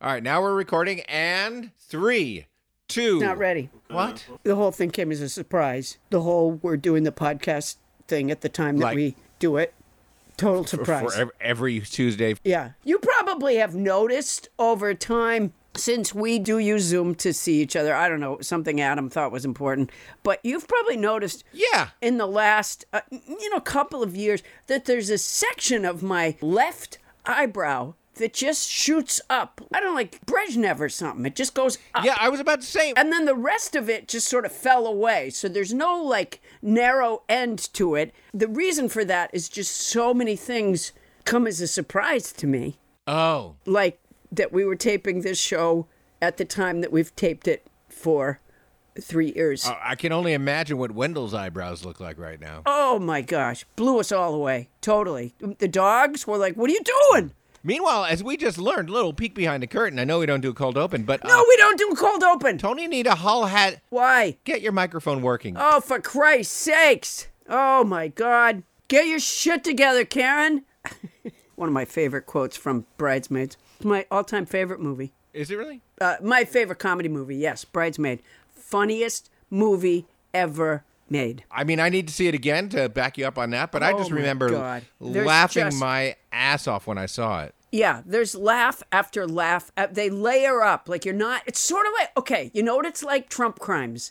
All 0.00 0.12
right, 0.12 0.22
now 0.22 0.40
we're 0.40 0.54
recording, 0.54 1.00
and 1.02 1.70
three, 1.76 2.46
two. 2.86 3.18
Not 3.18 3.36
ready. 3.38 3.68
What? 3.90 4.24
The 4.44 4.54
whole 4.54 4.70
thing 4.70 4.90
came 4.90 5.10
as 5.10 5.20
a 5.20 5.28
surprise. 5.28 5.98
The 6.10 6.20
whole 6.22 6.52
we're 6.52 6.76
doing 6.76 7.02
the 7.02 7.10
podcast 7.12 7.76
thing 8.06 8.30
at 8.30 8.42
the 8.42 8.48
time 8.48 8.76
that 8.78 8.84
Like- 8.84 8.96
we 8.96 9.16
do 9.40 9.56
it. 9.56 9.74
Total 10.36 10.64
surprise. 10.64 11.12
For 11.14 11.20
ev- 11.22 11.30
every 11.40 11.80
Tuesday. 11.80 12.36
Yeah. 12.44 12.70
You 12.84 13.00
probably 13.00 13.56
have 13.56 13.74
noticed 13.74 14.48
over 14.56 14.94
time 14.94 15.52
since 15.74 16.14
we 16.14 16.38
do 16.38 16.58
use 16.58 16.82
Zoom 16.84 17.16
to 17.16 17.32
see 17.32 17.60
each 17.60 17.74
other. 17.74 17.92
I 17.92 18.08
don't 18.08 18.20
know, 18.20 18.38
something 18.40 18.80
Adam 18.80 19.10
thought 19.10 19.32
was 19.32 19.44
important, 19.44 19.90
but 20.22 20.38
you've 20.44 20.68
probably 20.68 20.96
noticed 20.96 21.42
Yeah. 21.52 21.88
in 22.00 22.18
the 22.18 22.26
last 22.26 22.84
uh, 22.92 23.00
you 23.10 23.50
know 23.50 23.58
couple 23.58 24.00
of 24.00 24.14
years 24.14 24.44
that 24.68 24.84
there's 24.84 25.10
a 25.10 25.18
section 25.18 25.84
of 25.84 26.04
my 26.04 26.36
left 26.40 26.98
eyebrow 27.26 27.94
that 28.18 28.32
just 28.34 28.68
shoots 28.68 29.20
up. 29.28 29.60
I 29.72 29.80
don't 29.80 29.90
know, 29.90 29.94
like 29.94 30.24
Brezhnev 30.26 30.78
or 30.80 30.88
something. 30.88 31.24
It 31.26 31.34
just 31.34 31.54
goes 31.54 31.78
up. 31.94 32.04
Yeah, 32.04 32.16
I 32.20 32.28
was 32.28 32.40
about 32.40 32.60
to 32.60 32.66
say. 32.66 32.92
And 32.96 33.10
then 33.12 33.24
the 33.24 33.34
rest 33.34 33.74
of 33.74 33.88
it 33.88 34.06
just 34.06 34.28
sort 34.28 34.44
of 34.44 34.52
fell 34.52 34.86
away. 34.86 35.30
So 35.30 35.48
there's 35.48 35.72
no 35.72 36.02
like 36.02 36.40
narrow 36.62 37.22
end 37.28 37.72
to 37.74 37.94
it. 37.94 38.14
The 38.32 38.48
reason 38.48 38.88
for 38.88 39.04
that 39.04 39.30
is 39.32 39.48
just 39.48 39.74
so 39.76 40.12
many 40.14 40.36
things 40.36 40.92
come 41.24 41.46
as 41.46 41.60
a 41.60 41.66
surprise 41.66 42.32
to 42.34 42.46
me. 42.46 42.78
Oh. 43.06 43.56
Like 43.66 44.00
that 44.30 44.52
we 44.52 44.64
were 44.64 44.76
taping 44.76 45.22
this 45.22 45.38
show 45.40 45.86
at 46.20 46.36
the 46.36 46.44
time 46.44 46.80
that 46.82 46.92
we've 46.92 47.14
taped 47.16 47.48
it 47.48 47.66
for 47.88 48.40
three 49.00 49.32
years. 49.34 49.64
Uh, 49.66 49.76
I 49.82 49.94
can 49.94 50.10
only 50.12 50.32
imagine 50.32 50.76
what 50.76 50.90
Wendell's 50.90 51.32
eyebrows 51.32 51.84
look 51.84 52.00
like 52.00 52.18
right 52.18 52.40
now. 52.40 52.62
oh 52.66 52.98
my 52.98 53.20
gosh. 53.22 53.64
Blew 53.76 54.00
us 54.00 54.10
all 54.12 54.34
away. 54.34 54.68
Totally. 54.80 55.34
The 55.58 55.68
dogs 55.68 56.26
were 56.26 56.36
like, 56.38 56.54
What 56.56 56.68
are 56.70 56.72
you 56.72 56.82
doing? 57.12 57.32
Meanwhile, 57.62 58.04
as 58.06 58.22
we 58.22 58.36
just 58.36 58.58
learned, 58.58 58.90
little 58.90 59.12
peek 59.12 59.34
behind 59.34 59.62
the 59.62 59.66
curtain. 59.66 59.98
I 59.98 60.04
know 60.04 60.20
we 60.20 60.26
don't 60.26 60.40
do 60.40 60.50
a 60.50 60.54
cold 60.54 60.78
open, 60.78 61.02
but 61.04 61.24
uh, 61.24 61.28
No, 61.28 61.44
we 61.48 61.56
don't 61.56 61.78
do 61.78 61.94
cold 61.96 62.22
open. 62.22 62.58
Toni 62.58 62.84
Anita 62.84 63.14
Hull 63.16 63.46
had 63.46 63.80
Why? 63.90 64.36
get 64.44 64.60
your 64.62 64.72
microphone 64.72 65.22
working. 65.22 65.56
Oh, 65.58 65.80
for 65.80 66.00
Christ's 66.00 66.54
sakes. 66.54 67.28
Oh, 67.48 67.84
my 67.84 68.08
God. 68.08 68.62
Get 68.88 69.06
your 69.06 69.18
shit 69.20 69.64
together, 69.64 70.04
Karen. 70.04 70.64
One 71.56 71.68
of 71.68 71.72
my 71.74 71.84
favorite 71.84 72.26
quotes 72.26 72.56
from 72.56 72.86
Bridesmaids. 72.96 73.56
It's 73.76 73.84
my 73.84 74.06
all 74.10 74.24
time 74.24 74.46
favorite 74.46 74.80
movie. 74.80 75.12
Is 75.34 75.50
it 75.50 75.56
really? 75.56 75.80
Uh, 76.00 76.16
my 76.22 76.44
favorite 76.44 76.78
comedy 76.78 77.08
movie, 77.08 77.36
yes, 77.36 77.64
Bridesmaid. 77.64 78.20
Funniest 78.50 79.28
movie 79.50 80.06
ever 80.32 80.84
made. 81.10 81.44
I 81.50 81.64
mean, 81.64 81.80
I 81.80 81.88
need 81.88 82.08
to 82.08 82.14
see 82.14 82.26
it 82.28 82.34
again 82.34 82.68
to 82.70 82.88
back 82.88 83.18
you 83.18 83.26
up 83.26 83.38
on 83.38 83.50
that, 83.50 83.72
but 83.72 83.82
I 83.82 83.92
Oh 83.92 83.98
just 83.98 84.10
remember 84.10 84.50
God. 84.50 84.84
Laughing 85.00 85.64
just- 85.64 85.80
my 85.80 86.16
ass 86.32 86.66
off 86.66 86.86
when 86.86 86.98
I 86.98 87.06
saw 87.06 87.42
it. 87.44 87.54
Yeah, 87.70 88.00
there's 88.06 88.34
laugh 88.34 88.82
after 88.90 89.26
laugh. 89.26 89.70
Uh, 89.76 89.88
They 89.90 90.08
layer 90.08 90.62
up. 90.62 90.88
Like 90.88 91.04
you're 91.04 91.14
not, 91.14 91.42
it's 91.46 91.60
sort 91.60 91.86
of 91.86 91.92
like, 91.98 92.10
okay, 92.16 92.50
you 92.54 92.62
know 92.62 92.76
what 92.76 92.86
it's 92.86 93.02
like? 93.02 93.28
Trump 93.28 93.58
crimes. 93.58 94.10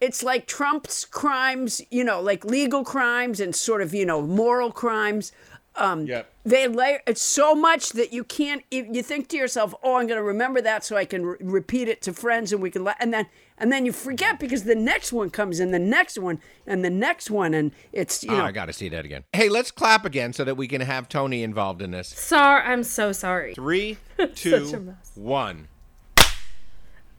It's 0.00 0.22
like 0.22 0.46
Trump's 0.46 1.04
crimes, 1.04 1.82
you 1.90 2.02
know, 2.02 2.20
like 2.22 2.44
legal 2.46 2.82
crimes 2.82 3.40
and 3.40 3.54
sort 3.54 3.82
of, 3.82 3.92
you 3.94 4.06
know, 4.06 4.22
moral 4.22 4.72
crimes. 4.72 5.32
Um, 5.76 6.06
Yep. 6.06 6.30
They 6.44 6.66
layer, 6.68 7.00
it's 7.06 7.20
so 7.22 7.54
much 7.54 7.90
that 7.90 8.12
you 8.12 8.22
can't, 8.24 8.62
you 8.70 8.86
you 8.90 9.02
think 9.02 9.28
to 9.28 9.36
yourself, 9.36 9.74
oh, 9.82 9.96
I'm 9.96 10.06
going 10.06 10.18
to 10.18 10.22
remember 10.22 10.60
that 10.62 10.84
so 10.84 10.96
I 10.96 11.04
can 11.04 11.26
re- 11.26 11.36
repeat 11.40 11.88
it 11.88 12.00
to 12.02 12.12
friends 12.12 12.52
and 12.52 12.62
we 12.62 12.70
can, 12.70 12.84
la-. 12.84 12.94
and 13.00 13.12
then, 13.12 13.26
and 13.58 13.70
then 13.72 13.86
you 13.86 13.92
forget 13.92 14.38
because 14.40 14.64
the 14.64 14.74
next 14.74 15.12
one 15.12 15.30
comes 15.30 15.60
and 15.60 15.72
the 15.72 15.78
next 15.78 16.18
one 16.18 16.40
and 16.66 16.84
the 16.84 16.90
next 16.90 17.30
one 17.30 17.54
and 17.54 17.72
it's, 17.92 18.22
you 18.24 18.30
Oh, 18.32 18.38
know, 18.38 18.44
I 18.44 18.52
got 18.52 18.66
to 18.66 18.72
see 18.72 18.88
that 18.90 19.04
again. 19.04 19.24
Hey, 19.32 19.48
let's 19.48 19.70
clap 19.70 20.04
again 20.04 20.32
so 20.32 20.44
that 20.44 20.56
we 20.56 20.66
can 20.68 20.80
have 20.80 21.08
Toni 21.08 21.42
involved 21.42 21.80
in 21.82 21.90
this. 21.92 22.08
Sorry, 22.08 22.62
I'm 22.62 22.82
so 22.82 23.12
sorry. 23.12 23.54
Three, 23.54 23.98
Such 24.18 24.46
a 24.46 24.60
two, 24.60 24.80
mess. 24.80 25.12
one. 25.14 25.68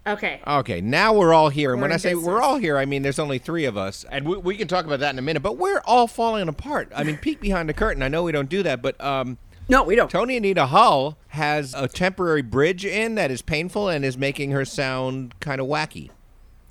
Okay. 0.08 0.40
Okay, 0.46 0.82
now 0.82 1.14
we're 1.14 1.34
all 1.34 1.50
here. 1.50 1.72
And 1.72 1.80
We're 1.82 1.86
when 1.86 1.92
I 1.92 1.96
in 1.96 2.00
say 2.00 2.14
we're 2.16 2.42
all 2.42 2.58
here, 2.58 2.78
I 2.78 2.86
mean 2.86 3.02
there's 3.02 3.18
only 3.18 3.40
three 3.40 3.66
of 3.66 3.76
us. 3.76 4.06
And 4.12 4.28
we, 4.28 4.38
we 4.38 4.56
can 4.56 4.68
talk 4.68 4.86
about 4.86 5.00
that 5.00 5.10
in 5.12 5.18
a 5.20 5.22
minute, 5.24 5.42
but 5.42 5.58
we're 5.58 5.82
all 5.86 6.06
falling 6.08 6.48
apart. 6.48 6.92
I 6.96 7.04
mean, 7.04 7.18
peek 7.18 7.42
behind 7.42 7.68
the 7.70 7.74
curtain. 7.74 8.04
I 8.04 8.08
know 8.08 8.22
we 8.24 8.32
don't 8.32 8.50
do 8.50 8.62
that, 8.62 8.84
but 8.84 9.00
um, 9.04 9.40
no, 9.68 9.82
we 9.84 9.96
don't. 9.96 10.12
Toni 10.12 10.38
Anita 10.38 10.68
Hull 10.68 11.18
has 11.30 11.74
a 11.74 11.88
temporary 11.88 12.44
bridge 12.44 12.86
in 12.86 13.16
that 13.16 13.32
is 13.32 13.42
painful 13.42 13.90
and 13.90 14.06
is 14.06 14.16
making 14.16 14.52
her 14.52 14.64
sound 14.64 15.40
kind 15.40 15.60
of 15.60 15.66
wacky. 15.66 16.12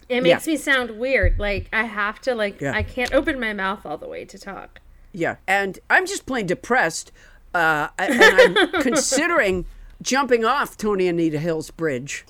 It 0.09 0.23
makes 0.23 0.47
me 0.47 0.57
sound 0.57 0.93
weird. 0.99 1.39
Like 1.39 1.69
I 1.73 1.85
have 1.85 2.21
to 2.23 2.35
like 2.35 2.61
Yeah. 2.61 2.73
I 2.75 2.83
can't 2.83 3.13
open 3.15 3.39
my 3.41 3.53
mouth 3.53 3.85
all 3.87 3.97
the 3.99 4.09
way 4.09 4.25
to 4.25 4.39
talk. 4.39 4.81
Yeah, 5.13 5.37
and 5.47 5.79
I'm 5.89 6.07
just 6.07 6.27
plain 6.27 6.47
depressed, 6.47 7.13
uh, 7.55 7.89
and 7.99 8.21
I'm 8.21 8.73
considering 8.83 9.65
jumping 10.03 10.45
off 10.45 10.77
Toni 10.77 11.07
Anita 11.07 11.39
Hill's 11.39 11.71
bridge. 11.71 12.25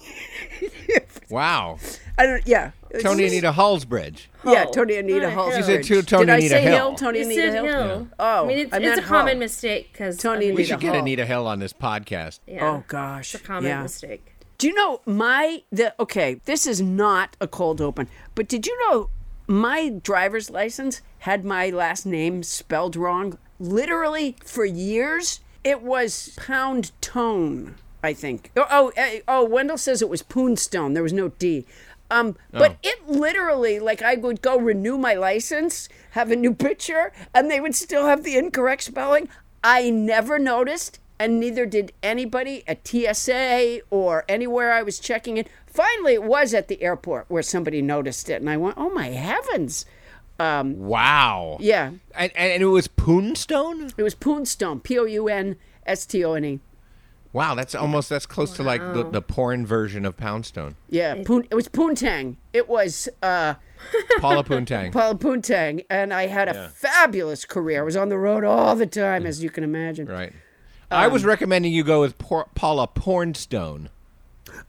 Wow. 1.30 1.78
I 2.18 2.26
don't. 2.26 2.46
Yeah, 2.46 2.72
Toni 3.00 3.22
just- 3.24 3.32
Anita 3.32 3.52
Hull's 3.52 3.84
bridge. 3.84 4.28
Yeah, 4.46 4.66
Toni 4.66 4.96
Anita 4.96 5.20
not 5.22 5.32
Hill's 5.32 5.48
Hill. 5.48 5.56
You 5.58 5.64
said 5.64 5.74
bridge. 5.76 5.88
to 5.88 6.02
Toni 6.02 6.26
Did 6.26 6.30
I 6.32 6.36
Anita 6.36 6.48
say 6.50 6.62
Hill. 6.62 6.72
Hill? 6.76 6.94
Toni 6.94 7.18
You 7.20 7.24
Anita 7.24 7.40
said 7.40 7.54
Hill. 7.64 7.64
Hill. 7.88 8.08
Oh, 8.18 8.44
I 8.44 8.46
mean 8.46 8.58
it's, 8.58 8.72
I 8.72 8.76
it's 8.76 8.84
meant 8.86 9.00
a 9.00 9.04
common 9.04 9.38
mistake 9.38 9.88
because 9.92 10.16
Toni 10.18 10.46
We 10.46 10.50
Anita 10.52 10.64
should 10.68 10.80
get 10.80 10.94
Anita 10.94 11.24
Hill 11.26 11.46
on 11.46 11.58
this 11.58 11.72
podcast. 11.72 12.40
Yeah. 12.46 12.68
Oh 12.68 12.84
gosh, 12.86 13.34
It's 13.34 13.42
a 13.42 13.46
common 13.46 13.64
yeah. 13.70 13.82
mistake. 13.82 14.33
Do 14.64 14.68
you 14.70 14.76
know 14.76 15.02
my 15.04 15.62
the 15.70 15.94
okay? 16.00 16.40
This 16.46 16.66
is 16.66 16.80
not 16.80 17.36
a 17.38 17.46
cold 17.46 17.82
open, 17.82 18.08
but 18.34 18.48
did 18.48 18.66
you 18.66 18.74
know 18.88 19.10
my 19.46 19.90
driver's 19.90 20.48
license 20.48 21.02
had 21.18 21.44
my 21.44 21.68
last 21.68 22.06
name 22.06 22.42
spelled 22.42 22.96
wrong? 22.96 23.36
Literally 23.60 24.36
for 24.42 24.64
years, 24.64 25.40
it 25.64 25.82
was 25.82 26.34
Pound 26.38 26.92
Tone. 27.02 27.74
I 28.02 28.14
think. 28.14 28.52
Oh, 28.56 28.64
oh, 28.70 28.92
eh, 28.96 29.20
oh, 29.28 29.44
Wendell 29.44 29.76
says 29.76 30.00
it 30.00 30.08
was 30.08 30.22
Poonstone. 30.22 30.94
There 30.94 31.02
was 31.02 31.12
no 31.12 31.28
D. 31.28 31.66
Um, 32.10 32.34
but 32.50 32.72
Oh. 32.72 32.76
it 32.84 33.06
literally, 33.06 33.78
like, 33.78 34.00
I 34.00 34.14
would 34.14 34.40
go 34.40 34.56
renew 34.58 34.96
my 34.96 35.12
license, 35.12 35.90
have 36.12 36.30
a 36.30 36.36
new 36.36 36.54
picture, 36.54 37.12
and 37.34 37.50
they 37.50 37.60
would 37.60 37.74
still 37.74 38.06
have 38.06 38.22
the 38.22 38.38
incorrect 38.38 38.84
spelling. 38.84 39.28
I 39.62 39.90
never 39.90 40.38
noticed, 40.38 41.00
and 41.18 41.38
neither 41.40 41.66
did 41.66 41.92
anybody 42.02 42.62
at 42.66 42.86
TSA 42.86 43.80
or 43.90 44.24
anywhere 44.28 44.72
I 44.72 44.82
was 44.82 44.98
checking 44.98 45.36
in. 45.36 45.46
Finally, 45.66 46.14
it 46.14 46.22
was 46.24 46.54
at 46.54 46.68
the 46.68 46.82
airport 46.82 47.26
where 47.28 47.42
somebody 47.42 47.82
noticed 47.82 48.28
it, 48.30 48.40
and 48.40 48.48
I 48.50 48.56
went, 48.56 48.76
"Oh 48.78 48.90
my 48.90 49.08
heavens!" 49.08 49.86
Wow. 50.38 51.56
Yeah, 51.60 51.92
And, 52.14 52.32
and 52.36 52.62
it 52.62 52.66
was 52.66 52.88
Poonstone? 52.88 53.90
it 53.96 54.02
was 54.02 54.14
Poonstone, 54.14 54.80
P 54.80 54.98
O 54.98 55.04
U 55.04 55.28
N 55.28 55.56
S 55.86 56.06
T 56.06 56.24
O 56.24 56.34
N 56.34 56.44
E. 56.44 56.60
Wow, 57.32 57.56
that's 57.56 57.74
almost 57.74 58.08
that's 58.08 58.26
close 58.26 58.52
to 58.54 58.62
like 58.62 58.80
the, 58.80 59.10
the 59.10 59.20
porn 59.20 59.66
version 59.66 60.04
of 60.04 60.16
Poundstone. 60.16 60.76
Yeah, 60.88 61.20
Poon, 61.24 61.44
it 61.50 61.56
was 61.56 61.68
Poontang. 61.68 62.36
It 62.52 62.68
was 62.68 63.08
uh, 63.24 63.54
Paula 64.20 64.44
Poontang. 64.44 64.92
Paula 64.92 65.16
Poontang, 65.16 65.84
and 65.90 66.14
I 66.14 66.28
had 66.28 66.48
a 66.48 66.68
fabulous 66.68 67.44
career. 67.44 67.80
I 67.80 67.84
was 67.84 67.96
on 67.96 68.08
the 68.08 68.18
road 68.18 68.44
all 68.44 68.76
the 68.76 68.86
time, 68.86 69.26
as 69.26 69.42
you 69.42 69.50
can 69.50 69.64
imagine. 69.64 70.06
Right. 70.06 70.32
I 70.90 71.06
was 71.08 71.24
recommending 71.24 71.72
you 71.72 71.84
go 71.84 72.00
with 72.00 72.18
Por- 72.18 72.48
Paula 72.54 72.88
Pornstone. 72.88 73.88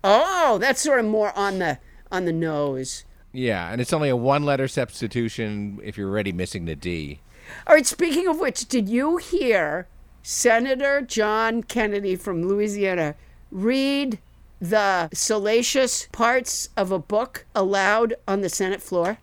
Oh, 0.03 0.57
that's 0.59 0.81
sort 0.81 0.99
of 0.99 1.05
more 1.05 1.37
on 1.37 1.59
the 1.59 1.79
on 2.11 2.25
the 2.25 2.33
nose. 2.33 3.05
Yeah, 3.31 3.71
and 3.71 3.81
it's 3.81 3.91
only 3.93 4.09
a 4.09 4.15
one 4.15 4.43
letter 4.43 4.67
substitution 4.67 5.79
if 5.83 5.97
you're 5.97 6.09
already 6.09 6.31
missing 6.31 6.65
the 6.65 6.75
D. 6.75 7.19
All 7.67 7.75
right. 7.75 7.85
Speaking 7.85 8.27
of 8.27 8.39
which, 8.39 8.67
did 8.67 8.87
you 8.89 9.17
hear 9.17 9.87
Senator 10.23 11.01
John 11.01 11.63
Kennedy 11.63 12.15
from 12.15 12.47
Louisiana 12.47 13.15
read 13.51 14.19
the 14.59 15.09
salacious 15.13 16.07
parts 16.11 16.69
of 16.77 16.91
a 16.91 16.99
book 16.99 17.45
aloud 17.53 18.15
on 18.27 18.41
the 18.41 18.49
Senate 18.49 18.81
floor? 18.81 19.17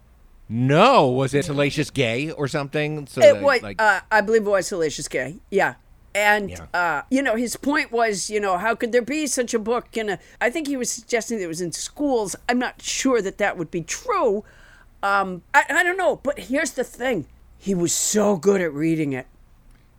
No, 0.49 1.09
was 1.09 1.33
it 1.33 1.47
Salacious 1.47 1.89
Gay 1.91 2.31
or 2.31 2.47
something? 2.47 3.07
So 3.07 3.23
It 3.23 3.35
that, 3.35 3.43
was, 3.43 3.63
like, 3.63 3.81
uh, 3.81 4.01
I 4.11 4.21
believe 4.21 4.47
it 4.47 4.51
was 4.51 4.67
Salacious 4.67 5.09
Gay. 5.09 5.37
Yeah. 5.51 5.75
And, 6.15 6.51
Yeah. 6.51 6.67
uh, 6.75 7.03
you 7.11 7.23
know, 7.23 7.37
his 7.37 7.57
point 7.57 7.91
was, 7.91 8.29
you 8.29 8.39
know, 8.41 8.59
how 8.59 8.75
could 8.75 8.93
there 8.93 9.01
be 9.03 9.27
such 9.27 9.55
a 9.55 9.59
book 9.59 9.97
in 9.97 10.11
a, 10.11 10.19
I 10.41 10.51
think 10.51 10.67
he 10.67 10.77
was 10.77 10.91
suggesting 10.91 11.39
that 11.39 11.45
it 11.45 11.49
was 11.49 11.61
in 11.63 11.73
schools. 11.73 12.37
I'm 12.49 12.59
not 12.59 12.83
sure 12.83 13.23
that 13.23 13.39
that 13.39 13.57
would 13.57 13.71
be 13.71 13.83
true. 13.83 14.45
Um, 15.03 15.43
I, 15.55 15.65
I 15.71 15.83
don't 15.83 15.97
know. 15.97 16.17
But 16.17 16.39
here's 16.39 16.73
the 16.73 16.85
thing. 16.85 17.27
He 17.59 17.75
was 17.75 17.93
so 17.93 18.37
good 18.37 18.61
at 18.61 18.73
reading 18.73 19.13
it. 19.15 19.27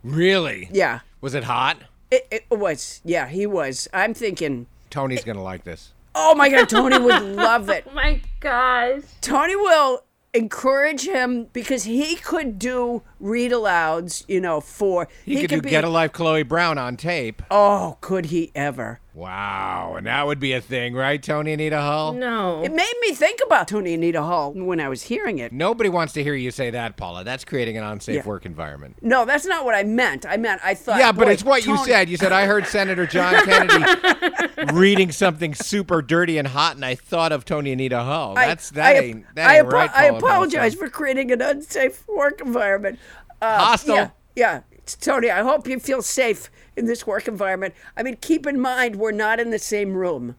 really? 0.02 0.68
Yeah. 0.72 1.00
Was 1.20 1.34
it 1.34 1.44
hot? 1.44 1.78
It, 2.10 2.26
it 2.30 2.44
was. 2.50 3.00
Yeah, 3.04 3.26
he 3.28 3.46
was. 3.46 3.88
I'm 3.92 4.14
thinking, 4.14 4.66
Toni's 4.90 5.24
gonna 5.24 5.42
like 5.42 5.64
this. 5.64 5.92
oh 6.14 6.34
my 6.34 6.48
God, 6.48 6.68
Toni 6.68 6.98
would 6.98 7.22
love 7.36 7.68
it. 7.70 7.84
Oh 7.90 7.94
my 7.94 8.20
gosh. 8.40 9.02
Toni 9.20 9.56
will 9.56 10.04
encourage 10.34 11.06
him 11.06 11.46
because 11.52 11.84
he 11.84 12.16
could 12.16 12.58
do 12.58 13.02
read 13.20 13.52
alouds, 13.52 14.24
you 14.28 14.40
know, 14.40 14.60
for 14.60 15.08
He, 15.24 15.40
could 15.40 15.50
do 15.50 15.62
be 15.62 15.70
Get 15.70 15.84
a 15.84 15.88
Life 15.88 16.12
Chloe 16.12 16.42
Brown 16.42 16.76
on 16.76 16.96
tape. 16.96 17.42
Oh, 17.50 17.96
could 18.00 18.26
he 18.26 18.50
ever? 18.54 19.00
Wow, 19.14 19.94
and 19.96 20.08
that 20.08 20.26
would 20.26 20.40
be 20.40 20.54
a 20.54 20.60
thing, 20.60 20.92
right, 20.92 21.22
Toni 21.22 21.52
Anita 21.52 21.80
Hull? 21.80 22.14
No. 22.14 22.64
It 22.64 22.72
made 22.72 22.92
me 23.00 23.14
think 23.14 23.38
about 23.46 23.68
Toni 23.68 23.94
Anita 23.94 24.20
Hall 24.20 24.52
when 24.52 24.80
I 24.80 24.88
was 24.88 25.02
hearing 25.02 25.38
it. 25.38 25.52
Nobody 25.52 25.88
wants 25.88 26.12
to 26.14 26.22
hear 26.24 26.34
you 26.34 26.50
say 26.50 26.70
that, 26.70 26.96
Paula. 26.96 27.22
That's 27.22 27.44
creating 27.44 27.76
an 27.78 27.84
unsafe 27.84 28.16
Yeah. 28.16 28.24
work 28.26 28.44
environment. 28.44 28.96
No, 29.02 29.24
that's 29.24 29.46
not 29.46 29.64
what 29.64 29.76
I 29.76 29.84
meant. 29.84 30.26
I 30.26 30.36
meant 30.36 30.60
I 30.64 30.74
thought. 30.74 30.98
Yeah, 30.98 31.12
but 31.12 31.28
it's 31.28 31.44
what 31.44 31.64
you 31.64 31.76
said. 31.84 32.08
You 32.08 32.16
said 32.16 32.32
I 32.32 32.46
heard 32.46 32.66
Senator 32.66 33.06
John 33.06 33.34
Kennedy 33.44 34.72
reading 34.72 35.12
something 35.12 35.54
super 35.54 36.02
dirty 36.02 36.36
and 36.36 36.48
hot, 36.48 36.74
and 36.74 36.84
I 36.84 36.96
thought 36.96 37.30
of 37.30 37.44
Toni 37.44 37.70
Anita 37.70 38.02
Hull. 38.02 38.36
I- 38.36 38.46
That's 38.48 38.70
that 38.70 38.96
I, 38.96 38.98
ain't 38.98 39.34
that 39.36 39.48
I, 39.48 39.58
ain't 39.58 39.66
apo- 39.68 39.76
right. 39.76 39.90
I 39.94 40.06
apologize 40.06 40.74
for 40.74 40.88
creating 40.90 41.30
an 41.30 41.40
unsafe 41.40 42.04
work 42.08 42.40
environment. 42.40 42.98
Uh, 43.40 43.58
Hostile. 43.58 43.94
Yeah, 43.94 44.10
yeah. 44.34 44.60
Toni, 45.00 45.30
I 45.30 45.42
hope 45.42 45.66
you 45.68 45.78
feel 45.78 46.02
safe 46.02 46.50
in 46.76 46.86
this 46.86 47.06
work 47.06 47.28
environment. 47.28 47.74
I 47.96 48.02
mean, 48.02 48.16
keep 48.20 48.46
in 48.46 48.60
mind 48.60 48.96
we're 48.96 49.12
not 49.12 49.40
in 49.40 49.50
the 49.50 49.58
same 49.58 49.94
room. 49.94 50.36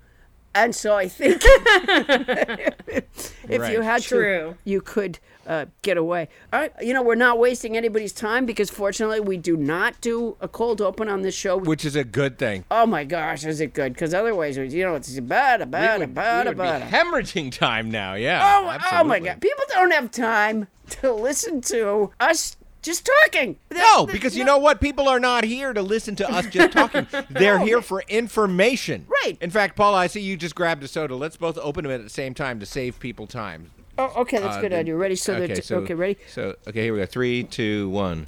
And 0.54 0.74
so 0.74 0.96
I 0.96 1.10
think 1.10 1.42
if 1.46 3.60
Right. 3.62 3.74
you 3.74 3.82
had 3.82 4.02
True. 4.02 4.54
to, 4.54 4.58
you 4.64 4.80
could 4.82 5.20
uh, 5.46 5.66
get 5.82 5.98
away. 5.98 6.30
All 6.54 6.60
right, 6.62 6.72
you 6.82 6.94
know, 6.94 7.04
we're 7.04 7.16
not 7.16 7.38
wasting 7.40 7.76
anybody's 7.76 8.14
time 8.14 8.46
because 8.46 8.70
fortunately 8.70 9.20
we 9.20 9.36
do 9.38 9.58
not 9.58 10.00
do 10.02 10.38
a 10.42 10.48
cold 10.48 10.82
open 10.82 11.10
on 11.10 11.22
this 11.24 11.36
show. 11.36 11.58
which 11.58 11.84
is 11.86 11.96
a 11.98 12.04
good 12.06 12.38
thing. 12.38 12.64
oh 12.72 12.86
my 12.86 13.04
gosh, 13.04 13.44
is 13.46 13.60
it 13.60 13.74
good? 13.74 13.92
Because 13.94 14.14
otherwise, 14.14 14.56
you 14.58 14.84
know, 14.86 14.96
it's 14.96 15.20
bad, 15.20 15.60
We 15.60 15.66
bad, 15.66 16.00
would- 16.00 16.14
bad, 16.14 16.46
we 16.46 16.50
would 16.52 16.58
be 16.58 16.64
bad. 16.64 16.90
hemorrhaging 16.92 17.52
time 17.52 17.92
now. 17.92 18.14
Yeah. 18.16 18.40
Oh, 18.42 18.78
oh 18.94 19.04
my. 19.04 19.20
God. 19.20 19.42
People 19.42 19.66
don't 19.70 19.92
have 19.92 20.10
time 20.12 20.68
to 21.02 21.12
listen 21.14 21.60
to 21.62 22.12
us 22.20 22.56
just 22.86 23.10
talking. 23.24 23.58
No, 23.74 24.06
because 24.06 24.38
you 24.38 24.44
know 24.44 24.58
what? 24.58 24.80
People 24.80 25.10
are 25.10 25.20
not 25.20 25.44
here 25.44 25.74
to 25.74 25.82
listen 25.82 26.16
to 26.18 26.30
us 26.32 26.46
just 26.48 26.72
talking. 26.74 27.08
They're 27.30 27.60
here 27.60 27.82
for 27.82 28.04
information. 28.08 29.06
Right. 29.24 29.38
In 29.42 29.50
fact, 29.50 29.76
Paula, 29.76 29.98
I 29.98 30.08
see 30.08 30.22
you 30.22 30.38
just 30.38 30.56
grabbed 30.56 30.84
a 30.84 30.88
soda. 30.88 31.16
Let's 31.16 31.38
both 31.38 31.58
open 31.58 31.84
them 31.84 31.92
at 31.94 32.04
the 32.04 32.10
same 32.10 32.34
time 32.34 32.60
to 32.60 32.66
save 32.66 33.00
people 33.00 33.28
time. 33.28 33.72
Oh, 33.98 34.12
okay, 34.22 34.40
that's 34.40 34.58
Uh, 34.58 34.62
good 34.62 34.72
the- 34.72 34.78
idea. 34.78 34.96
Ready? 34.96 35.16
So 35.16 35.34
okay, 35.36 35.54
that 35.54 35.64
so, 35.66 35.78
okay, 35.78 35.94
ready? 35.94 36.18
So 36.32 36.56
okay, 36.68 36.84
here 36.84 36.94
we 36.94 37.00
go. 37.00 37.06
Three, 37.06 37.44
two, 37.44 37.90
one. 37.90 38.26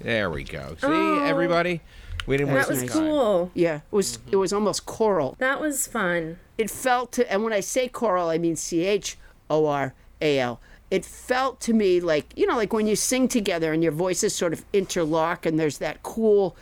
There 0.00 0.30
we 0.30 0.44
go. 0.44 0.76
See, 0.80 0.86
Oh. 0.86 1.24
everybody, 1.24 1.80
we 2.26 2.36
didn't 2.36 2.50
that 2.54 2.56
waste 2.60 2.70
was 2.70 2.78
any 2.80 2.88
time. 2.88 2.98
cool. 3.02 3.50
Yeah, 3.54 3.76
it 3.76 3.82
was 3.90 4.18
it 4.30 4.36
was 4.36 4.52
almost 4.52 4.86
choral. 4.86 5.36
That 5.38 5.60
was 5.60 5.86
fun. 5.86 6.38
It 6.58 6.70
felt 6.70 7.12
to, 7.12 7.30
and 7.32 7.42
when 7.44 7.52
I 7.52 7.60
say 7.60 7.88
choral, 7.88 8.28
I 8.28 8.38
mean 8.38 8.56
C 8.56 8.84
H 8.84 9.16
O 9.48 9.66
R 9.66 9.94
A 10.20 10.38
L. 10.38 10.60
It 10.90 11.04
felt 11.04 11.60
to 11.62 11.72
me 11.72 12.00
like 12.00 12.32
you 12.36 12.46
know, 12.46 12.56
like 12.56 12.72
when 12.72 12.86
you 12.86 12.96
sing 12.96 13.28
together 13.28 13.72
and 13.72 13.82
your 13.82 13.92
voices 13.92 14.34
sort 14.34 14.52
of 14.52 14.64
interlock, 14.72 15.46
and 15.46 15.58
there's 15.58 15.78
that 15.78 16.02
cool. 16.02 16.56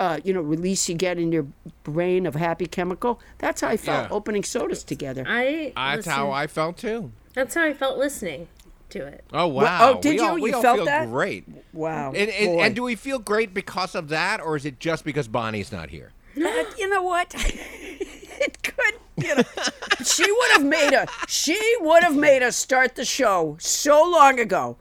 Uh, 0.00 0.18
you 0.24 0.32
know, 0.32 0.40
release 0.40 0.88
you 0.88 0.96
get 0.96 1.18
in 1.18 1.30
your 1.30 1.46
brain 1.84 2.26
of 2.26 2.34
happy 2.34 2.66
chemical. 2.66 3.20
That's 3.38 3.60
how 3.60 3.68
I 3.68 3.76
felt 3.76 4.08
Yeah. 4.10 4.16
opening 4.16 4.42
sodas 4.42 4.82
together. 4.82 5.22
I. 5.26 5.72
That's 5.76 6.06
how 6.06 6.32
I 6.32 6.48
felt 6.48 6.78
too. 6.78 7.12
That's 7.34 7.54
how 7.54 7.62
I 7.62 7.74
felt 7.74 7.96
listening 7.96 8.48
to 8.90 9.06
it. 9.06 9.22
Oh 9.32 9.46
Well, 9.46 9.66
wow! 9.66 9.92
oh, 9.96 10.00
did 10.00 10.10
we 10.10 10.16
you? 10.16 10.24
All, 10.26 10.34
we 10.40 10.50
You 10.50 10.56
all 10.56 10.62
felt 10.62 10.76
feel 10.78 10.84
that? 10.86 11.08
great. 11.08 11.44
wow. 11.72 12.08
And, 12.12 12.28
and, 12.28 12.60
and 12.60 12.74
do 12.74 12.82
we 12.82 12.96
feel 12.96 13.20
great 13.20 13.54
because 13.54 13.94
of 13.94 14.08
that, 14.08 14.40
or 14.40 14.56
is 14.56 14.64
it 14.64 14.80
just 14.80 15.04
because 15.04 15.28
Bonnie's 15.28 15.70
not 15.70 15.90
here? 15.90 16.10
Uh, 16.36 16.64
you 16.78 16.88
know 16.88 17.02
what? 17.04 17.32
it 17.36 18.60
could, 18.64 18.94
you 19.22 19.34
know. 19.34 19.42
she 20.04 20.30
would 20.30 20.50
have 20.52 20.64
made 20.64 20.92
a. 20.94 21.06
She 21.28 21.58
would 21.80 22.02
have 22.02 22.16
made 22.16 22.42
us 22.42 22.56
start 22.56 22.94
the 22.94 23.04
show 23.04 23.56
so 23.60 24.08
long 24.10 24.38
ago, 24.40 24.76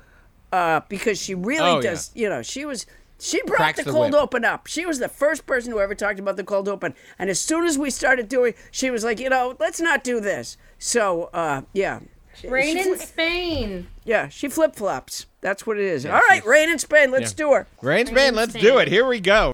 uh, 0.51 0.81
because 0.89 1.21
she 1.21 1.35
really 1.35 1.69
Oh, 1.69 1.75
yeah. 1.81 1.89
does. 1.91 2.11
You 2.15 2.29
know, 2.29 2.41
she 2.41 2.65
was. 2.65 2.85
She 3.19 3.41
brought 3.43 3.57
Cracks 3.57 3.79
the 3.79 3.85
the 3.85 3.91
cold 3.91 4.11
whip. 4.13 4.21
open 4.21 4.45
up. 4.45 4.67
She 4.67 4.85
was 4.85 4.99
the 4.99 5.09
first 5.09 5.47
person 5.47 5.71
who 5.71 5.79
ever 5.79 5.95
talked 5.95 6.19
about 6.19 6.37
the 6.37 6.43
cold 6.43 6.69
open. 6.69 6.93
And 7.17 7.31
as 7.31 7.39
soon 7.39 7.65
as 7.65 7.75
we 7.75 7.89
started 7.89 8.29
doing, 8.29 8.53
she 8.69 8.91
was 8.91 9.03
like, 9.03 9.19
you 9.19 9.27
know, 9.27 9.55
let's 9.59 9.81
not 9.81 10.03
do 10.03 10.19
this. 10.19 10.55
So, 10.77 11.31
uh, 11.33 11.61
yeah. 11.73 12.01
Rain 12.47 12.75
She 12.75 12.81
in 12.87 12.93
fli- 12.95 13.01
Spain. 13.01 13.87
yeah, 14.05 14.27
she 14.27 14.47
flip 14.47 14.75
flops. 14.75 15.25
That's 15.41 15.65
what 15.65 15.79
it 15.79 15.85
is. 15.85 16.05
All 16.05 16.21
right, 16.29 16.45
rain 16.45 16.69
in 16.69 16.77
Spain. 16.77 17.09
Let's 17.09 17.33
do 17.33 17.53
her. 17.53 17.65
Rain 17.81 18.01
in 18.01 18.07
Spain. 18.07 18.35
let's 18.35 18.53
do 18.53 18.77
it. 18.77 18.87
Here 18.87 19.07
we 19.07 19.19
go. 19.19 19.51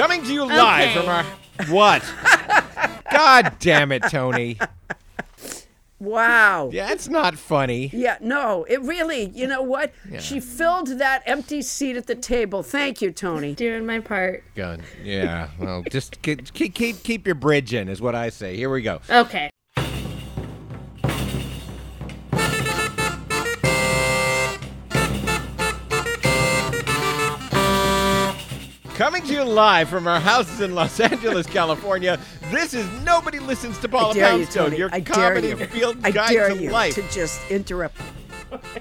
Coming 0.00 0.22
to 0.24 0.32
you 0.32 0.46
live 0.46 0.88
Okay. 0.88 0.94
from 0.94 1.08
our 1.10 1.26
what? 1.68 2.02
God 3.12 3.56
damn 3.58 3.92
it, 3.92 4.02
Toni. 4.04 4.56
Wow. 5.98 6.70
Yeah, 6.72 6.90
it's 6.90 7.08
not 7.08 7.36
funny. 7.36 7.90
Yeah, 7.92 8.16
no, 8.22 8.64
it 8.64 8.80
really, 8.80 9.24
you 9.34 9.46
know 9.46 9.60
what? 9.60 9.92
She 10.18 10.40
filled 10.40 10.88
that 10.98 11.22
empty 11.26 11.60
seat 11.60 11.96
at 11.96 12.06
the 12.06 12.14
table. 12.14 12.62
Thank 12.62 13.02
you, 13.02 13.12
Toni. 13.12 13.54
Doing 13.54 13.84
my 13.84 14.00
part. 14.00 14.42
God. 14.54 14.80
Yeah. 15.04 15.48
Well, 15.58 15.82
just 15.90 16.22
keep, 16.22 16.50
keep 16.54 16.74
keep 16.74 17.02
keep 17.02 17.26
your 17.26 17.34
bridge 17.34 17.74
in, 17.74 17.90
is 17.90 18.00
what 18.00 18.14
I 18.14 18.30
say. 18.30 18.56
Here 18.56 18.70
we 18.70 18.80
go. 18.80 19.02
Okay. 19.10 19.50
Coming 29.00 29.22
to 29.22 29.32
you 29.32 29.44
live 29.44 29.88
from 29.88 30.06
our 30.06 30.20
houses 30.20 30.60
in 30.60 30.74
Los 30.74 31.00
Angeles, 31.00 31.46
California. 31.46 32.20
This 32.50 32.74
is 32.74 32.86
Nobody 33.02 33.38
Listens 33.38 33.78
to 33.78 33.88
Paula 33.88 34.10
I 34.10 34.12
dare 34.12 34.32
you, 34.32 34.36
Poundstone, 34.40 34.64
Toni. 34.64 34.76
your 34.76 34.90
I 34.92 35.00
dare 35.00 35.14
comedy 35.14 35.48
you. 35.48 35.56
field 35.56 35.96
I 36.04 36.10
guide 36.10 36.28
dare 36.28 36.48
to 36.50 36.62
you 36.62 36.70
life. 36.70 36.96
to 36.96 37.02
just 37.10 37.50
interrupt. 37.50 37.96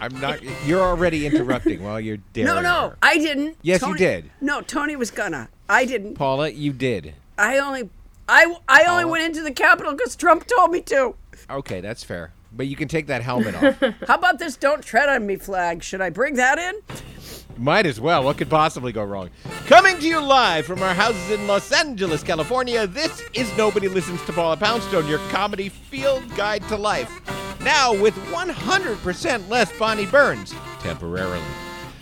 I'm 0.02 0.20
not. 0.20 0.42
You're 0.66 0.82
already 0.82 1.26
interrupting 1.26 1.82
while 1.82 2.02
you're 2.02 2.18
daring. 2.34 2.54
No, 2.54 2.60
no, 2.60 2.90
her. 2.90 2.98
I 3.02 3.18
didn't. 3.18 3.60
Yes, 3.62 3.82
you 3.82 3.96
did. 3.96 4.30
No, 4.42 4.60
Toni 4.60 4.98
was 4.98 5.10
gonna. 5.10 5.48
I 5.70 5.86
didn't. 5.86 6.16
Paula, 6.16 6.50
you 6.50 6.74
did. 6.74 7.16
I 7.38 7.60
only, 7.60 7.90
I, 8.28 8.58
I 8.68 8.84
only 8.90 9.06
went 9.06 9.24
into 9.24 9.42
the 9.42 9.52
Capitol 9.54 9.94
because 9.94 10.18
Trump 10.18 10.46
told 10.48 10.72
me 10.72 10.82
to. 10.82 11.16
Okay, 11.50 11.80
that's 11.80 12.04
fair. 12.04 12.34
But 12.52 12.68
you 12.68 12.76
can 12.76 12.88
take 12.88 13.08
that 13.08 13.22
helmet 13.22 13.56
off. 13.56 13.80
How 14.08 14.16
about 14.16 14.40
this 14.40 14.58
"Don't 14.58 14.84
Tread 14.84 15.10
on 15.10 15.26
Me" 15.26 15.36
flag? 15.36 15.84
Should 15.84 16.02
I 16.02 16.10
bring 16.10 16.36
that 16.36 16.58
in? 16.58 16.76
Might 17.58 17.86
as 17.86 18.00
well. 18.00 18.24
What 18.24 18.38
could 18.38 18.50
possibly 18.50 18.94
go 18.94 19.04
wrong? 19.04 19.30
Coming 19.68 20.00
to 20.00 20.08
you 20.08 20.22
live 20.22 20.66
from 20.66 20.82
our 20.82 20.94
houses 20.94 21.30
in 21.32 21.46
Los 21.46 21.72
Angeles, 21.74 22.24
California, 22.24 22.88
this 22.88 23.22
is 23.34 23.56
Nobody 23.58 23.90
Listens 23.90 24.24
to 24.26 24.34
Paula 24.34 24.56
Poundstone, 24.56 25.08
your 25.08 25.20
comedy 25.30 25.68
field 25.68 26.24
guide 26.38 26.64
to 26.70 26.78
life. 26.78 27.12
Now 27.62 27.94
with 27.94 28.16
100% 28.32 29.50
less 29.50 29.78
Bonnie 29.78 30.06
Burns, 30.06 30.56
temporarily. 30.80 31.44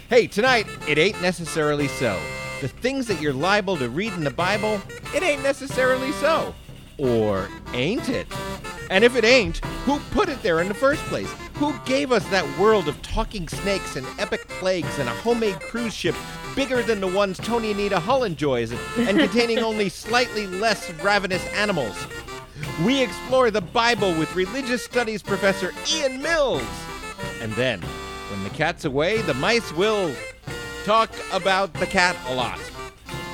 Hey, 0.10 0.28
tonight, 0.28 0.68
it 0.88 1.00
ain't 1.00 1.20
necessarily 1.24 1.88
so. 1.88 2.20
The 2.62 2.68
things 2.68 3.08
that 3.08 3.20
you're 3.20 3.34
liable 3.34 3.78
to 3.78 3.90
read 3.90 4.14
in 4.14 4.24
the 4.24 4.30
Bible, 4.30 4.80
it 5.16 5.24
ain't 5.24 5.42
necessarily 5.42 6.12
so. 6.14 6.54
Or 6.98 7.48
ain't 7.74 8.10
it? 8.10 8.28
And 8.90 9.04
if 9.04 9.16
it 9.16 9.24
ain't, 9.24 9.58
who 9.86 10.00
put 10.12 10.30
it 10.30 10.42
there 10.42 10.62
in 10.62 10.68
the 10.68 10.74
first 10.74 11.02
place? 11.04 11.32
Who 11.56 11.74
gave 11.86 12.12
us 12.12 12.26
that 12.30 12.60
world 12.60 12.88
of 12.88 13.02
talking 13.02 13.48
snakes 13.48 13.96
and 13.96 14.08
epic 14.20 14.48
plagues 14.48 14.98
and 15.00 15.10
a 15.10 15.14
homemade 15.14 15.60
cruise 15.60 15.94
ship 15.94 16.16
bigger 16.56 16.82
than 16.82 17.00
the 17.02 17.08
ones 17.08 17.38
Toni 17.38 17.72
and 17.72 17.80
Anita 17.80 18.00
Hull 18.00 18.24
enjoys 18.24 18.72
and, 18.72 18.80
and 18.98 19.20
containing 19.20 19.60
only 19.60 19.90
slightly 19.90 20.48
less 20.48 20.92
ravenous 21.04 21.46
animals? 21.48 21.96
We 22.84 23.02
explore 23.02 23.52
the 23.52 23.62
Bible 23.62 24.14
with 24.18 24.34
religious 24.36 24.84
studies 24.84 25.22
professor 25.22 25.74
Ian 25.94 26.22
Mills. 26.22 26.64
And 27.42 27.52
then, 27.54 27.82
when 28.32 28.44
the 28.44 28.50
cat's 28.52 28.86
away, 28.86 29.22
the 29.22 29.34
mice 29.34 29.72
will 29.74 30.14
talk 30.86 31.12
about 31.32 31.74
the 31.74 31.86
cat 31.86 32.16
a 32.28 32.34
lot. 32.34 32.60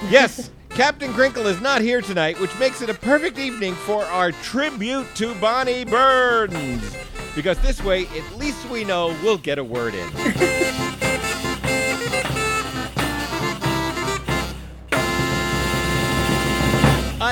Yes, 0.10 0.50
Captain 0.76 1.14
Crinkle 1.14 1.46
is 1.46 1.62
not 1.62 1.82
here 1.82 2.02
tonight, 2.02 2.40
which 2.40 2.58
makes 2.58 2.82
it 2.82 2.90
a 2.90 2.96
perfect 2.96 3.38
evening 3.38 3.76
for 3.76 4.04
our 4.06 4.32
tribute 4.32 5.06
to 5.14 5.36
Bonnie 5.36 5.86
Burns. 5.86 6.98
Because 7.36 7.60
this 7.60 7.84
way, 7.84 8.08
at 8.08 8.38
least 8.38 8.68
we 8.70 8.84
know 8.84 9.16
we'll 9.22 9.38
get 9.38 9.60
a 9.60 9.64
word 9.64 9.94
in. 9.94 10.10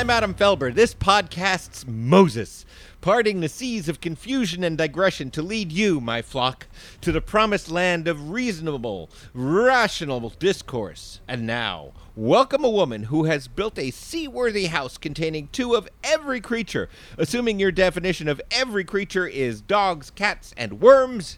I'm 0.02 0.10
Adam 0.10 0.34
Felber. 0.34 0.74
This 0.74 0.96
podcast's 0.96 1.86
Moses, 1.86 2.66
parting 3.02 3.40
the 3.40 3.48
seas 3.48 3.88
of 3.88 4.02
confusion 4.02 4.64
and 4.64 4.76
digression 4.76 5.30
to 5.30 5.44
lead 5.44 5.72
you, 5.72 6.02
my 6.02 6.24
flock, 6.24 6.66
to 7.02 7.12
the 7.12 7.22
promised 7.22 7.70
land 7.70 8.08
of 8.08 8.32
reasonable, 8.32 9.12
rational 9.36 10.34
discourse. 10.40 11.20
And 11.28 11.46
now, 11.46 11.92
welcome 12.16 12.66
a 12.66 12.70
woman 12.72 13.04
who 13.04 13.26
has 13.26 13.48
built 13.48 13.78
a 13.78 13.92
seaworthy 13.92 14.66
house 14.66 14.98
containing 14.98 15.50
two 15.52 15.76
of 15.76 15.88
every 16.04 16.42
creature, 16.42 16.90
assuming 17.20 17.60
your 17.60 17.72
definition 17.72 18.28
of 18.28 18.42
every 18.50 18.84
creature 18.84 19.28
is 19.28 19.62
dogs, 19.62 20.10
cats, 20.10 20.52
and 20.58 20.82
worms. 20.82 21.38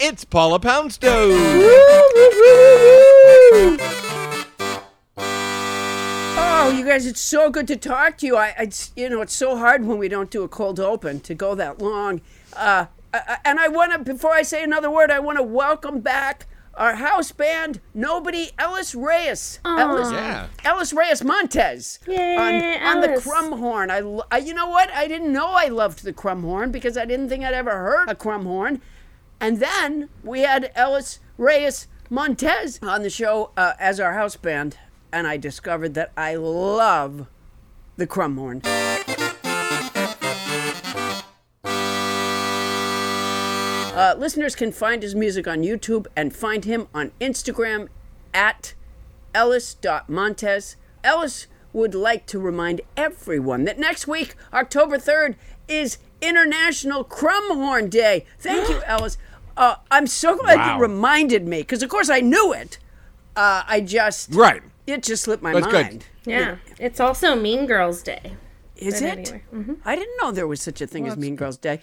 It's 0.00 0.24
Paula 0.24 0.58
Poundstone. 0.58 1.30
Oh, 6.68 6.70
you 6.70 6.84
guys, 6.84 7.06
it's 7.06 7.20
so 7.22 7.50
good 7.50 7.66
to 7.68 7.76
talk 7.76 8.18
to 8.18 8.26
you. 8.26 8.36
I, 8.36 8.48
it's 8.58 8.92
you 8.94 9.08
know, 9.08 9.22
it's 9.22 9.32
so 9.34 9.56
hard 9.56 9.86
when 9.86 9.96
we 9.96 10.06
don't 10.06 10.30
do 10.30 10.42
a 10.42 10.48
cold 10.48 10.78
open 10.78 11.20
to 11.20 11.34
go 11.34 11.54
that 11.54 11.80
long. 11.80 12.20
Uh, 12.54 12.86
I- 13.14 13.22
I- 13.26 13.38
and 13.46 13.58
I 13.58 13.68
want 13.68 13.92
to, 13.92 13.98
before 14.00 14.32
I 14.34 14.42
say 14.42 14.62
another 14.62 14.90
word, 14.90 15.10
I 15.10 15.18
want 15.18 15.38
to 15.38 15.42
welcome 15.42 16.00
back 16.00 16.44
our 16.74 16.96
house 16.96 17.32
band, 17.32 17.80
Nobody 17.94 18.50
Ellis 18.58 18.94
Reyes. 18.94 19.60
Ellis, 19.64 20.12
Yeah. 20.12 20.46
Ellis 20.62 20.92
Reyes 20.92 21.24
Montes. 21.24 22.00
Yay, 22.06 22.36
on, 22.36 22.96
on 22.96 23.00
the 23.00 23.12
Ellis. 23.12 23.24
crumhorn. 23.26 23.90
I, 23.90 24.36
I, 24.36 24.38
you 24.38 24.52
know 24.52 24.68
what? 24.68 24.90
I 24.92 25.08
didn't 25.08 25.32
know 25.32 25.48
I 25.52 25.68
loved 25.68 26.04
the 26.04 26.12
crumhorn 26.12 26.70
because 26.70 26.98
I 26.98 27.06
didn't 27.06 27.30
think 27.30 27.44
I'd 27.44 27.54
ever 27.54 27.70
heard 27.70 28.10
a 28.10 28.14
crumhorn. 28.14 28.80
And 29.40 29.58
then 29.58 30.10
we 30.22 30.40
had 30.40 30.70
Ellis 30.74 31.18
Reyes 31.38 31.86
Montes 32.10 32.78
on 32.82 33.02
the 33.02 33.10
show 33.10 33.52
uh, 33.56 33.72
as 33.80 33.98
our 33.98 34.12
house 34.12 34.36
band, 34.36 34.76
and 35.12 35.26
I 35.26 35.36
discovered 35.36 35.94
that 35.94 36.12
I 36.16 36.34
love 36.36 37.26
the 37.96 38.06
crumhorn. 38.06 38.62
Uh, 43.94 44.14
listeners 44.16 44.54
can 44.54 44.70
find 44.70 45.02
his 45.02 45.14
music 45.16 45.48
on 45.48 45.62
YouTube 45.62 46.06
and 46.14 46.34
find 46.34 46.64
him 46.64 46.86
on 46.94 47.10
Instagram 47.20 47.88
at 48.32 48.74
ellis.montes. 49.34 50.76
Ellis 51.02 51.46
would 51.72 51.94
like 51.96 52.24
to 52.26 52.38
remind 52.38 52.80
everyone 52.96 53.64
that 53.64 53.76
next 53.78 54.06
week, 54.06 54.36
October 54.52 54.98
3rd, 54.98 55.34
is 55.66 55.98
International 56.22 57.02
Crumhorn 57.04 57.90
Day. 57.90 58.24
Thank 58.38 58.68
you, 58.68 58.80
Ellis. 58.86 59.18
Uh, 59.56 59.76
I'm 59.90 60.06
so 60.06 60.36
glad 60.36 60.58
Wow. 60.58 60.76
you 60.76 60.82
reminded 60.82 61.48
me 61.48 61.62
because, 61.62 61.82
of 61.82 61.88
course, 61.90 62.08
I 62.08 62.20
knew 62.20 62.52
it. 62.52 62.78
Uh, 63.34 63.64
I 63.66 63.80
just 63.80 64.32
Right. 64.32 64.62
It 64.88 65.02
just 65.02 65.24
slipped 65.24 65.42
my 65.42 65.52
That's 65.52 65.66
good. 65.66 65.86
mind. 65.86 66.04
Yeah. 66.24 66.56
It's 66.78 66.98
also 67.00 67.34
Mean 67.36 67.66
Girls 67.66 68.02
Day. 68.02 68.36
Is 68.76 69.02
it? 69.02 69.18
anyway, 69.18 69.42
mm-hmm. 69.52 69.74
I 69.84 69.96
didn't 69.96 70.16
know 70.22 70.30
there 70.30 70.46
was 70.46 70.60
such 70.62 70.80
a 70.80 70.86
thing 70.86 71.08
as 71.08 71.16
Mean 71.16 71.34
Girls 71.34 71.56
Day. 71.56 71.80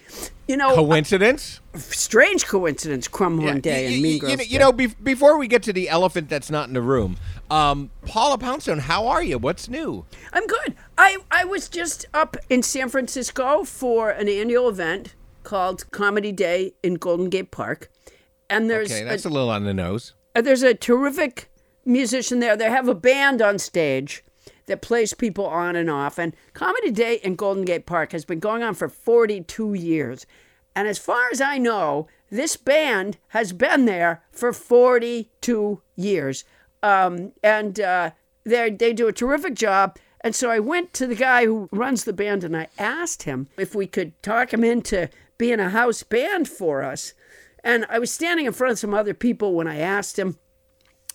You 0.48 0.56
know, 0.56 0.74
Coincidence? 0.76 1.60
strange 1.76 2.46
coincidence, 2.48 3.10
Crumhorn 3.10 3.62
Day 3.62 3.88
You- 3.90 3.94
and 3.96 4.02
Mean 4.02 4.14
you, 4.14 4.20
Girls 4.22 4.32
know, 4.32 4.38
Day. 4.38 4.44
you 4.50 4.60
know, 4.60 4.72
be- 4.72 4.88
before 5.04 5.38
we 5.38 5.48
get 5.50 5.62
to 5.64 5.74
the 5.74 5.90
elephant 5.90 6.30
that's 6.30 6.50
not 6.50 6.70
in 6.70 6.74
the 6.74 6.82
room, 6.82 7.18
um, 7.52 7.92
Paula 8.06 8.38
Poundstone, 8.38 8.80
how 8.80 9.08
are 9.08 9.22
you? 9.22 9.38
What's 9.38 9.68
new? 9.68 10.06
I'm 10.32 10.48
good. 10.48 10.74
I, 10.98 11.18
I 11.30 11.44
was 11.44 11.68
just 11.68 12.06
up 12.14 12.38
in 12.50 12.64
San 12.64 12.88
Francisco 12.88 13.66
for 13.66 14.10
an 14.12 14.30
annual 14.30 14.70
event 14.70 15.16
called 15.44 15.92
Comedy 15.92 16.32
Day 16.32 16.76
in 16.82 16.94
Golden 16.96 17.30
Gate 17.30 17.52
Park. 17.52 17.92
And 18.50 18.70
there's 18.70 18.90
Okay, 18.90 19.02
a, 19.02 19.06
that's 19.06 19.26
a 19.26 19.30
little 19.30 19.50
on 19.50 19.66
the 19.66 19.74
nose. 19.74 20.14
uh, 20.34 20.40
there's 20.42 20.64
a 20.64 20.74
terrific 20.74 21.50
musician 21.86 22.40
there. 22.40 22.58
They 22.58 22.70
have 22.70 22.88
a 22.88 22.96
band 22.96 23.42
on 23.42 23.60
stage 23.60 24.24
that 24.66 24.82
plays 24.82 25.14
people 25.14 25.46
on 25.46 25.76
and 25.76 25.90
off. 25.90 26.18
And 26.18 26.36
Comedy 26.54 26.92
Day 26.92 27.16
in 27.24 27.36
Golden 27.36 27.66
Gate 27.66 27.86
Park 27.86 28.12
has 28.12 28.26
been 28.26 28.40
going 28.40 28.64
on 28.64 28.74
for 28.74 28.90
42 28.90 29.74
years. 29.74 30.26
And 30.76 30.88
as 30.88 30.98
far 30.98 31.30
as 31.32 31.40
I 31.40 31.58
know, 31.58 32.08
this 32.30 32.58
band 32.58 33.18
has 33.30 33.54
been 33.54 33.86
there 33.86 34.24
for 34.32 34.52
42 34.52 35.82
years. 35.96 36.44
Um, 36.84 37.32
and 37.44 37.80
uh, 37.80 38.12
they 38.44 38.70
they 38.70 38.94
do 38.94 39.08
a 39.08 39.14
terrific 39.14 39.56
job. 39.56 39.98
And 40.22 40.36
so 40.36 40.50
I 40.50 40.60
went 40.60 40.94
to 40.94 41.08
the 41.08 41.16
guy 41.16 41.46
who 41.46 41.70
runs 41.72 42.04
the 42.04 42.14
band 42.14 42.44
and 42.44 42.58
I 42.58 42.68
asked 42.80 43.24
him 43.24 43.48
if 43.58 43.76
we 43.76 43.86
could 43.86 44.22
talk 44.24 44.54
him 44.54 44.64
into 44.64 45.10
being 45.38 45.60
a 45.60 45.70
house 45.70 46.04
band 46.04 46.50
for 46.50 46.82
us. 46.84 47.14
And 47.64 47.86
I 47.90 48.00
was 48.00 48.12
standing 48.12 48.46
in 48.46 48.54
front 48.54 48.74
of 48.74 48.80
some 48.80 48.94
other 48.94 49.14
people 49.14 49.54
when 49.54 49.68
I 49.68 49.78
asked 49.78 50.18
him. 50.18 50.38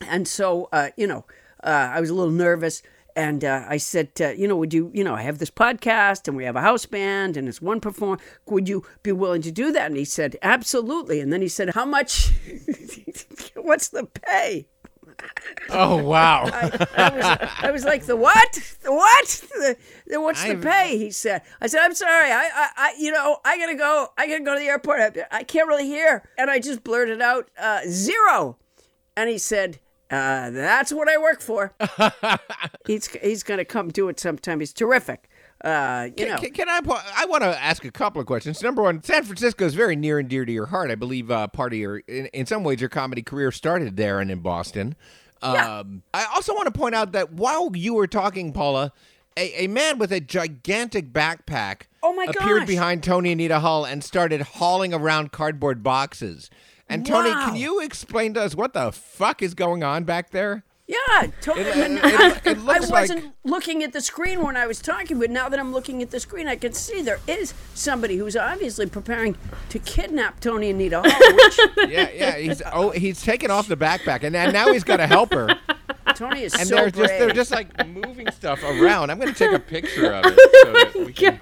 And 0.01 0.27
so, 0.27 0.69
uh, 0.73 0.91
you 0.97 1.07
know, 1.07 1.25
uh, 1.63 1.91
I 1.95 2.01
was 2.01 2.11
a 2.11 2.15
little 2.15 2.33
nervous. 2.33 2.83
And 3.17 3.45
uh, 3.45 3.65
I 3.69 3.77
said, 3.77 4.11
uh, 4.21 4.29
you 4.29 4.47
know, 4.47 4.57
would 4.57 4.73
you, 4.73 4.91
you 4.95 5.03
know, 5.03 5.15
I 5.15 5.23
have 5.23 5.39
this 5.39 5.51
podcast 5.51 6.29
and 6.29 6.37
we 6.37 6.45
have 6.45 6.55
a 6.57 6.61
house 6.61 6.87
band 6.87 7.37
and 7.37 7.49
it's 7.49 7.61
one 7.61 7.81
perform. 7.81 8.19
Would 8.47 8.69
you 8.69 8.85
be 9.03 9.11
willing 9.13 9.43
to 9.43 9.51
do 9.51 9.73
that? 9.73 9.87
And 9.89 9.97
he 9.97 10.05
said, 10.05 10.37
absolutely. 10.43 11.21
And 11.21 11.33
then 11.33 11.43
he 11.43 11.49
said, 11.49 11.71
how 11.75 11.85
much? 11.85 12.31
What's 13.57 13.89
the 13.89 14.05
pay? 14.05 14.69
Oh, 15.71 15.97
wow. 16.03 16.45
I 16.53 17.11
was, 17.15 17.49
I 17.63 17.71
was 17.73 17.85
like, 17.85 18.07
the 18.07 18.17
what? 18.17 18.53
The 18.83 18.93
what? 18.93 19.27
The, 19.27 19.77
the 20.07 20.21
what's 20.21 20.43
the 20.43 20.51
I've- 20.53 20.63
pay? 20.63 20.97
He 20.97 21.11
said. 21.11 21.43
I 21.61 21.67
said, 21.67 21.81
I'm 21.83 21.95
sorry. 21.95 22.31
I, 22.31 22.45
I, 22.55 22.69
I 22.77 22.95
you 22.99 23.11
know, 23.13 23.39
I 23.45 23.59
gotta 23.59 23.75
go. 23.75 24.09
I 24.17 24.27
gotta 24.29 24.45
go 24.45 24.55
to 24.55 24.59
the 24.61 24.69
airport. 24.69 25.01
I, 25.01 25.27
I 25.31 25.43
can't 25.43 25.69
really 25.69 25.85
hear. 25.87 26.27
And 26.39 26.49
I 26.51 26.59
just 26.59 26.83
blurted 26.85 27.21
out 27.21 27.51
uh, 27.59 27.81
zero. 27.87 28.57
And 29.17 29.29
he 29.29 29.37
said, 29.37 29.79
uh, 30.11 30.51
that's 30.51 30.93
what 30.93 31.09
I 31.09 31.19
work 31.19 31.41
for. 31.41 31.73
he's 32.87 33.07
he's 33.09 33.43
gonna 33.43 33.65
come 33.65 33.91
do 33.91 34.09
it 34.09 34.19
sometime. 34.19 34.61
He's 34.61 34.73
terrific. 34.73 35.29
Uh, 35.63 36.09
you 36.17 36.27
know, 36.27 36.39
Can, 36.39 36.53
can 36.53 36.69
I? 36.71 36.81
I 37.17 37.27
want 37.27 37.43
to 37.43 37.63
ask 37.63 37.85
a 37.85 37.91
couple 37.91 38.19
of 38.19 38.27
questions. 38.27 38.63
Number 38.63 38.83
one, 38.83 39.03
San 39.03 39.25
Francisco 39.25 39.67
is 39.67 39.75
very 39.75 39.95
near 39.95 40.19
and 40.19 40.27
dear 40.29 40.47
to 40.47 40.53
your 40.53 40.67
heart. 40.67 40.91
I 40.91 40.95
believe 40.95 41.31
uh, 41.31 41.49
part 41.49 41.75
of 41.75 41.79
your, 41.79 41.99
in, 41.99 42.27
in 42.27 42.47
some 42.47 42.65
ways, 42.65 42.81
your 42.81 42.89
comedy 42.89 43.23
career 43.23 43.53
started 43.53 43.99
there 43.99 44.21
and 44.21 44.31
in 44.31 44.41
Boston. 44.41 44.97
Yeah. 45.43 45.81
Um, 45.81 46.03
I 46.15 46.27
also 46.35 46.55
want 46.55 46.73
to 46.73 46.79
point 46.79 46.95
out 46.95 47.13
that 47.13 47.35
while 47.35 47.71
you 47.75 47.93
were 47.93 48.07
talking, 48.07 48.55
Paula, 48.55 48.93
a, 49.37 49.65
a 49.65 49.67
man 49.67 49.99
with 49.99 50.13
a 50.13 50.21
gigantic 50.21 51.13
backpack 51.13 51.83
Oh 52.03 52.15
my 52.15 52.25
appeared 52.25 52.61
gosh. 52.61 52.67
behind 52.69 53.03
Toni 53.03 53.33
Anita 53.33 53.61
Hull 53.61 53.85
and 53.85 54.03
started 54.03 54.41
hauling 54.43 54.95
around 54.95 55.33
cardboard 55.33 55.83
boxes. 55.83 56.49
And 56.91 57.07
Toni, 57.07 57.31
Wow. 57.31 57.47
can 57.47 57.57
you 57.57 57.81
explain 57.81 58.35
to 58.35 58.43
us 58.43 58.55
what 58.55 58.73
the 58.75 58.91
fuck 58.93 59.43
is 59.43 59.55
going 59.55 59.83
on 59.83 60.05
back 60.05 60.31
there? 60.31 60.65
Yeah, 60.89 61.29
totally. 61.41 61.67
It- 61.69 61.77
it- 61.93 62.05
I, 62.45 62.51
it- 62.51 62.59
I 62.59 62.61
looks 62.61 62.91
like- 62.91 63.03
wasn't 63.03 63.33
looking 63.45 63.85
at 63.85 63.93
the 63.93 64.01
screen 64.01 64.43
when 64.45 64.57
I 64.57 64.67
was 64.67 64.81
talking, 64.83 65.21
but 65.21 65.31
now 65.31 65.49
that 65.49 65.61
I'm 65.61 65.73
looking 65.73 66.03
at 66.03 66.11
the 66.11 66.19
screen, 66.19 66.49
I 66.49 66.57
can 66.57 66.73
see 66.73 67.01
there 67.01 67.21
is 67.29 67.55
somebody 67.75 68.17
who's 68.17 68.35
obviously 68.37 68.87
preparing 68.87 69.37
to 69.69 69.79
kidnap 69.79 70.41
Toni 70.41 70.71
and 70.71 70.79
Nita 70.79 71.01
Hall, 71.01 71.35
which 71.37 71.61
Yeah, 71.91 72.11
yeah. 72.13 72.37
He's 72.39 72.61
oh, 72.73 72.91
he's 72.91 73.23
taken 73.23 73.53
off 73.53 73.69
the 73.69 73.77
backpack, 73.77 74.25
and 74.25 74.33
now 74.33 74.73
he's 74.73 74.83
got 74.83 74.99
a 74.99 75.07
helper. 75.07 75.57
Toni 76.15 76.43
is 76.43 76.53
so 76.53 76.59
much. 76.59 76.61
and 76.61 76.69
so 76.69 76.75
they're 76.77 76.91
just 76.91 77.19
they're 77.19 77.33
just 77.33 77.51
like 77.51 77.87
moving 77.89 78.31
stuff 78.31 78.63
around. 78.63 79.11
I'm 79.11 79.19
going 79.19 79.33
to 79.33 79.39
take 79.39 79.53
a 79.53 79.59
picture 79.59 80.13
of 80.13 80.25
it 80.27 80.39
so 80.63 80.73
that 80.73 80.93
oh 80.97 81.05
we 81.05 81.13
can, 81.13 81.41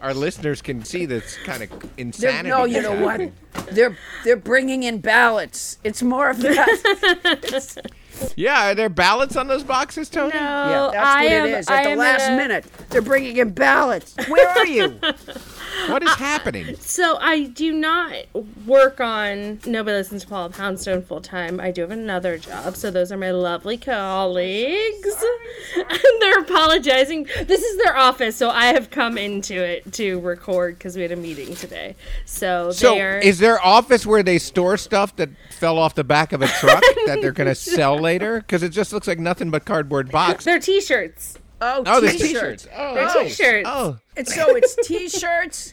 our 0.00 0.14
listeners 0.14 0.62
can 0.62 0.84
see 0.84 1.04
this 1.06 1.36
kind 1.44 1.62
of 1.62 1.70
They're- 1.70 1.90
insanity. 1.98 2.48
no, 2.50 2.64
you 2.64 2.82
that's 2.82 2.88
know 2.88 3.04
what? 3.04 3.30
They're 3.74 3.96
they're 4.24 4.36
bringing 4.36 4.82
in 4.84 4.98
ballots. 4.98 5.78
It's 5.84 6.02
more 6.02 6.30
of 6.30 6.38
that. 6.40 7.76
Yeah, 8.34 8.70
are 8.70 8.74
there 8.74 8.88
ballots 8.88 9.36
on 9.36 9.46
those 9.46 9.62
boxes, 9.62 10.08
Toni? 10.08 10.30
No, 10.32 10.38
yeah, 10.40 10.88
that's 10.90 11.06
I 11.06 11.22
what 11.24 11.32
am, 11.32 11.44
it 11.44 11.50
is. 11.58 11.68
I 11.68 11.82
At 11.82 11.90
the 11.90 11.96
last 11.96 12.28
a- 12.30 12.36
minute, 12.36 12.64
they're 12.88 13.02
bringing 13.02 13.36
in 13.36 13.50
ballots. 13.50 14.14
Where 14.28 14.48
are 14.48 14.66
you? 14.66 14.98
What 15.88 16.02
is 16.02 16.14
happening? 16.14 16.76
So 16.76 17.18
I 17.20 17.44
do 17.44 17.72
not 17.72 18.12
work 18.66 19.00
on 19.00 19.60
Nobody 19.66 19.96
Listens 19.96 20.22
to 20.22 20.28
Paula 20.28 20.50
Poundstone 20.50 21.02
full 21.02 21.20
time. 21.20 21.60
I 21.60 21.70
do 21.70 21.82
have 21.82 21.90
another 21.90 22.38
job. 22.38 22.76
So 22.76 22.90
those 22.90 23.12
are 23.12 23.16
my 23.16 23.30
lovely 23.30 23.76
colleagues. 23.76 25.16
and 25.76 25.86
they're 26.20 26.40
apologizing. 26.40 27.24
This 27.44 27.62
is 27.62 27.82
their 27.84 27.96
office, 27.96 28.36
so 28.36 28.50
I 28.50 28.66
have 28.66 28.90
come 28.90 29.16
into 29.18 29.54
it 29.62 29.92
to 29.94 30.20
record 30.20 30.78
because 30.78 30.96
we 30.96 31.02
had 31.02 31.12
a 31.12 31.16
meeting 31.16 31.54
today. 31.54 31.96
So, 32.24 32.70
So, 32.72 32.98
are. 33.00 33.18
is 33.18 33.38
there 33.38 33.60
office 33.64 34.06
where 34.06 34.22
they 34.22 34.38
store 34.38 34.76
stuff 34.76 35.14
that 35.16 35.30
fell 35.50 35.78
off 35.78 35.94
the 35.94 36.04
back 36.04 36.32
of 36.32 36.42
a 36.42 36.48
truck 36.48 36.82
that 37.06 37.18
they're 37.20 37.32
going 37.32 37.48
to 37.48 37.54
sell 37.54 37.98
later? 37.98 38.40
Because 38.40 38.62
it 38.62 38.70
just 38.70 38.92
looks 38.92 39.06
like 39.06 39.18
nothing 39.18 39.50
but 39.50 39.64
cardboard 39.64 40.10
box. 40.10 40.44
they're 40.44 40.58
t-shirts. 40.60 41.38
Oh, 41.60 41.82
Oh, 41.86 42.00
t-shirts. 42.00 42.22
t-shirts. 42.22 42.68
Oh, 42.76 42.94
They're 42.94 43.04
nice. 43.06 43.36
t-shirts. 43.36 43.68
Oh, 43.70 43.98
And 44.16 44.28
so 44.28 44.54
it's 44.56 44.76
t-shirts 44.86 45.72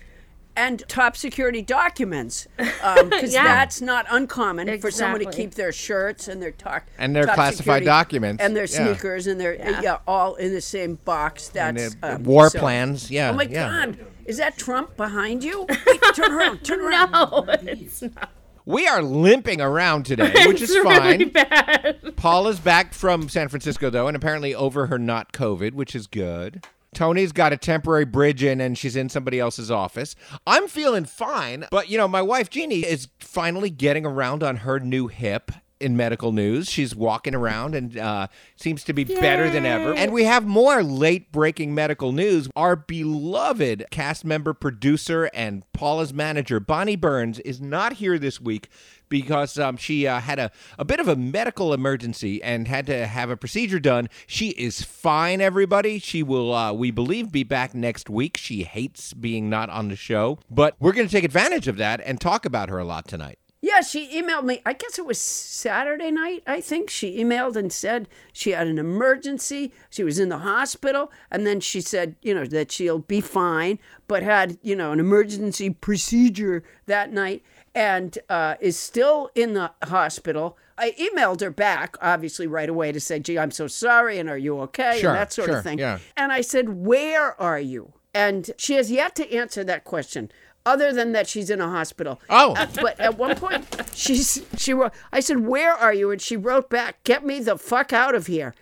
and 0.55 0.87
top 0.87 1.17
security 1.17 1.61
documents 1.63 2.47
because 2.57 3.33
Yeah. 3.33 3.43
that's 3.43 3.81
not 3.81 4.05
uncommon 4.09 4.79
for 4.79 4.91
someone 4.91 5.19
to 5.21 5.31
keep 5.31 5.55
their 5.55 5.71
shirts 5.71 6.27
and 6.27 6.41
their 6.41 6.51
talk 6.51 6.83
And 6.99 7.15
their 7.15 7.25
top 7.25 7.35
classified 7.35 7.83
documents. 7.83 8.41
and 8.43 8.55
their 8.55 8.65
Yeah. 8.65 8.85
sneakers 8.93 9.27
and 9.27 9.41
their 9.41 9.55
yeah. 9.55 9.97
all 10.07 10.35
in 10.35 10.53
the 10.53 10.61
same 10.61 10.95
box. 11.05 11.49
and 11.55 11.77
That's 11.77 11.95
their 11.95 12.15
um, 12.15 12.23
war 12.23 12.49
so- 12.49 12.59
plans. 12.59 13.09
Yeah. 13.11 13.31
Oh 13.31 13.33
my 13.33 13.43
yeah. 13.43 13.67
God! 13.87 13.97
Is 14.25 14.37
that 14.37 14.55
Trump 14.57 14.95
behind 14.95 15.43
you? 15.43 15.65
Wait, 15.87 16.01
turn 16.15 16.31
around! 16.31 16.63
Turn 16.63 16.79
around! 16.79 17.11
No, 17.11 17.45
it's 17.49 18.01
not. 18.03 18.29
We 18.65 18.87
are 18.87 19.01
limping 19.01 19.59
around 19.59 20.05
today, 20.05 20.33
which 20.47 20.61
is 20.61 20.71
it's 20.71 20.83
fine. 20.83 21.19
really 21.19 21.25
bad. 21.25 22.15
Paula's 22.15 22.59
back 22.59 22.93
from 22.93 23.27
San 23.27 23.49
Francisco, 23.49 23.89
though, 23.89 24.07
and 24.07 24.15
apparently 24.15 24.55
over 24.55 24.87
her 24.87 24.97
not 24.97 25.33
COVID, 25.33 25.73
which 25.73 25.95
is 25.95 26.07
good. 26.07 26.65
Toni's 26.93 27.31
got 27.31 27.51
a 27.51 27.57
temporary 27.57 28.05
bridge 28.05 28.43
in 28.43 28.61
and 28.61 28.77
she's 28.77 28.95
in 28.95 29.09
somebody 29.09 29.39
else's 29.39 29.71
office. 29.71 30.15
I'm 30.45 30.67
feeling 30.67 31.05
fine, 31.05 31.65
but 31.71 31.89
you 31.89 31.97
know, 31.97 32.07
my 32.07 32.21
wife 32.21 32.49
Jeannie 32.49 32.85
is 32.85 33.07
finally 33.19 33.69
getting 33.71 34.05
around 34.05 34.43
on 34.43 34.57
her 34.57 34.79
new 34.79 35.07
hip 35.07 35.51
in 35.79 35.97
medical 35.97 36.31
news. 36.31 36.69
She's 36.69 36.95
walking 36.95 37.35
around 37.35 37.75
and 37.75 37.97
uh, 37.97 38.27
seems 38.55 38.83
to 38.85 38.93
be 38.93 39.03
better 39.03 39.49
than 39.49 39.65
ever. 39.65 39.93
And 39.93 40.13
we 40.13 40.23
have 40.23 40.45
more 40.45 40.83
late 40.83 41.31
breaking 41.31 41.75
medical 41.75 42.11
news. 42.11 42.49
Our 42.55 42.75
beloved 42.75 43.85
cast 43.91 44.25
member, 44.25 44.53
producer, 44.53 45.29
and 45.33 45.63
Paula's 45.73 46.13
manager, 46.13 46.59
Bonnie 46.59 46.95
Burns, 46.95 47.39
is 47.39 47.59
not 47.59 47.93
here 47.93 48.17
this 48.17 48.39
week 48.39 48.69
because 49.09 49.59
um, 49.59 49.77
she 49.77 50.07
uh, 50.07 50.19
had 50.19 50.39
a, 50.39 50.51
a 50.79 50.85
bit 50.85 50.99
of 50.99 51.07
a 51.07 51.15
medical 51.15 51.71
emergency 51.71 52.41
and 52.41 52.67
had 52.67 52.87
to 52.87 53.05
have 53.05 53.29
a 53.29 53.37
procedure 53.37 53.79
done. 53.79 54.09
She 54.25 54.49
is 54.49 54.81
fine, 54.81 55.39
everybody. 55.39 55.99
She 55.99 56.23
will, 56.23 56.53
uh, 56.53 56.73
we 56.73 56.89
believe, 56.89 57.31
be 57.31 57.43
back 57.43 57.75
next 57.75 58.09
week. 58.09 58.37
She 58.37 58.63
hates 58.63 59.13
being 59.13 59.49
not 59.49 59.69
on 59.69 59.89
the 59.89 59.95
show, 59.95 60.39
but 60.49 60.75
we're 60.79 60.93
going 60.93 61.07
to 61.07 61.11
take 61.11 61.23
advantage 61.23 61.67
of 61.67 61.77
that 61.77 62.01
and 62.03 62.19
talk 62.19 62.45
about 62.45 62.69
her 62.69 62.79
a 62.79 62.85
lot 62.85 63.07
tonight. 63.07 63.37
Yeah, 63.63 63.79
she 63.79 64.09
emailed 64.21 64.43
me. 64.43 64.61
I 64.65 64.73
guess 64.73 64.99
it 64.99 65.05
was 65.05 65.17
Saturday 65.17 66.11
night, 66.11 66.43
I 66.45 66.59
think. 66.59 66.89
She 66.89 67.17
emailed 67.23 67.55
and 67.55 67.71
said 67.71 68.09
she 68.33 68.49
had 68.49 68.67
an 68.67 68.77
emergency. 68.77 69.71
She 69.89 70.03
was 70.03 70.19
in 70.19 70.27
the 70.27 70.39
hospital. 70.39 71.13
And 71.31 71.47
then 71.47 71.61
she 71.61 71.79
said, 71.79 72.17
you 72.21 72.33
know, 72.33 72.45
that 72.45 72.73
she'll 72.73 72.99
be 72.99 73.21
fine, 73.21 73.79
but 74.09 74.21
had, 74.21 74.57
you 74.63 74.75
know, 74.75 74.91
an 74.91 74.99
emergency 74.99 75.69
procedure 75.69 76.61
that 76.87 77.13
night 77.13 77.41
and 77.73 78.19
uh, 78.27 78.55
is 78.59 78.77
still 78.77 79.31
in 79.33 79.53
the 79.53 79.71
hospital. 79.83 80.57
I 80.77 80.91
emailed 80.99 81.39
her 81.39 81.49
back, 81.49 81.95
obviously, 82.01 82.47
right 82.47 82.67
away 82.67 82.91
to 82.91 82.99
say, 82.99 83.21
gee, 83.21 83.39
I'm 83.39 83.51
so 83.51 83.67
sorry. 83.67 84.19
And 84.19 84.29
are 84.29 84.37
you 84.37 84.59
okay? 84.63 84.99
Sure, 84.99 85.11
and 85.11 85.17
that 85.17 85.31
sort 85.31 85.47
sure, 85.47 85.59
of 85.59 85.63
thing. 85.63 85.79
yeah. 85.79 85.99
And 86.17 86.33
I 86.33 86.41
said, 86.41 86.67
Where 86.85 87.39
are 87.41 87.61
you? 87.61 87.93
And 88.13 88.51
she 88.57 88.73
has 88.73 88.91
yet 88.91 89.15
to 89.15 89.33
answer 89.33 89.63
that 89.63 89.85
question, 89.85 90.31
other 90.65 90.93
than 90.93 91.11
that 91.13 91.27
she's 91.27 91.49
in 91.49 91.61
a 91.61 91.69
hospital. 91.69 92.21
Oh. 92.29 92.53
Uh, 92.55 92.67
but 92.75 92.99
at 92.99 93.17
one 93.17 93.35
point, 93.35 93.65
she's 93.93 94.43
she 94.57 94.73
wrote. 94.73 94.93
I 95.11 95.19
said, 95.19 95.45
"Where 95.45 95.73
are 95.73 95.93
you?" 95.93 96.11
And 96.11 96.21
she 96.21 96.37
wrote 96.37 96.69
back, 96.69 97.03
"Get 97.03 97.25
me 97.25 97.39
the 97.39 97.57
fuck 97.57 97.93
out 97.93 98.15
of 98.15 98.27
here." 98.27 98.53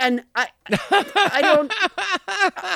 And 0.00 0.22
I, 0.36 0.48
I 0.70 1.40
don't. 1.42 1.72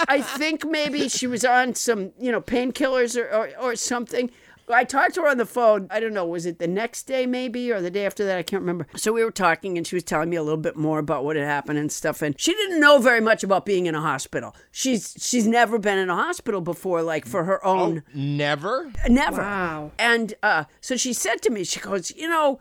I 0.08 0.20
think 0.22 0.64
maybe 0.64 1.08
she 1.08 1.28
was 1.28 1.44
on 1.44 1.74
some, 1.74 2.12
you 2.18 2.32
know, 2.32 2.40
painkillers 2.40 3.16
or, 3.16 3.32
or 3.32 3.50
or 3.60 3.76
something. 3.76 4.30
I 4.68 4.84
talked 4.84 5.14
to 5.14 5.22
her 5.22 5.28
on 5.28 5.38
the 5.38 5.46
phone. 5.46 5.88
I 5.90 6.00
don't 6.00 6.14
know, 6.14 6.26
was 6.26 6.46
it 6.46 6.58
the 6.58 6.66
next 6.66 7.04
day 7.04 7.26
maybe 7.26 7.72
or 7.72 7.80
the 7.80 7.90
day 7.90 8.06
after 8.06 8.24
that? 8.24 8.38
I 8.38 8.42
can't 8.42 8.62
remember. 8.62 8.86
So 8.96 9.12
we 9.12 9.24
were 9.24 9.30
talking 9.30 9.76
and 9.76 9.86
she 9.86 9.96
was 9.96 10.04
telling 10.04 10.30
me 10.30 10.36
a 10.36 10.42
little 10.42 10.60
bit 10.60 10.76
more 10.76 10.98
about 10.98 11.24
what 11.24 11.36
had 11.36 11.44
happened 11.44 11.78
and 11.78 11.90
stuff. 11.90 12.22
And 12.22 12.38
she 12.40 12.52
didn't 12.52 12.80
know 12.80 12.98
very 12.98 13.20
much 13.20 13.42
about 13.42 13.66
being 13.66 13.86
in 13.86 13.94
a 13.94 14.00
hospital. 14.00 14.54
She's 14.70 15.14
she's 15.18 15.46
never 15.46 15.78
been 15.78 15.98
in 15.98 16.10
a 16.10 16.16
hospital 16.16 16.60
before, 16.60 17.02
like 17.02 17.26
for 17.26 17.44
her 17.44 17.64
own 17.64 18.02
Never? 18.14 18.92
Never. 19.08 19.42
Wow. 19.42 19.92
And 19.98 20.34
uh, 20.42 20.64
so 20.80 20.96
she 20.96 21.12
said 21.12 21.42
to 21.42 21.50
me, 21.50 21.64
she 21.64 21.80
goes, 21.80 22.10
you 22.14 22.28
know, 22.28 22.60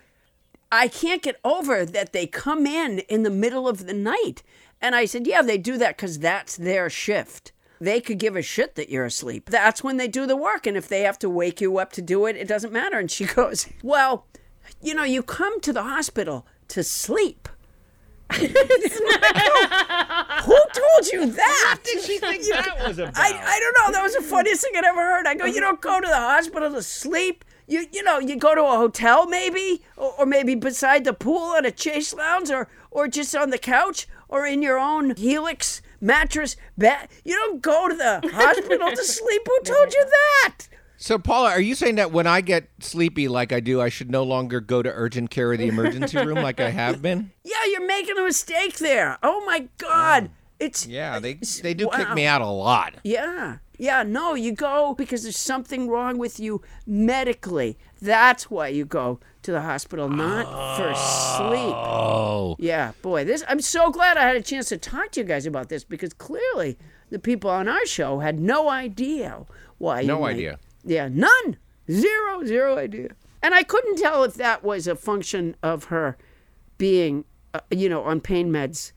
I 0.72 0.88
can't 0.88 1.22
get 1.22 1.40
over 1.44 1.86
that 1.86 2.14
they 2.14 2.28
come 2.28 2.66
in 2.66 3.00
in 3.10 3.24
the 3.24 3.30
middle 3.30 3.68
of 3.68 3.86
the 3.86 3.94
night. 3.94 4.44
And 4.82 4.96
I 4.96 5.06
said, 5.06 5.28
yeah, 5.28 5.42
they 5.42 5.58
do 5.58 5.78
that 5.78 5.98
because 5.98 6.20
that's 6.20 6.56
their 6.56 6.90
shift. 6.90 7.52
They 7.82 8.00
could 8.00 8.20
give 8.20 8.36
a 8.36 8.44
shit 8.44 8.76
that 8.76 8.90
you're 8.90 9.06
asleep. 9.06 9.50
That's 9.50 9.84
when 9.84 9.98
they 9.98 10.08
do 10.08 10.28
the 10.28 10.38
work. 10.38 10.68
And 10.68 10.78
if 10.78 10.88
they 10.88 11.02
have 11.02 11.18
to 11.18 11.28
wake 11.28 11.60
you 11.60 11.80
up 11.80 11.92
to 11.94 12.02
do 12.04 12.28
it, 12.28 12.36
it 12.36 12.48
doesn't 12.48 12.72
matter. 12.72 13.00
And 13.00 13.10
she 13.10 13.26
goes, 13.36 13.68
well, 13.82 14.28
you 14.84 14.94
know, 14.94 15.04
you 15.04 15.24
come 15.24 15.60
to 15.62 15.74
the 15.74 15.82
hospital 15.82 16.46
to 16.68 16.84
sleep. 16.84 17.50
Who 18.34 18.46
told 18.46 18.54
you 21.12 21.26
that? 21.32 21.66
What 21.72 21.84
did 21.84 22.04
she 22.04 22.20
think 22.20 22.44
that 22.50 22.88
was 22.88 23.00
about? 23.00 23.18
I, 23.18 23.30
I 23.30 23.60
don't 23.60 23.76
know. 23.80 23.92
That 23.94 24.04
was 24.04 24.14
the 24.14 24.22
funniest 24.22 24.62
thing 24.62 24.74
I'd 24.78 24.86
ever 24.86 25.02
heard. 25.02 25.26
I 25.26 25.34
go, 25.34 25.46
you 25.46 25.60
don't 25.60 25.82
go 25.82 26.00
to 26.00 26.08
the 26.08 26.16
hospital 26.16 26.72
to 26.72 26.84
sleep. 26.84 27.44
You 27.68 27.88
you 27.92 28.04
know, 28.04 28.20
you 28.20 28.36
go 28.38 28.54
to 28.54 28.64
a 28.64 28.78
hotel 28.78 29.28
maybe, 29.28 29.82
or, 29.98 30.14
or 30.20 30.26
maybe 30.26 30.56
beside 30.56 31.04
the 31.04 31.14
pool 31.14 31.56
at 31.56 31.66
a 31.66 31.72
chase 31.72 32.14
lounge, 32.14 32.52
or 32.52 32.70
or 32.90 33.08
just 33.08 33.36
on 33.36 33.50
the 33.50 33.58
couch, 33.58 34.08
or 34.30 34.46
in 34.46 34.62
your 34.62 34.78
own 34.80 35.16
helix 35.16 35.82
mattress 36.02 36.56
bed. 36.78 37.08
You 37.24 37.36
don't 37.36 37.62
go 37.62 37.88
to 37.88 37.96
the 37.96 38.30
hospital 38.34 38.90
to 38.90 38.98
sleep. 39.04 39.42
Who 39.46 39.60
told 39.64 39.94
you 39.94 40.06
that? 40.06 40.68
So, 40.98 41.18
Paula, 41.18 41.50
are 41.50 41.62
you 41.62 41.74
saying 41.74 41.96
that 41.96 42.12
when 42.12 42.28
I 42.28 42.42
get 42.42 42.70
sleepy 42.80 43.28
like 43.28 43.52
I 43.52 43.60
do, 43.60 43.82
I 43.82 43.90
should 43.90 44.12
no 44.12 44.22
longer 44.22 44.60
go 44.60 44.84
to 44.84 44.90
urgent 44.92 45.32
care 45.32 45.50
or 45.52 45.58
the 45.58 45.68
emergency 45.68 46.18
room 46.18 46.44
like 46.44 46.60
I 46.60 46.70
have 46.70 47.02
been? 47.02 47.32
Yeah, 47.44 47.66
you're 47.72 47.88
making 47.88 48.18
a 48.18 48.24
mistake 48.24 48.78
there. 48.78 49.18
Oh 49.24 49.44
my 49.46 49.68
God, 49.80 50.30
it's 50.62 50.86
Yeah, 50.88 51.20
they 51.20 51.34
they 51.62 51.74
do 51.74 51.90
kick 51.96 52.14
me 52.14 52.26
out 52.26 52.42
a 52.42 52.48
lot. 52.48 52.96
Yeah. 53.04 53.58
Yeah, 53.78 54.04
no, 54.04 54.36
you 54.36 54.52
go 54.52 54.94
because 54.96 55.24
there's 55.24 55.38
something 55.40 55.88
wrong 55.90 56.20
with 56.20 56.40
you 56.40 56.62
medically. 56.86 57.80
That's 58.00 58.52
why 58.52 58.68
you 58.68 58.86
go 58.86 59.20
to 59.42 59.52
the 59.52 59.62
hospital, 59.62 60.08
not 60.08 60.46
for 60.78 60.94
sleep. 60.94 61.76
Oh. 61.76 62.56
Yeah, 62.60 62.92
boy, 63.02 63.26
this 63.26 63.44
I'm 63.48 63.60
so 63.60 63.90
glad 63.90 64.18
I 64.18 64.28
had 64.28 64.36
a 64.36 64.42
chance 64.42 64.70
to 64.70 64.78
talk 64.78 65.12
to 65.14 65.22
you 65.22 65.26
guys 65.26 65.48
about 65.48 65.70
this 65.70 65.84
because 65.84 66.14
clearly 66.14 66.78
the 67.10 67.18
people 67.18 67.50
on 67.50 67.68
our 67.68 67.86
show 67.88 68.20
had 68.20 68.40
no 68.40 68.70
idea 68.70 69.46
why. 69.80 70.04
No 70.04 70.20
might- 70.20 70.36
idea. 70.36 70.60
Yeah, 70.84 71.10
none. 71.12 71.58
Zero, 71.90 72.46
zero 72.46 72.78
idea. 72.78 73.10
And 73.42 73.56
I 73.56 73.64
couldn't 73.64 73.98
tell 73.98 74.24
if 74.24 74.36
that 74.36 74.64
was 74.64 74.86
a 74.88 74.96
function 74.96 75.56
of 75.64 75.86
her 75.86 76.18
being, 76.78 77.26
uh, 77.56 77.60
you 77.72 77.90
know, 77.90 78.04
on 78.04 78.22
pain 78.22 78.52
meds 78.52 78.92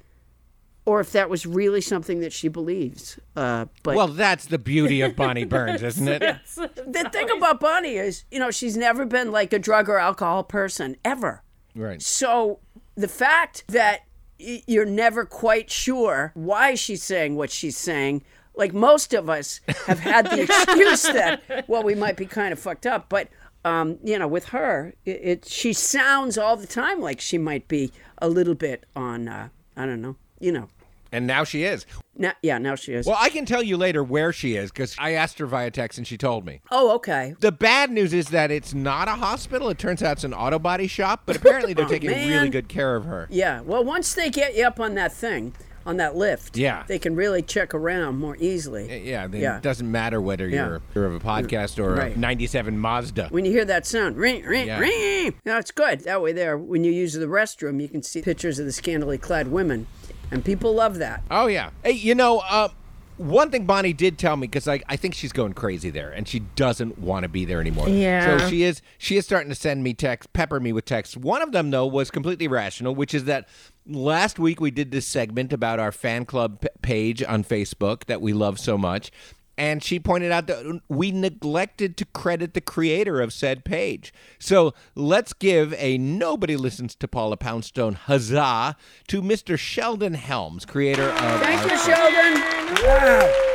or 0.87 1.01
if 1.01 1.13
that 1.13 1.31
was 1.31 1.47
really 1.47 1.81
something 1.81 2.21
that 2.21 2.33
she 2.33 2.49
believes. 2.49 3.19
Uh, 3.35 3.67
but 3.83 3.97
Well, 3.97 4.09
that's 4.09 4.47
the 4.47 4.59
beauty 4.59 5.01
of 5.01 5.17
Bonnie 5.17 5.45
Burns, 5.45 5.83
isn't 5.91 6.09
it? 6.09 6.21
the 6.57 7.09
thing 7.13 7.31
about 7.31 7.61
Bonnie 7.61 7.97
is, 7.97 8.25
you 8.31 8.39
know, 8.39 8.51
she's 8.51 8.77
never 8.77 9.07
been 9.07 9.33
like 9.33 9.53
a 9.53 9.59
drug 9.59 9.89
or 9.89 9.99
alcohol 9.99 10.45
person 10.45 10.97
ever. 11.05 11.43
Right. 11.75 12.03
So 12.03 12.61
the 12.97 13.09
fact 13.09 13.65
that 13.69 14.01
you're 14.39 14.85
never 14.85 15.25
quite 15.25 15.71
sure 15.71 16.33
why 16.35 16.75
she's 16.75 17.03
saying 17.03 17.37
what 17.37 17.51
she's 17.51 17.77
saying, 17.77 18.23
like 18.55 18.75
most 18.75 19.15
of 19.15 19.31
us 19.31 19.61
have 19.87 20.01
had 20.01 20.27
the 20.31 20.43
excuse 20.67 21.03
that, 21.05 21.65
well, 21.67 21.83
we 21.83 21.95
might 21.95 22.17
be 22.17 22.27
kind 22.27 22.53
of 22.53 22.59
fucked 22.59 22.87
up, 22.87 23.09
but. 23.09 23.29
Um, 23.67 23.97
you 24.05 24.19
know, 24.19 24.29
with 24.29 24.49
her, 24.49 24.93
it, 25.07 25.21
it 25.23 25.45
she 25.47 25.73
sounds 25.73 26.37
all 26.37 26.55
the 26.55 26.67
time 26.67 27.01
like 27.01 27.19
she 27.19 27.39
might 27.39 27.67
be 27.67 27.93
a 28.19 28.29
little 28.29 28.55
bit 28.55 28.85
on. 28.95 29.27
Uh, 29.27 29.49
I 29.75 29.87
don't 29.87 30.03
know. 30.03 30.17
You 30.39 30.53
know. 30.53 30.69
And 31.15 31.27
now 31.29 31.45
she 31.45 31.63
is. 31.63 31.87
Now, 32.17 32.33
yeah, 32.43 32.59
now 32.59 32.75
she 32.75 32.93
is. 32.93 33.07
Well, 33.07 33.17
I 33.19 33.29
can 33.29 33.47
tell 33.47 33.63
you 33.63 33.77
later 33.77 34.03
where 34.03 34.33
she 34.33 34.57
is 34.57 34.71
because 34.73 34.97
I 34.99 35.13
asked 35.13 35.39
her 35.39 35.47
via 35.47 35.71
text 35.71 35.97
and 35.97 36.07
she 36.07 36.17
told 36.19 36.45
me. 36.45 36.61
oh, 36.73 36.93
okay. 36.97 37.35
The 37.41 37.53
bad 37.53 37.91
news 37.91 38.13
is 38.13 38.29
that 38.31 38.51
it's 38.51 38.75
not 38.75 39.07
a 39.07 39.13
hospital. 39.13 39.69
It 39.69 39.79
turns 39.79 40.03
out 40.03 40.13
it's 40.13 40.25
an 40.25 40.35
auto 40.35 40.59
body 40.59 40.87
shop, 40.89 41.23
but 41.25 41.37
apparently 41.37 41.73
they're 41.73 41.85
Oh, 41.87 41.89
taking 41.89 42.11
man. 42.11 42.29
really 42.29 42.49
good 42.49 42.69
care 42.69 42.97
of 42.97 43.05
her. 43.05 43.29
Yeah. 43.31 43.61
Well, 43.61 43.85
once 43.85 44.13
they 44.15 44.29
get 44.29 44.57
you 44.57 44.65
up 44.67 44.81
on 44.81 44.95
that 44.95 45.13
thing, 45.13 45.55
on 45.87 45.99
that 45.99 46.17
lift, 46.17 46.57
Yeah. 46.57 46.83
they 46.89 46.99
can 46.99 47.15
really 47.15 47.43
check 47.43 47.75
around 47.75 48.19
more 48.19 48.37
easily. 48.41 49.05
Yeah, 49.07 49.27
then 49.27 49.41
Yeah. 49.41 49.57
it 49.59 49.63
doesn't 49.63 49.91
matter 49.91 50.21
whether 50.21 50.49
Yeah. 50.49 50.67
you're, 50.67 50.83
you're 50.95 51.07
of 51.07 51.15
a 51.15 51.21
podcast 51.21 51.79
or 51.79 51.95
Right. 51.95 52.17
a 52.17 52.19
97 52.19 52.79
Mazda. 52.79 53.29
When 53.31 53.45
you 53.45 53.53
hear 53.53 53.65
that 53.67 53.87
sound, 53.87 54.17
ring, 54.17 54.43
ring, 54.45 54.67
Yeah. 54.67 54.79
ring. 54.81 55.35
No, 55.45 55.59
it's 55.59 55.71
good. 55.71 56.01
That 56.01 56.23
way, 56.23 56.33
there, 56.33 56.57
when 56.57 56.85
you 56.85 56.91
use 56.93 57.13
the 57.13 57.27
restroom, 57.27 57.83
you 57.83 57.89
can 57.89 58.03
see 58.03 58.23
pictures 58.23 58.59
of 58.59 58.65
the 58.67 58.73
scantily 58.73 59.19
clad 59.19 59.49
women, 59.49 59.87
and 60.35 60.45
people 60.45 60.75
love 60.75 60.99
that. 60.99 61.23
Oh 61.31 61.47
yeah. 61.47 61.71
Hey, 61.83 61.93
you 61.93 62.15
know, 62.15 62.41
uh, 62.41 62.69
one 63.17 63.51
thing 63.51 63.65
Bonnie 63.65 63.93
did 63.93 64.19
tell 64.19 64.37
me 64.37 64.49
because 64.49 64.67
I, 64.67 64.83
I 64.89 64.97
think 64.97 65.15
she's 65.15 65.33
going 65.33 65.53
crazy 65.55 65.91
there, 65.91 66.11
and 66.11 66.27
she 66.27 66.41
doesn't 66.41 66.99
want 66.99 67.23
to 67.23 67.29
be 67.29 67.45
there 67.45 67.61
anymore. 67.61 67.89
Yeah. 67.89 68.39
So 68.39 68.49
she 68.49 68.65
is 68.65 68.83
she 68.99 69.17
is 69.17 69.25
starting 69.25 69.49
to 69.49 69.55
send 69.55 69.83
me 69.85 69.95
texts, 69.95 70.29
pepper 70.33 70.59
me 70.61 70.73
with 70.73 70.85
texts. 70.85 71.17
One 71.17 71.41
of 71.41 71.53
them 71.53 71.71
though 71.71 71.87
was 71.87 72.11
completely 72.11 72.49
rational, 72.49 72.95
which 72.95 73.15
is 73.15 73.25
that 73.25 73.49
last 73.87 74.39
week 74.39 74.61
we 74.61 74.71
did 74.73 74.91
this 74.91 75.07
segment 75.07 75.53
about 75.53 75.79
our 75.79 75.93
fan 75.93 76.25
club 76.25 76.61
p- 76.61 76.69
page 76.83 77.23
on 77.23 77.45
Facebook 77.45 78.07
that 78.07 78.21
we 78.21 78.33
love 78.33 78.59
so 78.59 78.77
much. 78.77 79.13
And 79.57 79.83
she 79.83 80.01
pointed 80.01 80.33
out 80.33 80.47
that 80.49 80.81
we 80.89 81.13
neglected 81.13 81.97
to 81.99 82.05
credit 82.07 82.55
the 82.55 82.61
creator 82.61 83.21
of 83.21 83.33
said 83.33 83.65
page. 83.65 84.13
So 84.39 84.75
let's 84.95 85.33
give 85.33 85.73
a 85.75 85.97
nobody 85.97 86.57
listens 86.57 86.95
to 86.97 87.07
Paula 87.09 87.37
Poundstone 87.37 87.95
huzzah 87.95 88.77
to 89.09 89.23
Mr. 89.23 89.57
Sheldon 89.59 90.15
Helms, 90.15 90.65
creator 90.65 91.11
of 91.11 91.41
Thank 91.41 91.71
you, 91.71 91.79
Sheldon. 91.79 92.85
Wow. 92.85 93.51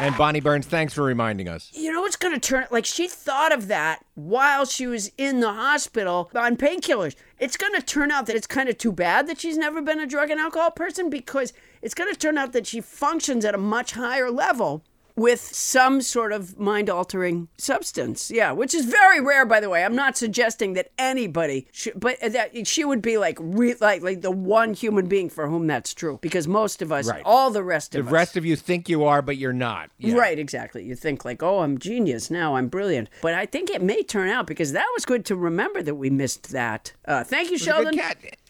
and 0.00 0.16
Bonnie 0.16 0.40
Burns, 0.40 0.66
thanks 0.66 0.92
for 0.92 1.02
reminding 1.02 1.48
us. 1.48 1.70
You 1.74 1.92
know 1.92 2.02
what's 2.02 2.16
going 2.16 2.34
to 2.34 2.40
turn 2.40 2.66
like 2.70 2.84
she 2.84 3.08
thought 3.08 3.52
of 3.52 3.68
that 3.68 4.04
while 4.14 4.64
she 4.66 4.86
was 4.86 5.10
in 5.16 5.40
the 5.40 5.52
hospital 5.52 6.30
on 6.34 6.56
painkillers. 6.56 7.14
It's 7.38 7.56
going 7.56 7.74
to 7.74 7.82
turn 7.82 8.10
out 8.10 8.26
that 8.26 8.36
it's 8.36 8.46
kind 8.46 8.68
of 8.68 8.76
too 8.78 8.92
bad 8.92 9.26
that 9.28 9.40
she's 9.40 9.56
never 9.56 9.80
been 9.80 10.00
a 10.00 10.06
drug 10.06 10.30
and 10.30 10.40
alcohol 10.40 10.70
person 10.72 11.08
because 11.08 11.52
it's 11.80 11.94
going 11.94 12.12
to 12.12 12.18
turn 12.18 12.36
out 12.36 12.52
that 12.52 12.66
she 12.66 12.80
functions 12.80 13.44
at 13.44 13.54
a 13.54 13.58
much 13.58 13.92
higher 13.92 14.30
level 14.30 14.84
with 15.16 15.40
some 15.40 16.00
sort 16.00 16.32
of 16.32 16.58
mind 16.58 16.88
altering 16.90 17.48
substance. 17.58 18.30
Yeah, 18.30 18.52
which 18.52 18.74
is 18.74 18.84
very 18.86 19.20
rare 19.20 19.44
by 19.46 19.60
the 19.60 19.68
way. 19.68 19.84
I'm 19.84 19.94
not 19.96 20.16
suggesting 20.16 20.72
that 20.74 20.90
anybody 20.98 21.66
should 21.72 21.98
but 21.98 22.18
that 22.20 22.66
she 22.66 22.84
would 22.84 23.02
be 23.02 23.18
like 23.18 23.38
re, 23.40 23.74
like 23.80 24.02
like 24.02 24.22
the 24.22 24.30
one 24.30 24.74
human 24.74 25.06
being 25.06 25.28
for 25.28 25.48
whom 25.48 25.66
that's 25.66 25.94
true 25.94 26.18
because 26.22 26.46
most 26.48 26.82
of 26.82 26.90
us 26.92 27.08
Right. 27.08 27.22
all 27.24 27.50
the 27.50 27.62
rest 27.64 27.92
The 27.92 28.00
of 28.00 28.06
us 28.06 28.10
The 28.10 28.14
rest 28.14 28.36
of 28.36 28.44
you 28.44 28.56
think 28.56 28.88
you 28.88 29.04
are, 29.04 29.22
but 29.22 29.36
you're 29.36 29.52
not. 29.52 29.90
Yeah. 29.98 30.14
Right, 30.16 30.38
exactly. 30.38 30.84
You 30.84 30.94
think 30.94 31.24
like, 31.24 31.42
oh, 31.42 31.60
I'm 31.60 31.78
genius 31.78 32.30
now, 32.30 32.56
I'm 32.56 32.68
brilliant. 32.68 33.08
But 33.20 33.34
I 33.34 33.46
think 33.46 33.70
it 33.70 33.82
may 33.82 34.02
turn 34.02 34.28
out 34.28 34.46
because 34.46 34.72
that 34.72 34.86
was 34.94 35.04
good 35.04 35.24
to 35.26 35.36
remember 35.36 35.82
that 35.82 35.94
we 35.96 36.10
missed 36.10 36.50
that. 36.52 36.92
Uh, 37.04 37.24
thank 37.24 37.50
you, 37.50 37.58
Sheldon. 37.58 37.98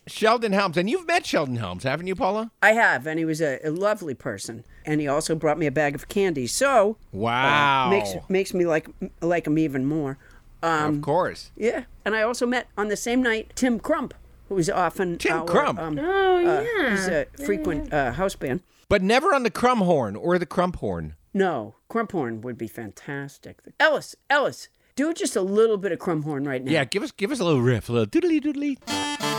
Cat. 0.07 0.13
Sheldon 0.13 0.53
Helms, 0.53 0.77
and 0.77 0.89
you've 0.91 1.07
met 1.07 1.25
Sheldon 1.27 1.57
Helms, 1.57 1.85
haven't 1.85 2.07
you, 2.07 2.15
Paula? 2.15 2.51
I 2.63 2.73
have, 2.73 3.07
and 3.07 3.19
he 3.19 3.25
was 3.25 3.41
a, 3.41 3.59
a 3.65 3.71
lovely 3.71 4.15
person, 4.15 4.65
and 4.85 5.01
he 5.01 5.09
also 5.09 5.35
brought 5.35 5.59
me 5.59 5.67
a 5.67 5.71
bag 5.71 5.95
of 5.95 6.09
candy. 6.09 6.47
So 6.47 6.97
Wow. 7.13 7.89
makes 7.91 8.15
makes 8.29 8.53
me 8.55 8.67
like 8.67 8.89
like 9.21 9.47
him 9.47 9.59
even 9.59 9.87
more. 9.87 10.19
Um, 10.63 10.97
of 10.97 11.03
course. 11.03 11.51
yeah, 11.57 11.85
and 12.05 12.15
I 12.15 12.23
also 12.23 12.47
met 12.47 12.69
on 12.79 12.89
the 12.89 12.97
same 12.97 13.23
night 13.23 13.53
Tim 13.57 13.81
Crump, 13.81 14.15
who's 14.49 14.71
often 14.71 15.19
Tim 15.19 15.39
our, 15.41 15.45
Crump? 15.47 15.79
Um, 15.79 15.99
Oh 15.99 16.37
uh, 16.39 16.65
yeah. 16.79 16.91
he's 16.91 17.09
a 17.09 17.27
frequent 17.45 17.93
uh, 17.93 18.13
house 18.13 18.37
band. 18.37 18.61
But 18.89 19.03
never 19.03 19.35
on 19.35 19.43
the 19.43 19.51
crumhorn 19.51 20.17
or 20.17 20.39
the 20.39 20.47
crump 20.47 20.77
horn. 20.77 21.15
No, 21.35 21.77
Crumphorn 21.89 22.43
would 22.43 22.59
be 22.59 22.69
fantastic. 22.69 23.59
Ellis, 23.81 24.15
Ellis, 24.29 24.69
Do 24.97 25.15
just 25.15 25.35
a 25.35 25.41
little 25.41 25.79
bit 25.79 25.91
of 25.91 25.99
Crumhorn 25.99 26.47
right 26.47 26.63
now. 26.63 26.71
Yeah, 26.71 26.85
give 26.85 27.03
us 27.03 27.11
give 27.11 27.31
us 27.33 27.41
a 27.41 27.45
little 27.45 27.63
riff, 27.63 27.89
a 27.89 27.93
little 27.93 28.07
doodly 28.07 28.39
doodly. 28.41 29.32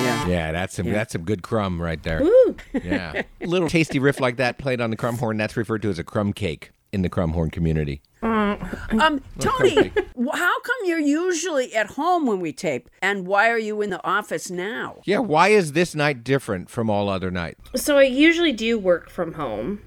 Yeah. 0.00 0.26
Yeah. 0.26 0.28
Yeah, 0.28 0.52
that's 0.52 0.74
some 0.74 0.90
that's 0.90 1.12
some 1.12 1.24
good 1.24 1.42
crumb 1.42 1.80
right 1.80 2.02
there. 2.02 2.22
Woo! 2.22 2.56
Yeah. 2.82 3.22
a 3.40 3.46
little 3.46 3.68
tasty 3.68 3.98
riff 3.98 4.20
like 4.20 4.36
that 4.36 4.58
played 4.58 4.80
on 4.80 4.90
the 4.90 4.96
crumhorn, 4.96 5.38
that's 5.38 5.56
referred 5.56 5.82
to 5.82 5.90
as 5.90 5.98
a 5.98 6.04
crumb 6.04 6.32
cake 6.32 6.70
in 6.92 7.02
the 7.02 7.08
crumhorn 7.10 7.50
community. 7.50 8.00
Um, 8.22 9.20
Toni, 9.38 9.92
how 10.32 10.60
come 10.60 10.76
you're 10.84 10.98
usually 10.98 11.74
at 11.74 11.88
home 11.92 12.26
when 12.26 12.40
we 12.40 12.52
tape, 12.52 12.88
and 13.00 13.26
why 13.26 13.50
are 13.50 13.58
you 13.58 13.80
in 13.82 13.90
the 13.90 14.04
office 14.04 14.50
now? 14.50 14.96
Yeah, 15.04 15.18
why 15.18 15.48
is 15.48 15.72
this 15.72 15.94
night 15.94 16.24
different 16.24 16.68
from 16.70 16.90
all 16.90 17.08
other 17.08 17.30
nights? 17.30 17.60
So 17.82 17.98
I 17.98 18.04
usually 18.04 18.52
do 18.52 18.78
work 18.78 19.10
from 19.10 19.34
home, 19.34 19.82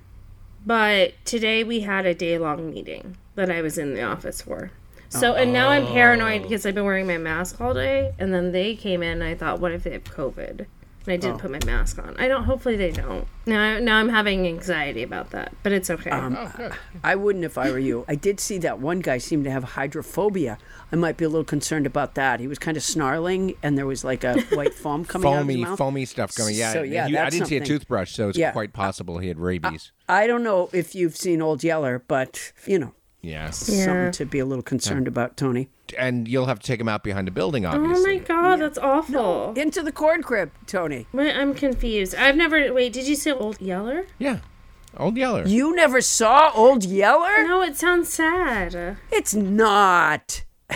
but 0.66 1.14
today 1.26 1.64
we 1.64 1.82
had 1.82 2.06
a 2.06 2.14
day 2.14 2.38
long 2.38 2.70
meeting 2.70 3.18
that 3.36 3.50
I 3.50 3.62
was 3.62 3.78
in 3.78 3.94
the 3.94 4.04
office 4.04 4.42
for. 4.42 4.72
So 5.12 5.36
and 5.36 5.52
now 5.52 5.70
I'm 5.70 5.86
paranoid 5.88 6.44
because 6.44 6.66
I've 6.66 6.76
been 6.76 6.86
wearing 6.86 7.08
my 7.08 7.18
mask 7.18 7.60
all 7.60 7.74
day, 7.74 8.14
and 8.18 8.34
then 8.34 8.52
they 8.52 8.76
came 8.76 9.04
in. 9.04 9.22
and 9.22 9.24
I 9.24 9.36
thought, 9.36 9.60
what 9.60 9.72
if 9.72 9.84
they 9.84 9.92
have 9.92 10.06
COVID? 10.06 10.66
And 11.06 11.14
I 11.14 11.18
didn't 11.18 11.38
oh. 11.38 11.40
put 11.40 11.52
my 11.52 11.60
mask 11.66 11.98
on. 11.98 12.16
I 12.20 12.28
don't. 12.28 12.44
Hopefully 12.44 12.76
they 12.76 12.92
don't. 12.92 13.28
Now, 13.48 13.80
now 13.80 13.98
I'm 13.98 14.10
having 14.10 14.46
anxiety 14.46 15.02
about 15.02 15.32
that, 15.32 15.52
but 15.64 15.72
it's 15.72 15.90
okay. 15.90 16.12
Um, 16.12 16.38
oh, 16.38 16.70
I 17.04 17.16
wouldn't 17.16 17.44
if 17.44 17.58
I 17.58 17.72
were 17.72 17.80
you. 17.80 18.06
I 18.08 18.14
did 18.14 18.40
see 18.40 18.60
that 18.60 18.80
one 18.80 19.00
guy 19.00 19.18
seemed 19.18 19.46
to 19.46 19.52
have 19.52 19.64
hydrophobia. 19.64 20.60
I 20.92 20.96
might 20.96 21.18
be 21.18 21.26
a 21.26 21.30
little 21.30 21.44
concerned 21.44 21.88
about 21.88 22.14
that. 22.16 22.40
He 22.40 22.48
was 22.48 22.60
kind 22.60 22.78
of 22.78 22.84
snarling, 22.84 23.56
and 23.64 23.80
there 23.80 23.88
was 23.88 24.04
like 24.04 24.24
a 24.24 24.40
white 24.52 24.76
foam 24.76 25.04
coming 25.04 25.28
out 25.28 25.42
of 25.42 25.48
his 25.48 25.56
Foamy, 25.56 25.64
mouth. 25.64 25.78
foamy 25.78 26.06
stuff 26.06 26.36
coming. 26.36 26.54
Yeah, 26.56 26.72
So, 26.72 26.84
yeah, 26.84 27.08
he- 27.08 27.18
I 27.18 27.30
didn't 27.32 27.48
see 27.48 27.58
a 27.58 27.66
toothbrush, 27.66 28.14
so 28.14 28.30
it's 28.30 28.38
Yeah. 28.38 28.52
quite 28.52 28.72
possible 28.72 29.18
he 29.18 29.28
had 29.28 29.40
rabies. 29.40 29.92
I 30.08 30.28
don't 30.28 30.44
know 30.44 30.70
if 30.72 30.94
you've 30.94 31.18
seen 31.18 31.42
Old 31.42 31.64
Yeller, 31.64 32.04
but 32.08 32.54
you 32.68 32.78
know, 32.78 32.94
yeah, 33.22 33.46
Yeah. 33.46 33.50
something 33.52 34.12
to 34.14 34.26
be 34.26 34.40
a 34.40 34.46
little 34.46 34.64
concerned 34.64 35.08
about, 35.08 35.38
Toni. 35.38 35.70
and 35.98 36.28
you'll 36.28 36.46
have 36.48 36.60
to 36.60 36.66
take 36.68 36.80
him 36.80 36.88
out 36.90 37.04
behind 37.04 37.28
a 37.28 37.32
building, 37.32 37.66
obviously. 37.66 38.12
oh 38.16 38.18
my 38.20 38.20
god, 38.20 38.62
that's 38.62 38.78
awful. 38.78 39.54
Into 39.56 39.82
the 39.84 39.92
corn 39.92 40.24
crib, 40.24 40.52
Toni. 40.68 41.08
Wait, 41.14 41.36
I'm 41.36 41.54
confused. 41.54 42.16
I've 42.16 42.36
never. 42.36 42.74
Wait, 42.74 42.94
did 42.94 43.08
you 43.08 43.16
say 43.16 43.32
Old 43.32 43.60
Yeller? 43.62 44.06
Yeah, 44.20 44.40
old 44.98 45.18
Yeller. 45.18 45.46
You 45.46 45.76
never 45.76 46.02
saw 46.02 46.52
Old 46.56 46.84
Yeller? 46.86 47.44
No, 47.44 47.62
it 47.62 47.76
sounds 47.78 48.12
sad. 48.12 48.98
It's 49.12 49.34
not. 49.36 50.44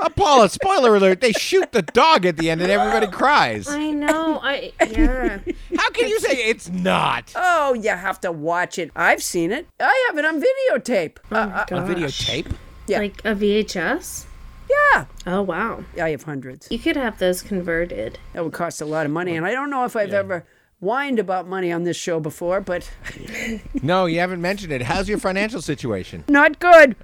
Uh, 0.00 0.08
Paula, 0.10 0.48
spoiler 0.48 0.94
alert! 0.96 1.20
They 1.20 1.32
shoot 1.32 1.72
the 1.72 1.82
dog 1.82 2.24
at 2.26 2.36
the 2.36 2.50
end, 2.50 2.60
and 2.62 2.70
everybody 2.70 3.06
cries. 3.06 3.68
I 3.68 3.90
know. 3.90 4.38
I 4.42 4.72
yeah. 4.90 5.38
How 5.76 5.90
can 5.90 6.08
you 6.08 6.18
say 6.20 6.48
it's 6.48 6.68
not? 6.70 7.32
Oh, 7.36 7.74
you 7.74 7.90
have 7.90 8.20
to 8.22 8.32
watch 8.32 8.78
it. 8.78 8.90
I've 8.96 9.22
seen 9.22 9.52
it. 9.52 9.66
I 9.80 10.06
have 10.08 10.18
it 10.18 10.24
on 10.24 10.40
videotape. 10.42 11.18
Uh, 11.30 11.64
Oh, 11.70 11.76
A 11.76 11.80
videotape? 11.82 12.52
Yeah. 12.86 12.98
Like 12.98 13.20
a 13.24 13.34
VHS. 13.34 14.26
yeah. 14.70 15.04
Oh 15.26 15.42
wow. 15.42 15.84
I 16.00 16.10
have 16.10 16.22
hundreds. 16.24 16.68
You 16.70 16.78
could 16.78 16.96
have 16.96 17.18
those 17.18 17.42
converted. 17.42 18.18
That 18.32 18.44
would 18.44 18.52
cost 18.52 18.80
a 18.80 18.84
lot 18.84 19.06
of 19.06 19.12
money, 19.12 19.36
and 19.36 19.46
I 19.46 19.52
don't 19.52 19.70
know 19.70 19.84
if 19.84 19.94
I've 19.96 20.12
ever 20.12 20.44
whined 20.80 21.18
about 21.20 21.46
money 21.46 21.70
on 21.70 21.84
this 21.84 21.96
show 21.96 22.18
before, 22.18 22.60
but 22.60 22.90
No, 23.82 24.06
you 24.06 24.18
haven't 24.18 24.40
mentioned 24.40 24.72
it. 24.72 24.82
How's 24.82 25.08
your 25.08 25.18
financial 25.18 25.62
situation? 25.62 26.24
not 26.28 26.58
good. 26.58 26.96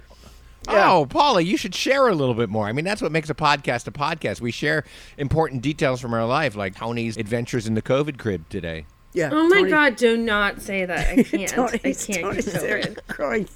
Oh, 0.70 1.07
Paula, 1.09 1.40
you 1.40 1.57
should 1.57 1.74
share 1.74 2.09
a 2.09 2.14
little 2.14 2.35
bit 2.35 2.48
more. 2.50 2.66
I 2.66 2.72
mean, 2.72 2.85
that's 2.85 3.00
what 3.02 3.11
makes 3.12 3.31
a 3.31 3.35
podcast 3.35 3.87
a 3.87 3.90
podcast. 3.90 4.40
We 4.40 4.50
share 4.50 4.85
important 5.16 5.62
details 5.62 6.00
from 6.00 6.12
our 6.14 6.26
life, 6.26 6.54
like 6.57 6.74
Toni's 6.76 7.16
adventures 7.16 7.66
in 7.66 7.74
the 7.74 7.83
COVID 7.83 8.18
crib 8.18 8.48
today. 8.48 8.87
Yeah. 9.14 9.31
Oh 9.33 9.48
my 9.48 9.59
Toni- 9.61 9.70
god, 9.70 9.96
do 9.96 10.16
not 10.16 10.61
say 10.61 10.85
that. 10.85 11.09
I 11.18 11.22
can't. 11.24 11.52
I 11.59 11.68
Toni's- 11.78 12.07
can't 12.07 12.20
Toni's 12.20 12.52
get 12.52 12.61
there 12.61 12.78
over 12.78 12.88
it. 12.88 13.07
crying. 13.09 13.48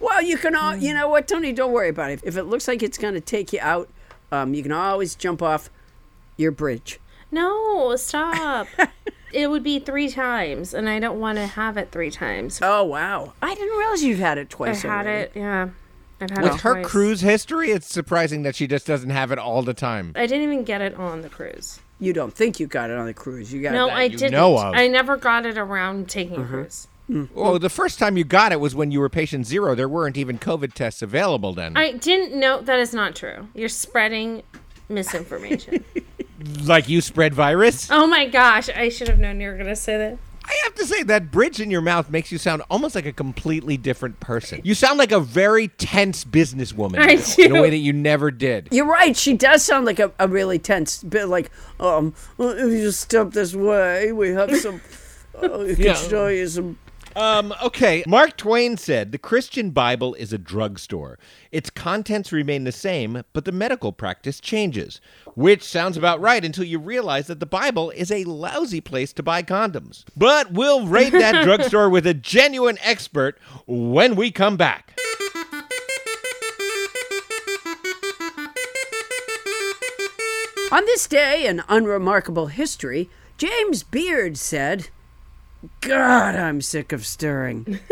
Well, 0.00 0.22
you 0.22 0.38
can 0.38 0.54
all, 0.54 0.76
you 0.76 0.94
know 0.94 1.08
what, 1.08 1.26
Toni, 1.28 1.52
don't 1.52 1.72
worry 1.72 1.88
about 1.88 2.10
it. 2.12 2.20
If 2.22 2.36
it 2.36 2.44
looks 2.44 2.68
like 2.68 2.82
it's 2.82 2.98
going 2.98 3.14
to 3.14 3.20
take 3.20 3.52
you 3.52 3.58
out, 3.60 3.88
um, 4.30 4.54
you 4.54 4.62
can 4.62 4.72
always 4.72 5.14
jump 5.14 5.42
off 5.42 5.68
your 6.36 6.52
bridge. 6.52 7.00
No, 7.30 7.96
stop. 7.96 8.68
it 9.32 9.48
would 9.50 9.62
be 9.62 9.78
three 9.80 10.08
times, 10.08 10.72
and 10.74 10.88
I 10.88 10.98
don't 11.00 11.18
want 11.18 11.36
to 11.36 11.46
have 11.46 11.76
it 11.76 11.90
three 11.90 12.10
times. 12.10 12.60
Oh, 12.62 12.84
wow. 12.84 13.32
I 13.42 13.54
didn't 13.54 13.76
realize 13.78 14.04
you've 14.04 14.18
had 14.18 14.38
it 14.38 14.50
twice. 14.50 14.78
I 14.84 14.88
twice. 14.88 14.92
had 14.92 15.06
already. 15.06 15.22
it, 15.24 15.32
yeah. 15.34 15.68
I've 16.22 16.30
had 16.30 16.42
With 16.42 16.60
her 16.62 16.74
twice. 16.74 16.86
cruise 16.86 17.20
history, 17.20 17.70
it's 17.70 17.86
surprising 17.86 18.42
that 18.42 18.54
she 18.56 18.66
just 18.66 18.86
doesn't 18.86 19.10
have 19.10 19.30
it 19.32 19.38
all 19.38 19.62
the 19.62 19.74
time. 19.74 20.12
I 20.16 20.26
didn't 20.26 20.42
even 20.44 20.64
get 20.64 20.80
it 20.80 20.94
on 20.94 21.22
the 21.22 21.28
cruise. 21.28 21.80
You 22.00 22.12
don't 22.12 22.34
think 22.34 22.58
you 22.58 22.66
got 22.66 22.90
it 22.90 22.96
on 22.98 23.06
the 23.06 23.14
cruise. 23.14 23.52
You 23.52 23.62
got 23.62 23.72
No, 23.72 23.88
it. 23.88 23.92
I 23.92 24.02
you 24.04 24.16
didn't. 24.16 24.32
know 24.32 24.58
of. 24.58 24.74
I 24.74 24.88
never 24.88 25.16
got 25.16 25.46
it 25.46 25.56
around 25.58 26.08
taking 26.08 26.40
a 26.40 26.44
cruise. 26.46 26.88
Oh, 27.36 27.58
the 27.58 27.68
first 27.68 27.98
time 27.98 28.16
you 28.16 28.24
got 28.24 28.52
it 28.52 28.60
was 28.60 28.74
when 28.74 28.90
you 28.90 28.98
were 29.00 29.10
patient 29.10 29.46
zero. 29.46 29.74
There 29.74 29.88
weren't 29.88 30.16
even 30.16 30.38
COVID 30.38 30.72
tests 30.72 31.02
available 31.02 31.52
then. 31.52 31.76
I 31.76 31.92
didn't 31.92 32.38
know 32.38 32.60
that 32.62 32.78
is 32.78 32.94
not 32.94 33.14
true. 33.14 33.48
You're 33.54 33.68
spreading 33.68 34.42
misinformation. 34.88 35.84
like 36.64 36.88
you 36.88 37.00
spread 37.00 37.34
virus? 37.34 37.88
oh 37.90 38.06
my 38.06 38.26
gosh, 38.26 38.68
I 38.70 38.88
should 38.88 39.08
have 39.08 39.18
known 39.18 39.40
you 39.40 39.48
were 39.50 39.56
gonna 39.56 39.76
say 39.76 39.96
that. 39.98 40.18
I 40.52 40.64
have 40.64 40.74
to 40.74 40.86
say 40.86 41.02
that 41.04 41.30
bridge 41.30 41.60
in 41.60 41.70
your 41.70 41.80
mouth 41.80 42.10
makes 42.10 42.30
you 42.30 42.36
sound 42.38 42.62
almost 42.70 42.94
like 42.94 43.06
a 43.06 43.12
completely 43.12 43.76
different 43.78 44.20
person. 44.20 44.60
You 44.64 44.74
sound 44.74 44.98
like 44.98 45.10
a 45.10 45.20
very 45.20 45.68
tense 45.68 46.24
businesswoman 46.24 46.98
I 46.98 47.14
now, 47.14 47.44
in 47.46 47.56
a 47.56 47.62
way 47.62 47.70
that 47.70 47.76
you 47.78 47.92
never 47.94 48.30
did. 48.30 48.68
You're 48.70 48.86
right. 48.86 49.16
She 49.16 49.32
does 49.34 49.64
sound 49.64 49.86
like 49.86 49.98
a, 49.98 50.12
a 50.18 50.28
really 50.28 50.58
tense 50.58 51.02
bit. 51.02 51.28
Like, 51.28 51.50
um, 51.80 52.14
well, 52.36 52.50
if 52.50 52.70
you 52.70 52.82
just 52.82 53.00
step 53.00 53.30
this 53.30 53.54
way, 53.54 54.12
we 54.12 54.28
have 54.30 54.54
some. 54.56 54.80
Uh, 55.34 55.64
we 55.66 55.74
can 55.74 55.84
Yeah. 55.84 55.94
show 55.94 56.26
you 56.28 56.46
some. 56.46 56.78
Um, 57.14 57.54
okay. 57.62 58.04
Mark 58.06 58.36
Twain 58.36 58.76
said 58.76 59.12
the 59.12 59.18
Christian 59.18 59.70
Bible 59.70 60.14
is 60.14 60.32
a 60.32 60.38
drugstore. 60.38 61.18
Its 61.50 61.70
contents 61.70 62.32
remain 62.32 62.64
the 62.64 62.72
same, 62.72 63.22
but 63.32 63.44
the 63.44 63.52
medical 63.52 63.92
practice 63.92 64.40
changes. 64.40 65.00
Which 65.34 65.62
sounds 65.62 65.96
about 65.96 66.20
right 66.20 66.44
until 66.44 66.64
you 66.64 66.78
realize 66.78 67.26
that 67.26 67.40
the 67.40 67.46
Bible 67.46 67.90
is 67.90 68.10
a 68.10 68.24
lousy 68.24 68.80
place 68.80 69.12
to 69.14 69.22
buy 69.22 69.42
condoms. 69.42 70.04
But 70.16 70.52
we'll 70.52 70.86
rate 70.86 71.12
that 71.12 71.44
drugstore 71.44 71.90
with 71.90 72.06
a 72.06 72.14
genuine 72.14 72.78
expert 72.82 73.38
when 73.66 74.16
we 74.16 74.30
come 74.30 74.56
back. 74.56 74.98
On 80.72 80.86
this 80.86 81.06
day 81.06 81.44
in 81.44 81.62
unremarkable 81.68 82.46
history, 82.46 83.10
James 83.36 83.82
Beard 83.82 84.38
said, 84.38 84.88
God, 85.80 86.34
I'm 86.34 86.60
sick 86.60 86.92
of 86.92 87.06
stirring. 87.06 87.78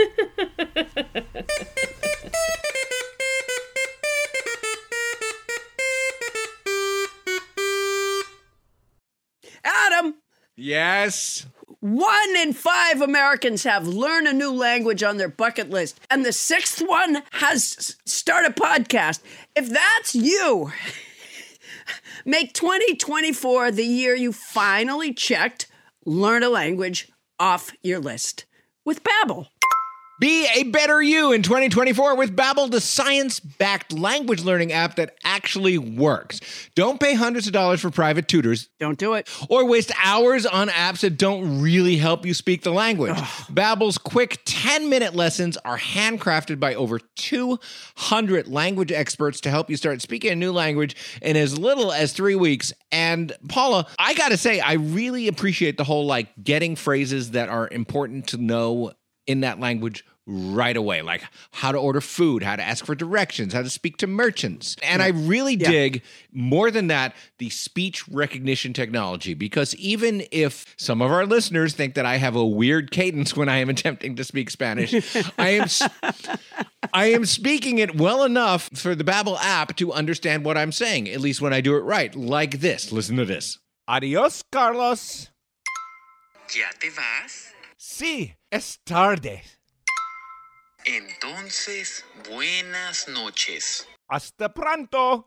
Adam, 9.65 10.15
Yes. 10.57 11.47
one 11.81 12.37
in 12.37 12.53
five 12.53 13.01
Americans 13.01 13.65
have 13.65 13.87
learn 13.87 14.27
a 14.27 14.33
new 14.33 14.53
language 14.53 15.03
on 15.03 15.17
their 15.17 15.29
bucket 15.29 15.71
list, 15.71 15.99
and 16.11 16.25
the 16.25 16.33
sixth 16.33 16.81
one 16.81 17.23
has 17.33 17.97
start 18.05 18.45
a 18.45 18.51
podcast. 18.51 19.21
If 19.57 19.69
that's 19.71 20.15
you, 20.15 20.73
make 22.27 22.53
2024 22.53 23.71
the 23.71 23.85
year 23.85 24.15
you 24.15 24.33
finally 24.33 25.15
checked 25.15 25.67
learn 26.05 26.43
a 26.43 26.49
language 26.51 27.10
off 27.41 27.73
your 27.83 27.99
list 27.99 28.45
with 28.85 29.03
Babbel. 29.03 29.49
Be 30.21 30.47
a 30.55 30.65
better 30.65 31.01
you 31.01 31.33
in 31.33 31.41
2024 31.43 32.15
with 32.15 32.37
Babbel, 32.37 32.71
the 32.71 32.83
science-backed 32.83 33.95
language 33.95 34.45
learning 34.45 34.71
app 34.71 34.97
that 34.97 35.17
actually 35.25 35.79
works. 35.79 36.41
Don't 36.75 37.01
pay 37.01 37.15
hundreds 37.15 37.47
of 37.47 37.55
dollars 37.55 37.81
for 37.81 37.91
private 37.91 38.29
tutors 38.29 38.69
Don't 38.79 38.99
do 38.99 39.15
it. 39.15 39.31
or 39.49 39.65
waste 39.65 39.91
hours 40.05 40.45
on 40.45 40.69
apps 40.69 41.01
that 41.01 41.17
don't 41.17 41.63
really 41.63 41.97
help 41.97 42.27
you 42.27 42.35
speak 42.35 42.63
the 42.63 42.71
language. 42.71 43.17
Babbel's 43.49 43.97
quick 43.97 44.45
10-minute 44.45 45.15
lessons 45.15 45.57
are 45.65 45.79
handcrafted 45.79 46.61
by 46.61 46.75
over 46.75 47.01
200 47.17 48.47
language 48.47 48.93
experts 48.93 49.41
to 49.41 49.51
help 49.51 49.71
you 49.71 49.77
start 49.79 50.03
speaking 50.03 50.33
a 50.33 50.37
new 50.37 50.53
language 50.53 50.97
in 51.23 51.35
as 51.35 51.59
little 51.59 51.93
as 51.93 52.13
3 52.13 52.35
weeks. 52.35 52.75
And 52.93 53.33
Paula, 53.49 53.87
I 53.99 54.13
got 54.13 54.33
to 54.33 54.37
say 54.37 54.61
I 54.61 54.75
really 54.75 55.29
appreciate 55.29 55.79
the 55.79 55.85
whole 55.85 56.05
like 56.05 56.29
getting 56.45 56.77
phrases 56.77 57.31
that 57.31 57.49
are 57.49 57.67
important 57.73 58.27
to 58.29 58.37
know 58.37 58.93
in 59.27 59.41
that 59.41 59.61
language 59.61 60.05
right 60.31 60.77
away. 60.77 61.03
Like 61.03 61.23
how 61.53 61.73
to 61.73 61.79
order 61.79 62.01
food 62.01 62.43
how 62.43 62.55
to 62.57 62.63
ask 62.63 62.85
for 62.87 62.95
directions 62.95 63.53
how 63.53 63.63
to 63.63 63.71
speak 63.71 63.97
to 63.99 64.07
merchants. 64.07 64.77
And 64.83 65.03
i 65.03 65.09
really 65.09 65.57
dig 65.57 66.03
more 66.33 66.71
than 66.71 66.87
that 66.87 67.15
the 67.39 67.51
speech 67.51 68.09
recognition 68.09 68.73
technology. 68.73 69.35
Because 69.35 69.75
even 69.77 70.23
if 70.31 70.65
some 70.79 71.03
of 71.03 71.11
our 71.11 71.27
listeners 71.27 71.75
think 71.75 71.95
that 71.95 72.07
i 72.07 72.17
have 72.17 72.37
a 72.37 72.47
weird 72.47 72.91
cadence 72.91 73.37
when 73.37 73.49
i 73.49 73.57
am 73.59 73.69
attempting 73.75 74.15
to 74.17 74.25
speak 74.25 74.51
spanish 74.51 74.95
i 75.39 75.49
am 75.51 75.63
s- 75.63 75.83
i 76.93 77.07
am 77.07 77.25
speaking 77.27 77.79
it 77.79 77.97
well 77.97 78.25
enough 78.25 78.71
for 78.75 78.95
the 78.95 79.05
babbel 79.05 79.37
app 79.41 79.75
to 79.77 79.93
understand 79.93 80.45
what 80.45 80.57
i'm 80.57 80.73
saying 80.73 81.09
at 81.09 81.21
least 81.21 81.41
when 81.41 81.53
i 81.53 81.61
do 81.61 81.77
it 81.77 81.81
right 81.81 82.15
like 82.15 82.61
this. 82.61 82.93
Listen 82.93 83.17
to 83.17 83.25
this. 83.25 83.59
Adios 83.89 84.45
carlos. 84.53 85.29
¿Ya 86.57 86.67
te 86.81 86.89
vas? 86.91 87.53
sí 87.79 88.35
es 88.53 88.79
tarde 88.85 89.43
Entonces, 90.85 92.05
buenas 92.29 93.09
noches. 93.09 93.87
Hasta 94.09 94.53
pronto. 94.53 95.27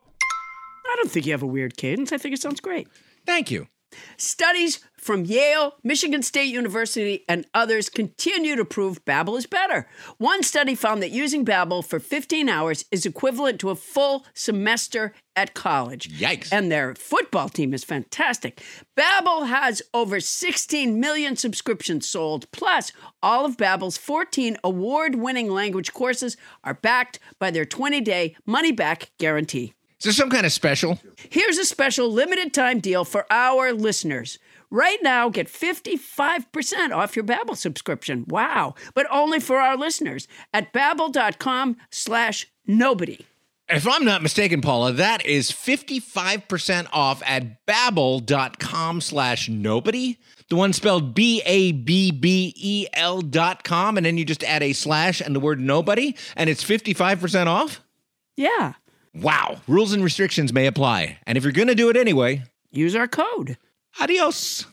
I 0.86 0.96
don't 0.98 1.12
think 1.12 1.26
you 1.26 1.32
have 1.32 1.44
a 1.44 1.48
weird 1.48 1.78
cadence. 1.78 2.12
I 2.12 2.18
think 2.18 2.36
it 2.36 2.42
sounds 2.42 2.60
great. 2.60 2.88
Thank 3.26 3.52
you. 3.52 3.68
Studies 4.18 4.80
from 4.98 5.26
Yale, 5.26 5.74
Michigan 5.84 6.24
State 6.24 6.54
University, 6.54 7.26
and 7.28 7.46
others 7.54 7.90
continue 7.90 8.56
to 8.56 8.64
prove 8.64 9.04
Babbel 9.04 9.38
is 9.38 9.46
better. 9.46 9.88
One 10.18 10.44
study 10.44 10.76
found 10.76 11.04
that 11.04 11.12
using 11.12 11.44
Babbel 11.44 11.86
for 11.86 12.00
15 12.00 12.48
hours 12.48 12.86
is 12.90 13.06
equivalent 13.06 13.60
to 13.60 13.70
a 13.70 13.76
full 13.76 14.26
semester 14.34 15.14
at 15.36 15.54
college. 15.54 16.10
Yikes. 16.20 16.50
And 16.52 16.72
their 16.72 16.96
football 16.96 17.50
team 17.50 17.74
is 17.74 17.84
fantastic. 17.84 18.64
Babbel 18.96 19.48
has 19.48 19.82
over 19.94 20.20
16 20.20 21.00
million 21.00 21.36
subscriptions 21.36 22.08
sold, 22.08 22.50
plus 22.52 22.94
all 23.22 23.46
of 23.46 23.58
Babbel's 23.58 23.98
14 23.98 24.58
award-winning 24.64 25.50
language 25.50 25.92
courses 25.92 26.38
are 26.64 26.76
backed 26.76 27.20
by 27.40 27.52
their 27.52 27.66
20-day 27.66 28.36
money-back 28.46 29.12
guarantee. 29.18 29.74
Is 30.04 30.18
there 30.18 30.26
some 30.26 30.30
kind 30.30 30.46
of 30.46 30.52
special? 30.52 31.00
Here's 31.30 31.58
a 31.58 31.64
special 31.64 32.12
limited 32.12 32.54
time 32.54 32.82
deal 32.82 33.06
for 33.06 33.26
our 33.32 33.72
listeners. 33.72 34.38
Right 34.70 34.98
now, 35.02 35.30
get 35.30 35.48
55% 35.48 36.92
off 36.92 37.16
your 37.16 37.24
Babbel 37.24 37.56
subscription. 37.56 38.26
Wow. 38.28 38.76
But 38.96 39.08
only 39.10 39.40
for 39.40 39.60
our 39.62 39.78
listeners 39.78 40.28
at 40.54 40.74
babbel.com 40.74 41.78
slash 41.90 42.52
nobody. 42.68 43.26
If 43.70 43.88
I'm 43.88 44.04
not 44.04 44.22
mistaken, 44.22 44.60
Paula, 44.60 44.92
that 44.92 45.26
is 45.26 45.52
55% 45.52 46.88
off 46.92 47.24
at 47.26 47.66
babbel.com 47.66 49.00
slash 49.00 49.48
nobody. 49.48 50.20
The 50.50 50.58
one 50.58 50.74
spelled 50.74 51.16
B-A-B-B-E-L 51.16 51.62
dot 53.22 53.64
com, 53.64 53.96
and 53.96 54.06
then 54.06 54.18
you 54.18 54.26
just 54.26 54.44
add 54.44 54.64
a 54.64 54.74
slash 54.74 55.22
and 55.22 55.34
the 55.34 55.40
word 55.40 55.62
nobody, 55.62 56.18
and 56.36 56.50
it's 56.50 56.62
55% 56.62 57.48
off? 57.48 57.80
Yeah. 58.36 58.74
Wow. 59.16 59.62
Rules 59.68 59.94
and 59.94 60.04
restrictions 60.04 60.52
may 60.52 60.66
apply. 60.68 61.20
And 61.28 61.38
if 61.38 61.44
you're 61.44 61.54
going 61.54 61.68
to 61.68 61.76
do 61.76 61.90
it 61.90 61.98
anyway, 61.98 62.44
Use 62.74 62.96
our 62.96 63.08
code. 63.08 63.58
Adios. 64.02 64.66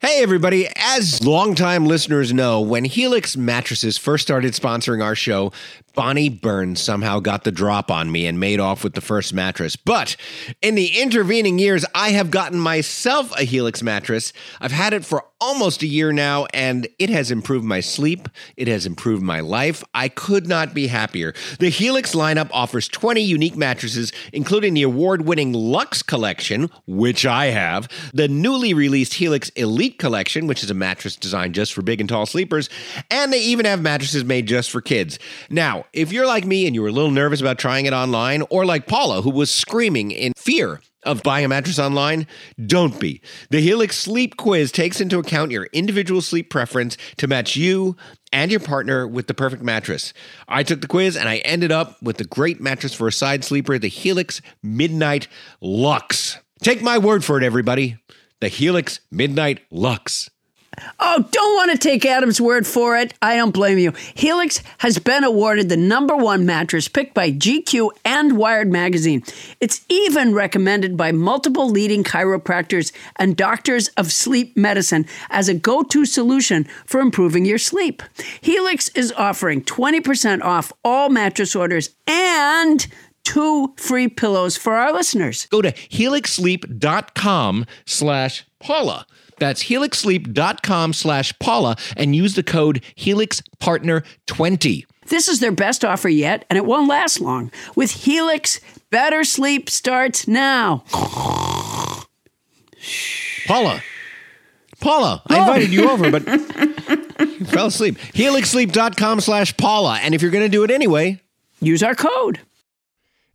Hey, 0.00 0.20
everybody. 0.20 0.66
As 0.74 1.24
longtime 1.24 1.86
listeners 1.86 2.32
know, 2.32 2.60
when 2.60 2.84
Helix 2.84 3.36
Mattresses 3.36 3.96
first 3.96 4.24
started 4.24 4.54
sponsoring 4.54 5.04
our 5.04 5.14
show, 5.14 5.52
Bonnie 5.94 6.28
Burns 6.28 6.80
somehow 6.80 7.20
got 7.20 7.44
the 7.44 7.52
drop 7.52 7.90
on 7.90 8.10
me 8.10 8.26
and 8.26 8.38
made 8.40 8.60
off 8.60 8.84
with 8.84 8.94
the 8.94 9.00
first 9.00 9.32
mattress. 9.32 9.76
But 9.76 10.16
in 10.60 10.74
the 10.74 11.00
intervening 11.00 11.58
years, 11.58 11.84
I 11.94 12.10
have 12.10 12.30
gotten 12.30 12.58
myself 12.58 13.32
a 13.38 13.44
Helix 13.44 13.82
mattress. 13.82 14.32
I've 14.60 14.72
had 14.72 14.92
it 14.92 15.04
for 15.04 15.24
almost 15.40 15.82
a 15.82 15.86
year 15.86 16.10
now, 16.12 16.46
and 16.54 16.88
it 16.98 17.10
has 17.10 17.30
improved 17.30 17.64
my 17.64 17.80
sleep. 17.80 18.28
It 18.56 18.66
has 18.66 18.86
improved 18.86 19.22
my 19.22 19.40
life. 19.40 19.84
I 19.92 20.08
could 20.08 20.46
not 20.46 20.72
be 20.72 20.86
happier. 20.86 21.34
The 21.58 21.68
Helix 21.68 22.14
lineup 22.14 22.48
offers 22.50 22.88
20 22.88 23.20
unique 23.20 23.56
mattresses, 23.56 24.12
including 24.32 24.74
the 24.74 24.82
award 24.82 25.26
winning 25.26 25.52
Luxe 25.52 26.02
Collection, 26.02 26.70
which 26.86 27.26
I 27.26 27.46
have, 27.46 27.88
the 28.14 28.26
newly 28.26 28.72
released 28.72 29.14
Helix 29.14 29.50
Elite 29.50 29.98
Collection, 29.98 30.46
which 30.46 30.62
is 30.62 30.70
a 30.70 30.74
mattress 30.74 31.14
designed 31.14 31.54
just 31.54 31.74
for 31.74 31.82
big 31.82 32.00
and 32.00 32.08
tall 32.08 32.26
sleepers, 32.26 32.70
and 33.10 33.32
they 33.32 33.40
even 33.40 33.66
have 33.66 33.82
mattresses 33.82 34.24
made 34.24 34.46
just 34.46 34.70
for 34.70 34.80
kids. 34.80 35.18
Now, 35.50 35.83
if 35.92 36.12
you're 36.12 36.26
like 36.26 36.44
me 36.44 36.66
and 36.66 36.74
you 36.74 36.82
were 36.82 36.88
a 36.88 36.92
little 36.92 37.10
nervous 37.10 37.40
about 37.40 37.58
trying 37.58 37.86
it 37.86 37.92
online, 37.92 38.42
or 38.50 38.64
like 38.64 38.86
Paula, 38.86 39.22
who 39.22 39.30
was 39.30 39.50
screaming 39.50 40.10
in 40.10 40.32
fear 40.36 40.80
of 41.04 41.22
buying 41.22 41.44
a 41.44 41.48
mattress 41.48 41.78
online? 41.78 42.26
Don't 42.66 42.98
be. 42.98 43.20
The 43.50 43.60
Helix 43.60 43.96
Sleep 43.96 44.36
Quiz 44.36 44.72
takes 44.72 45.00
into 45.00 45.18
account 45.18 45.50
your 45.50 45.68
individual 45.72 46.22
sleep 46.22 46.50
preference 46.50 46.96
to 47.18 47.26
match 47.26 47.56
you 47.56 47.96
and 48.32 48.50
your 48.50 48.60
partner 48.60 49.06
with 49.06 49.26
the 49.26 49.34
perfect 49.34 49.62
mattress. 49.62 50.12
I 50.48 50.62
took 50.62 50.80
the 50.80 50.88
quiz 50.88 51.16
and 51.16 51.28
I 51.28 51.36
ended 51.38 51.70
up 51.70 52.02
with 52.02 52.16
the 52.16 52.24
great 52.24 52.60
mattress 52.60 52.94
for 52.94 53.06
a 53.06 53.12
side 53.12 53.44
sleeper, 53.44 53.78
the 53.78 53.88
Helix 53.88 54.40
Midnight 54.62 55.28
Luxe. 55.60 56.38
Take 56.62 56.82
my 56.82 56.98
word 56.98 57.24
for 57.24 57.38
it, 57.38 57.44
everybody. 57.44 57.98
The 58.40 58.48
Helix 58.48 59.00
Midnight 59.10 59.60
Luxe. 59.70 60.30
Oh, 60.98 61.26
don't 61.30 61.54
want 61.54 61.72
to 61.72 61.78
take 61.78 62.04
Adam's 62.04 62.40
word 62.40 62.66
for 62.66 62.96
it. 62.96 63.14
I 63.20 63.36
don't 63.36 63.52
blame 63.52 63.78
you. 63.78 63.92
Helix 64.14 64.62
has 64.78 64.98
been 64.98 65.24
awarded 65.24 65.68
the 65.68 65.76
number 65.76 66.16
one 66.16 66.46
mattress 66.46 66.88
picked 66.88 67.14
by 67.14 67.30
GQ 67.30 67.90
and 68.04 68.36
Wired 68.36 68.70
Magazine. 68.70 69.22
It's 69.60 69.84
even 69.88 70.34
recommended 70.34 70.96
by 70.96 71.12
multiple 71.12 71.68
leading 71.68 72.04
chiropractors 72.04 72.92
and 73.16 73.36
doctors 73.36 73.88
of 73.96 74.12
sleep 74.12 74.56
medicine 74.56 75.06
as 75.30 75.48
a 75.48 75.54
go 75.54 75.82
to 75.82 76.04
solution 76.04 76.64
for 76.86 77.00
improving 77.00 77.44
your 77.44 77.58
sleep. 77.58 78.02
Helix 78.40 78.88
is 78.90 79.12
offering 79.12 79.62
20% 79.62 80.42
off 80.42 80.72
all 80.84 81.08
mattress 81.08 81.54
orders 81.54 81.90
and 82.06 82.86
two 83.24 83.74
free 83.76 84.08
pillows 84.08 84.56
for 84.56 84.74
our 84.74 84.92
listeners. 84.92 85.46
Go 85.46 85.62
to 85.62 85.72
helixsleep.com 85.72 87.66
slash 87.86 88.46
Paula. 88.60 89.06
That's 89.38 89.64
helixsleep.com 89.64 90.92
slash 90.92 91.38
Paula 91.38 91.76
and 91.96 92.14
use 92.14 92.34
the 92.34 92.42
code 92.42 92.82
HelixPartner20. 92.96 94.84
This 95.06 95.28
is 95.28 95.40
their 95.40 95.52
best 95.52 95.84
offer 95.84 96.08
yet, 96.08 96.46
and 96.48 96.56
it 96.56 96.64
won't 96.64 96.88
last 96.88 97.20
long. 97.20 97.50
With 97.76 97.90
Helix, 97.90 98.60
better 98.90 99.22
sleep 99.24 99.68
starts 99.68 100.26
now. 100.26 100.84
Paula. 103.46 103.82
Paula, 104.80 105.22
I 105.28 105.38
oh. 105.38 105.42
invited 105.42 105.72
you 105.72 105.90
over, 105.90 106.10
but 106.10 106.26
you 107.38 107.44
fell 107.46 107.66
asleep. 107.66 107.98
Helixsleep.com 107.98 109.20
slash 109.20 109.56
Paula. 109.56 109.98
And 110.02 110.14
if 110.14 110.22
you're 110.22 110.30
going 110.30 110.44
to 110.44 110.48
do 110.50 110.64
it 110.64 110.70
anyway, 110.70 111.20
Use 111.64 111.82
our 111.82 111.94
code. 111.94 112.40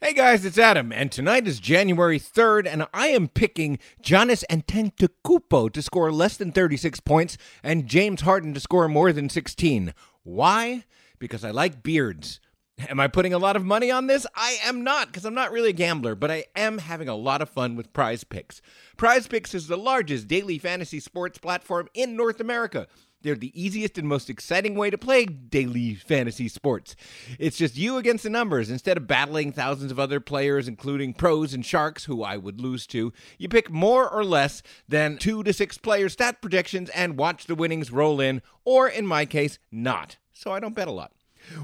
Hey 0.02 0.14
guys, 0.14 0.46
it's 0.46 0.58
Adam, 0.58 0.94
and 0.94 1.12
tonight 1.12 1.46
is 1.46 1.60
January 1.60 2.22
3rd, 2.22 2.66
and 2.68 2.88
I 2.94 3.08
am 3.08 3.28
picking 3.28 3.80
Giannis 4.02 4.46
Antetokounmpo 4.50 5.74
to 5.74 5.82
score 5.82 6.10
less 6.10 6.38
than 6.38 6.54
36 6.54 7.02
points 7.02 7.38
and 7.62 7.86
James 7.86 8.22
Harden 8.22 8.54
to 8.54 8.62
score 8.62 8.88
more 8.88 9.12
than 9.12 9.28
16. 9.28 9.94
Why? 10.24 10.86
Because 11.20 11.44
I 11.44 11.52
like 11.52 11.84
beards. 11.84 12.40
Am 12.88 12.98
I 12.98 13.10
putting 13.10 13.34
a 13.34 13.38
lot 13.38 13.58
of 13.58 13.66
money 13.66 13.92
on 13.92 14.08
this? 14.08 14.26
I 14.36 14.58
am 14.64 14.86
not, 14.86 15.08
because 15.08 15.26
I'm 15.26 15.34
not 15.34 15.52
really 15.52 15.72
a 15.72 15.74
gambler, 15.74 16.16
but 16.16 16.32
I 16.32 16.46
am 16.56 16.78
having 16.78 17.10
a 17.10 17.16
lot 17.16 17.42
of 17.42 17.50
fun 17.50 17.76
with 17.76 17.92
Prize 17.92 18.24
Picks. 18.24 18.62
Prize 18.96 19.28
Picks 19.28 19.54
is 19.54 19.68
the 19.68 19.76
largest 19.76 20.30
daily 20.30 20.58
fantasy 20.58 21.02
sports 21.02 21.40
platform 21.40 21.90
in 21.94 22.16
North 22.16 22.40
America. 22.40 22.88
They're 23.22 23.36
the 23.36 23.52
easiest 23.60 23.98
and 23.98 24.08
most 24.08 24.30
exciting 24.30 24.76
way 24.76 24.90
to 24.90 24.98
play 24.98 25.26
daily 25.26 25.96
fantasy 25.96 26.48
sports. 26.48 26.96
It's 27.38 27.58
just 27.58 27.76
you 27.76 27.98
against 27.98 28.24
the 28.24 28.30
numbers. 28.30 28.70
Instead 28.70 28.96
of 28.96 29.08
battling 29.08 29.52
thousands 29.52 29.92
of 29.92 30.00
other 30.00 30.22
players, 30.22 30.70
including 30.70 31.14
pros 31.14 31.54
and 31.54 31.66
sharks, 31.66 32.06
who 32.06 32.24
I 32.24 32.38
would 32.38 32.62
lose 32.62 32.88
to, 32.88 33.12
you 33.38 33.50
pick 33.50 33.70
more 33.70 34.10
or 34.10 34.24
less 34.24 34.64
than 34.88 35.18
two 35.18 35.44
to 35.44 35.52
six 35.52 35.78
player 35.78 36.08
stat 36.08 36.42
projections 36.42 36.90
and 36.92 37.18
watch 37.18 37.46
the 37.46 37.56
winnings 37.56 37.92
roll 37.92 38.22
in, 38.22 38.42
or 38.64 38.88
in 38.88 39.06
my 39.06 39.26
case, 39.26 39.60
not. 39.70 40.16
So 40.32 40.54
I 40.54 40.62
don't 40.62 40.76
bet 40.76 40.88
a 40.88 40.92
lot. 40.92 41.12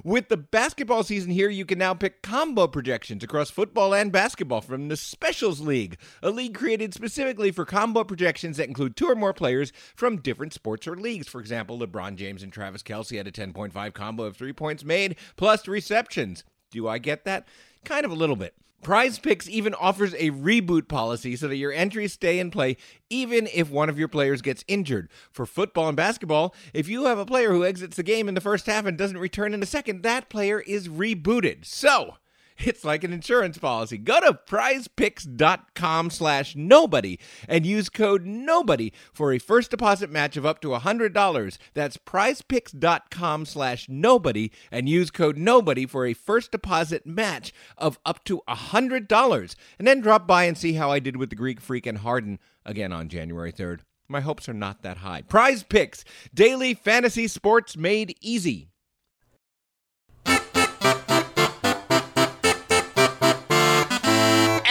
With 0.03 0.29
the 0.29 0.37
basketball 0.37 1.03
season 1.03 1.31
here, 1.31 1.49
you 1.49 1.65
can 1.65 1.77
now 1.77 1.93
pick 1.93 2.21
combo 2.21 2.67
projections 2.67 3.23
across 3.23 3.49
football 3.49 3.93
and 3.93 4.11
basketball 4.11 4.61
from 4.61 4.87
the 4.87 4.97
Specials 4.97 5.61
League, 5.61 5.97
a 6.21 6.29
league 6.29 6.55
created 6.55 6.93
specifically 6.93 7.51
for 7.51 7.65
combo 7.65 8.03
projections 8.03 8.57
that 8.57 8.67
include 8.67 8.95
two 8.95 9.07
or 9.07 9.15
more 9.15 9.33
players 9.33 9.71
from 9.95 10.17
different 10.21 10.53
sports 10.53 10.87
or 10.87 10.95
leagues. 10.95 11.27
For 11.27 11.39
example, 11.39 11.79
LeBron 11.79 12.15
James 12.15 12.43
and 12.43 12.51
Travis 12.51 12.83
Kelce 12.83 13.17
had 13.17 13.27
a 13.27 13.31
10.5 13.31 13.93
combo 13.93 14.23
of 14.23 14.37
three 14.37 14.53
points 14.53 14.83
made 14.83 15.15
plus 15.35 15.67
receptions. 15.67 16.43
Do 16.71 16.87
I 16.87 16.97
get 16.97 17.25
that? 17.25 17.47
Kind 17.83 18.05
of 18.05 18.11
a 18.11 18.15
little 18.15 18.35
bit. 18.35 18.55
Prize 18.85 19.17
Picks 19.17 19.49
even 19.49 19.73
offers 19.73 20.13
a 20.13 20.29
reboot 20.29 20.87
policy 20.87 21.35
so 21.35 21.47
that 21.47 21.55
your 21.55 21.73
entries 21.73 22.13
stay 22.13 22.37
in 22.37 22.51
play 22.51 22.77
even 23.09 23.49
if 23.51 23.71
one 23.71 23.89
of 23.89 23.97
your 23.97 24.07
players 24.07 24.43
gets 24.43 24.63
injured. 24.67 25.09
For 25.31 25.47
football 25.47 25.87
and 25.87 25.97
basketball, 25.97 26.53
if 26.71 26.87
you 26.87 27.05
have 27.05 27.17
a 27.17 27.25
player 27.25 27.51
who 27.51 27.65
exits 27.65 27.97
the 27.97 28.03
game 28.03 28.29
in 28.29 28.35
the 28.35 28.41
first 28.41 28.67
half 28.67 28.85
and 28.85 28.95
doesn't 28.95 29.17
return 29.17 29.55
in 29.55 29.59
the 29.59 29.65
second, 29.65 30.03
that 30.03 30.29
player 30.29 30.59
is 30.59 30.87
rebooted. 30.87 31.65
So, 31.65 32.17
it's 32.57 32.83
like 32.83 33.03
an 33.03 33.13
insurance 33.13 33.57
policy. 33.57 33.97
Go 33.97 34.19
to 34.21 34.39
prizepicks.com 34.47 36.09
slash 36.09 36.55
nobody 36.55 37.19
and 37.47 37.65
use 37.65 37.89
code 37.89 38.25
nobody 38.25 38.93
for 39.13 39.33
a 39.33 39.39
first 39.39 39.71
deposit 39.71 40.09
match 40.09 40.37
of 40.37 40.45
up 40.45 40.61
to 40.61 40.69
$100. 40.69 41.57
That's 41.73 41.97
prizepicks.com 41.97 43.45
slash 43.45 43.89
nobody 43.89 44.51
and 44.71 44.87
use 44.87 45.11
code 45.11 45.37
nobody 45.37 45.85
for 45.85 46.05
a 46.05 46.13
first 46.13 46.51
deposit 46.51 47.05
match 47.05 47.53
of 47.77 47.99
up 48.05 48.23
to 48.25 48.41
$100. 48.47 49.55
And 49.79 49.87
then 49.87 50.01
drop 50.01 50.27
by 50.27 50.45
and 50.45 50.57
see 50.57 50.73
how 50.73 50.91
I 50.91 50.99
did 50.99 51.17
with 51.17 51.29
the 51.29 51.35
Greek 51.35 51.59
Freak 51.61 51.85
and 51.85 51.99
Harden 51.99 52.39
again 52.65 52.91
on 52.91 53.09
January 53.09 53.51
3rd. 53.51 53.79
My 54.07 54.21
hopes 54.21 54.47
are 54.47 54.53
not 54.53 54.83
that 54.83 54.97
high. 54.97 55.23
Prize 55.23 55.63
Picks, 55.63 56.05
daily 56.33 56.73
fantasy 56.75 57.27
sports 57.27 57.75
made 57.75 58.15
easy. 58.21 58.69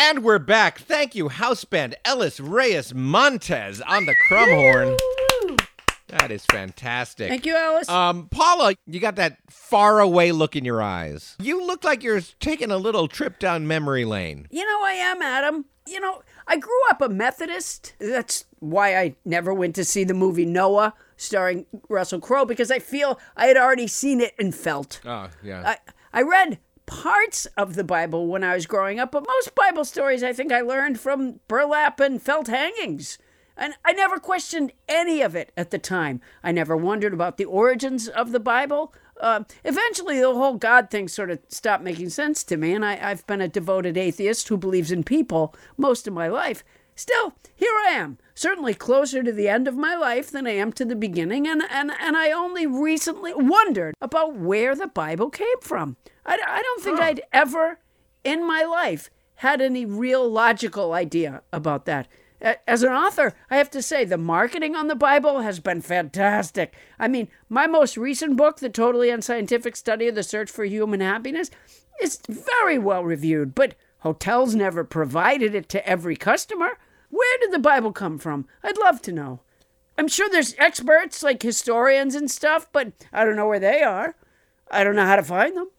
And 0.07 0.23
we're 0.23 0.39
back. 0.39 0.81
Thank 0.81 1.15
you, 1.15 1.31
house 1.31 1.65
band 1.65 1.97
Ellis 2.05 2.39
Reyes 2.39 2.93
Montes 2.93 3.81
on 3.81 4.05
the 4.05 4.15
crumhorn. 4.29 4.99
That 6.09 6.31
is 6.31 6.45
fantastic. 6.45 7.31
Thank 7.31 7.47
you, 7.47 7.57
Ellis. 7.57 7.89
Um, 7.89 8.29
Paula, 8.29 8.75
you 8.87 9.01
got 9.01 9.17
that 9.17 9.39
far 9.49 10.01
away 10.01 10.31
look 10.31 10.57
in 10.57 10.65
your 10.67 10.83
eyes. 10.83 11.37
You 11.41 11.67
look 11.67 11.85
like 11.85 12.03
you're 12.03 12.21
taking 12.39 12.71
a 12.71 12.77
little 12.77 13.09
trip 13.09 13.39
down 13.39 13.67
memory 13.67 14.05
lane. 14.05 14.47
You 14.51 14.67
know, 14.67 14.85
I 14.85 14.93
am, 14.93 15.23
Adam. 15.23 15.65
You 15.89 16.01
know, 16.01 16.21
I 16.47 16.59
grew 16.59 16.81
up 16.91 17.01
a 17.01 17.09
Methodist. 17.09 17.95
That's 17.99 18.45
why 18.59 18.99
I 18.99 19.17
never 19.25 19.55
went 19.55 19.75
to 19.77 19.87
see 19.87 20.05
the 20.05 20.13
movie 20.13 20.45
Noah 20.45 20.93
starring 21.17 21.65
Russell 21.89 22.21
Crowe 22.21 22.45
because 22.45 22.71
I 22.71 22.79
feel 22.79 23.19
I 23.39 23.47
had 23.47 23.57
already 23.57 23.87
seen 23.87 24.21
it 24.21 24.35
and 24.39 24.55
felt. 24.55 25.01
Oh, 25.07 25.31
yeah. 25.43 25.63
I, 25.65 25.79
I 26.21 26.21
read 26.21 26.59
parts 26.87 27.47
of 27.57 27.75
the 27.75 27.85
Bible 27.85 28.27
when 28.27 28.45
I 28.45 28.55
was 28.55 28.67
growing 28.67 28.99
up, 28.99 29.13
but 29.13 29.27
most 29.27 29.55
Bible 29.55 29.85
stories 29.85 30.23
I 30.23 30.33
think 30.33 30.53
I 30.53 30.61
learned 30.61 31.01
from 31.01 31.41
burlap 31.49 32.01
and 32.01 32.21
felt 32.21 32.49
hangings. 32.49 33.19
And 33.57 33.75
I 33.85 33.93
never 33.93 34.19
questioned 34.19 34.73
any 34.89 35.21
of 35.21 35.37
it 35.37 35.53
at 35.57 35.71
the 35.71 35.79
time. 35.79 36.21
I 36.43 36.53
never 36.53 36.77
wondered 36.77 37.15
about 37.15 37.37
the 37.37 37.45
origins 37.45 38.09
of 38.09 38.33
the 38.33 38.41
Bible. 38.41 38.93
Uh, 39.21 39.45
eventually, 39.65 40.19
the 40.19 40.35
whole 40.35 40.57
God 40.57 40.91
thing 40.91 41.07
sort 41.07 41.31
of 41.31 41.39
stopped 41.49 41.85
making 41.85 42.09
sense 42.11 42.43
to 42.45 42.57
me, 42.57 42.75
and 42.75 42.85
I, 42.85 42.99
I've 43.01 43.27
been 43.27 43.41
a 43.41 43.49
devoted 43.49 43.97
atheist 43.97 44.49
who 44.49 44.57
believes 44.57 44.91
in 44.91 45.05
people 45.05 45.55
most 45.77 46.09
of 46.09 46.15
my 46.15 46.27
life. 46.27 46.65
Still, 46.97 47.35
here 47.55 47.73
I 47.87 47.91
am, 47.91 48.19
certainly 48.35 48.75
closer 48.75 49.23
to 49.23 49.33
the 49.33 49.49
end 49.49 49.67
of 49.67 49.77
my 49.77 49.97
life 49.97 50.31
than 50.31 50.47
I 50.47 50.53
am 50.53 50.73
to 50.75 50.85
the 50.85 50.95
beginning, 50.95 51.47
and, 51.47 51.63
and, 51.71 51.91
and 52.01 52.17
I 52.17 52.31
only 52.31 52.67
recently 52.67 53.33
wondered 53.35 53.95
about 54.01 54.37
where 54.37 54.75
the 54.75 54.87
Bible 54.87 55.31
came 55.31 55.61
from. 55.61 55.97
I, 56.25 56.39
I 56.47 56.63
don't 56.63 56.83
think 56.83 57.01
I'd 57.01 57.23
ever 57.33 57.79
in 58.23 58.47
my 58.47 58.63
life 58.63 59.11
had 59.37 59.61
any 59.61 59.85
real 59.85 60.29
logical 60.29 60.93
idea 60.93 61.43
about 61.53 61.85
that. 61.87 62.07
As 62.67 62.83
an 62.83 62.93
author, 62.93 63.35
I 63.51 63.57
have 63.57 63.71
to 63.71 63.81
say 63.81 64.05
the 64.05 64.19
marketing 64.19 64.77
on 64.77 64.89
the 64.89 64.95
Bible 64.95 65.41
has 65.41 65.61
been 65.61 65.81
fantastic. 65.81 66.75
I 66.99 67.09
mean, 67.09 67.29
my 67.49 67.67
most 67.67 67.97
recent 67.97 68.37
book, 68.37 68.59
The 68.59 68.69
Totally 68.69 69.09
Unscientific 69.09 69.77
Study 69.77 70.09
of 70.09 70.15
the 70.15 70.23
Search 70.23 70.51
for 70.51 70.65
Human 70.65 71.01
Happiness, 71.01 71.51
is 72.03 72.21
very 72.29 72.77
well 72.79 73.03
reviewed, 73.03 73.55
but 73.55 73.75
hotels 74.01 74.55
never 74.55 74.85
provided 74.85 75.55
it 75.55 75.69
to 75.71 75.89
every 75.89 76.17
customer. 76.17 76.79
Where 77.15 77.39
did 77.39 77.53
the 77.53 77.61
Bible 77.61 77.93
come 77.93 78.19
from? 78.19 78.49
I'd 78.65 78.77
love 78.77 79.01
to 79.03 79.13
know. 79.13 79.39
I'm 79.97 80.09
sure 80.09 80.29
there's 80.29 80.57
experts 80.59 81.23
like 81.23 81.41
historians 81.41 82.17
and 82.17 82.29
stuff, 82.29 82.67
but 82.73 82.91
I 83.13 83.25
don't 83.25 83.37
know 83.37 83.47
where 83.47 83.61
they 83.61 83.85
are. 83.85 84.17
I 84.69 84.83
don't 84.83 84.97
know 84.97 85.07
how 85.07 85.15
to 85.15 85.23
find 85.23 85.57
them. 85.57 85.71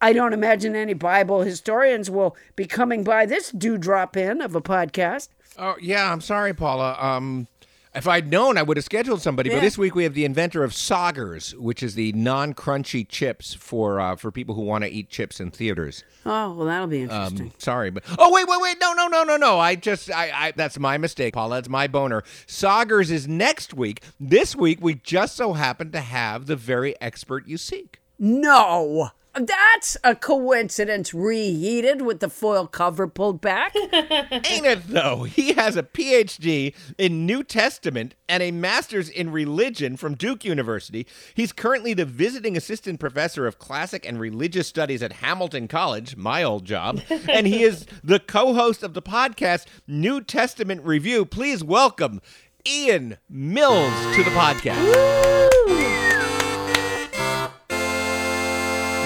I 0.00 0.12
don't 0.12 0.32
imagine 0.32 0.74
any 0.74 0.94
Bible 0.94 1.42
historians 1.42 2.10
will 2.10 2.36
be 2.56 2.64
coming 2.64 3.04
by 3.04 3.26
this 3.26 3.52
dewdrop 3.52 4.16
in 4.16 4.40
of 4.40 4.56
a 4.56 4.60
podcast. 4.60 5.28
Oh, 5.56 5.76
yeah, 5.80 6.10
I'm 6.10 6.20
sorry, 6.20 6.52
Paula. 6.52 6.96
Um, 7.00 7.46
if 7.94 8.08
I'd 8.08 8.30
known, 8.30 8.56
I 8.56 8.62
would 8.62 8.76
have 8.76 8.84
scheduled 8.84 9.20
somebody. 9.20 9.50
But 9.50 9.60
this 9.60 9.76
week 9.76 9.94
we 9.94 10.04
have 10.04 10.14
the 10.14 10.24
inventor 10.24 10.64
of 10.64 10.72
Soggers, 10.72 11.54
which 11.54 11.82
is 11.82 11.94
the 11.94 12.12
non-crunchy 12.12 13.06
chips 13.08 13.54
for 13.54 14.00
uh, 14.00 14.16
for 14.16 14.30
people 14.30 14.54
who 14.54 14.62
want 14.62 14.84
to 14.84 14.90
eat 14.90 15.10
chips 15.10 15.40
in 15.40 15.50
theaters. 15.50 16.02
Oh, 16.24 16.52
well, 16.54 16.66
that'll 16.66 16.86
be 16.86 17.02
interesting. 17.02 17.48
Um, 17.48 17.52
sorry, 17.58 17.90
but 17.90 18.04
oh 18.18 18.32
wait, 18.32 18.46
wait, 18.48 18.60
wait, 18.60 18.76
no, 18.80 18.92
no, 18.94 19.08
no, 19.08 19.24
no, 19.24 19.36
no. 19.36 19.58
I 19.58 19.74
just, 19.74 20.10
I, 20.10 20.30
I, 20.34 20.52
that's 20.52 20.78
my 20.78 20.96
mistake, 20.98 21.34
Paula. 21.34 21.56
That's 21.56 21.68
my 21.68 21.86
boner. 21.86 22.22
Soggers 22.46 23.10
is 23.10 23.28
next 23.28 23.74
week. 23.74 24.02
This 24.18 24.56
week 24.56 24.78
we 24.80 24.94
just 24.94 25.36
so 25.36 25.52
happen 25.52 25.92
to 25.92 26.00
have 26.00 26.46
the 26.46 26.56
very 26.56 26.98
expert 27.00 27.46
you 27.46 27.58
seek. 27.58 28.00
no. 28.18 29.10
That's 29.34 29.96
a 30.04 30.14
coincidence 30.14 31.14
reheated 31.14 32.02
with 32.02 32.20
the 32.20 32.28
foil 32.28 32.66
cover 32.66 33.08
pulled 33.08 33.40
back. 33.40 33.74
Ain't 33.76 34.66
it 34.66 34.88
though? 34.88 35.22
He 35.22 35.54
has 35.54 35.74
a 35.74 35.82
PhD 35.82 36.74
in 36.98 37.24
New 37.24 37.42
Testament 37.42 38.14
and 38.28 38.42
a 38.42 38.50
master's 38.50 39.08
in 39.08 39.30
religion 39.32 39.96
from 39.96 40.16
Duke 40.16 40.44
University. 40.44 41.06
He's 41.34 41.52
currently 41.52 41.94
the 41.94 42.04
visiting 42.04 42.58
assistant 42.58 43.00
professor 43.00 43.46
of 43.46 43.58
classic 43.58 44.06
and 44.06 44.20
religious 44.20 44.66
studies 44.66 45.02
at 45.02 45.14
Hamilton 45.14 45.66
College, 45.66 46.14
my 46.16 46.42
old 46.42 46.66
job, 46.66 47.00
and 47.28 47.46
he 47.46 47.62
is 47.62 47.86
the 48.04 48.20
co-host 48.20 48.82
of 48.82 48.92
the 48.92 49.02
podcast 49.02 49.66
New 49.86 50.20
Testament 50.20 50.82
Review. 50.84 51.24
Please 51.24 51.64
welcome 51.64 52.20
Ian 52.66 53.16
Mills 53.30 53.94
to 54.14 54.22
the 54.22 54.30
podcast. 54.30 56.11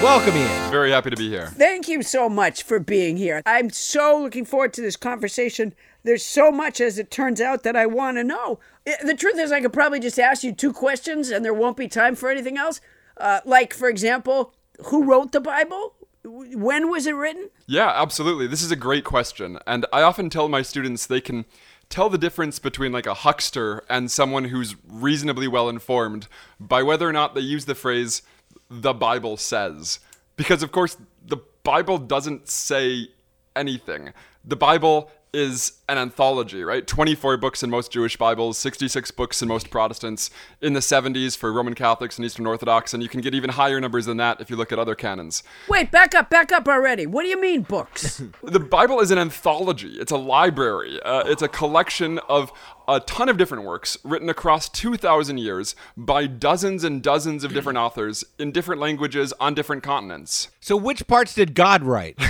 Welcome, 0.03 0.37
Ian. 0.37 0.71
Very 0.71 0.91
happy 0.91 1.09
to 1.09 1.15
be 1.15 1.27
here. 1.27 1.47
Thank 1.47 1.87
you 1.87 2.03
so 2.03 2.29
much 2.29 2.61
for 2.61 2.79
being 2.79 3.17
here. 3.17 3.41
I'm 3.47 3.71
so 3.71 4.21
looking 4.21 4.45
forward 4.45 4.71
to 4.73 4.81
this 4.81 4.95
conversation. 4.95 5.73
There's 6.03 6.23
so 6.23 6.51
much, 6.51 6.79
as 6.79 6.99
it 6.99 7.09
turns 7.09 7.41
out, 7.41 7.63
that 7.63 7.75
I 7.75 7.87
want 7.87 8.17
to 8.17 8.23
know. 8.23 8.59
The 8.85 9.15
truth 9.15 9.39
is, 9.39 9.51
I 9.51 9.59
could 9.59 9.73
probably 9.73 9.99
just 9.99 10.19
ask 10.19 10.43
you 10.43 10.51
two 10.51 10.71
questions 10.71 11.31
and 11.31 11.43
there 11.43 11.53
won't 11.53 11.77
be 11.77 11.87
time 11.87 12.13
for 12.13 12.29
anything 12.29 12.59
else. 12.59 12.79
Uh, 13.17 13.39
like, 13.43 13.73
for 13.73 13.89
example, 13.89 14.53
who 14.85 15.03
wrote 15.03 15.31
the 15.31 15.41
Bible? 15.41 15.95
When 16.23 16.91
was 16.91 17.07
it 17.07 17.15
written? 17.15 17.49
Yeah, 17.65 17.91
absolutely. 17.93 18.45
This 18.45 18.61
is 18.61 18.71
a 18.71 18.75
great 18.75 19.03
question. 19.03 19.57
And 19.65 19.87
I 19.91 20.03
often 20.03 20.29
tell 20.29 20.47
my 20.47 20.61
students 20.61 21.07
they 21.07 21.21
can 21.21 21.45
tell 21.89 22.09
the 22.09 22.19
difference 22.19 22.59
between 22.59 22.91
like 22.91 23.07
a 23.07 23.15
huckster 23.15 23.83
and 23.89 24.11
someone 24.11 24.45
who's 24.45 24.75
reasonably 24.87 25.47
well 25.47 25.69
informed 25.69 26.27
by 26.59 26.83
whether 26.83 27.09
or 27.09 27.13
not 27.13 27.33
they 27.33 27.41
use 27.41 27.65
the 27.65 27.75
phrase 27.75 28.21
the 28.69 28.93
Bible 28.93 29.37
says. 29.37 29.99
Because 30.35 30.63
of 30.63 30.71
course 30.71 30.97
the 31.25 31.37
Bible 31.63 31.97
doesn't 31.97 32.47
say 32.47 33.09
anything. 33.55 34.13
The 34.45 34.55
Bible 34.55 35.11
is 35.33 35.73
an 35.89 35.97
anthology, 35.97 36.63
right? 36.63 36.87
24 36.87 37.37
books 37.37 37.61
in 37.61 37.69
most 37.69 37.91
Jewish 37.91 38.17
Bibles, 38.17 38.57
66 38.57 39.11
books 39.11 39.41
in 39.41 39.47
most 39.47 39.69
Protestants, 39.69 40.29
in 40.61 40.73
the 40.73 40.79
70s 40.79 41.37
for 41.37 41.51
Roman 41.51 41.75
Catholics 41.75 42.17
and 42.17 42.25
Eastern 42.25 42.47
Orthodox, 42.47 42.93
and 42.93 43.03
you 43.03 43.09
can 43.09 43.21
get 43.21 43.35
even 43.35 43.51
higher 43.51 43.79
numbers 43.79 44.05
than 44.05 44.17
that 44.17 44.39
if 44.41 44.49
you 44.49 44.55
look 44.55 44.71
at 44.71 44.79
other 44.79 44.95
canons. 44.95 45.43
Wait, 45.67 45.91
back 45.91 46.15
up, 46.15 46.29
back 46.29 46.51
up 46.51 46.67
already. 46.67 47.05
What 47.05 47.23
do 47.23 47.29
you 47.29 47.39
mean, 47.39 47.61
books? 47.61 48.21
The 48.43 48.59
Bible 48.61 49.01
is 49.01 49.11
an 49.11 49.17
anthology. 49.17 49.97
It's 49.99 50.11
a 50.11 50.17
library. 50.17 51.01
Uh, 51.03 51.23
it's 51.25 51.41
a 51.41 51.47
collection 51.47 52.19
of 52.29 52.51
a 52.87 52.99
ton 53.01 53.27
of 53.27 53.37
different 53.37 53.65
works 53.65 53.97
written 54.03 54.29
across 54.29 54.69
2,000 54.69 55.37
years 55.37 55.75
by 55.97 56.25
dozens 56.25 56.83
and 56.83 57.03
dozens 57.03 57.43
of 57.43 57.53
different 57.53 57.77
authors 57.77 58.23
in 58.39 58.51
different 58.51 58.79
languages 58.79 59.33
on 59.39 59.53
different 59.53 59.83
continents. 59.83 60.49
So, 60.61 60.77
which 60.77 61.05
parts 61.07 61.33
did 61.33 61.53
God 61.53 61.83
write? 61.83 62.17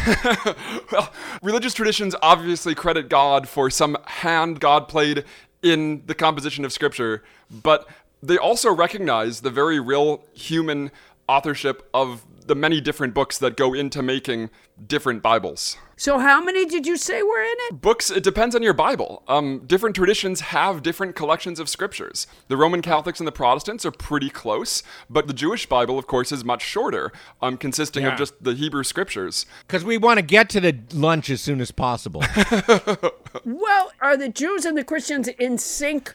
Well, 0.91 1.11
religious 1.41 1.73
traditions 1.73 2.15
obviously 2.21 2.73
credit 2.73 3.09
God 3.09 3.47
for 3.47 3.69
some 3.69 3.97
hand 4.05 4.59
God 4.59 4.87
played 4.87 5.25
in 5.61 6.03
the 6.05 6.15
composition 6.15 6.63
of 6.63 6.71
Scripture, 6.71 7.23
but 7.51 7.87
they 8.23 8.37
also 8.37 8.73
recognize 8.73 9.41
the 9.41 9.49
very 9.49 9.79
real 9.79 10.23
human 10.33 10.91
authorship 11.27 11.87
of 11.93 12.25
the 12.47 12.55
many 12.55 12.81
different 12.81 13.13
books 13.13 13.37
that 13.37 13.55
go 13.57 13.73
into 13.73 14.01
making 14.01 14.49
different 14.85 15.21
Bibles. 15.23 15.77
so, 15.95 16.19
how 16.19 16.39
many 16.43 16.65
did 16.65 16.85
you 16.85 16.97
say 16.97 17.21
were 17.23 17.41
in 17.41 17.55
it? 17.69 17.81
books 17.81 18.09
it 18.11 18.23
depends 18.23 18.55
on 18.55 18.61
your 18.61 18.73
bible 18.73 19.23
um, 19.27 19.59
different 19.65 19.95
traditions 19.95 20.39
have 20.41 20.83
different 20.83 21.15
collections 21.15 21.59
of 21.59 21.67
scriptures 21.67 22.27
the 22.47 22.55
roman 22.55 22.81
catholics 22.81 23.19
and 23.19 23.27
the 23.27 23.31
protestants 23.31 23.83
are 23.85 23.91
pretty 23.91 24.29
close 24.29 24.83
but 25.09 25.27
the 25.27 25.33
jewish 25.33 25.65
bible 25.65 25.97
of 25.97 26.05
course 26.05 26.31
is 26.31 26.43
much 26.45 26.61
shorter 26.63 27.11
um, 27.41 27.57
consisting 27.57 28.03
Yeah. 28.03 28.11
of 28.13 28.17
just 28.19 28.43
the 28.43 28.53
hebrew 28.53 28.83
scriptures 28.83 29.45
Because 29.65 29.83
we 29.83 29.97
want 29.97 30.19
to 30.19 30.25
get 30.25 30.49
to 30.51 30.59
the 30.61 30.77
lunch 30.93 31.29
as 31.31 31.41
soon 31.41 31.59
as 31.61 31.71
possible. 31.71 32.23
Well, 33.45 33.91
are 34.01 34.17
the 34.17 34.29
Jews 34.29 34.65
and 34.65 34.77
the 34.77 34.83
Christians 34.83 35.27
in 35.27 35.57
sync 35.57 36.13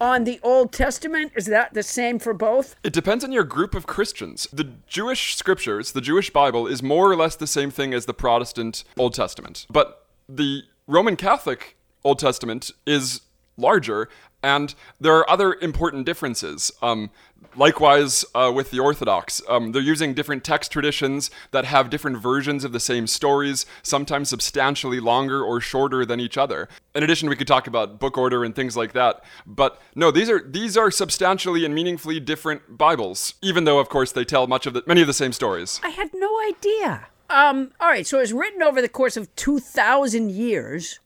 on 0.00 0.24
the 0.24 0.40
Old 0.42 0.72
Testament? 0.72 1.32
Is 1.36 1.46
that 1.46 1.74
the 1.74 1.82
same 1.82 2.18
for 2.18 2.32
both? 2.32 2.76
it 2.82 2.92
depends 2.92 3.22
on 3.24 3.32
your 3.32 3.44
group 3.44 3.74
of 3.74 3.86
christians 3.86 4.46
the 4.52 4.64
jewish 4.86 5.36
scriptures 5.36 5.92
the 5.92 6.00
jewish 6.00 6.30
bible 6.30 6.66
is 6.66 6.82
more 6.82 7.10
or 7.10 7.16
less 7.16 7.36
the 7.36 7.46
same 7.46 7.70
thing 7.70 7.92
as 7.92 8.06
the 8.06 8.14
protestant 8.14 8.84
old 8.98 9.14
testament 9.14 9.66
but 9.70 10.06
the 10.28 10.62
roman 10.86 11.16
catholic 11.16 11.76
old 12.04 12.18
testament 12.18 12.70
is 12.86 13.22
larger 13.56 14.08
and 14.42 14.74
there 14.98 15.14
are 15.14 15.28
other 15.28 15.54
important 15.60 16.06
differences 16.06 16.72
um, 16.82 17.10
likewise 17.56 18.24
uh, 18.34 18.52
with 18.54 18.70
the 18.70 18.78
orthodox. 18.78 19.42
Um, 19.48 19.72
they're 19.72 19.82
using 19.82 20.14
different 20.14 20.44
text 20.44 20.70
traditions 20.70 21.30
that 21.50 21.64
have 21.64 21.90
different 21.90 22.18
versions 22.18 22.64
of 22.64 22.72
the 22.72 22.80
same 22.80 23.06
stories 23.06 23.66
sometimes 23.82 24.28
substantially 24.28 25.00
longer 25.00 25.42
or 25.42 25.60
shorter 25.60 26.04
than 26.04 26.20
each 26.20 26.38
other. 26.38 26.68
In 26.94 27.02
addition 27.02 27.28
we 27.28 27.36
could 27.36 27.48
talk 27.48 27.66
about 27.66 27.98
book 27.98 28.16
order 28.16 28.44
and 28.44 28.54
things 28.54 28.76
like 28.76 28.92
that. 28.92 29.24
But 29.46 29.80
no 29.94 30.10
these 30.10 30.30
are 30.30 30.40
these 30.46 30.76
are 30.76 30.90
substantially 30.90 31.64
and 31.64 31.74
meaningfully 31.74 32.20
different 32.20 32.78
bibles 32.78 33.34
even 33.42 33.64
though 33.64 33.78
of 33.78 33.88
course 33.88 34.12
they 34.12 34.24
tell 34.24 34.46
much 34.46 34.66
of 34.66 34.74
the 34.74 34.82
many 34.86 35.00
of 35.00 35.06
the 35.06 35.14
same 35.14 35.32
stories. 35.32 35.80
I 35.82 35.90
had 35.90 36.10
no 36.14 36.40
idea. 36.48 37.08
Um, 37.28 37.72
all 37.78 37.88
right, 37.88 38.06
so 38.06 38.18
it 38.18 38.22
was 38.22 38.32
written 38.32 38.60
over 38.62 38.82
the 38.82 38.88
course 38.88 39.16
of 39.16 39.34
2,000 39.36 40.30
years. 40.32 40.98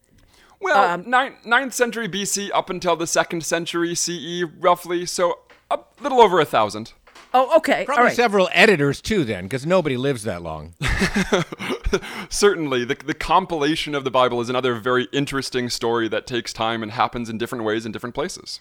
well 0.61 0.97
nine, 0.99 1.37
9th 1.47 1.75
century 1.75 2.09
bc 2.09 2.51
up 2.55 2.71
until 2.71 2.97
the 2.97 3.05
2nd 3.05 3.43
century 3.43 3.95
ce 3.95 4.45
roughly. 4.59 5.05
So 5.07 5.41
a 5.71 5.79
little 6.01 6.21
over 6.21 6.41
a 6.41 6.45
thousand 6.45 6.93
Oh, 7.37 7.57
okay. 7.57 7.85
Probably 7.85 8.01
all 8.01 8.07
right. 8.07 8.17
several 8.17 8.49
editors 8.53 9.01
too, 9.01 9.25
then, 9.25 9.45
because 9.45 9.67
nobody 9.67 9.97
lives 9.97 10.23
that 10.23 10.41
long. 10.41 10.75
Certainly, 12.29 12.85
the, 12.85 12.95
the 12.95 13.13
compilation 13.13 13.97
of 13.97 14.05
the 14.05 14.11
Bible 14.11 14.41
is 14.41 14.49
another 14.49 14.77
very 14.77 15.09
interesting 15.13 15.69
story 15.69 16.07
that 16.09 16.29
takes 16.29 16.53
time 16.53 16.81
and 16.81 16.93
happens 16.93 17.29
in 17.29 17.37
different 17.37 17.65
ways 17.65 17.85
in 17.85 17.91
different 17.91 18.15
places. 18.15 18.61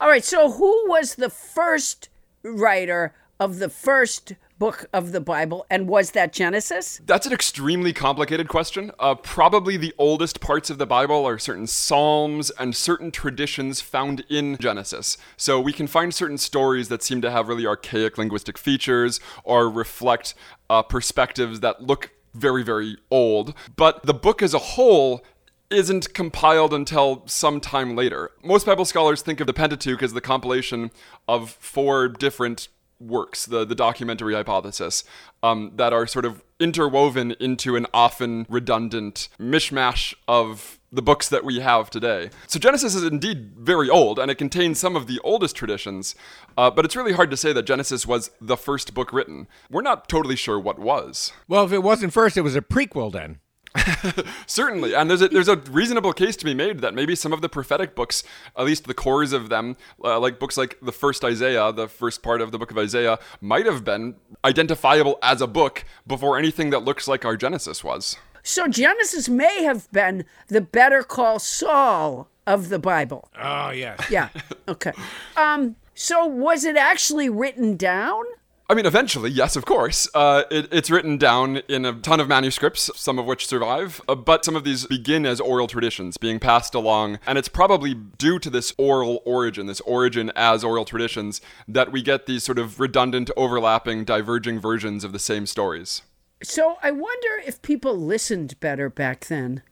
All 0.00 0.08
right. 0.08 0.24
So, 0.24 0.50
who 0.52 0.88
was 0.88 1.16
the 1.16 1.28
first 1.28 2.08
writer 2.42 3.14
of 3.38 3.58
the 3.58 3.68
first 3.68 4.32
book 4.60 4.84
of 4.92 5.12
the 5.12 5.20
Bible, 5.22 5.66
and 5.70 5.88
was 5.88 6.10
that 6.10 6.34
Genesis? 6.34 7.00
That's 7.06 7.26
an 7.26 7.32
extremely 7.32 7.94
complicated 7.94 8.46
question. 8.46 8.92
Uh, 8.98 9.14
probably 9.14 9.78
the 9.78 9.94
oldest 9.96 10.40
parts 10.40 10.68
of 10.68 10.76
the 10.76 10.86
Bible 10.86 11.26
are 11.26 11.38
certain 11.38 11.66
psalms 11.66 12.50
and 12.50 12.76
certain 12.76 13.10
traditions 13.10 13.80
found 13.80 14.22
in 14.28 14.58
Genesis. 14.58 15.16
So 15.38 15.58
we 15.58 15.72
can 15.72 15.86
find 15.86 16.14
certain 16.14 16.36
stories 16.36 16.88
that 16.90 17.02
seem 17.02 17.22
to 17.22 17.30
have 17.30 17.48
really 17.48 17.66
archaic 17.66 18.18
linguistic 18.18 18.58
features 18.58 19.18
or 19.44 19.70
reflect 19.70 20.34
uh, 20.68 20.82
perspectives 20.82 21.60
that 21.60 21.82
look 21.82 22.10
very, 22.34 22.62
very 22.62 22.98
old. 23.10 23.54
But 23.76 24.04
the 24.04 24.14
book 24.14 24.42
as 24.42 24.52
a 24.52 24.58
whole 24.58 25.24
isn't 25.70 26.12
compiled 26.12 26.74
until 26.74 27.22
some 27.26 27.60
time 27.60 27.96
later. 27.96 28.30
Most 28.44 28.66
Bible 28.66 28.84
scholars 28.84 29.22
think 29.22 29.40
of 29.40 29.46
the 29.46 29.54
Pentateuch 29.54 30.02
as 30.02 30.12
the 30.12 30.20
compilation 30.20 30.90
of 31.26 31.48
four 31.48 32.08
different 32.08 32.68
works, 33.00 33.46
the, 33.46 33.64
the 33.64 33.74
documentary 33.74 34.34
hypothesis, 34.34 35.04
um, 35.42 35.72
that 35.76 35.92
are 35.92 36.06
sort 36.06 36.24
of 36.24 36.42
interwoven 36.60 37.32
into 37.40 37.74
an 37.76 37.86
often 37.94 38.46
redundant 38.48 39.28
mishmash 39.38 40.14
of 40.28 40.78
the 40.92 41.02
books 41.02 41.28
that 41.28 41.44
we 41.44 41.60
have 41.60 41.88
today. 41.88 42.30
So 42.46 42.58
Genesis 42.58 42.94
is 42.94 43.04
indeed 43.04 43.52
very 43.56 43.88
old, 43.88 44.18
and 44.18 44.30
it 44.30 44.36
contains 44.36 44.78
some 44.78 44.96
of 44.96 45.06
the 45.06 45.20
oldest 45.22 45.56
traditions, 45.56 46.14
uh, 46.56 46.70
but 46.70 46.84
it's 46.84 46.96
really 46.96 47.12
hard 47.12 47.30
to 47.30 47.36
say 47.36 47.52
that 47.52 47.62
Genesis 47.62 48.06
was 48.06 48.30
the 48.40 48.56
first 48.56 48.92
book 48.92 49.12
written. 49.12 49.46
We're 49.70 49.82
not 49.82 50.08
totally 50.08 50.36
sure 50.36 50.58
what 50.58 50.78
was. 50.78 51.32
Well, 51.48 51.64
if 51.64 51.72
it 51.72 51.82
wasn't 51.82 52.12
first, 52.12 52.36
it 52.36 52.42
was 52.42 52.56
a 52.56 52.60
prequel 52.60 53.12
then. 53.12 53.38
Certainly, 54.46 54.94
and 54.94 55.08
there's 55.08 55.22
a, 55.22 55.28
there's 55.28 55.48
a 55.48 55.56
reasonable 55.56 56.12
case 56.12 56.36
to 56.36 56.44
be 56.44 56.54
made 56.54 56.80
that 56.80 56.94
maybe 56.94 57.14
some 57.14 57.32
of 57.32 57.40
the 57.40 57.48
prophetic 57.48 57.94
books, 57.94 58.22
at 58.56 58.64
least 58.64 58.86
the 58.86 58.94
cores 58.94 59.32
of 59.32 59.48
them, 59.48 59.76
uh, 60.02 60.18
like 60.18 60.38
books 60.38 60.56
like 60.56 60.76
the 60.82 60.92
first 60.92 61.24
Isaiah, 61.24 61.72
the 61.72 61.88
first 61.88 62.22
part 62.22 62.40
of 62.40 62.50
the 62.52 62.58
book 62.58 62.70
of 62.70 62.78
Isaiah, 62.78 63.18
might 63.40 63.66
have 63.66 63.84
been 63.84 64.16
identifiable 64.44 65.18
as 65.22 65.40
a 65.40 65.46
book 65.46 65.84
before 66.06 66.36
anything 66.38 66.70
that 66.70 66.80
looks 66.80 67.06
like 67.06 67.24
our 67.24 67.36
Genesis 67.36 67.84
was. 67.84 68.16
So, 68.42 68.66
Genesis 68.66 69.28
may 69.28 69.62
have 69.64 69.90
been 69.92 70.24
the 70.48 70.60
Better 70.60 71.02
Call 71.02 71.38
Saul 71.38 72.28
of 72.46 72.70
the 72.70 72.78
Bible. 72.78 73.28
Oh, 73.38 73.70
yes. 73.70 74.00
Yeah. 74.10 74.30
Okay. 74.68 74.92
Um. 75.36 75.76
So, 75.94 76.24
was 76.24 76.64
it 76.64 76.76
actually 76.76 77.28
written 77.28 77.76
down? 77.76 78.24
I 78.70 78.74
mean, 78.74 78.86
eventually, 78.86 79.30
yes, 79.30 79.56
of 79.56 79.64
course. 79.64 80.08
Uh, 80.14 80.44
it, 80.48 80.68
it's 80.70 80.92
written 80.92 81.18
down 81.18 81.56
in 81.66 81.84
a 81.84 81.92
ton 81.92 82.20
of 82.20 82.28
manuscripts, 82.28 82.88
some 82.94 83.18
of 83.18 83.26
which 83.26 83.48
survive, 83.48 84.00
uh, 84.06 84.14
but 84.14 84.44
some 84.44 84.54
of 84.54 84.62
these 84.62 84.86
begin 84.86 85.26
as 85.26 85.40
oral 85.40 85.66
traditions 85.66 86.16
being 86.16 86.38
passed 86.38 86.72
along. 86.72 87.18
And 87.26 87.36
it's 87.36 87.48
probably 87.48 87.94
due 87.94 88.38
to 88.38 88.48
this 88.48 88.72
oral 88.78 89.22
origin, 89.24 89.66
this 89.66 89.80
origin 89.80 90.30
as 90.36 90.62
oral 90.62 90.84
traditions, 90.84 91.40
that 91.66 91.90
we 91.90 92.00
get 92.00 92.26
these 92.26 92.44
sort 92.44 92.60
of 92.60 92.78
redundant, 92.78 93.28
overlapping, 93.36 94.04
diverging 94.04 94.60
versions 94.60 95.02
of 95.02 95.10
the 95.10 95.18
same 95.18 95.46
stories. 95.46 96.02
So, 96.40 96.76
I 96.80 96.92
wonder 96.92 97.42
if 97.44 97.60
people 97.62 97.98
listened 97.98 98.60
better 98.60 98.88
back 98.88 99.26
then. 99.26 99.64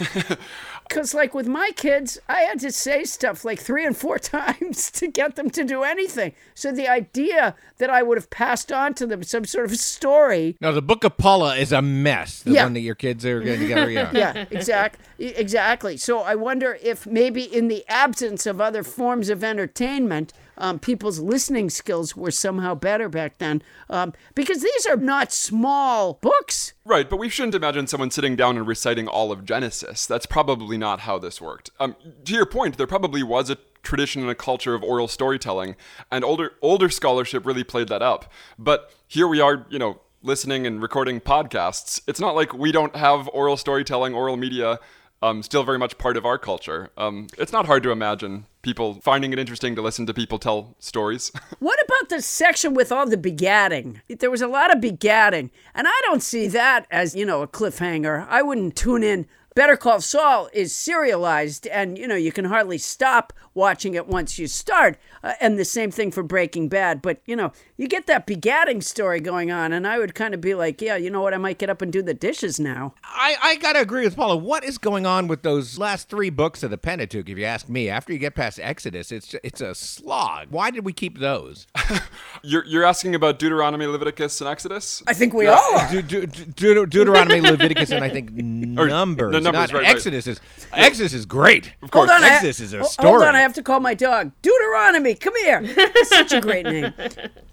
Because, 0.88 1.12
like 1.14 1.34
with 1.34 1.46
my 1.46 1.70
kids, 1.76 2.18
I 2.28 2.40
had 2.40 2.58
to 2.60 2.72
say 2.72 3.04
stuff 3.04 3.44
like 3.44 3.60
three 3.60 3.84
and 3.84 3.96
four 3.96 4.18
times 4.36 4.90
to 4.92 5.06
get 5.08 5.36
them 5.36 5.50
to 5.50 5.64
do 5.64 5.82
anything. 5.82 6.32
So, 6.54 6.72
the 6.72 6.88
idea 6.88 7.54
that 7.76 7.90
I 7.90 8.02
would 8.02 8.16
have 8.18 8.30
passed 8.30 8.72
on 8.72 8.94
to 8.94 9.06
them 9.06 9.22
some 9.22 9.44
sort 9.44 9.66
of 9.66 9.76
story. 9.76 10.56
No, 10.60 10.72
the 10.72 10.82
Book 10.82 11.04
of 11.04 11.16
Paula 11.16 11.56
is 11.56 11.72
a 11.72 11.82
mess. 11.82 12.42
The 12.42 12.52
Yeah. 12.52 12.64
one 12.64 12.72
that 12.74 12.80
your 12.80 12.94
kids 12.94 13.24
are 13.26 13.40
going 13.40 13.60
getting 13.68 13.68
together. 13.68 13.90
Yeah. 13.90 14.10
Yeah, 14.34 14.44
exactly. 14.50 15.04
exactly. 15.36 15.96
So, 15.96 16.20
I 16.20 16.34
wonder 16.34 16.78
if 16.82 17.06
maybe 17.06 17.42
in 17.42 17.68
the 17.68 17.84
absence 17.88 18.46
of 18.46 18.60
other 18.60 18.82
forms 18.82 19.28
of 19.28 19.44
entertainment, 19.44 20.32
um, 20.58 20.78
people's 20.78 21.18
listening 21.18 21.70
skills 21.70 22.14
were 22.14 22.30
somehow 22.30 22.74
better 22.74 23.08
back 23.08 23.38
then. 23.38 23.62
Um, 23.88 24.12
because 24.34 24.62
these 24.62 24.86
are 24.86 24.96
not 24.96 25.32
small 25.32 26.14
books. 26.14 26.74
Right, 26.84 27.08
but 27.08 27.18
we 27.18 27.28
shouldn't 27.28 27.54
imagine 27.54 27.86
someone 27.86 28.10
sitting 28.10 28.36
down 28.36 28.56
and 28.56 28.66
reciting 28.66 29.08
all 29.08 29.32
of 29.32 29.44
Genesis. 29.44 30.06
That's 30.06 30.26
probably 30.26 30.76
not 30.76 31.00
how 31.00 31.18
this 31.18 31.40
worked. 31.40 31.70
Um, 31.80 31.96
to 32.24 32.34
your 32.34 32.46
point, 32.46 32.76
there 32.76 32.86
probably 32.86 33.22
was 33.22 33.50
a 33.50 33.58
tradition 33.82 34.22
and 34.22 34.30
a 34.30 34.34
culture 34.34 34.74
of 34.74 34.82
oral 34.82 35.08
storytelling, 35.08 35.76
and 36.10 36.24
older 36.24 36.52
older 36.60 36.90
scholarship 36.90 37.46
really 37.46 37.64
played 37.64 37.88
that 37.88 38.02
up. 38.02 38.30
But 38.58 38.92
here 39.06 39.28
we 39.28 39.40
are, 39.40 39.66
you 39.70 39.78
know, 39.78 40.00
listening 40.22 40.66
and 40.66 40.82
recording 40.82 41.20
podcasts. 41.20 42.00
It's 42.06 42.20
not 42.20 42.34
like 42.34 42.52
we 42.52 42.72
don't 42.72 42.96
have 42.96 43.28
oral 43.28 43.56
storytelling, 43.56 44.14
oral 44.14 44.36
media. 44.36 44.78
Um, 45.20 45.42
still 45.42 45.64
very 45.64 45.78
much 45.78 45.98
part 45.98 46.16
of 46.16 46.24
our 46.24 46.38
culture. 46.38 46.90
Um, 46.96 47.26
it's 47.38 47.52
not 47.52 47.66
hard 47.66 47.82
to 47.82 47.90
imagine 47.90 48.46
people 48.62 48.94
finding 49.02 49.32
it 49.32 49.38
interesting 49.38 49.74
to 49.74 49.82
listen 49.82 50.06
to 50.06 50.14
people 50.14 50.38
tell 50.38 50.76
stories. 50.78 51.32
What 51.58 51.78
about 51.84 52.08
the 52.08 52.22
section 52.22 52.72
with 52.72 52.92
all 52.92 53.06
the 53.08 53.16
begatting? 53.16 54.00
There 54.08 54.30
was 54.30 54.42
a 54.42 54.46
lot 54.46 54.74
of 54.74 54.80
begatting, 54.80 55.50
and 55.74 55.88
I 55.88 56.00
don't 56.04 56.22
see 56.22 56.46
that 56.48 56.86
as, 56.90 57.16
you 57.16 57.26
know, 57.26 57.42
a 57.42 57.48
cliffhanger. 57.48 58.26
I 58.28 58.42
wouldn't 58.42 58.76
tune 58.76 59.02
in. 59.02 59.26
Better 59.56 59.76
Call 59.76 60.00
Saul 60.00 60.48
is 60.52 60.72
serialized, 60.72 61.66
and, 61.66 61.98
you 61.98 62.06
know, 62.06 62.14
you 62.14 62.30
can 62.30 62.44
hardly 62.44 62.78
stop 62.78 63.32
watching 63.54 63.94
it 63.94 64.06
once 64.06 64.38
you 64.38 64.46
start. 64.46 64.98
Uh, 65.22 65.32
and 65.40 65.58
the 65.58 65.64
same 65.64 65.90
thing 65.90 66.10
for 66.10 66.22
Breaking 66.22 66.68
Bad. 66.68 67.02
But, 67.02 67.20
you 67.26 67.34
know, 67.36 67.52
you 67.76 67.88
get 67.88 68.06
that 68.06 68.26
begatting 68.26 68.82
story 68.82 69.20
going 69.20 69.50
on, 69.50 69.72
and 69.72 69.86
I 69.86 69.98
would 69.98 70.14
kind 70.14 70.34
of 70.34 70.40
be 70.40 70.54
like, 70.54 70.80
yeah, 70.80 70.96
you 70.96 71.10
know 71.10 71.20
what? 71.22 71.34
I 71.34 71.38
might 71.38 71.58
get 71.58 71.70
up 71.70 71.82
and 71.82 71.92
do 71.92 72.02
the 72.02 72.14
dishes 72.14 72.60
now. 72.60 72.94
I, 73.04 73.36
I 73.42 73.56
gotta 73.56 73.80
agree 73.80 74.04
with 74.04 74.16
Paula. 74.16 74.36
What 74.36 74.64
is 74.64 74.78
going 74.78 75.06
on 75.06 75.26
with 75.28 75.42
those 75.42 75.78
last 75.78 76.08
three 76.08 76.30
books 76.30 76.62
of 76.62 76.70
the 76.70 76.78
Pentateuch? 76.78 77.28
If 77.28 77.38
you 77.38 77.44
ask 77.44 77.68
me, 77.68 77.88
after 77.88 78.12
you 78.12 78.18
get 78.18 78.34
past 78.34 78.60
Exodus, 78.62 79.10
it's 79.12 79.34
it's 79.42 79.60
a 79.60 79.74
slog. 79.74 80.48
Why 80.50 80.70
did 80.70 80.84
we 80.84 80.92
keep 80.92 81.18
those? 81.18 81.66
you're, 82.42 82.64
you're 82.64 82.84
asking 82.84 83.14
about 83.14 83.38
Deuteronomy, 83.38 83.86
Leviticus, 83.86 84.40
and 84.40 84.48
Exodus? 84.48 85.02
I 85.06 85.14
think 85.14 85.34
we 85.34 85.46
all 85.46 85.78
are. 85.78 85.90
De- 85.90 86.02
de- 86.02 86.26
de- 86.26 86.86
Deuteronomy, 86.86 87.40
Leviticus, 87.40 87.90
and 87.90 88.04
I 88.04 88.08
think 88.08 88.30
Numbers. 88.32 89.32
the 89.32 89.40
Numbers, 89.40 89.52
not 89.52 89.72
right, 89.72 89.82
right. 89.86 89.94
Exodus 89.94 90.26
is 90.26 90.40
Exodus 90.72 91.12
is 91.12 91.26
great. 91.26 91.72
Of 91.82 91.90
course. 91.90 92.10
Hold 92.10 92.22
on, 92.22 92.28
I- 92.30 92.34
Exodus 92.34 92.60
is 92.60 92.72
a 92.74 92.78
ho- 92.78 92.84
story. 92.84 93.08
Hold 93.10 93.22
on, 93.22 93.34
I 93.36 93.40
have 93.40 93.54
to 93.54 93.62
call 93.62 93.80
my 93.80 93.94
dog. 93.94 94.32
Deuteronomy, 94.42 95.14
come 95.18 95.34
here. 95.36 95.62
Such 96.04 96.32
a 96.32 96.40
great 96.40 96.64
name. 96.66 96.92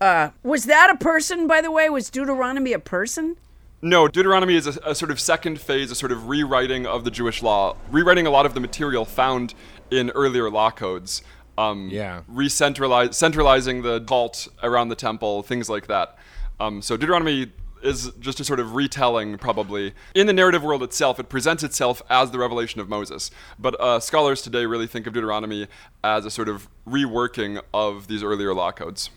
Uh, 0.02 0.30
was 0.44 0.66
that 0.66 0.90
a 0.90 0.98
person, 0.98 1.48
by 1.48 1.62
the 1.62 1.72
way? 1.72 1.90
Was 1.90 2.10
Deuteronomy 2.10 2.74
a 2.74 2.80
person? 2.80 3.38
No, 3.82 4.08
Deuteronomy 4.08 4.56
is 4.56 4.68
a, 4.68 4.80
a 4.86 4.94
sort 4.94 5.10
of 5.10 5.20
second 5.20 5.60
phase, 5.62 5.90
a 5.90 5.96
sort 5.96 6.12
of 6.12 6.28
rewriting 6.28 6.86
of 6.86 7.06
the 7.06 7.12
Jewish 7.12 7.42
law, 7.42 7.76
rewriting 7.92 8.28
a 8.28 8.30
lot 8.30 8.46
of 8.46 8.54
the 8.54 8.60
material 8.60 9.06
found 9.06 9.54
in 9.90 10.10
earlier 10.12 10.50
law 10.50 10.70
codes. 10.70 11.22
Um, 11.58 11.90
Yeah. 11.90 12.22
Recentralize, 12.32 13.14
centralizing 13.14 13.82
the 13.84 14.02
cult 14.02 14.48
around 14.62 14.90
the 14.90 14.96
temple, 14.96 15.44
things 15.44 15.70
like 15.70 15.88
that. 15.88 16.18
Um, 16.60 16.82
so 16.82 16.98
Deuteronomy 16.98 17.52
is 17.86 18.12
just 18.20 18.40
a 18.40 18.44
sort 18.44 18.60
of 18.60 18.76
retelling, 18.76 19.38
probably. 19.38 19.94
In 20.14 20.28
the 20.28 20.34
narrative 20.34 20.64
world 20.64 20.84
itself, 20.84 21.20
it 21.20 21.30
presents 21.30 21.64
itself 21.64 22.02
as 22.10 22.32
the 22.32 22.40
revelation 22.40 22.82
of 22.82 22.90
Moses. 22.90 23.32
But 23.60 23.80
uh, 23.80 24.00
scholars 24.00 24.42
today 24.42 24.66
really 24.66 24.88
think 24.88 25.08
of 25.08 25.14
Deuteronomy 25.14 25.68
as 26.04 26.26
a 26.26 26.32
sort 26.32 26.50
of 26.50 26.68
reworking 26.88 27.62
of 27.74 28.08
these 28.08 28.24
earlier 28.24 28.54
law 28.54 28.72
codes. 28.72 29.10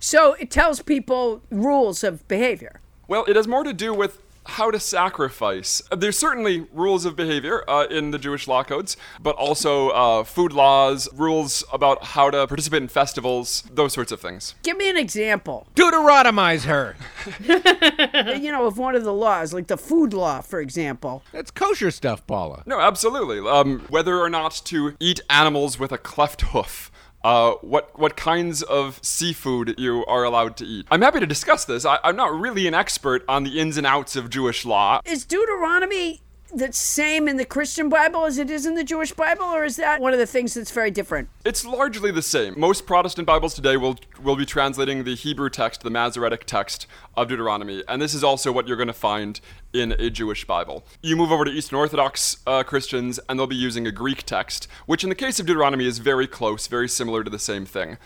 So 0.00 0.34
it 0.34 0.50
tells 0.50 0.82
people 0.82 1.42
rules 1.50 2.04
of 2.04 2.26
behavior. 2.28 2.80
Well, 3.08 3.24
it 3.26 3.36
has 3.36 3.46
more 3.46 3.62
to 3.62 3.72
do 3.72 3.94
with 3.94 4.22
how 4.48 4.70
to 4.70 4.80
sacrifice. 4.80 5.82
There's 5.90 6.18
certainly 6.18 6.66
rules 6.72 7.04
of 7.04 7.16
behavior 7.16 7.64
uh, 7.68 7.86
in 7.90 8.10
the 8.10 8.18
Jewish 8.18 8.48
law 8.48 8.64
codes, 8.64 8.96
but 9.20 9.36
also 9.36 9.90
uh, 9.90 10.24
food 10.24 10.52
laws, 10.52 11.08
rules 11.14 11.64
about 11.72 12.04
how 12.04 12.30
to 12.30 12.46
participate 12.46 12.82
in 12.82 12.88
festivals, 12.88 13.64
those 13.72 13.92
sorts 13.92 14.12
of 14.12 14.20
things. 14.20 14.54
Give 14.62 14.76
me 14.76 14.88
an 14.88 14.96
example, 14.96 15.66
Deuteronomize 15.74 16.64
her. 16.64 16.96
you 18.38 18.52
know, 18.52 18.66
of 18.66 18.78
one 18.78 18.94
of 18.94 19.04
the 19.04 19.12
laws, 19.12 19.52
like 19.52 19.66
the 19.66 19.76
food 19.76 20.12
law, 20.12 20.40
for 20.40 20.60
example. 20.60 21.22
That's 21.32 21.50
kosher 21.50 21.90
stuff, 21.90 22.26
Paula. 22.26 22.62
No, 22.66 22.80
absolutely. 22.80 23.38
Um, 23.38 23.80
whether 23.88 24.18
or 24.18 24.30
not 24.30 24.60
to 24.66 24.94
eat 25.00 25.20
animals 25.28 25.78
with 25.78 25.92
a 25.92 25.98
cleft 25.98 26.42
hoof. 26.42 26.90
Uh, 27.26 27.54
what 27.60 27.90
what 27.98 28.16
kinds 28.16 28.62
of 28.62 29.00
seafood 29.02 29.74
you 29.80 30.06
are 30.06 30.22
allowed 30.22 30.56
to 30.56 30.64
eat? 30.64 30.86
I'm 30.92 31.02
happy 31.02 31.18
to 31.18 31.26
discuss 31.26 31.64
this. 31.64 31.84
I, 31.84 31.98
I'm 32.04 32.14
not 32.14 32.32
really 32.32 32.68
an 32.68 32.74
expert 32.74 33.24
on 33.28 33.42
the 33.42 33.58
ins 33.58 33.76
and 33.76 33.84
outs 33.84 34.14
of 34.14 34.30
Jewish 34.30 34.64
law. 34.64 35.00
Is 35.04 35.24
Deuteronomy 35.24 36.20
the 36.54 36.72
same 36.72 37.26
in 37.26 37.36
the 37.36 37.44
Christian 37.44 37.88
Bible 37.88 38.26
as 38.26 38.38
it 38.38 38.48
is 38.48 38.64
in 38.64 38.76
the 38.76 38.84
Jewish 38.84 39.12
Bible, 39.12 39.42
or 39.42 39.64
is 39.64 39.74
that 39.74 40.00
one 40.00 40.12
of 40.12 40.20
the 40.20 40.26
things 40.26 40.54
that's 40.54 40.70
very 40.70 40.92
different? 40.92 41.28
It's 41.44 41.64
largely 41.64 42.12
the 42.12 42.22
same. 42.22 42.54
Most 42.56 42.86
Protestant 42.86 43.26
Bibles 43.26 43.54
today 43.54 43.76
will 43.76 43.98
will 44.22 44.36
be 44.36 44.46
translating 44.46 45.02
the 45.02 45.16
Hebrew 45.16 45.50
text, 45.50 45.82
the 45.82 45.90
Masoretic 45.90 46.44
text 46.46 46.86
of 47.16 47.26
Deuteronomy, 47.26 47.82
and 47.88 48.00
this 48.00 48.14
is 48.14 48.22
also 48.22 48.52
what 48.52 48.68
you're 48.68 48.76
going 48.76 48.86
to 48.86 48.92
find 48.92 49.40
in 49.80 49.92
a 49.92 50.10
Jewish 50.10 50.44
Bible. 50.46 50.84
You 51.02 51.16
move 51.16 51.30
over 51.30 51.44
to 51.44 51.50
Eastern 51.50 51.78
Orthodox 51.78 52.38
uh, 52.46 52.62
Christians, 52.62 53.20
and 53.28 53.38
they'll 53.38 53.46
be 53.46 53.56
using 53.56 53.86
a 53.86 53.92
Greek 53.92 54.24
text, 54.24 54.68
which 54.86 55.02
in 55.02 55.08
the 55.08 55.14
case 55.14 55.38
of 55.38 55.46
Deuteronomy 55.46 55.86
is 55.86 55.98
very 55.98 56.26
close, 56.26 56.66
very 56.66 56.88
similar 56.88 57.24
to 57.24 57.30
the 57.30 57.38
same 57.38 57.66
thing. 57.66 57.98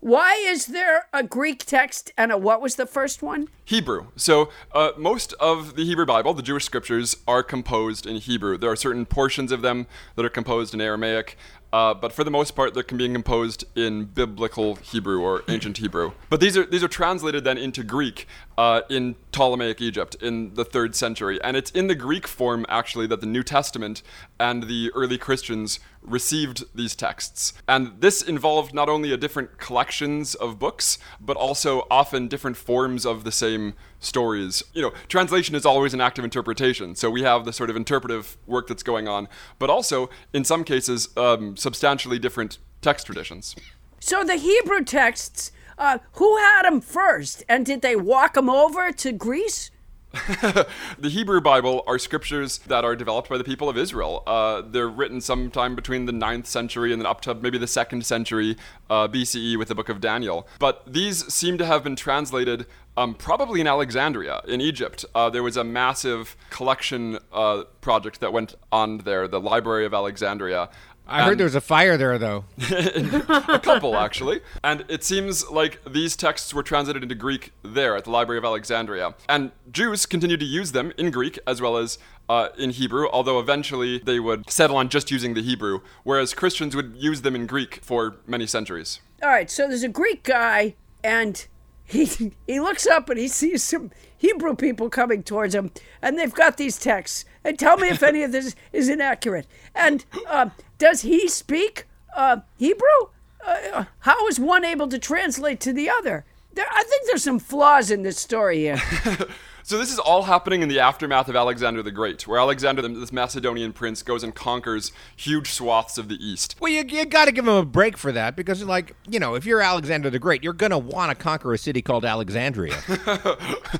Why 0.00 0.34
is 0.34 0.66
there 0.66 1.08
a 1.12 1.22
Greek 1.22 1.64
text 1.64 2.12
and 2.16 2.30
a 2.30 2.38
what 2.38 2.60
was 2.60 2.76
the 2.76 2.86
first 2.86 3.22
one? 3.22 3.48
Hebrew. 3.64 4.08
So 4.16 4.50
uh, 4.72 4.90
most 4.98 5.32
of 5.34 5.76
the 5.76 5.84
Hebrew 5.84 6.06
Bible, 6.06 6.34
the 6.34 6.42
Jewish 6.42 6.64
scriptures, 6.64 7.16
are 7.26 7.42
composed 7.42 8.06
in 8.06 8.16
Hebrew. 8.16 8.58
There 8.58 8.70
are 8.70 8.76
certain 8.76 9.06
portions 9.06 9.50
of 9.50 9.62
them 9.62 9.86
that 10.16 10.24
are 10.24 10.30
composed 10.30 10.74
in 10.74 10.80
Aramaic. 10.80 11.36
Uh, 11.74 11.92
but 11.92 12.12
for 12.12 12.22
the 12.22 12.30
most 12.30 12.52
part, 12.52 12.72
they're 12.72 12.84
being 12.84 13.14
composed 13.14 13.64
in 13.74 14.04
biblical 14.04 14.76
Hebrew 14.76 15.20
or 15.20 15.42
ancient 15.48 15.78
Hebrew. 15.78 16.12
But 16.30 16.38
these 16.38 16.56
are 16.56 16.64
these 16.64 16.84
are 16.84 16.88
translated 16.88 17.42
then 17.42 17.58
into 17.58 17.82
Greek 17.82 18.28
uh, 18.56 18.82
in 18.88 19.16
Ptolemaic 19.32 19.80
Egypt 19.80 20.14
in 20.22 20.54
the 20.54 20.64
third 20.64 20.94
century, 20.94 21.42
and 21.42 21.56
it's 21.56 21.72
in 21.72 21.88
the 21.88 21.96
Greek 21.96 22.28
form 22.28 22.64
actually 22.68 23.08
that 23.08 23.20
the 23.20 23.26
New 23.26 23.42
Testament 23.42 24.04
and 24.38 24.68
the 24.68 24.92
early 24.94 25.18
Christians 25.18 25.80
received 26.04 26.64
these 26.74 26.94
texts. 26.94 27.54
And 27.66 28.00
this 28.00 28.22
involved 28.22 28.74
not 28.74 28.88
only 28.88 29.12
a 29.12 29.16
different 29.16 29.58
collections 29.58 30.34
of 30.34 30.58
books, 30.58 30.98
but 31.20 31.36
also 31.36 31.86
often 31.90 32.28
different 32.28 32.56
forms 32.56 33.04
of 33.06 33.24
the 33.24 33.32
same 33.32 33.74
stories. 34.00 34.62
You 34.74 34.82
know, 34.82 34.92
translation 35.08 35.54
is 35.54 35.64
always 35.64 35.94
an 35.94 36.00
act 36.00 36.18
of 36.18 36.24
interpretation. 36.24 36.94
So 36.94 37.10
we 37.10 37.22
have 37.22 37.44
the 37.44 37.52
sort 37.52 37.70
of 37.70 37.76
interpretive 37.76 38.36
work 38.46 38.68
that's 38.68 38.82
going 38.82 39.08
on, 39.08 39.28
but 39.58 39.70
also, 39.70 40.10
in 40.32 40.44
some 40.44 40.64
cases, 40.64 41.08
um, 41.16 41.56
substantially 41.56 42.18
different 42.18 42.58
text 42.82 43.06
traditions. 43.06 43.56
So 44.00 44.22
the 44.22 44.36
Hebrew 44.36 44.84
texts, 44.84 45.50
uh, 45.78 45.98
who 46.12 46.36
had 46.36 46.64
them 46.64 46.80
first, 46.80 47.42
and 47.48 47.64
did 47.64 47.80
they 47.80 47.96
walk 47.96 48.34
them 48.34 48.50
over 48.50 48.92
to 48.92 49.12
Greece? 49.12 49.70
the 50.98 51.08
Hebrew 51.08 51.40
Bible 51.40 51.82
are 51.88 51.98
scriptures 51.98 52.58
that 52.58 52.84
are 52.84 52.94
developed 52.94 53.28
by 53.28 53.36
the 53.36 53.42
people 53.42 53.68
of 53.68 53.76
Israel. 53.76 54.22
Uh, 54.26 54.62
they're 54.62 54.88
written 54.88 55.20
sometime 55.20 55.74
between 55.74 56.06
the 56.06 56.12
9th 56.12 56.46
century 56.46 56.92
and 56.92 57.02
then 57.02 57.06
up 57.06 57.20
to 57.22 57.34
maybe 57.34 57.58
the 57.58 57.66
2nd 57.66 58.04
century 58.04 58.56
uh, 58.88 59.08
BCE 59.08 59.58
with 59.58 59.68
the 59.68 59.74
book 59.74 59.88
of 59.88 60.00
Daniel. 60.00 60.46
But 60.60 60.82
these 60.86 61.32
seem 61.32 61.58
to 61.58 61.66
have 61.66 61.82
been 61.82 61.96
translated 61.96 62.66
um, 62.96 63.14
probably 63.14 63.60
in 63.60 63.66
Alexandria, 63.66 64.40
in 64.46 64.60
Egypt. 64.60 65.04
Uh, 65.14 65.28
there 65.30 65.42
was 65.42 65.56
a 65.56 65.64
massive 65.64 66.36
collection 66.50 67.18
uh, 67.32 67.64
project 67.80 68.20
that 68.20 68.32
went 68.32 68.54
on 68.70 68.98
there, 68.98 69.26
the 69.26 69.40
Library 69.40 69.84
of 69.84 69.92
Alexandria. 69.92 70.68
I 71.06 71.24
heard 71.24 71.38
there 71.38 71.44
was 71.44 71.54
a 71.54 71.60
fire 71.60 71.96
there, 71.96 72.18
though. 72.18 72.44
a 72.70 73.60
couple 73.62 73.96
actually. 73.96 74.40
And 74.62 74.84
it 74.88 75.04
seems 75.04 75.48
like 75.50 75.80
these 75.84 76.16
texts 76.16 76.54
were 76.54 76.62
translated 76.62 77.02
into 77.02 77.14
greek 77.14 77.52
there 77.62 77.96
at 77.96 78.04
the 78.04 78.10
library 78.10 78.38
of 78.38 78.44
alexandria. 78.44 79.14
And 79.28 79.52
jews 79.70 80.06
continued 80.06 80.40
to 80.40 80.46
use 80.46 80.72
them 80.72 80.92
in 80.96 81.10
greek 81.10 81.38
as 81.46 81.60
well 81.60 81.76
as 81.76 81.98
uh, 82.28 82.48
in 82.56 82.70
hebrew 82.70 83.06
although 83.12 83.38
eventually 83.38 83.98
they 83.98 84.18
would 84.18 84.48
settle 84.50 84.76
on 84.76 84.88
just 84.88 85.10
using 85.10 85.34
the 85.34 85.42
hebrew 85.42 85.80
whereas 86.04 86.32
christians 86.32 86.74
would 86.74 86.94
use 86.96 87.20
them 87.20 87.34
in 87.34 87.46
greek 87.46 87.80
for 87.82 88.16
many 88.26 88.46
centuries. 88.46 89.00
All 89.24 89.30
right, 89.30 89.50
so 89.50 89.66
there's 89.68 89.82
a 89.82 89.88
Greek 89.88 90.22
guy, 90.22 90.74
and 91.02 91.46
he 91.84 92.32
he 92.46 92.60
looks 92.60 92.86
up 92.86 93.08
and 93.10 93.18
he 93.18 93.28
sees 93.28 93.62
some 93.62 93.90
Hebrew 94.16 94.54
people 94.54 94.88
coming 94.88 95.22
towards 95.22 95.54
him, 95.54 95.70
and 96.00 96.18
they've 96.18 96.32
got 96.32 96.56
these 96.56 96.78
texts. 96.78 97.24
And 97.44 97.58
tell 97.58 97.76
me 97.76 97.88
if 97.88 98.02
any 98.02 98.22
of 98.22 98.32
this 98.32 98.54
is 98.72 98.88
inaccurate. 98.88 99.46
And 99.74 100.04
uh, 100.28 100.50
does 100.78 101.02
he 101.02 101.28
speak 101.28 101.86
uh, 102.16 102.38
Hebrew? 102.56 103.10
Uh, 103.46 103.84
how 104.00 104.26
is 104.28 104.40
one 104.40 104.64
able 104.64 104.88
to 104.88 104.98
translate 104.98 105.60
to 105.60 105.72
the 105.72 105.90
other? 105.90 106.24
There, 106.54 106.66
I 106.70 106.84
think 106.84 107.06
there's 107.06 107.24
some 107.24 107.38
flaws 107.38 107.90
in 107.90 108.02
this 108.02 108.18
story 108.18 108.58
here. 108.60 108.80
So 109.66 109.78
this 109.78 109.90
is 109.90 109.98
all 109.98 110.24
happening 110.24 110.60
in 110.60 110.68
the 110.68 110.78
aftermath 110.80 111.26
of 111.30 111.36
Alexander 111.36 111.82
the 111.82 111.90
Great, 111.90 112.28
where 112.28 112.38
Alexander, 112.38 112.86
this 112.86 113.14
Macedonian 113.14 113.72
prince, 113.72 114.02
goes 114.02 114.22
and 114.22 114.34
conquers 114.34 114.92
huge 115.16 115.52
swaths 115.52 115.96
of 115.96 116.08
the 116.08 116.16
east. 116.16 116.54
Well, 116.60 116.70
you, 116.70 116.84
you 116.86 117.06
got 117.06 117.24
to 117.24 117.32
give 117.32 117.48
him 117.48 117.54
a 117.54 117.64
break 117.64 117.96
for 117.96 118.12
that 118.12 118.36
because, 118.36 118.62
like, 118.62 118.94
you 119.08 119.18
know, 119.18 119.36
if 119.36 119.46
you're 119.46 119.62
Alexander 119.62 120.10
the 120.10 120.18
Great, 120.18 120.44
you're 120.44 120.52
going 120.52 120.68
to 120.68 120.76
want 120.76 121.08
to 121.08 121.14
conquer 121.14 121.54
a 121.54 121.56
city 121.56 121.80
called 121.80 122.04
Alexandria. 122.04 122.76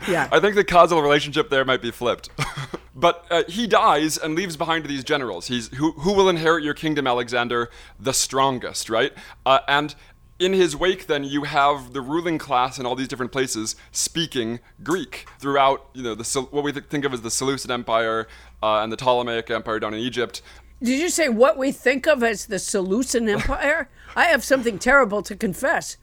Yeah. 0.09 0.29
I 0.33 0.41
think 0.41 0.55
the 0.55 0.65
causal 0.65 1.01
relationship 1.01 1.51
there 1.51 1.65
might 1.65 1.81
be 1.81 1.91
flipped. 1.91 2.29
but 2.97 3.25
uh, 3.31 3.45
he 3.49 3.67
dies 3.67 4.19
and 4.19 4.35
leaves 4.35 4.57
behind 4.57 4.85
these 4.87 5.05
generals. 5.05 5.47
He's 5.47 5.69
who, 5.69 5.93
who 5.93 6.13
will 6.13 6.29
inherit 6.29 6.65
your 6.65 6.75
kingdom, 6.75 7.07
Alexander, 7.07 7.71
the 7.99 8.13
strongest, 8.13 8.91
right? 8.91 9.13
Uh, 9.47 9.61
and 9.67 9.95
in 10.39 10.53
his 10.53 10.77
wake, 10.77 11.07
then 11.07 11.25
you 11.25 11.45
have 11.45 11.93
the 11.93 12.01
ruling 12.01 12.39
class 12.39 12.79
in 12.79 12.87
all 12.87 12.95
these 12.95 13.09
different 13.09 13.33
places 13.33 13.77
speaking 13.93 14.61
Greek 14.83 15.27
throughout, 15.39 15.87
you 15.93 16.03
know, 16.03 16.15
the 16.15 16.25
what 16.51 16.65
we 16.65 16.73
th- 16.73 16.87
think 16.87 17.05
of 17.05 17.13
as 17.13 17.23
the 17.23 17.31
Seleucid 17.31 17.71
Empire 17.71 18.27
uh, 18.63 18.81
and 18.83 18.93
the 18.93 18.97
Ptolemaic 18.97 19.51
Empire 19.51 19.79
down 19.79 19.95
in 19.95 20.01
Egypt. 20.01 20.43
Did 20.83 21.01
you 21.01 21.09
say 21.09 21.29
what 21.29 21.57
we 21.57 21.73
think 21.73 22.07
of 22.07 22.23
as 22.23 22.47
the 22.47 22.59
Seleucid 22.59 23.29
Empire? 23.29 23.89
I 24.17 24.27
have 24.27 24.45
something 24.45 24.79
terrible 24.79 25.23
to 25.23 25.37
confess. 25.37 25.97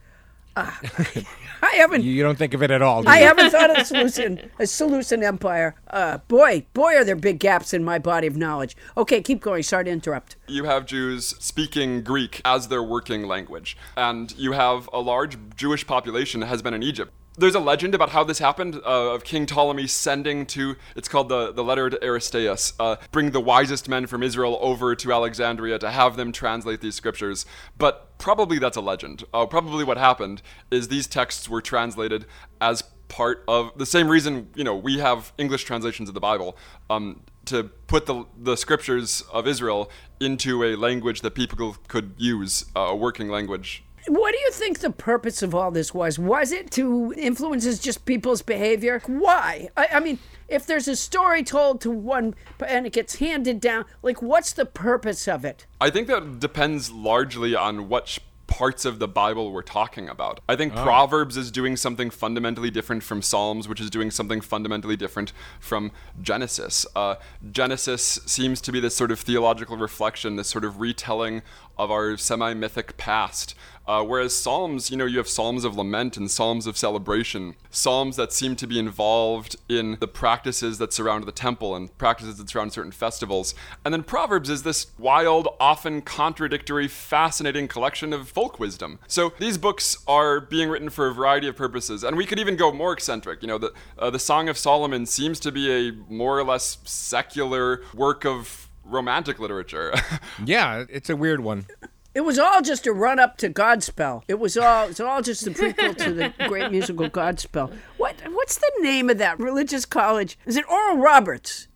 Uh, 0.54 0.70
I 1.62 1.74
haven't. 1.76 2.02
you 2.04 2.22
don't 2.22 2.36
think 2.36 2.54
of 2.54 2.62
it 2.62 2.70
at 2.70 2.82
all. 2.82 3.02
do 3.02 3.08
I 3.08 3.20
you? 3.20 3.26
haven't 3.26 3.50
thought 3.50 3.70
of 3.70 3.76
the 3.76 3.84
Seleucid, 3.84 4.50
a 4.58 4.66
Seleucid 4.66 5.22
Empire. 5.22 5.76
Uh, 5.88 6.18
boy, 6.28 6.66
boy, 6.74 6.94
are 6.96 7.04
there 7.04 7.16
big 7.16 7.38
gaps 7.38 7.72
in 7.72 7.84
my 7.84 7.98
body 7.98 8.26
of 8.26 8.36
knowledge. 8.36 8.76
Okay, 8.96 9.22
keep 9.22 9.40
going. 9.40 9.62
Sorry 9.62 9.84
to 9.84 9.90
interrupt. 9.90 10.36
you 10.48 10.64
have 10.64 10.84
Jews 10.86 11.34
speaking 11.38 12.02
Greek 12.02 12.40
as 12.44 12.68
their 12.68 12.82
working 12.82 13.22
language, 13.26 13.76
and 13.96 14.32
you 14.36 14.52
have 14.52 14.90
a 14.92 15.00
large 15.00 15.38
Jewish 15.56 15.86
population 15.86 16.40
that 16.40 16.46
has 16.46 16.60
been 16.62 16.74
in 16.74 16.82
Egypt. 16.82 17.12
There's 17.36 17.54
a 17.54 17.60
legend 17.60 17.94
about 17.94 18.10
how 18.10 18.24
this 18.24 18.38
happened 18.38 18.76
uh, 18.76 19.14
of 19.14 19.24
King 19.24 19.46
Ptolemy 19.46 19.86
sending 19.86 20.44
to, 20.46 20.76
it's 20.94 21.08
called 21.08 21.30
the, 21.30 21.50
the 21.50 21.64
letter 21.64 21.88
to 21.88 21.96
Aristeas, 21.96 22.74
uh, 22.78 22.96
bring 23.10 23.30
the 23.30 23.40
wisest 23.40 23.88
men 23.88 24.06
from 24.06 24.22
Israel 24.22 24.58
over 24.60 24.94
to 24.94 25.12
Alexandria 25.12 25.78
to 25.78 25.90
have 25.90 26.16
them 26.16 26.30
translate 26.30 26.82
these 26.82 26.94
scriptures. 26.94 27.46
But 27.78 28.18
probably 28.18 28.58
that's 28.58 28.76
a 28.76 28.82
legend. 28.82 29.24
Uh, 29.32 29.46
probably 29.46 29.82
what 29.82 29.96
happened 29.96 30.42
is 30.70 30.88
these 30.88 31.06
texts 31.06 31.48
were 31.48 31.62
translated 31.62 32.26
as 32.60 32.82
part 33.08 33.44
of 33.46 33.70
the 33.76 33.84
same 33.84 34.08
reason 34.08 34.48
you 34.54 34.64
know 34.64 34.74
we 34.74 34.98
have 34.98 35.34
English 35.36 35.64
translations 35.64 36.08
of 36.08 36.14
the 36.14 36.20
Bible 36.20 36.56
um, 36.88 37.22
to 37.44 37.64
put 37.86 38.06
the 38.06 38.24
the 38.38 38.56
scriptures 38.56 39.22
of 39.32 39.46
Israel 39.46 39.90
into 40.20 40.64
a 40.64 40.76
language 40.76 41.20
that 41.20 41.34
people 41.34 41.76
could 41.88 42.14
use, 42.16 42.64
uh, 42.74 42.80
a 42.80 42.96
working 42.96 43.28
language. 43.28 43.84
What 44.08 44.32
do 44.32 44.38
you 44.38 44.50
think 44.50 44.80
the 44.80 44.90
purpose 44.90 45.42
of 45.42 45.54
all 45.54 45.70
this 45.70 45.94
was? 45.94 46.18
Was 46.18 46.50
it 46.52 46.70
to 46.72 47.14
influence 47.16 47.78
just 47.78 48.04
people's 48.04 48.42
behavior? 48.42 49.00
Why? 49.06 49.68
I, 49.76 49.88
I 49.92 50.00
mean, 50.00 50.18
if 50.48 50.66
there's 50.66 50.88
a 50.88 50.96
story 50.96 51.44
told 51.44 51.80
to 51.82 51.90
one 51.90 52.34
and 52.66 52.86
it 52.86 52.92
gets 52.92 53.16
handed 53.16 53.60
down, 53.60 53.84
like, 54.02 54.20
what's 54.20 54.52
the 54.52 54.66
purpose 54.66 55.28
of 55.28 55.44
it? 55.44 55.66
I 55.80 55.90
think 55.90 56.08
that 56.08 56.40
depends 56.40 56.90
largely 56.90 57.54
on 57.54 57.88
what 57.88 58.18
parts 58.52 58.84
of 58.84 58.98
the 58.98 59.08
Bible 59.08 59.50
we're 59.50 59.62
talking 59.62 60.10
about. 60.10 60.40
I 60.46 60.56
think 60.56 60.74
Proverbs 60.74 61.38
is 61.38 61.50
doing 61.50 61.74
something 61.74 62.10
fundamentally 62.10 62.70
different 62.70 63.02
from 63.02 63.22
Psalms, 63.22 63.66
which 63.66 63.80
is 63.80 63.88
doing 63.88 64.10
something 64.10 64.42
fundamentally 64.42 64.94
different 64.94 65.32
from 65.58 65.90
Genesis. 66.20 66.84
Uh, 66.94 67.14
Genesis 67.50 68.20
seems 68.26 68.60
to 68.60 68.70
be 68.70 68.78
this 68.78 68.94
sort 68.94 69.10
of 69.10 69.20
theological 69.20 69.78
reflection, 69.78 70.36
this 70.36 70.48
sort 70.48 70.66
of 70.66 70.80
retelling 70.80 71.40
of 71.78 71.90
our 71.90 72.18
semi 72.18 72.52
mythic 72.52 72.98
past. 72.98 73.54
Uh, 73.86 74.04
whereas 74.04 74.34
Psalms, 74.34 74.90
you 74.90 74.96
know, 74.96 75.04
you 75.04 75.18
have 75.18 75.28
Psalms 75.28 75.64
of 75.64 75.76
lament 75.76 76.16
and 76.16 76.30
Psalms 76.30 76.66
of 76.66 76.76
celebration, 76.76 77.54
Psalms 77.70 78.16
that 78.16 78.32
seem 78.32 78.54
to 78.56 78.66
be 78.66 78.78
involved 78.78 79.56
in 79.68 79.96
the 80.00 80.08
practices 80.08 80.78
that 80.78 80.92
surround 80.92 81.24
the 81.24 81.32
temple 81.32 81.74
and 81.74 81.96
practices 81.98 82.38
that 82.38 82.48
surround 82.48 82.72
certain 82.72 82.92
festivals. 82.92 83.54
And 83.84 83.92
then 83.92 84.02
Proverbs 84.02 84.48
is 84.50 84.62
this 84.62 84.86
wild, 84.98 85.48
often 85.58 86.02
contradictory, 86.02 86.86
fascinating 86.88 87.68
collection 87.68 88.12
of 88.12 88.28
folk 88.28 88.60
wisdom. 88.60 88.98
So 89.08 89.32
these 89.38 89.58
books 89.58 89.96
are 90.06 90.40
being 90.40 90.68
written 90.68 90.90
for 90.90 91.08
a 91.08 91.14
variety 91.14 91.48
of 91.48 91.56
purposes, 91.56 92.04
and 92.04 92.16
we 92.16 92.26
could 92.26 92.38
even 92.38 92.56
go 92.56 92.72
more 92.72 92.92
eccentric. 92.92 93.42
You 93.42 93.48
know, 93.48 93.58
the 93.58 93.72
uh, 93.98 94.10
the 94.10 94.18
Song 94.18 94.48
of 94.48 94.56
Solomon 94.56 95.06
seems 95.06 95.40
to 95.40 95.52
be 95.52 95.70
a 95.70 95.92
more 96.08 96.38
or 96.38 96.44
less 96.44 96.78
secular 96.84 97.82
work 97.94 98.24
of 98.24 98.68
romantic 98.84 99.38
literature. 99.38 99.92
Yeah, 100.44 100.84
it's 100.88 101.10
a 101.10 101.16
weird 101.16 101.40
one. 101.40 101.66
It 102.14 102.22
was 102.22 102.38
all 102.38 102.60
just 102.60 102.86
a 102.86 102.92
run 102.92 103.18
up 103.18 103.38
to 103.38 103.48
Godspell. 103.48 104.22
It 104.28 104.38
was 104.38 104.56
all 104.56 104.88
it's 104.88 105.00
all 105.00 105.22
just 105.22 105.46
a 105.46 105.50
prequel 105.50 105.96
to 105.96 106.12
the 106.12 106.34
great 106.48 106.70
musical 106.70 107.08
Godspell. 107.08 107.72
What 107.96 108.16
what's 108.30 108.58
the 108.58 108.72
name 108.80 109.08
of 109.08 109.18
that 109.18 109.38
religious 109.38 109.86
college? 109.86 110.38
Is 110.44 110.56
it 110.56 110.70
Oral 110.70 110.98
Roberts? 110.98 111.68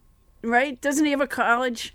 Right? 0.43 0.80
Doesn't 0.80 1.05
he 1.05 1.11
have 1.11 1.20
a 1.20 1.26
college? 1.26 1.95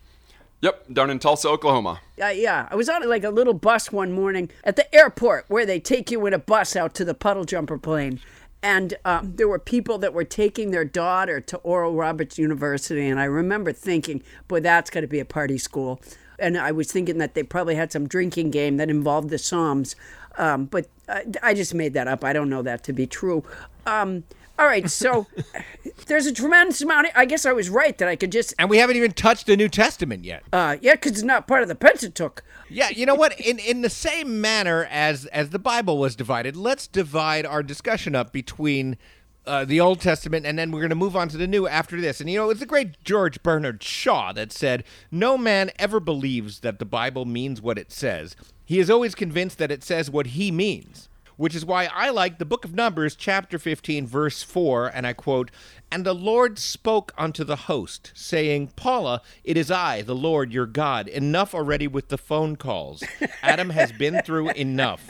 yep, 0.61 0.85
down 0.91 1.09
in 1.09 1.19
Tulsa, 1.19 1.49
Oklahoma. 1.49 1.99
Uh, 2.21 2.27
yeah, 2.27 2.67
I 2.69 2.75
was 2.75 2.87
on 2.87 3.07
like 3.07 3.23
a 3.23 3.29
little 3.29 3.53
bus 3.53 3.91
one 3.91 4.11
morning 4.11 4.49
at 4.63 4.75
the 4.75 4.93
airport 4.93 5.45
where 5.47 5.65
they 5.65 5.79
take 5.79 6.11
you 6.11 6.25
in 6.25 6.33
a 6.33 6.39
bus 6.39 6.75
out 6.75 6.93
to 6.95 7.05
the 7.05 7.13
puddle 7.13 7.45
jumper 7.45 7.77
plane. 7.77 8.19
And 8.63 8.93
um, 9.05 9.33
there 9.37 9.47
were 9.47 9.57
people 9.57 9.97
that 9.99 10.13
were 10.13 10.23
taking 10.23 10.69
their 10.69 10.85
daughter 10.85 11.41
to 11.41 11.57
Oral 11.57 11.95
Roberts 11.95 12.37
University. 12.37 13.07
And 13.07 13.19
I 13.19 13.23
remember 13.23 13.73
thinking, 13.73 14.21
boy, 14.47 14.59
that's 14.59 14.91
got 14.91 15.01
to 15.01 15.07
be 15.07 15.19
a 15.19 15.25
party 15.25 15.57
school. 15.57 15.99
And 16.41 16.57
I 16.57 16.71
was 16.71 16.91
thinking 16.91 17.17
that 17.19 17.35
they 17.35 17.43
probably 17.43 17.75
had 17.75 17.91
some 17.91 18.07
drinking 18.07 18.51
game 18.51 18.77
that 18.77 18.89
involved 18.89 19.29
the 19.29 19.37
Psalms. 19.37 19.95
Um, 20.37 20.65
but 20.65 20.87
I, 21.07 21.25
I 21.43 21.53
just 21.53 21.73
made 21.73 21.93
that 21.93 22.07
up. 22.07 22.23
I 22.23 22.33
don't 22.33 22.49
know 22.49 22.61
that 22.61 22.83
to 22.85 22.93
be 22.93 23.07
true. 23.07 23.43
Um, 23.85 24.23
all 24.59 24.65
right, 24.67 24.89
so 24.89 25.25
there's 26.05 26.25
a 26.27 26.33
tremendous 26.33 26.81
amount. 26.81 27.07
Of, 27.07 27.13
I 27.15 27.25
guess 27.25 27.45
I 27.45 27.51
was 27.51 27.69
right 27.69 27.97
that 27.97 28.07
I 28.07 28.15
could 28.15 28.31
just, 28.31 28.53
And 28.59 28.69
we 28.69 28.77
haven't 28.77 28.95
even 28.95 29.11
touched 29.11 29.47
the 29.47 29.57
New 29.57 29.69
Testament 29.69 30.23
yet. 30.23 30.43
uh, 30.53 30.77
yeah, 30.81 30.93
because 30.93 31.13
it's 31.13 31.23
not 31.23 31.47
part 31.47 31.63
of 31.63 31.67
the 31.67 31.75
Pentateuch. 31.75 32.43
Yeah, 32.69 32.89
you 32.89 33.05
know 33.05 33.15
what? 33.15 33.37
In 33.39 33.59
in 33.59 33.81
the 33.81 33.89
same 33.89 34.39
manner 34.39 34.87
as 34.89 35.25
as 35.27 35.49
the 35.49 35.59
Bible 35.59 35.97
was 35.97 36.15
divided, 36.15 36.55
let's 36.55 36.87
divide 36.87 37.45
our 37.45 37.63
discussion 37.63 38.15
up 38.15 38.31
between 38.31 38.97
uh, 39.45 39.65
the 39.65 39.79
Old 39.79 39.99
Testament, 40.01 40.45
and 40.45 40.57
then 40.57 40.71
we're 40.71 40.81
going 40.81 40.89
to 40.89 40.95
move 40.95 41.15
on 41.15 41.27
to 41.29 41.37
the 41.37 41.47
New 41.47 41.67
after 41.67 41.99
this. 41.99 42.19
And 42.19 42.29
you 42.29 42.37
know, 42.37 42.49
it's 42.49 42.59
the 42.59 42.65
great 42.65 43.03
George 43.03 43.41
Bernard 43.43 43.83
Shaw 43.83 44.31
that 44.33 44.51
said, 44.51 44.83
"No 45.09 45.37
man 45.37 45.71
ever 45.79 45.99
believes 45.99 46.59
that 46.59 46.79
the 46.79 46.85
Bible 46.85 47.25
means 47.25 47.61
what 47.61 47.77
it 47.77 47.91
says. 47.91 48.35
He 48.65 48.79
is 48.79 48.89
always 48.89 49.15
convinced 49.15 49.57
that 49.57 49.71
it 49.71 49.83
says 49.83 50.09
what 50.09 50.27
he 50.27 50.51
means." 50.51 51.07
Which 51.37 51.55
is 51.55 51.65
why 51.65 51.89
I 51.91 52.11
like 52.11 52.37
the 52.37 52.45
book 52.45 52.65
of 52.65 52.75
Numbers, 52.75 53.15
chapter 53.15 53.57
15, 53.57 54.05
verse 54.05 54.43
4, 54.43 54.91
and 54.93 55.07
I 55.07 55.13
quote, 55.13 55.49
And 55.91 56.05
the 56.05 56.13
Lord 56.13 56.59
spoke 56.59 57.13
unto 57.17 57.43
the 57.43 57.55
host, 57.55 58.11
saying, 58.13 58.73
Paula, 58.75 59.23
it 59.43 59.57
is 59.57 59.71
I, 59.71 60.03
the 60.03 60.13
Lord 60.13 60.53
your 60.53 60.67
God. 60.67 61.07
Enough 61.07 61.55
already 61.55 61.87
with 61.87 62.09
the 62.09 62.17
phone 62.19 62.57
calls. 62.57 63.03
Adam 63.41 63.71
has 63.71 63.91
been 63.91 64.21
through 64.21 64.51
enough. 64.51 65.09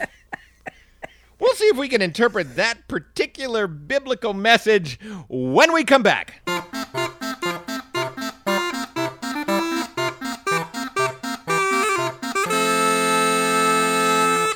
We'll 1.42 1.56
see 1.56 1.66
if 1.66 1.78
we 1.78 1.90
can 1.90 2.04
interpret 2.04 2.56
that 2.56 2.88
particular 2.88 3.66
biblical 3.66 4.36
message 4.36 5.00
when 5.28 5.74
we 5.74 5.84
come 5.84 6.04
back. 6.04 6.44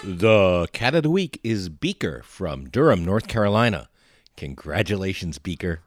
The 0.04 0.68
cat 0.74 0.94
of 0.94 1.02
the 1.02 1.10
week 1.10 1.40
is 1.44 1.70
Beaker 1.70 2.22
from 2.24 2.70
Durham, 2.70 3.04
North 3.04 3.28
Carolina. 3.28 3.90
Congratulations, 4.38 5.40
Beaker. 5.40 5.82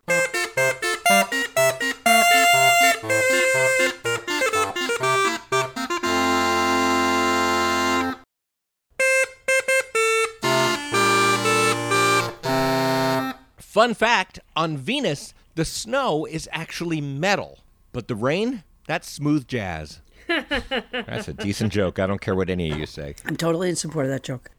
Fun 13.78 13.94
fact 13.94 14.40
on 14.56 14.76
Venus, 14.76 15.34
the 15.54 15.64
snow 15.64 16.24
is 16.24 16.48
actually 16.50 17.00
metal, 17.00 17.60
but 17.92 18.08
the 18.08 18.16
rain, 18.16 18.64
that's 18.88 19.08
smooth 19.08 19.46
jazz. 19.46 20.00
that's 20.26 21.28
a 21.28 21.32
decent 21.32 21.72
joke. 21.72 22.00
I 22.00 22.08
don't 22.08 22.20
care 22.20 22.34
what 22.34 22.50
any 22.50 22.72
of 22.72 22.78
you 22.80 22.86
say. 22.86 23.14
I'm 23.24 23.36
totally 23.36 23.68
in 23.68 23.76
support 23.76 24.06
of 24.06 24.10
that 24.10 24.24
joke. 24.24 24.50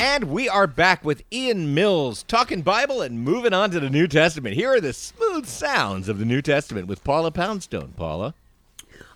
And 0.00 0.24
we 0.24 0.48
are 0.48 0.66
back 0.66 1.04
with 1.04 1.22
Ian 1.32 1.72
Mills 1.72 2.24
talking 2.24 2.62
Bible 2.62 3.00
and 3.00 3.20
moving 3.20 3.52
on 3.52 3.70
to 3.70 3.78
the 3.78 3.88
New 3.88 4.08
Testament. 4.08 4.56
Here 4.56 4.74
are 4.74 4.80
the 4.80 4.92
smooth 4.92 5.46
sounds 5.46 6.08
of 6.08 6.18
the 6.18 6.24
New 6.24 6.42
Testament 6.42 6.88
with 6.88 7.04
Paula 7.04 7.30
Poundstone. 7.30 7.92
Paula? 7.96 8.34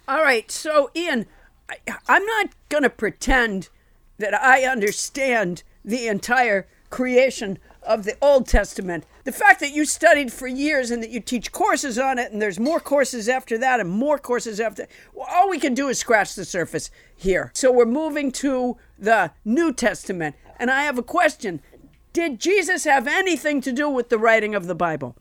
All 0.06 0.22
right, 0.22 0.48
so 0.52 0.92
Ian, 0.94 1.26
I, 1.68 1.76
I'm 2.08 2.24
not 2.24 2.50
going 2.68 2.82
to 2.82 2.90
pretend 2.90 3.68
that 4.18 4.34
I 4.34 4.64
understand 4.64 5.62
the 5.84 6.08
entire 6.08 6.66
creation 6.90 7.58
of 7.82 8.04
the 8.04 8.16
Old 8.20 8.46
Testament. 8.46 9.04
The 9.24 9.32
fact 9.32 9.60
that 9.60 9.72
you 9.72 9.84
studied 9.84 10.32
for 10.32 10.46
years 10.46 10.90
and 10.90 11.02
that 11.02 11.10
you 11.10 11.20
teach 11.20 11.52
courses 11.52 11.98
on 11.98 12.18
it, 12.18 12.32
and 12.32 12.40
there's 12.40 12.58
more 12.58 12.80
courses 12.80 13.28
after 13.28 13.56
that 13.58 13.80
and 13.80 13.88
more 13.88 14.18
courses 14.18 14.60
after 14.60 14.86
well, 15.14 15.28
all 15.30 15.48
we 15.48 15.58
can 15.58 15.74
do 15.74 15.88
is 15.88 15.98
scratch 15.98 16.34
the 16.34 16.44
surface 16.44 16.90
here. 17.16 17.50
So 17.54 17.72
we're 17.72 17.86
moving 17.86 18.32
to 18.32 18.76
the 18.98 19.32
New 19.44 19.72
Testament. 19.72 20.36
And 20.58 20.70
I 20.70 20.82
have 20.82 20.98
a 20.98 21.02
question 21.02 21.60
Did 22.12 22.40
Jesus 22.40 22.84
have 22.84 23.06
anything 23.06 23.60
to 23.62 23.72
do 23.72 23.88
with 23.88 24.08
the 24.08 24.18
writing 24.18 24.54
of 24.54 24.66
the 24.66 24.74
Bible? 24.74 25.16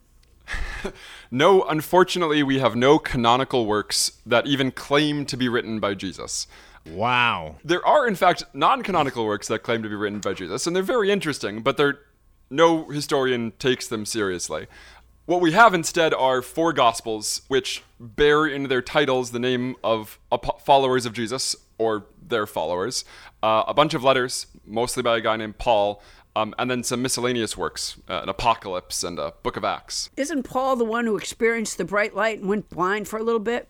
No, 1.30 1.64
unfortunately, 1.64 2.42
we 2.42 2.60
have 2.60 2.76
no 2.76 2.98
canonical 3.00 3.66
works 3.66 4.14
that 4.26 4.48
even 4.48 4.72
claim 4.72 5.26
to 5.26 5.36
be 5.36 5.50
written 5.50 5.80
by 5.80 5.94
Jesus. 5.94 6.48
Wow. 6.86 7.58
There 7.66 7.86
are, 7.86 8.08
in 8.08 8.16
fact, 8.16 8.44
non 8.54 8.82
canonical 8.82 9.26
works 9.26 9.48
that 9.50 9.60
claim 9.60 9.84
to 9.84 9.90
be 9.90 9.96
written 9.96 10.20
by 10.20 10.34
Jesus, 10.34 10.66
and 10.66 10.76
they're 10.76 10.84
very 10.84 11.12
interesting, 11.12 11.62
but 11.62 11.76
they're, 11.76 12.00
no 12.50 12.86
historian 12.90 13.52
takes 13.60 13.88
them 13.88 14.06
seriously. 14.06 14.68
What 15.26 15.42
we 15.42 15.52
have 15.52 15.74
instead 15.74 16.14
are 16.14 16.42
four 16.42 16.72
Gospels, 16.72 17.42
which 17.50 17.84
bear 18.00 18.46
in 18.46 18.70
their 18.70 18.82
titles 18.82 19.32
the 19.32 19.40
name 19.40 19.76
of 19.84 20.18
followers 20.64 21.06
of 21.06 21.12
Jesus 21.12 21.54
or 21.78 22.06
their 22.26 22.48
followers, 22.48 23.04
uh, 23.44 23.64
a 23.68 23.74
bunch 23.74 23.94
of 23.94 24.06
letters, 24.06 24.48
mostly 24.66 25.04
by 25.04 25.18
a 25.18 25.22
guy 25.22 25.36
named 25.36 25.58
Paul, 25.58 26.02
um, 26.42 26.54
and 26.60 26.70
then 26.70 26.84
some 26.84 27.02
miscellaneous 27.02 27.58
works, 27.58 27.98
uh, 28.10 28.22
an 28.24 28.30
Apocalypse 28.30 29.04
and 29.04 29.18
a 29.20 29.34
Book 29.44 29.58
of 29.58 29.64
Acts. 29.64 30.10
Isn't 30.18 30.44
Paul 30.44 30.76
the 30.76 30.86
one 30.86 31.06
who 31.06 31.18
experienced 31.18 31.78
the 31.78 31.86
bright 31.86 32.16
light 32.16 32.40
and 32.40 32.48
went 32.50 32.70
blind 32.70 33.08
for 33.08 33.18
a 33.18 33.24
little 33.24 33.40
bit? 33.40 33.68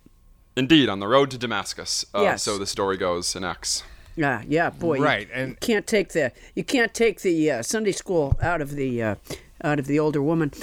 Indeed, 0.55 0.89
on 0.89 0.99
the 0.99 1.07
road 1.07 1.29
to 1.31 1.37
Damascus. 1.37 2.05
Uh, 2.15 2.21
Yes. 2.23 2.43
So 2.43 2.57
the 2.57 2.65
story 2.65 2.97
goes 2.97 3.35
in 3.35 3.43
Acts. 3.43 3.83
Yeah, 4.15 4.41
yeah, 4.47 4.71
boy. 4.71 4.95
you- 4.97 5.03
Right, 5.03 5.27
You, 5.27 5.33
and- 5.33 5.59
can't 5.59 5.85
take 5.85 6.09
the 6.13 6.31
you 6.55 6.63
can't 6.63 6.93
take 6.93 7.21
the 7.21 7.51
uh, 7.51 7.61
Sunday 7.61 7.91
school 7.91 8.35
out 8.41 8.61
of 8.61 8.71
the 8.75 9.03
uh, 9.03 9.15
out 9.63 9.77
of 9.79 9.85
the 9.87 9.99
older 9.99 10.21
woman. 10.21 10.51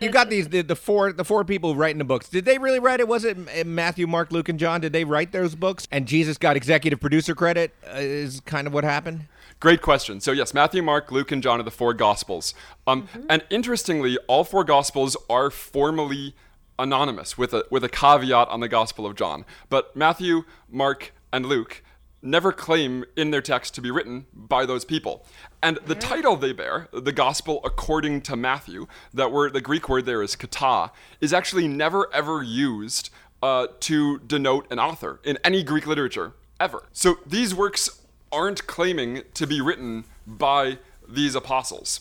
You 0.00 0.10
got 0.10 0.28
these 0.30 0.48
the, 0.48 0.60
the 0.62 0.76
four 0.76 1.12
the 1.12 1.24
four 1.24 1.42
people 1.44 1.74
writing 1.74 1.96
the 1.98 2.04
books. 2.04 2.28
Did 2.28 2.44
they 2.44 2.58
really 2.58 2.78
write 2.78 3.00
it? 3.00 3.08
Was 3.08 3.24
it 3.24 3.66
Matthew, 3.66 4.06
Mark, 4.06 4.30
Luke, 4.30 4.48
and 4.50 4.58
John? 4.58 4.80
Did 4.82 4.92
they 4.92 5.04
write 5.04 5.32
those 5.32 5.54
books? 5.54 5.88
And 5.90 6.06
Jesus 6.06 6.36
got 6.38 6.54
executive 6.56 7.00
producer 7.00 7.34
credit? 7.34 7.74
Uh, 7.86 7.96
is 7.96 8.40
kind 8.40 8.66
of 8.66 8.72
what 8.74 8.84
happened. 8.84 9.26
Great 9.62 9.80
question. 9.80 10.20
So 10.20 10.32
yes, 10.32 10.52
Matthew, 10.52 10.82
Mark, 10.82 11.12
Luke, 11.12 11.30
and 11.30 11.40
John 11.40 11.60
are 11.60 11.62
the 11.62 11.70
four 11.70 11.94
Gospels. 11.94 12.52
Um, 12.84 13.06
And 13.28 13.44
interestingly, 13.48 14.18
all 14.26 14.42
four 14.42 14.64
Gospels 14.64 15.16
are 15.30 15.50
formally 15.50 16.34
anonymous, 16.80 17.38
with 17.38 17.54
a 17.54 17.64
with 17.70 17.84
a 17.84 17.88
caveat 17.88 18.48
on 18.48 18.58
the 18.58 18.66
Gospel 18.66 19.06
of 19.06 19.14
John. 19.14 19.44
But 19.68 19.94
Matthew, 19.94 20.42
Mark, 20.68 21.14
and 21.32 21.46
Luke 21.46 21.84
never 22.20 22.50
claim 22.50 23.04
in 23.16 23.30
their 23.30 23.40
text 23.40 23.72
to 23.76 23.80
be 23.80 23.92
written 23.92 24.26
by 24.34 24.66
those 24.66 24.84
people. 24.84 25.24
And 25.62 25.78
the 25.86 25.94
title 25.94 26.34
they 26.34 26.52
bear, 26.52 26.88
the 26.92 27.12
Gospel 27.12 27.60
according 27.62 28.22
to 28.22 28.34
Matthew, 28.34 28.88
that 29.14 29.30
word, 29.30 29.52
the 29.52 29.60
Greek 29.60 29.88
word 29.88 30.06
there 30.06 30.22
is 30.22 30.34
kata, 30.34 30.90
is 31.20 31.32
actually 31.32 31.68
never 31.68 32.12
ever 32.12 32.42
used 32.42 33.10
uh, 33.44 33.68
to 33.78 34.18
denote 34.26 34.66
an 34.72 34.80
author 34.80 35.20
in 35.22 35.38
any 35.44 35.62
Greek 35.62 35.86
literature 35.86 36.32
ever. 36.58 36.88
So 36.92 37.18
these 37.24 37.54
works 37.54 38.01
aren't 38.32 38.66
claiming 38.66 39.22
to 39.34 39.46
be 39.46 39.60
written 39.60 40.04
by 40.26 40.78
these 41.08 41.34
apostles. 41.34 42.00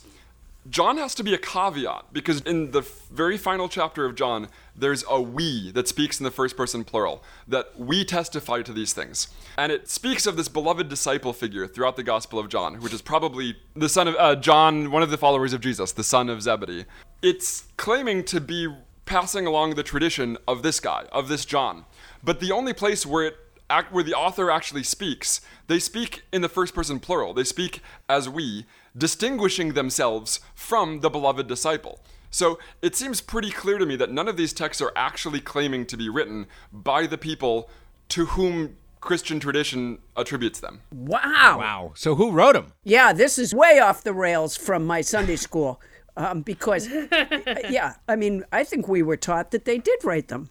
John 0.69 0.97
has 0.97 1.15
to 1.15 1.23
be 1.23 1.33
a 1.33 1.39
caveat 1.39 2.13
because 2.13 2.41
in 2.41 2.69
the 2.69 2.81
very 3.11 3.37
final 3.37 3.67
chapter 3.67 4.05
of 4.05 4.13
John, 4.13 4.47
there's 4.75 5.03
a 5.09 5.19
we 5.19 5.71
that 5.71 5.87
speaks 5.87 6.19
in 6.19 6.23
the 6.23 6.31
first 6.31 6.55
person 6.55 6.83
plural, 6.83 7.23
that 7.47 7.79
we 7.79 8.05
testify 8.05 8.61
to 8.61 8.71
these 8.71 8.93
things. 8.93 9.27
And 9.57 9.71
it 9.71 9.89
speaks 9.89 10.27
of 10.27 10.37
this 10.37 10.47
beloved 10.47 10.87
disciple 10.87 11.33
figure 11.33 11.65
throughout 11.65 11.95
the 11.95 12.03
Gospel 12.03 12.37
of 12.37 12.47
John, 12.47 12.75
which 12.75 12.93
is 12.93 13.01
probably 13.01 13.57
the 13.75 13.89
son 13.89 14.07
of 14.07 14.15
uh, 14.19 14.35
John, 14.35 14.91
one 14.91 15.01
of 15.01 15.09
the 15.09 15.17
followers 15.17 15.53
of 15.53 15.61
Jesus, 15.61 15.93
the 15.93 16.03
son 16.03 16.29
of 16.29 16.43
Zebedee. 16.43 16.85
It's 17.23 17.65
claiming 17.77 18.23
to 18.25 18.39
be 18.39 18.67
passing 19.05 19.47
along 19.47 19.75
the 19.75 19.83
tradition 19.83 20.37
of 20.47 20.61
this 20.61 20.79
guy, 20.79 21.05
of 21.11 21.27
this 21.27 21.43
John. 21.43 21.85
But 22.23 22.39
the 22.39 22.51
only 22.51 22.73
place 22.73 23.03
where 23.03 23.25
it 23.25 23.37
act, 23.71 23.91
where 23.91 24.03
the 24.03 24.13
author 24.13 24.51
actually 24.51 24.83
speaks, 24.83 25.41
they 25.67 25.79
speak 25.79 26.23
in 26.31 26.41
the 26.41 26.49
first 26.49 26.75
person 26.75 26.99
plural. 26.99 27.33
They 27.33 27.43
speak 27.43 27.81
as 28.07 28.29
we, 28.29 28.65
distinguishing 28.97 29.73
themselves 29.73 30.39
from 30.53 30.99
the 30.99 31.09
beloved 31.09 31.47
disciple. 31.47 31.99
So 32.29 32.59
it 32.81 32.95
seems 32.95 33.19
pretty 33.21 33.51
clear 33.51 33.77
to 33.77 33.85
me 33.85 33.95
that 33.97 34.11
none 34.11 34.27
of 34.27 34.37
these 34.37 34.53
texts 34.53 34.81
are 34.81 34.93
actually 34.95 35.41
claiming 35.41 35.85
to 35.87 35.97
be 35.97 36.09
written 36.09 36.47
by 36.71 37.07
the 37.07 37.17
people 37.17 37.69
to 38.09 38.27
whom 38.27 38.77
Christian 39.01 39.39
tradition 39.39 39.97
attributes 40.15 40.59
them. 40.59 40.81
Wow. 40.91 41.57
Wow. 41.59 41.91
So 41.95 42.15
who 42.15 42.31
wrote 42.31 42.53
them? 42.53 42.73
Yeah, 42.83 43.13
this 43.13 43.37
is 43.37 43.53
way 43.53 43.79
off 43.79 44.03
the 44.03 44.13
rails 44.13 44.55
from 44.55 44.85
my 44.85 45.01
Sunday 45.01 45.35
school. 45.35 45.81
Um, 46.15 46.41
because, 46.41 46.87
yeah, 47.69 47.95
I 48.07 48.15
mean, 48.15 48.43
I 48.51 48.63
think 48.63 48.87
we 48.87 49.01
were 49.01 49.17
taught 49.17 49.51
that 49.51 49.65
they 49.65 49.77
did 49.77 50.03
write 50.03 50.27
them. 50.27 50.49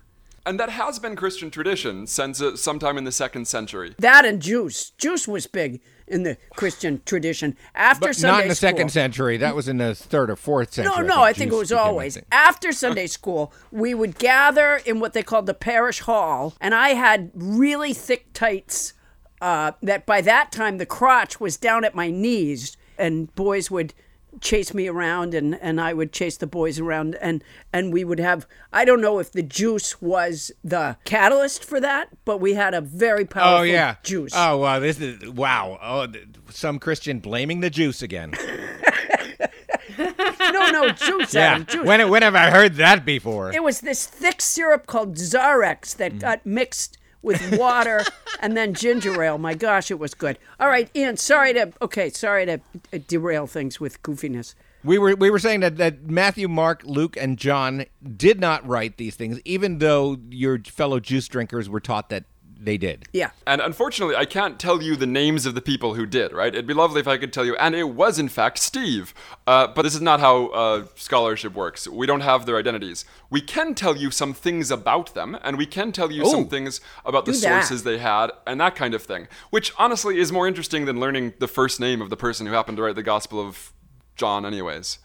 And 0.50 0.58
that 0.58 0.70
has 0.70 0.98
been 0.98 1.14
Christian 1.14 1.48
tradition 1.48 2.08
since 2.08 2.42
uh, 2.42 2.56
sometime 2.56 2.98
in 2.98 3.04
the 3.04 3.12
second 3.12 3.46
century. 3.46 3.94
That 4.00 4.24
and 4.24 4.42
juice. 4.42 4.90
Juice 4.90 5.28
was 5.28 5.46
big 5.46 5.80
in 6.08 6.24
the 6.24 6.38
Christian 6.56 7.02
tradition. 7.06 7.56
After 7.72 8.08
But 8.08 8.16
Sunday 8.16 8.32
not 8.32 8.42
in 8.42 8.48
the 8.48 8.56
school, 8.56 8.70
second 8.70 8.88
century. 8.90 9.36
That 9.36 9.54
was 9.54 9.68
in 9.68 9.76
the 9.76 9.94
third 9.94 10.28
or 10.28 10.34
fourth 10.34 10.72
century. 10.72 10.92
No, 10.92 11.02
no, 11.06 11.22
I 11.22 11.32
think 11.32 11.52
it 11.52 11.56
was 11.56 11.70
always. 11.70 12.14
thing. 12.14 12.24
After 12.32 12.72
Sunday 12.72 13.06
school, 13.18 13.52
we 13.70 13.94
would 13.94 14.18
gather 14.18 14.80
in 14.84 14.98
what 14.98 15.12
they 15.12 15.22
called 15.22 15.46
the 15.46 15.54
parish 15.54 16.00
hall, 16.00 16.54
and 16.60 16.74
I 16.74 16.94
had 16.94 17.30
really 17.32 17.94
thick 17.94 18.32
tights 18.32 18.94
uh, 19.40 19.70
that 19.84 20.04
by 20.04 20.20
that 20.20 20.50
time 20.50 20.78
the 20.78 20.86
crotch 20.86 21.38
was 21.38 21.58
down 21.58 21.84
at 21.84 21.94
my 21.94 22.10
knees, 22.10 22.76
and 22.98 23.32
boys 23.36 23.70
would 23.70 23.94
chase 24.40 24.72
me 24.74 24.88
around 24.88 25.34
and, 25.34 25.54
and 25.60 25.80
I 25.80 25.92
would 25.92 26.12
chase 26.12 26.36
the 26.36 26.46
boys 26.46 26.78
around 26.78 27.16
and 27.20 27.42
and 27.72 27.92
we 27.92 28.04
would 28.04 28.20
have 28.20 28.46
I 28.72 28.84
don't 28.84 29.00
know 29.00 29.18
if 29.18 29.32
the 29.32 29.42
juice 29.42 30.00
was 30.00 30.52
the 30.62 30.96
catalyst 31.04 31.64
for 31.64 31.80
that 31.80 32.08
but 32.24 32.38
we 32.38 32.54
had 32.54 32.74
a 32.74 32.80
very 32.80 33.24
powerful 33.24 33.60
Oh 33.60 33.62
yeah. 33.62 33.96
juice. 34.02 34.32
Oh 34.34 34.58
wow. 34.58 34.78
This 34.78 35.00
is 35.00 35.28
wow. 35.30 35.78
Oh, 35.82 36.06
some 36.50 36.78
Christian 36.78 37.18
blaming 37.18 37.60
the 37.60 37.70
juice 37.70 38.02
again. 38.02 38.32
no, 39.98 40.70
no, 40.70 40.88
juice, 40.90 41.34
yeah. 41.34 41.52
Adam, 41.54 41.66
juice. 41.66 41.86
When 41.86 42.08
when 42.08 42.22
have 42.22 42.34
I 42.34 42.50
heard 42.50 42.74
that 42.76 43.04
before? 43.04 43.52
It 43.52 43.62
was 43.62 43.80
this 43.80 44.06
thick 44.06 44.40
syrup 44.40 44.86
called 44.86 45.16
Zarex 45.16 45.80
Mm. 45.80 45.96
that 45.96 46.18
got 46.18 46.46
mixed 46.46 46.98
with 47.22 47.58
water 47.58 48.04
and 48.40 48.56
then 48.56 48.74
ginger 48.74 49.22
ale. 49.22 49.38
My 49.38 49.54
gosh, 49.54 49.90
it 49.90 49.98
was 49.98 50.14
good. 50.14 50.38
All 50.58 50.68
right, 50.68 50.90
Ian. 50.94 51.16
Sorry 51.16 51.52
to 51.54 51.72
okay, 51.82 52.10
sorry 52.10 52.46
to 52.46 52.60
uh, 52.92 52.98
derail 53.06 53.46
things 53.46 53.80
with 53.80 54.02
goofiness. 54.02 54.54
We 54.82 54.98
were 54.98 55.14
we 55.14 55.28
were 55.28 55.38
saying 55.38 55.60
that, 55.60 55.76
that 55.76 56.04
Matthew, 56.04 56.48
Mark, 56.48 56.82
Luke, 56.84 57.16
and 57.16 57.36
John 57.36 57.84
did 58.16 58.40
not 58.40 58.66
write 58.66 58.96
these 58.96 59.14
things, 59.14 59.38
even 59.44 59.78
though 59.78 60.16
your 60.30 60.58
fellow 60.58 61.00
juice 61.00 61.28
drinkers 61.28 61.68
were 61.68 61.80
taught 61.80 62.08
that 62.08 62.24
they 62.62 62.76
did. 62.76 63.06
Yeah. 63.12 63.30
And 63.46 63.60
unfortunately, 63.60 64.14
I 64.16 64.26
can't 64.26 64.58
tell 64.60 64.82
you 64.82 64.94
the 64.94 65.06
names 65.06 65.46
of 65.46 65.54
the 65.54 65.62
people 65.62 65.94
who 65.94 66.04
did, 66.04 66.32
right? 66.32 66.54
It'd 66.54 66.66
be 66.66 66.74
lovely 66.74 67.00
if 67.00 67.08
I 67.08 67.16
could 67.16 67.32
tell 67.32 67.44
you. 67.44 67.56
And 67.56 67.74
it 67.74 67.88
was, 67.90 68.18
in 68.18 68.28
fact, 68.28 68.58
Steve. 68.58 69.14
Uh, 69.46 69.68
but 69.68 69.82
this 69.82 69.94
is 69.94 70.00
not 70.02 70.20
how 70.20 70.48
uh, 70.48 70.84
scholarship 70.94 71.54
works. 71.54 71.88
We 71.88 72.06
don't 72.06 72.20
have 72.20 72.44
their 72.44 72.58
identities. 72.58 73.04
We 73.30 73.40
can 73.40 73.74
tell 73.74 73.96
you 73.96 74.10
some 74.10 74.34
things 74.34 74.70
about 74.70 75.14
them, 75.14 75.38
and 75.42 75.56
we 75.56 75.64
can 75.66 75.90
tell 75.90 76.12
you 76.12 76.22
Oh. 76.24 76.30
some 76.32 76.48
things 76.48 76.80
about 77.06 77.24
the 77.24 77.32
Do 77.32 77.40
that. 77.40 77.62
sources 77.64 77.82
they 77.84 77.98
had, 77.98 78.30
and 78.46 78.60
that 78.60 78.76
kind 78.76 78.92
of 78.94 79.02
thing. 79.02 79.26
Which, 79.50 79.72
honestly, 79.78 80.18
is 80.18 80.30
more 80.30 80.46
interesting 80.46 80.84
than 80.84 81.00
learning 81.00 81.32
the 81.38 81.48
first 81.48 81.80
name 81.80 82.02
of 82.02 82.10
the 82.10 82.16
person 82.16 82.46
who 82.46 82.52
happened 82.52 82.76
to 82.76 82.82
write 82.82 82.94
the 82.94 83.02
Gospel 83.02 83.40
of 83.40 83.72
John, 84.20 84.44
anyways. 84.46 84.98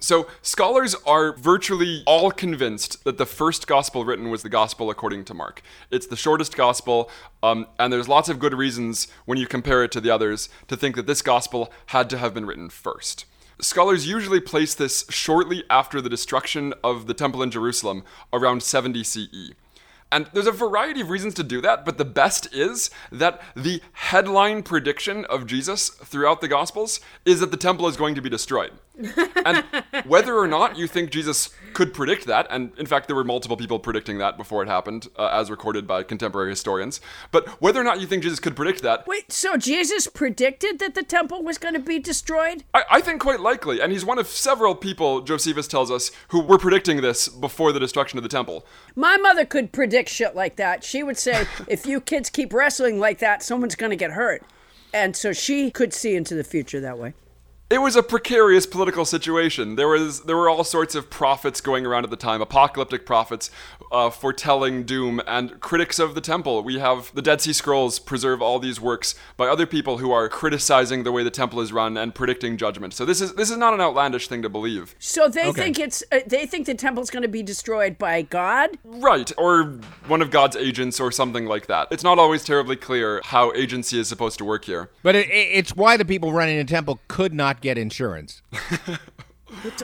So, 0.00 0.26
scholars 0.42 0.94
are 1.06 1.32
virtually 1.32 2.02
all 2.06 2.30
convinced 2.30 3.04
that 3.04 3.16
the 3.16 3.24
first 3.24 3.66
gospel 3.66 4.04
written 4.04 4.28
was 4.28 4.42
the 4.42 4.50
gospel 4.50 4.90
according 4.90 5.24
to 5.26 5.34
Mark. 5.34 5.62
It's 5.90 6.06
the 6.06 6.16
shortest 6.16 6.56
gospel, 6.56 7.10
um, 7.42 7.66
and 7.78 7.90
there's 7.90 8.08
lots 8.08 8.28
of 8.28 8.38
good 8.38 8.52
reasons 8.52 9.08
when 9.24 9.38
you 9.38 9.46
compare 9.46 9.82
it 9.82 9.92
to 9.92 10.00
the 10.00 10.10
others 10.10 10.50
to 10.68 10.76
think 10.76 10.94
that 10.96 11.06
this 11.06 11.22
gospel 11.22 11.72
had 11.86 12.10
to 12.10 12.18
have 12.18 12.34
been 12.34 12.44
written 12.44 12.68
first. 12.68 13.24
Scholars 13.60 14.06
usually 14.06 14.40
place 14.40 14.74
this 14.74 15.06
shortly 15.08 15.64
after 15.70 16.02
the 16.02 16.10
destruction 16.10 16.74
of 16.84 17.06
the 17.06 17.14
temple 17.14 17.42
in 17.42 17.50
Jerusalem, 17.50 18.04
around 18.34 18.62
70 18.62 19.04
CE. 19.04 19.54
And 20.12 20.28
there's 20.32 20.46
a 20.46 20.52
variety 20.52 21.00
of 21.00 21.10
reasons 21.10 21.34
to 21.34 21.42
do 21.42 21.60
that, 21.62 21.84
but 21.84 21.98
the 21.98 22.04
best 22.04 22.54
is 22.54 22.90
that 23.10 23.42
the 23.54 23.82
headline 23.92 24.62
prediction 24.62 25.24
of 25.24 25.46
Jesus 25.46 25.88
throughout 25.88 26.40
the 26.40 26.48
Gospels 26.48 27.00
is 27.24 27.40
that 27.40 27.50
the 27.50 27.56
temple 27.56 27.88
is 27.88 27.96
going 27.96 28.14
to 28.14 28.20
be 28.20 28.30
destroyed. 28.30 28.72
And 29.44 29.64
whether 30.04 30.36
or 30.36 30.46
not 30.46 30.78
you 30.78 30.86
think 30.86 31.10
Jesus 31.10 31.50
could 31.74 31.92
predict 31.92 32.26
that, 32.26 32.46
and 32.50 32.72
in 32.78 32.86
fact, 32.86 33.06
there 33.06 33.16
were 33.16 33.24
multiple 33.24 33.56
people 33.56 33.78
predicting 33.78 34.18
that 34.18 34.36
before 34.36 34.62
it 34.62 34.68
happened, 34.68 35.08
uh, 35.16 35.28
as 35.32 35.50
recorded 35.50 35.86
by 35.86 36.02
contemporary 36.02 36.50
historians, 36.50 37.00
but 37.30 37.48
whether 37.60 37.80
or 37.80 37.84
not 37.84 38.00
you 38.00 38.06
think 38.06 38.22
Jesus 38.22 38.40
could 38.40 38.56
predict 38.56 38.82
that, 38.82 39.06
Wait, 39.06 39.30
so 39.30 39.56
Jesus 39.56 40.06
predicted 40.06 40.78
that 40.78 40.94
the 40.94 41.02
temple 41.02 41.42
was 41.42 41.58
going 41.58 41.74
to 41.74 41.80
be 41.80 41.98
destroyed? 41.98 42.64
I, 42.72 42.84
I 42.90 43.00
think 43.00 43.20
quite 43.20 43.40
likely, 43.40 43.80
and 43.80 43.92
he's 43.92 44.04
one 44.04 44.18
of 44.18 44.26
several 44.26 44.74
people, 44.74 45.20
Josephus 45.20 45.68
tells 45.68 45.90
us, 45.90 46.10
who 46.28 46.40
were 46.40 46.58
predicting 46.58 47.00
this 47.00 47.28
before 47.28 47.72
the 47.72 47.80
destruction 47.80 48.18
of 48.18 48.22
the 48.22 48.28
temple. 48.28 48.66
My 48.94 49.16
mother 49.16 49.44
could 49.44 49.72
predict 49.72 50.08
shit 50.08 50.34
like 50.34 50.56
that. 50.56 50.82
She 50.82 51.02
would 51.02 51.18
say, 51.18 51.46
if 51.68 51.86
you 51.86 52.00
kids 52.00 52.30
keep 52.30 52.52
wrestling 52.52 52.98
like 52.98 53.18
that, 53.18 53.42
someone's 53.42 53.76
going 53.76 53.90
to 53.90 53.96
get 53.96 54.12
hurt. 54.12 54.42
And 54.94 55.14
so 55.14 55.32
she 55.32 55.70
could 55.70 55.92
see 55.92 56.14
into 56.14 56.34
the 56.34 56.44
future 56.44 56.80
that 56.80 56.98
way. 56.98 57.14
It 57.68 57.78
was 57.78 57.96
a 57.96 58.02
precarious 58.02 58.64
political 58.64 59.04
situation. 59.04 59.74
There 59.74 59.88
was 59.88 60.20
there 60.20 60.36
were 60.36 60.48
all 60.48 60.62
sorts 60.62 60.94
of 60.94 61.10
prophets 61.10 61.60
going 61.60 61.84
around 61.84 62.04
at 62.04 62.10
the 62.10 62.16
time, 62.16 62.40
apocalyptic 62.40 63.04
prophets 63.04 63.50
uh, 63.92 64.10
foretelling 64.10 64.84
doom, 64.84 65.20
and 65.26 65.60
critics 65.60 65.98
of 65.98 66.14
the 66.14 66.20
temple. 66.20 66.62
We 66.62 66.78
have 66.78 67.12
the 67.14 67.22
Dead 67.22 67.40
Sea 67.40 67.52
Scrolls 67.52 67.98
preserve 67.98 68.42
all 68.42 68.58
these 68.58 68.80
works 68.80 69.14
by 69.36 69.46
other 69.46 69.66
people 69.66 69.98
who 69.98 70.10
are 70.12 70.28
criticizing 70.28 71.04
the 71.04 71.12
way 71.12 71.22
the 71.22 71.30
temple 71.30 71.60
is 71.60 71.72
run 71.72 71.96
and 71.96 72.14
predicting 72.14 72.56
judgment. 72.56 72.94
So 72.94 73.04
this 73.04 73.20
is 73.20 73.34
this 73.34 73.50
is 73.50 73.56
not 73.56 73.74
an 73.74 73.80
outlandish 73.80 74.28
thing 74.28 74.42
to 74.42 74.48
believe, 74.48 74.94
So 74.98 75.28
they 75.28 75.46
Okay. 75.48 75.62
think 75.62 75.78
it's 75.78 76.02
uh, 76.12 76.20
they 76.26 76.46
think 76.46 76.66
the 76.66 76.74
temple's 76.74 77.10
going 77.10 77.22
to 77.22 77.28
be 77.28 77.42
destroyed 77.42 77.98
by 77.98 78.22
God. 78.22 78.70
right? 78.84 79.30
Or 79.38 79.78
one 80.08 80.22
of 80.22 80.30
God's 80.30 80.56
agents 80.56 80.98
or 81.00 81.10
something 81.12 81.46
like 81.46 81.66
that. 81.66 81.88
It's 81.90 82.04
not 82.04 82.18
always 82.18 82.44
terribly 82.44 82.76
clear 82.76 83.20
how 83.24 83.52
agency 83.52 83.98
is 83.98 84.08
supposed 84.08 84.38
to 84.38 84.44
work 84.44 84.64
here. 84.64 84.90
But 85.02 85.14
it, 85.14 85.28
it, 85.30 85.48
it's 85.58 85.74
why 85.76 85.96
the 85.96 86.04
people 86.04 86.32
running 86.32 86.56
the 86.58 86.64
temple 86.64 87.00
could 87.08 87.32
not 87.32 87.60
get 87.60 87.78
insurance. 87.78 88.42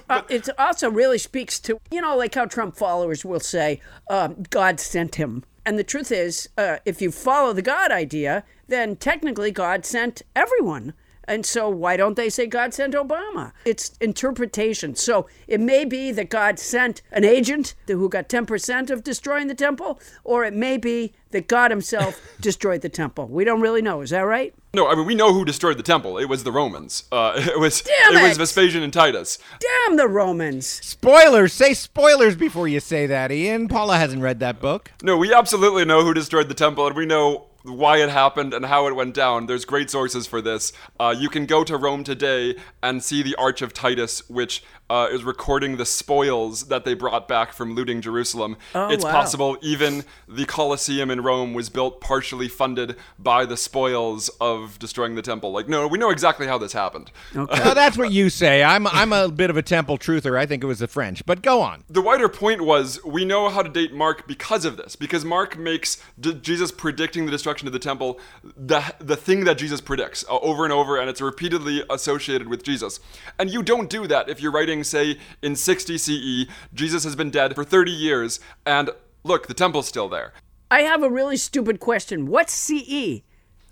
Uh, 0.09 0.22
it 0.28 0.49
also 0.59 0.91
really 0.91 1.18
speaks 1.18 1.59
to 1.61 1.78
you 1.91 2.01
know 2.01 2.16
like 2.16 2.35
how 2.35 2.45
Trump 2.47 2.76
followers 2.76 3.24
will 3.24 3.41
say 3.41 3.80
um, 4.11 4.45
God 4.51 4.80
sent 4.80 5.16
him, 5.16 5.45
and 5.64 5.78
the 5.78 5.85
truth 5.85 6.11
is, 6.12 6.49
uh, 6.59 6.78
if 6.85 7.01
you 7.01 7.11
follow 7.11 7.53
the 7.53 7.62
God 7.62 7.91
idea, 7.91 8.45
then 8.68 8.97
technically 8.97 9.51
God 9.51 9.85
sent 9.85 10.22
everyone. 10.35 10.95
And 11.24 11.46
so, 11.46 11.68
why 11.68 11.96
don't 11.96 12.16
they 12.16 12.28
say 12.28 12.46
God 12.46 12.74
sent 12.74 12.94
Obama? 12.94 13.52
It's 13.64 13.96
interpretation. 14.00 14.94
So, 14.94 15.28
it 15.46 15.60
may 15.60 15.84
be 15.84 16.10
that 16.12 16.30
God 16.30 16.58
sent 16.58 17.02
an 17.12 17.24
agent 17.24 17.74
who 17.86 18.08
got 18.08 18.28
10% 18.28 18.90
of 18.90 19.04
destroying 19.04 19.46
the 19.46 19.54
temple, 19.54 20.00
or 20.24 20.44
it 20.44 20.54
may 20.54 20.76
be 20.76 21.12
that 21.30 21.48
God 21.48 21.70
himself 21.70 22.20
destroyed 22.40 22.82
the 22.82 22.88
temple. 22.88 23.26
We 23.26 23.44
don't 23.44 23.60
really 23.60 23.82
know. 23.82 24.00
Is 24.00 24.10
that 24.10 24.20
right? 24.20 24.54
No, 24.74 24.88
I 24.88 24.94
mean 24.94 25.04
we 25.04 25.14
know 25.14 25.34
who 25.34 25.44
destroyed 25.44 25.76
the 25.76 25.82
temple. 25.82 26.16
It 26.16 26.26
was 26.26 26.44
the 26.44 26.52
Romans. 26.52 27.04
Uh, 27.12 27.34
it 27.36 27.58
was 27.58 27.82
Damn 27.82 28.16
it 28.16 28.20
it 28.20 28.28
was! 28.28 28.38
Vespasian 28.38 28.82
and 28.82 28.92
Titus. 28.92 29.38
Damn 29.60 29.96
the 29.96 30.08
Romans. 30.08 30.66
Spoilers! 30.66 31.52
Say 31.52 31.74
spoilers 31.74 32.36
before 32.36 32.68
you 32.68 32.80
say 32.80 33.06
that, 33.06 33.30
Ian. 33.30 33.68
Paula 33.68 33.98
hasn't 33.98 34.22
read 34.22 34.40
that 34.40 34.60
book. 34.60 34.90
No, 35.02 35.18
we 35.18 35.34
absolutely 35.34 35.84
know 35.84 36.02
who 36.02 36.14
destroyed 36.14 36.48
the 36.48 36.54
temple, 36.54 36.86
and 36.86 36.96
we 36.96 37.04
know 37.04 37.48
why 37.62 37.98
it 37.98 38.08
happened 38.08 38.54
and 38.54 38.66
how 38.66 38.86
it 38.86 38.96
went 38.96 39.14
down. 39.14 39.46
There's 39.46 39.64
great 39.64 39.90
sources 39.90 40.26
for 40.26 40.40
this. 40.40 40.72
Uh, 40.98 41.14
you 41.16 41.28
can 41.28 41.46
go 41.46 41.64
to 41.64 41.76
Rome 41.76 42.04
today 42.04 42.56
and 42.82 43.02
see 43.02 43.22
the 43.22 43.34
Arch 43.36 43.62
of 43.62 43.72
Titus, 43.72 44.28
which 44.28 44.62
uh, 44.93 45.07
is 45.07 45.24
recording 45.24 45.78
the 45.78 45.86
spoils 45.86 46.64
that 46.64 46.84
they 46.84 46.93
brought 46.93 47.26
back 47.26 47.55
from 47.55 47.74
looting 47.74 48.03
Jerusalem. 48.03 48.59
Oh, 48.74 48.90
it's 48.90 49.03
wow. 49.03 49.11
possible 49.11 49.57
even 49.62 50.05
the 50.28 50.45
Colosseum 50.45 51.11
in 51.11 51.22
Rome 51.22 51.55
was 51.55 51.70
built 51.70 52.03
partially 52.03 52.47
funded 52.47 52.97
by 53.18 53.47
the 53.47 53.57
spoils 53.57 54.28
of 54.38 54.78
destroying 54.78 55.14
the 55.14 55.22
temple. 55.22 55.51
Like, 55.51 55.66
no, 55.66 55.86
we 55.86 55.97
know 55.97 56.11
exactly 56.11 56.47
how 56.47 56.59
this 56.59 56.74
happened. 56.74 57.11
Well, 57.34 57.74
that's 57.74 57.97
what 57.97 58.12
you 58.12 58.28
say. 58.28 58.62
I'm 58.62 58.86
I'm 58.86 59.14
a 59.14 59.30
bit 59.30 59.49
of 59.49 59.57
a 59.57 59.62
temple 59.62 59.97
truther. 59.97 60.38
I 60.38 60.45
think 60.45 60.62
it 60.62 60.66
was 60.66 60.80
the 60.80 60.88
French. 60.88 61.24
But 61.24 61.40
go 61.40 61.62
on. 61.62 61.84
The 61.88 62.03
wider 62.03 62.28
point 62.28 62.61
was 62.61 63.03
we 63.03 63.24
know 63.24 63.49
how 63.49 63.62
to 63.62 63.70
date 63.70 63.95
Mark 63.95 64.28
because 64.28 64.66
of 64.66 64.76
this, 64.76 64.95
because 64.95 65.24
Mark 65.24 65.57
makes 65.57 66.03
D- 66.20 66.34
Jesus 66.34 66.70
predicting 66.70 67.24
the 67.24 67.30
destruction 67.30 67.66
of 67.66 67.72
the 67.72 67.78
temple 67.78 68.20
the 68.55 68.95
the 68.99 69.16
thing 69.16 69.45
that 69.45 69.57
Jesus 69.57 69.80
predicts 69.80 70.22
uh, 70.28 70.38
over 70.40 70.64
and 70.64 70.72
over, 70.72 71.01
and 71.01 71.09
it's 71.09 71.22
repeatedly 71.22 71.82
associated 71.88 72.49
with 72.49 72.62
Jesus. 72.62 73.01
And 73.38 73.51
you 73.51 73.62
don't 73.62 73.88
do 73.88 74.07
that 74.07 74.28
if 74.28 74.43
you're 74.43 74.53
writing, 74.53 74.82
say, 74.85 75.18
in 75.43 75.57
60 75.57 75.99
CE, 75.99 76.47
Jesus 76.74 77.05
has 77.05 77.16
been 77.16 77.30
dead 77.30 77.55
for 77.55 77.64
30 77.64 77.91
years, 77.91 78.41
and 78.66 78.91
look, 79.24 79.47
the 79.47 79.55
temple's 79.55 79.87
still 79.87 80.09
there. 80.09 80.33
I 80.70 80.83
have 80.83 81.03
a 81.03 81.11
really 81.11 81.37
stupid 81.37 81.80
question. 81.80 82.26
What's? 82.26 82.53
CE? 82.53 83.22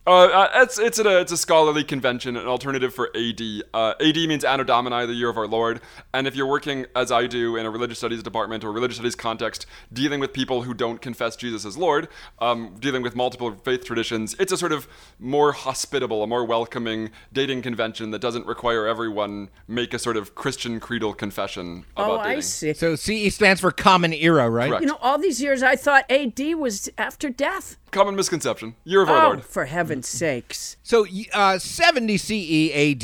Uh, 0.07 0.24
uh, 0.24 0.48
it's 0.55 0.78
it's 0.78 0.98
a 0.98 1.20
it's 1.20 1.30
a 1.30 1.36
scholarly 1.36 1.84
convention, 1.84 2.36
an 2.36 2.46
alternative 2.46 2.92
for 2.94 3.11
AD. 3.14 3.40
Uh, 3.74 3.94
AD 4.01 4.16
means 4.16 4.44
Anno 4.44 4.64
Domini, 4.64 5.07
the 5.07 5.12
year 5.12 5.28
of 5.28 5.36
our 5.36 5.46
Lord. 5.46 5.80
And 6.14 6.26
if 6.26 6.34
you're 6.34 6.46
working 6.46 6.86
as 6.96 7.12
I 7.12 7.26
do 7.26 7.57
in 7.57 7.66
a 7.66 7.70
religious 7.70 7.98
studies 7.98 8.22
department 8.22 8.64
or 8.64 8.72
religious 8.72 8.96
studies 8.96 9.14
context, 9.14 9.66
dealing 9.92 10.18
with 10.18 10.32
people 10.32 10.62
who 10.62 10.72
don't 10.72 11.01
confess 11.03 11.36
Jesus 11.36 11.66
as 11.66 11.76
Lord, 11.76 12.09
um, 12.38 12.74
dealing 12.80 13.03
with 13.03 13.14
multiple 13.14 13.55
faith 13.62 13.84
traditions, 13.84 14.34
it's 14.38 14.53
a 14.53 14.57
sort 14.57 14.72
of 14.72 14.88
more 15.18 15.53
hospitable, 15.53 16.22
a 16.22 16.26
more 16.26 16.44
welcoming 16.46 17.11
dating 17.32 17.61
convention 17.61 18.11
that 18.11 18.20
doesn't 18.20 18.46
require 18.46 18.86
everyone 18.86 19.51
make 19.68 19.92
a 19.92 19.98
sort 19.98 20.16
of 20.16 20.34
Christian 20.34 20.80
creedal 20.80 21.12
confession 21.12 21.84
Oh, 21.96 22.05
about 22.14 22.24
dating. 22.24 22.38
I 22.38 22.40
see. 22.40 22.72
So 22.72 22.96
CE 22.96 23.34
stands 23.34 23.61
for 23.61 23.70
Common 23.70 24.14
Era, 24.14 24.48
right? 24.48 24.68
Correct. 24.70 24.80
You 24.80 24.88
know, 24.88 24.98
all 25.03 25.18
these 25.18 25.42
years 25.42 25.62
I 25.62 25.76
thought 25.76 26.11
AD 26.11 26.40
was 26.57 26.88
after 26.96 27.28
death. 27.28 27.76
Common 27.91 28.14
misconception. 28.14 28.74
Year 28.84 29.03
of 29.03 29.09
our 29.09 29.16
Oh, 29.24 29.28
Lord. 29.28 29.45
for 29.45 29.64
heaven's 29.64 30.07
sakes. 30.09 30.76
So 30.82 31.07
uh, 31.32 31.59
70 31.59 32.16
CE 32.18 32.70
AD, 32.72 33.03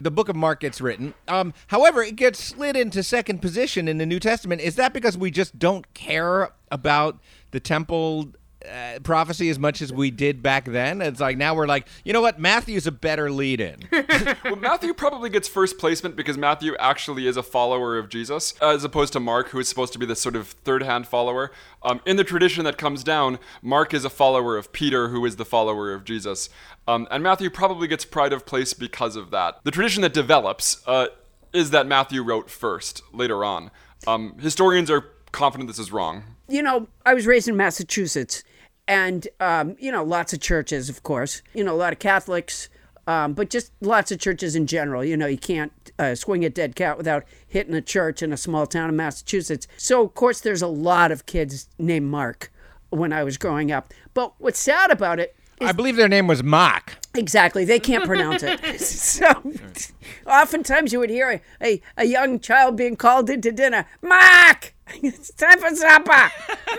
the 0.00 0.10
Book 0.10 0.28
of 0.28 0.36
Mark 0.36 0.60
gets 0.60 0.80
written. 0.80 1.14
Um, 1.26 1.54
however, 1.68 2.02
it 2.02 2.16
gets 2.16 2.42
slid 2.42 2.76
into 2.76 3.02
second 3.02 3.40
position 3.40 3.88
in 3.88 3.98
the 3.98 4.06
New 4.06 4.20
Testament. 4.20 4.60
Is 4.60 4.76
that 4.76 4.92
because 4.92 5.16
we 5.16 5.30
just 5.30 5.58
don't 5.58 5.92
care 5.94 6.50
about 6.70 7.18
the 7.52 7.60
temple 7.60 8.32
uh, 8.66 8.98
prophecy 9.00 9.48
as 9.50 9.58
much 9.58 9.82
as 9.82 9.92
we 9.92 10.10
did 10.10 10.42
back 10.42 10.64
then? 10.64 11.00
It's 11.02 11.20
like 11.20 11.36
now 11.36 11.54
we're 11.54 11.66
like, 11.66 11.86
you 12.04 12.12
know 12.12 12.20
what? 12.20 12.38
Matthew's 12.38 12.86
a 12.86 12.92
better 12.92 13.30
lead 13.30 13.60
in. 13.60 13.88
Well, 14.44 14.56
Matthew 14.56 14.94
probably 14.94 15.28
gets 15.28 15.48
first 15.48 15.78
placement 15.78 16.14
because 16.14 16.38
Matthew 16.38 16.76
actually 16.78 17.26
is 17.26 17.36
a 17.36 17.42
follower 17.42 17.98
of 17.98 18.08
Jesus, 18.08 18.54
as 18.60 18.84
opposed 18.84 19.12
to 19.14 19.20
Mark, 19.20 19.48
who 19.48 19.58
is 19.58 19.68
supposed 19.68 19.92
to 19.94 19.98
be 19.98 20.06
this 20.06 20.20
sort 20.20 20.36
of 20.36 20.48
third 20.48 20.82
hand 20.82 21.06
follower. 21.08 21.50
Um, 21.82 22.00
in 22.06 22.16
the 22.16 22.24
tradition 22.24 22.64
that 22.64 22.78
comes 22.78 23.02
down, 23.02 23.38
Mark 23.62 23.92
is 23.92 24.04
a 24.04 24.10
follower 24.10 24.56
of 24.56 24.72
Peter, 24.72 25.08
who 25.08 25.24
is 25.24 25.36
the 25.36 25.44
follower 25.44 25.92
of 25.92 26.04
Jesus. 26.04 26.48
Um, 26.86 27.08
and 27.10 27.22
Matthew 27.22 27.50
probably 27.50 27.88
gets 27.88 28.04
pride 28.04 28.32
of 28.32 28.46
place 28.46 28.72
because 28.72 29.16
of 29.16 29.30
that. 29.30 29.60
The 29.64 29.70
tradition 29.72 30.02
that 30.02 30.12
develops 30.12 30.82
uh, 30.86 31.08
is 31.52 31.70
that 31.70 31.86
Matthew 31.86 32.22
wrote 32.22 32.50
first, 32.50 33.02
later 33.12 33.44
on. 33.44 33.70
Um, 34.06 34.36
historians 34.38 34.90
are 34.90 35.06
confident 35.32 35.68
this 35.68 35.78
is 35.78 35.92
wrong. 35.92 36.22
You 36.48 36.62
know, 36.62 36.86
I 37.04 37.14
was 37.14 37.26
raised 37.26 37.48
in 37.48 37.56
Massachusetts, 37.56 38.44
and, 38.88 39.26
um, 39.40 39.76
you 39.78 39.90
know, 39.90 40.04
lots 40.04 40.32
of 40.32 40.40
churches, 40.40 40.88
of 40.88 41.02
course. 41.02 41.42
You 41.54 41.64
know, 41.64 41.74
a 41.74 41.76
lot 41.76 41.92
of 41.92 41.98
Catholics, 41.98 42.68
um, 43.06 43.32
but 43.34 43.50
just 43.50 43.72
lots 43.80 44.12
of 44.12 44.18
churches 44.18 44.54
in 44.56 44.66
general. 44.66 45.04
You 45.04 45.16
know, 45.16 45.26
you 45.26 45.38
can't 45.38 45.72
uh, 45.98 46.14
swing 46.14 46.44
a 46.44 46.50
dead 46.50 46.76
cat 46.76 46.96
without 46.96 47.24
hitting 47.46 47.74
a 47.74 47.80
church 47.80 48.22
in 48.22 48.32
a 48.32 48.36
small 48.36 48.66
town 48.66 48.88
in 48.88 48.96
Massachusetts. 48.96 49.66
So, 49.76 50.02
of 50.02 50.14
course, 50.14 50.40
there's 50.40 50.62
a 50.62 50.66
lot 50.68 51.10
of 51.10 51.26
kids 51.26 51.68
named 51.78 52.06
Mark. 52.06 52.50
when 52.90 53.12
I 53.12 53.24
was 53.24 53.36
growing 53.36 53.72
up. 53.72 53.92
But 54.14 54.34
what's 54.38 54.60
sad 54.60 54.90
about 54.90 55.20
it 55.20 55.36
I 55.60 55.72
believe 55.72 55.96
their 55.96 56.08
name 56.08 56.26
was 56.26 56.42
Mark. 56.42 56.98
Exactly. 57.14 57.64
They 57.64 57.80
can't 57.80 58.04
pronounce 58.04 58.42
it. 58.42 58.60
so 58.80 59.24
oftentimes 60.26 60.92
you 60.92 60.98
would 60.98 61.10
hear 61.10 61.30
a, 61.30 61.42
a, 61.62 61.82
a 61.96 62.04
young 62.04 62.40
child 62.40 62.76
being 62.76 62.96
called 62.96 63.30
into 63.30 63.52
dinner, 63.52 63.86
Mark! 64.02 64.74
It's 65.02 65.32
time 65.32 65.58
for 65.58 65.74
supper! 65.74 66.30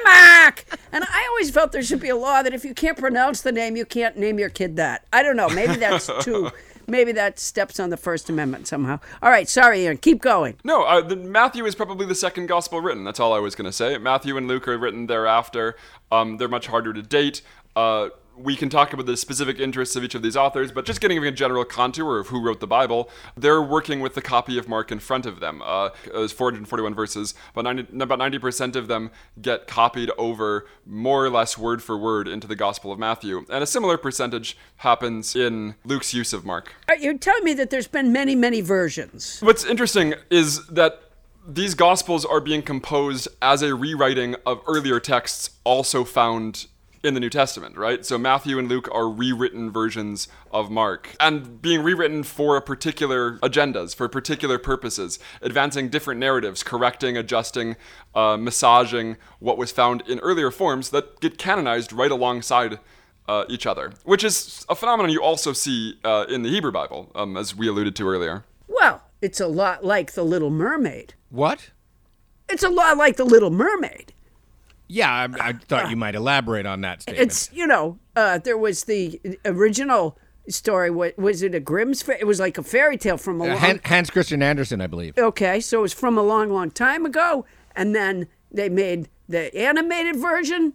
Mark! 0.04 0.66
And 0.92 1.04
I 1.04 1.28
always 1.30 1.52
felt 1.52 1.72
there 1.72 1.84
should 1.84 2.00
be 2.00 2.10
a 2.10 2.16
law 2.16 2.42
that 2.42 2.54
if 2.54 2.64
you 2.64 2.74
can't 2.74 2.98
pronounce 2.98 3.42
the 3.42 3.52
name, 3.52 3.76
you 3.76 3.86
can't 3.86 4.18
name 4.18 4.40
your 4.40 4.50
kid 4.50 4.78
that. 4.78 5.06
I 5.12 5.24
don't 5.24 5.36
know. 5.36 5.50
Maybe 5.50 5.76
that's 5.76 6.10
too. 6.24 6.52
Maybe 6.90 7.12
that 7.12 7.38
steps 7.38 7.82
on 7.82 7.90
the 7.90 7.98
First 7.98 8.30
Amendment 8.30 8.66
somehow. 8.66 9.02
All 9.22 9.30
right, 9.30 9.50
sorry, 9.50 9.84
Ian. 9.84 9.98
Keep 9.98 10.22
going. 10.22 10.56
No, 10.64 10.84
uh, 10.84 11.02
the, 11.02 11.18
Matthew 11.18 11.66
is 11.66 11.76
probably 11.76 12.06
the 12.06 12.16
second 12.16 12.48
gospel 12.48 12.80
written. 12.80 13.04
That's 13.04 13.20
all 13.20 13.34
I 13.34 13.40
was 13.40 13.56
going 13.56 13.66
to 13.66 13.74
say. 13.74 13.98
Matthew 13.98 14.38
and 14.38 14.48
Luke 14.48 14.70
are 14.70 14.78
written 14.78 15.08
thereafter. 15.08 15.76
Um, 16.14 16.38
they're 16.38 16.48
much 16.48 16.68
harder 16.68 16.94
to 16.94 17.02
date. 17.02 17.42
Uh, 17.76 18.08
we 18.38 18.56
can 18.56 18.70
talk 18.70 18.94
about 18.94 19.06
the 19.06 19.18
specific 19.18 19.60
interests 19.60 19.96
of 19.96 20.04
each 20.04 20.16
of 20.16 20.22
these 20.22 20.38
authors, 20.38 20.72
but 20.72 20.86
just 20.86 21.02
getting 21.02 21.26
a 21.26 21.32
general 21.32 21.66
contour 21.66 22.20
of 22.20 22.28
who 22.28 22.42
wrote 22.42 22.60
the 22.60 22.68
Bible, 22.68 23.10
they're 23.36 23.62
working 23.62 24.00
with 24.00 24.14
the 24.14 24.22
copy 24.22 24.58
of 24.58 24.68
Mark 24.68 24.92
in 24.92 25.00
front 25.00 25.26
of 25.26 25.40
them. 25.40 25.62
Uh, 25.64 25.90
there's 26.06 26.32
441 26.32 26.94
verses, 26.94 27.34
but 27.54 27.64
90, 27.64 28.02
about 28.02 28.20
90% 28.20 28.76
of 28.76 28.88
them 28.88 29.12
get 29.42 29.68
copied 29.68 30.12
over 30.18 30.68
more 30.86 31.26
or 31.26 31.30
less 31.30 31.58
word 31.58 31.82
for 31.82 31.98
word 31.98 32.28
into 32.28 32.48
the 32.48 32.56
Gospel 32.56 32.92
of 32.92 33.00
Matthew. 33.00 33.46
And 33.50 33.64
a 33.64 33.68
similar 33.68 33.98
percentage 33.98 34.58
happens 34.78 35.36
in 35.36 35.76
Luke's 35.84 36.14
use 36.14 36.34
of 36.34 36.46
Mark. 36.46 36.74
You're 37.00 37.18
telling 37.18 37.44
me 37.44 37.54
that 37.56 37.70
there's 37.70 37.88
been 37.88 38.12
many, 38.12 38.36
many 38.36 38.62
versions. 38.62 39.40
What's 39.42 39.66
interesting 39.66 40.14
is 40.30 40.66
that 40.68 41.02
these 41.48 41.76
Gospels 41.76 42.26
are 42.26 42.42
being 42.42 42.62
composed 42.62 43.30
as 43.42 43.62
a 43.62 43.74
rewriting 43.74 44.36
of 44.46 44.62
earlier 44.68 45.00
texts 45.00 45.52
also 45.64 46.04
found 46.04 46.68
in 47.04 47.14
the 47.14 47.20
New 47.20 47.30
Testament, 47.30 47.78
right? 47.78 48.06
So 48.06 48.18
Matthew 48.18 48.60
and 48.60 48.68
Luke 48.68 48.90
are 48.92 49.10
rewritten 49.10 49.72
versions 49.72 50.28
of 50.52 50.70
Mark 50.70 51.16
and 51.20 51.62
being 51.62 51.84
rewritten 51.84 52.24
for 52.24 52.60
particular 52.62 53.38
agendas, 53.40 53.96
for 53.96 54.08
particular 54.08 54.58
purposes, 54.58 55.20
advancing 55.42 55.90
different 55.90 56.20
narratives, 56.20 56.64
correcting, 56.64 57.18
adjusting, 57.18 57.76
uh, 58.16 58.38
massaging 58.38 59.18
what 59.40 59.58
was 59.58 59.72
found 59.72 60.02
in 60.08 60.20
earlier 60.20 60.52
forms 60.52 60.90
that 60.90 61.20
get 61.20 61.38
canonized 61.38 61.94
right 61.94 62.12
alongside 62.12 62.80
uh, 63.28 63.46
each 63.50 63.66
other, 63.66 63.94
which 64.04 64.24
is 64.24 64.66
a 64.70 64.76
phenomenon 64.76 65.12
you 65.12 65.22
also 65.22 65.54
see 65.54 66.00
uh, 66.04 66.26
in 66.30 66.44
the 66.44 66.50
Hebrew 66.50 66.72
Bible, 66.72 67.12
um, 67.14 67.36
as 67.36 67.56
we 67.56 67.68
alluded 67.68 67.96
to 67.98 68.08
earlier. 68.08 68.46
Well, 68.68 69.04
it's 69.22 69.40
a 69.40 69.48
lot 69.48 69.84
like 69.84 70.14
The 70.14 70.24
Little 70.24 70.50
Mermaid. 70.50 71.14
What? 71.30 71.72
It's 72.50 72.64
a 72.64 72.70
lot 72.70 72.98
like 72.98 73.18
The 73.18 73.26
Little 73.26 73.50
Mermaid. 73.50 74.14
Yeah, 74.88 75.12
I, 75.12 75.50
I 75.50 75.54
thought 75.54 75.90
you 75.90 75.96
might 75.98 76.16
elaborate 76.16 76.66
on 76.66 76.82
that 76.82 77.02
statement. 77.02 77.28
It's 77.32 77.50
you 77.54 77.68
know, 77.68 78.00
uh, 78.16 78.38
there 78.40 78.58
was 78.58 78.86
the 78.86 79.20
original 79.46 80.18
story. 80.50 80.90
What 80.90 81.18
was 81.18 81.42
it? 81.44 81.54
A 81.56 81.60
Grimm's? 81.60 82.02
Fa- 82.02 82.20
It 82.20 82.26
was 82.26 82.40
like 82.40 82.58
a 82.58 82.64
fairy 82.64 82.98
tale 82.98 83.18
from 83.18 83.42
a 83.42 83.44
Uh, 83.44 83.48
long. 83.50 83.58
Han- 83.58 83.82
Hans 83.84 84.10
Christian 84.10 84.42
Andersen, 84.42 84.80
I 84.82 84.88
believe. 84.88 85.18
okay, 85.18 85.60
so 85.60 85.80
it 85.80 85.82
was 85.82 85.94
from 85.94 86.18
a 86.18 86.24
long, 86.24 86.50
long 86.50 86.72
time 86.72 87.06
ago, 87.06 87.46
and 87.76 87.94
then 87.94 88.28
they 88.52 88.70
made 88.70 89.10
the 89.28 89.54
animated 89.58 90.16
version, 90.16 90.74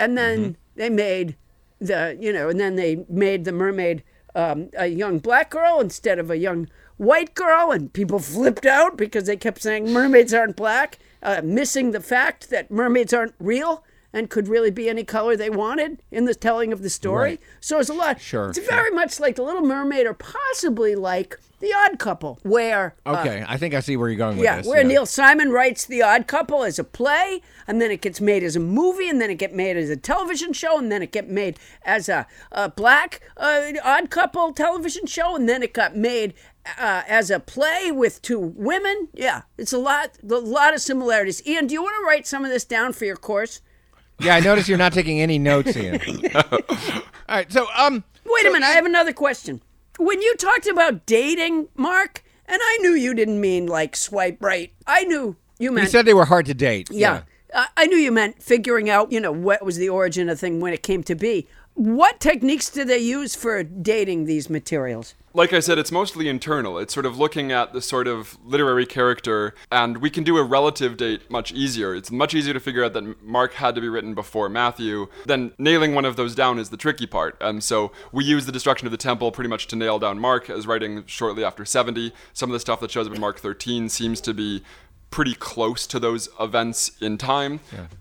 and 0.00 0.16
then 0.16 0.38
Mm-hmm. 0.38 0.52
they 0.76 0.88
made 0.90 1.36
the 1.80 2.16
you 2.18 2.32
know, 2.32 2.48
and 2.48 2.58
then 2.58 2.76
they 2.76 3.04
made 3.10 3.44
the 3.44 3.52
mermaid 3.52 4.02
um, 4.34 4.70
a 4.76 4.86
young 4.86 5.18
black 5.18 5.50
girl 5.50 5.80
instead 5.80 6.18
of 6.18 6.30
a 6.30 6.38
young 6.38 6.66
white 6.96 7.34
girl, 7.34 7.70
and 7.72 7.92
people 7.92 8.18
flipped 8.18 8.64
out 8.64 8.96
because 8.96 9.24
they 9.24 9.36
kept 9.36 9.60
saying 9.60 9.92
mermaids 9.92 10.32
aren't 10.32 10.56
black, 10.56 10.98
uh, 11.24 11.40
missing 11.42 11.90
the 11.90 12.00
fact 12.00 12.50
that 12.50 12.70
mermaids 12.70 13.12
aren't 13.12 13.34
real 13.40 13.82
and 14.12 14.30
could 14.30 14.46
really 14.46 14.70
be 14.70 14.88
any 14.88 15.02
color 15.02 15.34
they 15.36 15.50
wanted 15.50 16.00
in 16.12 16.24
the 16.24 16.34
telling 16.36 16.72
of 16.72 16.82
the 16.82 16.88
story. 16.90 17.30
Right. 17.30 17.40
So 17.60 17.80
it's 17.80 17.88
a 17.88 17.94
lot. 17.94 18.20
Sure, 18.20 18.50
It's 18.50 18.58
sure. 18.60 18.68
very 18.68 18.92
much 18.92 19.18
like 19.18 19.34
the 19.34 19.42
Little 19.42 19.62
Mermaid, 19.62 20.06
or 20.06 20.14
possibly 20.14 20.94
like 20.94 21.36
The 21.58 21.72
Odd 21.74 21.98
Couple, 21.98 22.38
where 22.44 22.94
uh, 23.04 23.16
Okay, 23.18 23.44
I 23.48 23.56
think 23.56 23.74
I 23.74 23.80
see 23.80 23.96
where 23.96 24.08
you're 24.08 24.16
going 24.16 24.36
with 24.36 24.44
yeah, 24.44 24.58
this. 24.58 24.68
where 24.68 24.84
Neil 24.84 25.04
Simon 25.04 25.50
writes 25.50 25.84
The 25.84 26.02
Odd 26.02 26.28
Couple 26.28 26.62
as 26.62 26.78
a 26.78 26.84
play, 26.84 27.42
and 27.66 27.80
then 27.82 27.90
it 27.90 28.02
gets 28.02 28.20
made 28.20 28.44
as 28.44 28.54
a 28.54 28.60
movie, 28.60 29.08
and 29.08 29.20
then 29.20 29.30
it 29.30 29.38
gets 29.38 29.52
made 29.52 29.76
as 29.76 29.90
a 29.90 29.96
television 29.96 30.52
show, 30.52 30.78
and 30.78 30.92
then 30.92 31.02
it 31.02 31.10
get 31.10 31.28
made 31.28 31.58
as 31.84 32.08
a, 32.08 32.24
a 32.52 32.68
black 32.68 33.20
uh, 33.36 33.72
Odd 33.82 34.10
Couple 34.10 34.52
television 34.52 35.06
show, 35.06 35.34
and 35.34 35.48
then 35.48 35.60
it 35.60 35.72
got 35.74 35.96
made 35.96 36.34
uh, 36.78 37.02
as 37.06 37.30
a 37.30 37.40
play 37.40 37.90
with 37.92 38.22
two 38.22 38.38
women. 38.38 39.08
Yeah, 39.14 39.42
it's 39.58 39.72
a 39.72 39.78
lot, 39.78 40.10
a 40.22 40.34
lot 40.34 40.74
of 40.74 40.80
similarities. 40.80 41.46
Ian, 41.46 41.66
do 41.66 41.74
you 41.74 41.82
want 41.82 41.96
to 42.00 42.06
write 42.06 42.26
some 42.26 42.44
of 42.44 42.50
this 42.50 42.64
down 42.64 42.92
for 42.92 43.04
your 43.04 43.16
course? 43.16 43.60
Yeah, 44.20 44.36
I 44.36 44.40
notice 44.40 44.68
you're 44.68 44.78
not 44.78 44.92
taking 44.92 45.20
any 45.20 45.38
notes, 45.38 45.76
Ian. 45.76 46.00
All 46.34 46.60
right, 47.28 47.50
so 47.50 47.66
um, 47.76 48.04
Wait 48.24 48.46
a 48.46 48.50
minute, 48.50 48.66
I 48.66 48.70
have 48.72 48.86
another 48.86 49.12
question. 49.12 49.60
When 49.98 50.20
you 50.22 50.34
talked 50.36 50.66
about 50.66 51.06
dating, 51.06 51.68
Mark, 51.76 52.24
and 52.46 52.58
I 52.62 52.78
knew 52.80 52.92
you 52.92 53.14
didn't 53.14 53.40
mean 53.40 53.66
like 53.66 53.96
swipe 53.96 54.38
right. 54.40 54.72
I 54.86 55.04
knew 55.04 55.36
you 55.58 55.72
meant. 55.72 55.86
you 55.86 55.90
said 55.90 56.04
they 56.04 56.14
were 56.14 56.24
hard 56.24 56.46
to 56.46 56.54
date. 56.54 56.88
Yeah. 56.90 57.22
I 57.54 57.68
I 57.76 57.86
knew 57.86 57.96
you 57.96 58.10
meant 58.10 58.42
figuring 58.42 58.90
out, 58.90 59.12
you 59.12 59.20
know, 59.20 59.32
what 59.32 59.64
was 59.64 59.76
the 59.76 59.88
origin 59.88 60.28
of 60.28 60.36
the 60.36 60.40
thing 60.40 60.60
when 60.60 60.72
it 60.72 60.82
came 60.82 61.02
to 61.04 61.14
be. 61.14 61.46
What 61.74 62.20
techniques 62.20 62.70
do 62.70 62.84
they 62.84 62.98
use 62.98 63.34
for 63.34 63.62
dating 63.62 64.24
these 64.24 64.48
materials? 64.50 65.14
Like 65.36 65.52
I 65.52 65.58
said, 65.58 65.78
it's 65.78 65.90
mostly 65.90 66.28
internal. 66.28 66.78
It's 66.78 66.94
sort 66.94 67.04
of 67.04 67.18
looking 67.18 67.50
at 67.50 67.72
the 67.72 67.82
sort 67.82 68.06
of 68.06 68.38
literary 68.44 68.86
character, 68.86 69.52
and 69.70 69.98
we 69.98 70.08
can 70.08 70.22
do 70.22 70.38
a 70.38 70.44
relative 70.44 70.96
date 70.96 71.28
much 71.28 71.50
easier. 71.50 71.92
It's 71.92 72.12
much 72.12 72.34
easier 72.34 72.54
to 72.54 72.60
figure 72.60 72.84
out 72.84 72.92
that 72.92 73.20
Mark 73.20 73.54
had 73.54 73.74
to 73.74 73.80
be 73.80 73.88
written 73.88 74.14
before 74.14 74.48
Matthew. 74.48 75.08
Then 75.26 75.52
nailing 75.58 75.92
one 75.92 76.04
of 76.04 76.14
those 76.14 76.36
down 76.36 76.60
is 76.60 76.70
the 76.70 76.76
tricky 76.76 77.06
part. 77.06 77.36
And 77.40 77.64
so 77.64 77.90
we 78.12 78.24
use 78.24 78.46
the 78.46 78.52
destruction 78.52 78.86
of 78.86 78.92
the 78.92 78.96
temple 78.96 79.32
pretty 79.32 79.50
much 79.50 79.66
to 79.68 79.76
nail 79.76 79.98
down 79.98 80.20
Mark 80.20 80.48
as 80.48 80.68
writing 80.68 81.04
shortly 81.06 81.42
after 81.44 81.64
70. 81.64 82.12
Some 82.32 82.48
of 82.48 82.52
the 82.52 82.60
stuff 82.60 82.78
that 82.78 82.92
shows 82.92 83.08
up 83.08 83.14
in 83.14 83.20
Mark 83.20 83.40
13 83.40 83.88
seems 83.88 84.20
to 84.20 84.32
be 84.32 84.62
pretty 85.10 85.34
close 85.34 85.84
to 85.88 85.98
those 85.98 86.28
events 86.38 86.92
in 87.00 87.18
time. 87.18 87.58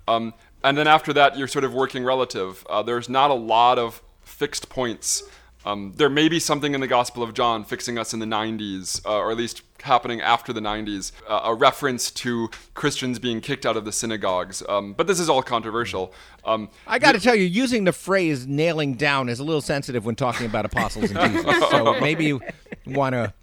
Um, 0.07 0.35
and 0.63 0.77
then 0.77 0.87
after 0.87 1.11
that, 1.13 1.35
you're 1.35 1.47
sort 1.47 1.65
of 1.65 1.73
working 1.73 2.03
relative. 2.05 2.65
Uh, 2.69 2.83
there's 2.83 3.09
not 3.09 3.31
a 3.31 3.35
lot 3.35 3.79
of 3.79 4.03
fixed 4.21 4.69
points. 4.69 5.23
Um, 5.65 5.93
there 5.95 6.09
may 6.09 6.27
be 6.27 6.39
something 6.39 6.73
in 6.73 6.81
the 6.81 6.87
Gospel 6.87 7.23
of 7.23 7.33
John 7.33 7.63
fixing 7.63 7.97
us 7.97 8.13
in 8.13 8.19
the 8.19 8.25
90s, 8.25 9.05
uh, 9.05 9.17
or 9.17 9.31
at 9.31 9.37
least 9.37 9.61
happening 9.83 10.21
after 10.21 10.53
the 10.53 10.59
90s, 10.61 11.11
uh, 11.27 11.41
a 11.43 11.53
reference 11.53 12.09
to 12.11 12.49
Christians 12.73 13.19
being 13.19 13.41
kicked 13.41 13.65
out 13.65 13.75
of 13.77 13.83
the 13.85 13.91
synagogues. 13.91 14.63
Um, 14.67 14.93
but 14.93 15.07
this 15.07 15.19
is 15.19 15.29
all 15.29 15.41
controversial. 15.41 16.13
Um, 16.45 16.69
I 16.87 16.99
got 16.99 17.13
to 17.13 17.19
tell 17.19 17.35
you, 17.35 17.43
using 17.45 17.83
the 17.83 17.91
phrase 17.93 18.45
"nailing 18.47 18.95
down" 18.95 19.29
is 19.29 19.39
a 19.39 19.43
little 19.43 19.61
sensitive 19.61 20.05
when 20.05 20.15
talking 20.15 20.45
about 20.45 20.65
apostles 20.65 21.11
and 21.11 21.33
Jesus. 21.33 21.69
So 21.69 21.99
maybe 22.01 22.25
you 22.25 22.41
want 22.85 23.13
to 23.13 23.33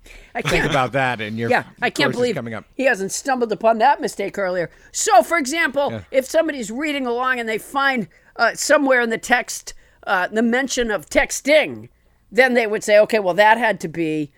think 0.44 0.64
about 0.64 0.92
that 0.92 1.20
in 1.20 1.36
your 1.38 1.50
Yeah, 1.50 1.64
I 1.80 1.90
can't 1.90 2.12
believe 2.12 2.34
coming 2.34 2.54
up. 2.54 2.64
he 2.74 2.84
hasn't 2.84 3.12
stumbled 3.12 3.52
upon 3.52 3.78
that 3.78 4.00
mistake 4.00 4.38
earlier. 4.38 4.70
So, 4.92 5.22
for 5.22 5.36
example, 5.38 5.90
Yeah. 5.92 6.00
if 6.10 6.26
somebody's 6.26 6.70
reading 6.70 7.06
along 7.06 7.40
and 7.40 7.48
they 7.48 7.58
find 7.58 8.08
uh, 8.36 8.54
somewhere 8.54 9.00
in 9.00 9.10
the 9.10 9.18
text 9.18 9.74
uh, 10.06 10.26
the 10.28 10.42
mention 10.42 10.90
of 10.90 11.08
texting, 11.10 11.88
then 12.32 12.54
they 12.54 12.66
would 12.66 12.84
say, 12.84 12.98
okay, 13.00 13.18
well, 13.18 13.34
that 13.34 13.58
had 13.58 13.80
to 13.80 13.88
be 13.88 14.30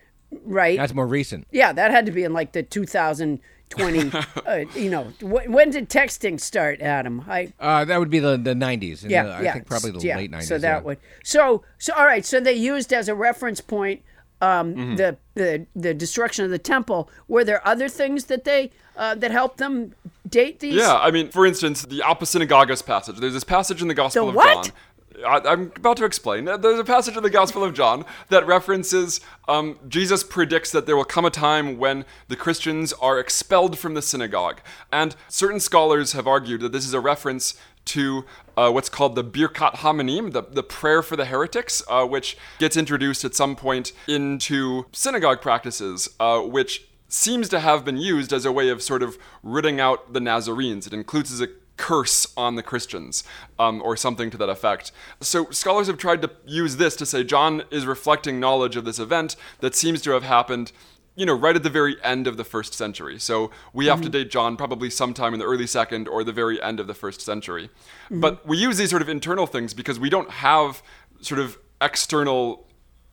right. 0.45 0.77
That's 0.77 0.93
more 0.93 1.07
recent. 1.07 1.47
Yeah, 1.51 1.73
that 1.73 1.91
had 1.91 2.05
to 2.07 2.11
be 2.11 2.23
in 2.23 2.33
like 2.33 2.53
the 2.53 2.63
2020. 2.63 4.11
uh, 4.45 4.55
you 4.75 4.89
know, 4.89 5.03
wh- 5.19 5.49
when 5.49 5.69
did 5.71 5.89
texting 5.89 6.39
start, 6.39 6.81
Adam? 6.81 7.23
I 7.27 7.53
Uh, 7.59 7.85
that 7.85 7.99
would 7.99 8.09
be 8.09 8.19
the 8.19 8.37
the 8.37 8.53
90s. 8.53 9.07
yeah, 9.09 9.23
the- 9.23 9.29
I 9.31 9.41
yeah, 9.41 9.53
think 9.53 9.65
probably 9.67 9.91
the 9.91 9.99
yeah, 10.01 10.17
late 10.17 10.31
90s. 10.31 10.43
So 10.43 10.57
that 10.57 10.77
yeah. 10.77 10.79
would 10.81 10.97
so 11.23 11.63
so 11.77 11.93
all 11.93 12.05
right. 12.05 12.25
So 12.25 12.39
they 12.39 12.53
used 12.53 12.93
as 12.93 13.07
a 13.09 13.15
reference 13.15 13.61
point 13.61 14.01
um, 14.41 14.75
Mm-hmm. 14.75 14.95
the 14.95 15.17
the 15.35 15.65
the 15.75 15.93
destruction 15.93 16.45
of 16.45 16.51
the 16.51 16.59
temple. 16.59 17.09
Were 17.27 17.43
there 17.43 17.65
other 17.67 17.87
things 17.89 18.25
that 18.25 18.43
they 18.43 18.71
uh, 18.97 19.15
that 19.15 19.31
helped 19.31 19.57
them 19.57 19.93
date 20.27 20.59
these? 20.59 20.73
Yeah, 20.75 20.95
I 20.97 21.11
mean, 21.11 21.29
for 21.29 21.45
instance, 21.45 21.83
the 21.83 21.99
Aposynagogos 22.05 22.85
passage. 22.85 23.17
There's 23.17 23.33
this 23.33 23.43
passage 23.43 23.81
in 23.81 23.87
the 23.87 23.93
Gospel 23.93 24.23
The 24.25 24.29
of 24.29 24.35
what? 24.35 24.65
John. 24.65 24.73
I, 25.25 25.41
I'm 25.45 25.71
about 25.75 25.97
to 25.97 26.05
explain. 26.05 26.45
There's 26.45 26.79
a 26.79 26.83
passage 26.83 27.15
in 27.15 27.23
the 27.23 27.29
Gospel 27.29 27.63
of 27.63 27.73
John 27.73 28.05
that 28.29 28.45
references 28.45 29.21
um, 29.47 29.77
Jesus 29.87 30.23
predicts 30.23 30.71
that 30.71 30.85
there 30.85 30.95
will 30.95 31.05
come 31.05 31.25
a 31.25 31.29
time 31.29 31.77
when 31.77 32.05
the 32.27 32.35
Christians 32.35 32.93
are 32.93 33.19
expelled 33.19 33.77
from 33.77 33.93
the 33.93 34.01
synagogue. 34.01 34.61
And 34.91 35.15
certain 35.27 35.59
scholars 35.59 36.13
have 36.13 36.27
argued 36.27 36.61
that 36.61 36.71
this 36.71 36.85
is 36.85 36.93
a 36.93 36.99
reference 36.99 37.55
to 37.85 38.25
uh, 38.55 38.71
what's 38.71 38.89
called 38.89 39.15
the 39.15 39.23
Birkat 39.23 39.75
HaMinim, 39.75 40.31
the, 40.31 40.43
the 40.43 40.63
prayer 40.63 41.01
for 41.01 41.15
the 41.15 41.25
heretics, 41.25 41.83
uh, 41.89 42.05
which 42.05 42.37
gets 42.59 42.77
introduced 42.77 43.25
at 43.25 43.35
some 43.35 43.55
point 43.55 43.91
into 44.07 44.85
synagogue 44.91 45.41
practices, 45.41 46.09
uh, 46.19 46.39
which 46.39 46.87
seems 47.07 47.49
to 47.49 47.59
have 47.59 47.85
been 47.85 47.97
used 47.97 48.33
as 48.33 48.45
a 48.45 48.51
way 48.51 48.69
of 48.69 48.81
sort 48.81 49.03
of 49.03 49.17
rooting 49.43 49.79
out 49.79 50.13
the 50.13 50.19
Nazarenes. 50.19 50.87
It 50.87 50.93
includes 50.93 51.31
as 51.31 51.41
a 51.41 51.47
curse 51.83 52.25
on 52.37 52.55
the 52.55 52.63
Christians, 52.63 53.25
um, 53.59 53.81
or 53.83 53.97
something 53.97 54.29
to 54.29 54.37
that 54.37 54.47
effect. 54.47 54.93
So 55.19 55.49
scholars 55.49 55.87
have 55.87 55.97
tried 55.97 56.21
to 56.21 56.31
use 56.45 56.77
this 56.77 56.95
to 56.95 57.05
say 57.05 57.25
John 57.25 57.63
is 57.71 57.85
reflecting 57.85 58.39
knowledge 58.39 58.77
of 58.77 58.85
this 58.85 58.99
event 58.99 59.35
that 59.59 59.75
seems 59.75 60.01
to 60.03 60.11
have 60.11 60.23
happened 60.23 60.71
you 61.15 61.25
know, 61.25 61.33
right 61.33 61.55
at 61.57 61.61
the 61.61 61.69
very 61.69 62.01
end 62.01 62.25
of 62.25 62.37
the 62.37 62.43
first 62.45 62.73
century. 62.73 63.19
So 63.19 63.51
we 63.71 63.85
have 63.87 64.01
to 64.01 64.09
date 64.09 64.31
John 64.31 64.55
probably 64.57 64.89
sometime 64.89 65.33
in 65.33 65.39
the 65.39 65.45
early 65.45 65.67
second 65.67 66.07
or 66.07 66.23
the 66.23 66.31
very 66.31 66.59
end 66.59 66.79
of 66.79 66.87
the 66.87 66.95
first 66.95 67.21
century. 67.21 67.69
But 68.09 68.47
we 68.47 68.57
use 68.57 68.77
these 68.77 68.89
sort 68.89 69.03
of 69.03 69.09
internal 69.09 69.45
things 69.45 69.75
because 69.75 69.99
we 69.99 70.09
don't 70.09 70.31
have 70.31 70.81
sort 71.21 71.39
of 71.39 71.59
external 71.81 72.65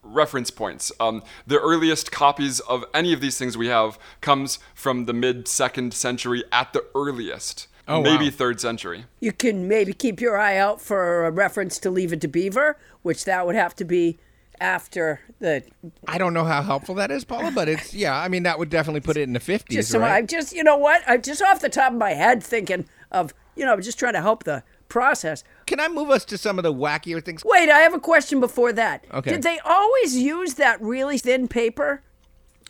reference 0.03 0.51
points. 0.51 0.91
Um, 0.99 1.23
the 1.47 1.59
earliest 1.59 2.11
copies 2.11 2.61
of 2.61 2.87
any 2.95 3.13
of 3.13 3.21
these 3.21 3.37
things 3.37 3.59
we 3.59 3.67
have 3.67 3.99
comes 4.23 4.61
from 4.75 5.05
the 5.05 5.13
mid 5.13 5.47
second 5.47 5.93
century 5.93 6.43
at 6.53 6.73
the 6.73 6.87
earliest. 6.95 7.67
Oh, 7.91 8.03
maybe 8.03 8.27
wow. 8.27 8.31
third 8.31 8.61
century. 8.61 9.05
You 9.21 9.33
can 9.33 9.67
maybe 9.69 9.93
keep 9.93 10.21
your 10.21 10.39
eye 10.39 10.57
out 10.57 10.81
for 10.81 11.27
a 11.27 11.31
reference 11.31 11.79
to 11.81 11.91
Leave 11.91 12.13
It 12.13 12.21
to 12.23 12.29
Beaver, 12.29 12.79
which 13.03 13.25
that 13.25 13.47
would 13.47 13.57
have 13.57 13.75
to 13.77 13.85
be 13.85 14.19
after 14.61 15.21
the. 15.41 15.65
I 16.07 16.19
don't 16.19 16.35
know 16.35 16.45
how 16.45 16.63
helpful 16.63 16.95
that 16.97 17.11
is, 17.11 17.25
Paula, 17.25 17.51
but 17.51 17.69
it's 17.69 17.93
yeah. 17.95 18.17
I 18.17 18.29
mean, 18.29 18.45
that 18.45 18.59
would 18.59 18.71
definitely 18.71 19.01
put 19.01 19.17
it 19.17 19.23
in 19.23 19.33
the 19.33 19.41
fifties, 19.41 19.77
Just 19.77 19.91
some, 19.91 20.03
right? 20.03 20.17
I'm 20.17 20.27
just, 20.27 20.53
you 20.53 20.63
know 20.63 20.77
what? 20.77 21.03
I'm 21.07 21.23
just 21.23 21.43
off 21.43 21.61
the 21.61 21.69
top 21.69 21.93
of 21.93 21.99
my 21.99 22.11
head 22.13 22.43
thinking 22.43 22.87
of, 23.11 23.35
you 23.57 23.65
know, 23.65 23.81
just 23.81 23.99
trying 23.99 24.15
to 24.15 24.23
help 24.23 24.45
the 24.45 24.63
process. 24.89 25.43
Can 25.67 25.81
I 25.81 25.89
move 25.89 26.11
us 26.11 26.25
to 26.27 26.39
some 26.39 26.59
of 26.59 26.63
the 26.63 26.75
wackier 26.75 27.25
things? 27.25 27.43
Wait, 27.45 27.71
I 27.71 27.79
have 27.81 27.95
a 27.95 28.01
question 28.01 28.41
before 28.41 28.73
that. 28.75 29.05
Okay. 29.13 29.31
Did 29.33 29.43
they 29.43 29.59
always 29.65 30.17
use 30.17 30.55
that 30.55 30.81
really 30.83 31.19
thin 31.19 31.49
paper? 31.49 32.03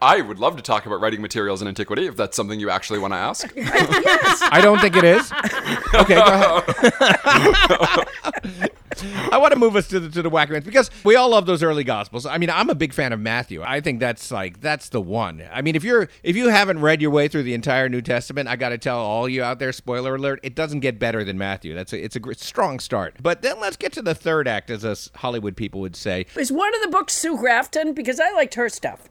I 0.00 0.20
would 0.20 0.38
love 0.38 0.56
to 0.56 0.62
talk 0.62 0.86
about 0.86 1.00
writing 1.00 1.20
materials 1.22 1.62
in 1.62 1.68
antiquity 1.68 2.06
if 2.06 2.16
that's 2.16 2.36
something 2.36 2.58
you 2.60 2.70
actually 2.70 2.98
want 2.98 3.12
to 3.12 3.18
ask. 3.18 3.52
yes. 3.56 4.42
I 4.50 4.60
don't 4.60 4.80
think 4.80 4.96
it 4.96 5.04
is. 5.04 5.32
Okay, 5.94 6.14
go 6.14 6.22
ahead. 6.24 8.00
I 9.32 9.38
want 9.38 9.52
to 9.52 9.58
move 9.58 9.76
us 9.76 9.88
to 9.88 10.00
the 10.00 10.08
to 10.10 10.22
the 10.22 10.30
whacker 10.30 10.52
ones 10.52 10.64
because 10.64 10.90
we 11.04 11.16
all 11.16 11.30
love 11.30 11.46
those 11.46 11.62
early 11.62 11.84
gospels. 11.84 12.26
I 12.26 12.38
mean, 12.38 12.50
I'm 12.50 12.68
a 12.68 12.74
big 12.74 12.92
fan 12.92 13.12
of 13.12 13.20
Matthew. 13.20 13.62
I 13.62 13.80
think 13.80 14.00
that's 14.00 14.30
like 14.30 14.60
that's 14.60 14.88
the 14.88 15.00
one. 15.00 15.42
I 15.52 15.62
mean, 15.62 15.76
if 15.76 15.84
you're 15.84 16.08
if 16.22 16.36
you 16.36 16.48
haven't 16.48 16.80
read 16.80 17.00
your 17.00 17.10
way 17.10 17.28
through 17.28 17.44
the 17.44 17.54
entire 17.54 17.88
New 17.88 18.02
Testament, 18.02 18.48
I 18.48 18.56
got 18.56 18.70
to 18.70 18.78
tell 18.78 18.98
all 18.98 19.28
you 19.28 19.42
out 19.42 19.58
there, 19.58 19.72
spoiler 19.72 20.16
alert, 20.16 20.40
it 20.42 20.54
doesn't 20.54 20.80
get 20.80 20.98
better 20.98 21.24
than 21.24 21.38
Matthew. 21.38 21.74
That's 21.74 21.92
a, 21.92 22.04
it's 22.04 22.16
a 22.16 22.34
strong 22.34 22.78
start. 22.80 23.16
But 23.22 23.42
then 23.42 23.60
let's 23.60 23.76
get 23.76 23.92
to 23.94 24.02
the 24.02 24.14
third 24.14 24.48
act, 24.48 24.70
as 24.70 24.84
us 24.84 25.10
Hollywood 25.16 25.56
people 25.56 25.80
would 25.80 25.96
say. 25.96 26.26
Is 26.36 26.52
one 26.52 26.74
of 26.74 26.82
the 26.82 26.88
books 26.88 27.14
Sue 27.14 27.36
Grafton? 27.36 27.94
Because 27.94 28.20
I 28.20 28.32
liked 28.32 28.54
her 28.54 28.68
stuff. 28.68 29.08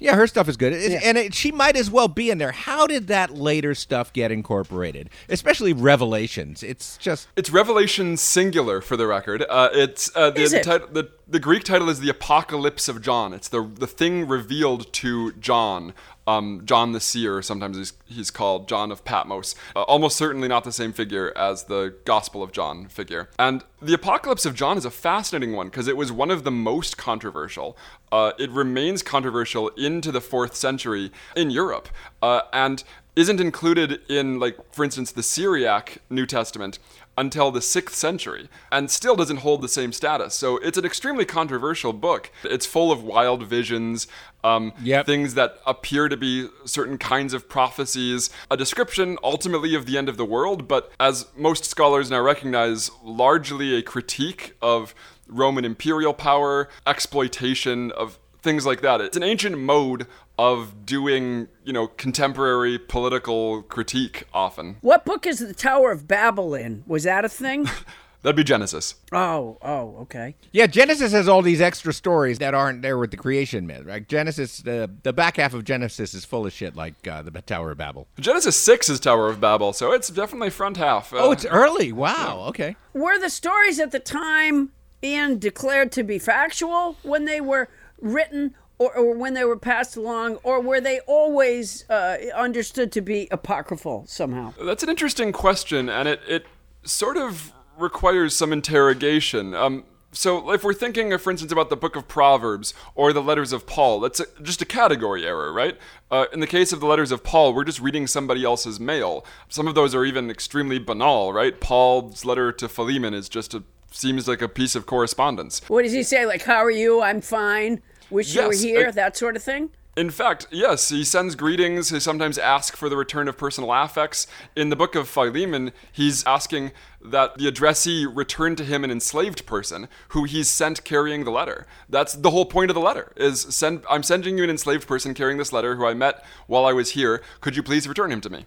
Yeah, 0.00 0.16
her 0.16 0.26
stuff 0.26 0.48
is 0.48 0.56
good, 0.56 0.72
It- 0.72 1.02
and 1.04 1.16
it, 1.18 1.34
she 1.34 1.52
might 1.52 1.76
as 1.76 1.90
well 1.90 2.08
be 2.08 2.30
in 2.30 2.38
there. 2.38 2.52
How 2.52 2.86
did 2.86 3.06
that 3.08 3.34
later 3.34 3.74
stuff 3.74 4.12
get 4.12 4.32
incorporated, 4.32 5.10
especially 5.28 5.72
Revelations? 5.74 6.62
It's 6.62 6.96
just 6.96 7.28
It's 7.36 7.50
Revelation 7.50 8.16
singular 8.16 8.80
for 8.80 8.96
the 8.96 9.06
record. 9.06 9.44
Uh, 9.48 9.68
it's 9.72 10.10
uh, 10.16 10.30
the, 10.30 10.40
Is 10.40 10.52
it? 10.54 10.64
tit- 10.64 10.94
the 10.94 11.10
the 11.30 11.38
Greek 11.38 11.62
title 11.62 11.88
is 11.88 12.00
the 12.00 12.08
Apocalypse 12.08 12.88
of 12.88 13.00
John. 13.00 13.32
It's 13.32 13.48
the 13.48 13.62
the 13.62 13.86
thing 13.86 14.26
revealed 14.26 14.92
to 14.94 15.32
John. 15.34 15.94
Um, 16.26 16.62
John 16.64 16.92
the 16.92 17.00
Seer, 17.00 17.42
sometimes 17.42 17.76
he's, 17.76 17.92
he's 18.04 18.30
called 18.30 18.68
John 18.68 18.92
of 18.92 19.04
Patmos. 19.04 19.56
Uh, 19.74 19.82
almost 19.82 20.16
certainly 20.16 20.46
not 20.46 20.62
the 20.62 20.70
same 20.70 20.92
figure 20.92 21.36
as 21.36 21.64
the 21.64 21.94
Gospel 22.04 22.40
of 22.42 22.52
John 22.52 22.86
figure. 22.86 23.30
And 23.36 23.64
the 23.82 23.94
Apocalypse 23.94 24.46
of 24.46 24.54
John 24.54 24.78
is 24.78 24.84
a 24.84 24.92
fascinating 24.92 25.56
one 25.56 25.68
because 25.68 25.88
it 25.88 25.96
was 25.96 26.12
one 26.12 26.30
of 26.30 26.44
the 26.44 26.52
most 26.52 26.96
controversial. 26.96 27.76
Uh, 28.12 28.32
it 28.38 28.50
remains 28.50 29.02
controversial 29.02 29.68
into 29.70 30.12
the 30.12 30.20
fourth 30.20 30.54
century 30.54 31.10
in 31.34 31.50
Europe. 31.50 31.88
Uh, 32.22 32.42
and 32.52 32.84
isn't 33.16 33.40
included 33.40 34.00
in, 34.08 34.38
like, 34.38 34.56
for 34.72 34.84
instance, 34.84 35.12
the 35.12 35.22
Syriac 35.22 35.98
New 36.08 36.26
Testament 36.26 36.78
until 37.18 37.50
the 37.50 37.60
6th 37.60 37.90
century 37.94 38.48
and 38.72 38.90
still 38.90 39.14
doesn't 39.16 39.38
hold 39.38 39.60
the 39.62 39.68
same 39.68 39.92
status. 39.92 40.34
So 40.34 40.56
it's 40.58 40.78
an 40.78 40.84
extremely 40.84 41.24
controversial 41.24 41.92
book. 41.92 42.30
It's 42.44 42.64
full 42.64 42.90
of 42.90 43.02
wild 43.02 43.42
visions, 43.42 44.06
um, 44.42 44.72
Yep. 44.82 45.06
things 45.06 45.34
that 45.34 45.58
appear 45.66 46.08
to 46.08 46.16
be 46.16 46.48
certain 46.64 46.96
kinds 46.96 47.34
of 47.34 47.48
prophecies, 47.48 48.30
a 48.50 48.56
description 48.56 49.18
ultimately 49.22 49.74
of 49.74 49.84
the 49.86 49.98
end 49.98 50.08
of 50.08 50.16
the 50.16 50.24
world, 50.24 50.66
but 50.66 50.90
as 50.98 51.26
most 51.36 51.64
scholars 51.66 52.10
now 52.10 52.20
recognize, 52.20 52.90
largely 53.04 53.74
a 53.76 53.82
critique 53.82 54.54
of 54.62 54.94
Roman 55.28 55.64
imperial 55.64 56.14
power, 56.14 56.68
exploitation 56.86 57.90
of 57.92 58.18
things 58.42 58.64
like 58.64 58.80
that. 58.80 59.00
It's 59.00 59.16
an 59.16 59.22
ancient 59.22 59.58
mode 59.58 60.06
of 60.40 60.86
doing, 60.86 61.48
you 61.64 61.72
know, 61.72 61.86
contemporary 61.86 62.78
political 62.78 63.62
critique 63.62 64.24
often. 64.32 64.76
What 64.80 65.04
book 65.04 65.26
is 65.26 65.38
the 65.40 65.52
Tower 65.54 65.92
of 65.92 66.08
Babel 66.08 66.54
in? 66.54 66.82
Was 66.86 67.04
that 67.04 67.24
a 67.24 67.28
thing? 67.28 67.68
That'd 68.22 68.36
be 68.36 68.44
Genesis. 68.44 68.96
oh, 69.12 69.56
oh, 69.62 69.96
okay. 70.02 70.34
Yeah, 70.52 70.66
Genesis 70.66 71.12
has 71.12 71.26
all 71.26 71.40
these 71.40 71.60
extra 71.62 71.92
stories 71.92 72.38
that 72.38 72.52
aren't 72.52 72.82
there 72.82 72.98
with 72.98 73.10
the 73.10 73.16
creation 73.16 73.66
myth. 73.66 73.84
Right? 73.86 74.06
Genesis, 74.06 74.58
the 74.58 74.90
the 75.02 75.12
back 75.14 75.36
half 75.38 75.54
of 75.54 75.64
Genesis 75.64 76.12
is 76.12 76.26
full 76.26 76.44
of 76.44 76.52
shit 76.52 76.76
like 76.76 77.06
uh, 77.08 77.22
the 77.22 77.30
Tower 77.40 77.70
of 77.70 77.78
Babel. 77.78 78.08
Genesis 78.18 78.56
6 78.60 78.90
is 78.90 79.00
Tower 79.00 79.28
of 79.30 79.40
Babel, 79.40 79.72
so 79.72 79.92
it's 79.92 80.08
definitely 80.10 80.50
front 80.50 80.76
half. 80.76 81.14
Uh, 81.14 81.18
Oh, 81.20 81.32
it's 81.32 81.46
early. 81.46 81.92
Wow. 81.92 82.44
Okay. 82.48 82.76
Were 82.92 83.18
the 83.18 83.30
stories 83.30 83.78
at 83.80 83.90
the 83.90 84.00
time, 84.00 84.72
and 85.02 85.40
declared 85.40 85.90
to 85.92 86.02
be 86.02 86.18
factual 86.18 86.96
when 87.02 87.24
they 87.24 87.40
were 87.40 87.68
written 88.02 88.54
or, 88.80 88.96
or 88.96 89.14
when 89.14 89.34
they 89.34 89.44
were 89.44 89.58
passed 89.58 89.94
along, 89.94 90.36
or 90.36 90.58
were 90.58 90.80
they 90.80 91.00
always 91.00 91.88
uh, 91.90 92.16
understood 92.34 92.90
to 92.92 93.02
be 93.02 93.28
apocryphal 93.30 94.06
somehow? 94.06 94.54
That's 94.58 94.82
an 94.82 94.88
interesting 94.88 95.32
question, 95.32 95.90
and 95.90 96.08
it, 96.08 96.20
it 96.26 96.46
sort 96.82 97.18
of 97.18 97.52
requires 97.76 98.34
some 98.34 98.54
interrogation. 98.54 99.54
Um, 99.54 99.84
so, 100.12 100.50
if 100.50 100.64
we're 100.64 100.72
thinking, 100.72 101.16
for 101.18 101.30
instance, 101.30 101.52
about 101.52 101.68
the 101.68 101.76
book 101.76 101.94
of 101.94 102.08
Proverbs 102.08 102.72
or 102.94 103.12
the 103.12 103.22
letters 103.22 103.52
of 103.52 103.66
Paul, 103.66 104.00
that's 104.00 104.18
a, 104.18 104.24
just 104.42 104.62
a 104.62 104.64
category 104.64 105.26
error, 105.26 105.52
right? 105.52 105.76
Uh, 106.10 106.24
in 106.32 106.40
the 106.40 106.46
case 106.46 106.72
of 106.72 106.80
the 106.80 106.86
letters 106.86 107.12
of 107.12 107.22
Paul, 107.22 107.52
we're 107.52 107.64
just 107.64 107.80
reading 107.80 108.06
somebody 108.06 108.44
else's 108.44 108.80
mail. 108.80 109.26
Some 109.50 109.68
of 109.68 109.74
those 109.74 109.94
are 109.94 110.06
even 110.06 110.30
extremely 110.30 110.78
banal, 110.78 111.34
right? 111.34 111.60
Paul's 111.60 112.24
letter 112.24 112.50
to 112.50 112.66
Philemon 112.66 113.12
is 113.12 113.28
just 113.28 113.52
a 113.52 113.62
seems 113.92 114.26
like 114.26 114.40
a 114.40 114.48
piece 114.48 114.74
of 114.74 114.86
correspondence. 114.86 115.60
What 115.68 115.82
does 115.82 115.92
he 115.92 116.04
say? 116.04 116.24
Like, 116.24 116.42
how 116.42 116.64
are 116.64 116.70
you? 116.70 117.02
I'm 117.02 117.20
fine. 117.20 117.82
Wish 118.10 118.34
you 118.34 118.42
were 118.42 118.52
Yes, 118.52 118.62
here. 118.62 118.88
uh, 118.88 118.90
that 118.92 119.16
sort 119.16 119.36
of 119.36 119.42
thing. 119.42 119.70
In 119.96 120.10
fact, 120.10 120.46
yes, 120.52 120.88
he 120.88 121.02
sends 121.04 121.34
greetings. 121.34 121.90
He 121.90 121.98
sometimes 121.98 122.38
asks 122.38 122.78
for 122.78 122.88
the 122.88 122.96
return 122.96 123.26
of 123.26 123.36
personal 123.36 123.72
affects. 123.72 124.26
In 124.54 124.70
the 124.70 124.76
book 124.76 124.94
of 124.94 125.08
Philemon, 125.08 125.72
he's 125.90 126.24
asking 126.24 126.70
that 127.04 127.36
the 127.38 127.48
addressee 127.48 128.06
return 128.06 128.54
to 128.56 128.64
him 128.64 128.84
an 128.84 128.90
enslaved 128.90 129.46
person 129.46 129.88
who 130.10 130.24
he's 130.24 130.48
sent 130.48 130.84
carrying 130.84 131.24
the 131.24 131.32
letter. 131.32 131.66
That's 131.88 132.14
the 132.14 132.30
whole 132.30 132.46
point 132.46 132.70
of 132.70 132.76
the 132.76 132.80
letter. 132.80 133.12
Is 133.16 133.40
send 133.42 133.82
I'm 133.90 134.04
sending 134.04 134.38
you 134.38 134.44
an 134.44 134.50
enslaved 134.50 134.86
person 134.86 135.12
carrying 135.12 135.38
this 135.38 135.52
letter 135.52 135.74
who 135.74 135.84
I 135.84 135.92
met 135.94 136.24
while 136.46 136.64
I 136.66 136.72
was 136.72 136.90
here. 136.92 137.20
Could 137.40 137.56
you 137.56 137.62
please 137.62 137.88
return 137.88 138.12
him 138.12 138.20
to 138.22 138.30
me? 138.30 138.46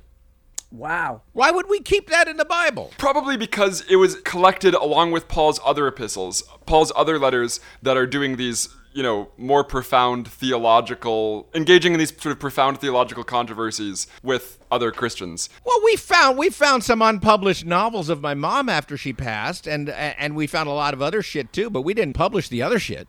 Wow. 0.72 1.22
Why 1.34 1.52
would 1.52 1.70
we 1.70 1.82
keep 1.82 2.10
that 2.10 2.28
in 2.28 2.38
the 2.38 2.46
Bible? 2.46 2.94
Probably 2.98 3.38
because 3.38 3.84
it 3.90 3.98
was 3.98 4.16
collected 4.22 4.74
along 4.74 5.12
with 5.12 5.28
Paul's 5.28 5.60
other 5.64 5.88
epistles, 5.88 6.42
Paul's 6.66 6.92
other 6.96 7.20
letters 7.20 7.60
that 7.84 7.96
are 7.96 8.08
doing 8.08 8.38
these, 8.38 8.70
you 8.94 9.04
know, 9.04 9.30
more 9.38 9.64
profound 9.64 10.28
theological, 10.28 11.50
engaging 11.54 11.94
in 11.94 12.00
these 12.00 12.10
sort 12.22 12.32
of 12.34 12.40
profound 12.40 12.80
theological 12.80 13.24
controversies 13.24 14.08
with 14.22 14.60
other 14.72 14.92
Christians. 14.92 15.50
Well, 15.66 15.80
we 15.84 15.96
found 15.96 16.38
we 16.38 16.50
found 16.50 16.84
some 16.84 17.02
unpublished 17.02 17.66
novels 17.66 18.10
of 18.10 18.22
my 18.22 18.34
mom 18.34 18.70
after 18.70 18.98
she 18.98 19.14
passed, 19.14 19.68
and 19.68 19.90
and 19.90 20.36
we 20.36 20.48
found 20.48 20.70
a 20.70 20.74
lot 20.74 20.94
of 20.94 21.02
other 21.02 21.22
shit 21.22 21.52
too, 21.54 21.70
but 21.70 21.82
we 21.82 21.94
didn't 21.94 22.14
publish 22.14 22.50
the 22.50 22.62
other 22.62 22.80
shit. 22.80 23.08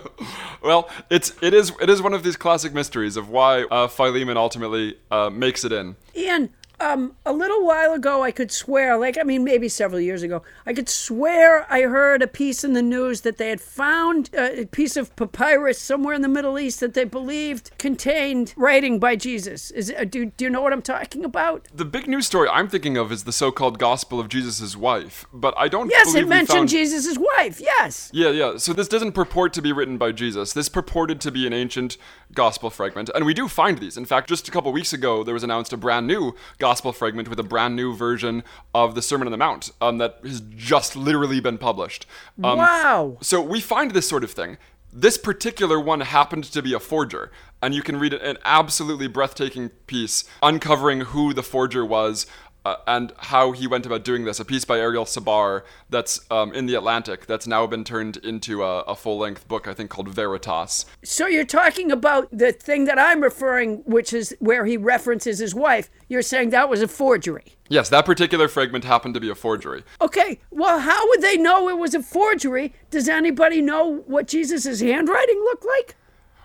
Well, 0.61 0.89
it's 1.09 1.33
it 1.41 1.53
is 1.53 1.71
it 1.81 1.89
is 1.89 2.01
one 2.01 2.13
of 2.13 2.23
these 2.23 2.35
classic 2.35 2.73
mysteries 2.73 3.15
of 3.15 3.29
why 3.29 3.63
uh, 3.63 3.87
Philemon 3.87 4.35
ultimately 4.35 4.97
uh, 5.09 5.29
makes 5.29 5.63
it 5.63 5.71
in. 5.71 5.95
Ian, 6.15 6.49
um, 6.79 7.15
a 7.25 7.33
little 7.33 7.65
while 7.65 7.93
ago, 7.93 8.23
I 8.23 8.31
could 8.31 8.51
swear, 8.51 8.97
like, 8.97 9.17
I 9.19 9.23
mean, 9.23 9.43
maybe 9.43 9.67
several 9.67 9.99
years 9.99 10.23
ago, 10.23 10.43
I 10.65 10.73
could 10.73 10.87
swear 10.87 11.65
I 11.71 11.81
heard 11.81 12.21
a 12.21 12.27
piece 12.27 12.63
in 12.63 12.73
the 12.73 12.81
news 12.81 13.21
that 13.21 13.37
they 13.37 13.49
had 13.49 13.59
found 13.59 14.29
uh, 14.37 14.49
a 14.53 14.65
piece 14.65 14.95
of 14.95 15.15
papyrus 15.15 15.79
somewhere 15.79 16.13
in 16.13 16.21
the 16.21 16.27
Middle 16.27 16.57
East 16.57 16.79
that 16.79 16.93
they 16.93 17.03
believed 17.03 17.71
contained 17.77 18.53
writing 18.55 18.97
by 18.99 19.15
Jesus. 19.15 19.71
Is 19.71 19.89
it, 19.89 20.09
do, 20.09 20.27
do 20.27 20.45
you 20.45 20.49
know 20.49 20.61
what 20.61 20.71
I'm 20.71 20.81
talking 20.81 21.25
about? 21.25 21.67
The 21.73 21.85
big 21.85 22.07
news 22.07 22.25
story 22.27 22.47
I'm 22.49 22.69
thinking 22.69 22.95
of 22.95 23.11
is 23.11 23.25
the 23.25 23.33
so-called 23.33 23.77
Gospel 23.77 24.19
of 24.19 24.29
Jesus' 24.29 24.77
wife, 24.77 25.25
but 25.33 25.53
I 25.57 25.67
don't. 25.67 25.89
Yes, 25.89 26.15
it 26.15 26.27
mentioned 26.27 26.47
found- 26.47 26.69
Jesus' 26.69 27.17
wife. 27.17 27.59
Yes. 27.59 28.09
Yeah, 28.13 28.29
yeah. 28.29 28.57
So 28.57 28.71
this 28.71 28.87
doesn't 28.87 29.11
purport 29.11 29.51
to 29.53 29.61
be 29.61 29.73
written 29.73 29.97
by 29.97 30.13
Jesus. 30.13 30.53
This 30.53 30.69
purported 30.69 31.19
to 31.21 31.31
be 31.31 31.45
an 31.45 31.53
ancient 31.53 31.97
gospel 32.33 32.69
fragment, 32.69 33.09
and 33.13 33.25
we 33.25 33.33
do 33.33 33.47
find 33.47 33.79
these. 33.79 33.97
In 33.97 34.05
fact, 34.05 34.29
just 34.29 34.47
a 34.47 34.51
couple 34.51 34.71
weeks 34.71 34.93
ago, 34.93 35.23
there 35.23 35.33
was 35.33 35.43
announced 35.43 35.73
a 35.73 35.77
brand 35.77 36.07
new 36.07 36.35
gospel 36.57 36.68
fragment 36.93 37.27
with 37.27 37.39
a 37.39 37.43
brand 37.43 37.75
new 37.75 37.95
version 37.95 38.43
of 38.73 38.95
the 38.95 39.01
Sermon 39.01 39.27
on 39.27 39.31
the 39.31 39.37
Mount 39.37 39.71
um, 39.81 39.97
that 39.97 40.19
has 40.23 40.41
just 40.55 40.95
literally 40.95 41.39
been 41.39 41.57
published. 41.57 42.05
Um, 42.43 42.57
wow. 42.59 43.17
So 43.21 43.41
we 43.41 43.59
find 43.59 43.91
this 43.91 44.07
sort 44.07 44.23
of 44.23 44.31
thing. 44.31 44.57
This 44.91 45.17
particular 45.17 45.79
one 45.79 46.01
happened 46.01 46.45
to 46.45 46.61
be 46.61 46.73
a 46.73 46.79
forger, 46.79 47.31
and 47.61 47.75
you 47.75 47.83
can 47.83 47.97
read 47.97 48.13
an 48.13 48.37
absolutely 48.43 49.07
breathtaking 49.07 49.69
piece 49.85 50.23
uncovering 50.41 51.01
who 51.01 51.33
the 51.33 51.43
forger 51.43 51.85
was. 51.85 52.25
Uh, 52.69 52.75
and 52.87 53.11
how 53.17 53.51
he 53.51 53.65
went 53.67 53.85
about 53.85 54.03
doing 54.03 54.25
this. 54.25 54.39
A 54.39 54.45
piece 54.45 54.65
by 54.65 54.79
Ariel 54.79 55.05
Sabar 55.05 55.63
that's 55.89 56.19
um, 56.29 56.53
in 56.53 56.65
the 56.67 56.75
Atlantic 56.75 57.25
that's 57.25 57.47
now 57.47 57.65
been 57.65 57.83
turned 57.83 58.17
into 58.17 58.63
a, 58.63 58.81
a 58.81 58.95
full 58.95 59.17
length 59.17 59.47
book, 59.47 59.67
I 59.67 59.73
think 59.73 59.89
called 59.89 60.09
Veritas. 60.09 60.85
So 61.03 61.27
you're 61.27 61.45
talking 61.45 61.91
about 61.91 62.27
the 62.31 62.51
thing 62.51 62.85
that 62.85 62.99
I'm 62.99 63.21
referring, 63.21 63.77
which 63.85 64.13
is 64.13 64.35
where 64.39 64.65
he 64.65 64.77
references 64.77 65.39
his 65.39 65.55
wife. 65.55 65.89
You're 66.07 66.21
saying 66.21 66.51
that 66.51 66.69
was 66.69 66.81
a 66.81 66.87
forgery. 66.87 67.55
Yes, 67.69 67.89
that 67.89 68.05
particular 68.05 68.47
fragment 68.47 68.83
happened 68.83 69.13
to 69.13 69.19
be 69.19 69.29
a 69.29 69.35
forgery. 69.35 69.83
Okay, 70.01 70.39
well, 70.49 70.79
how 70.79 71.07
would 71.09 71.21
they 71.21 71.37
know 71.37 71.69
it 71.69 71.77
was 71.77 71.93
a 71.93 72.01
forgery? 72.01 72.73
Does 72.89 73.07
anybody 73.07 73.61
know 73.61 73.97
what 74.07 74.27
Jesus' 74.27 74.81
handwriting 74.81 75.39
looked 75.39 75.65
like? 75.65 75.95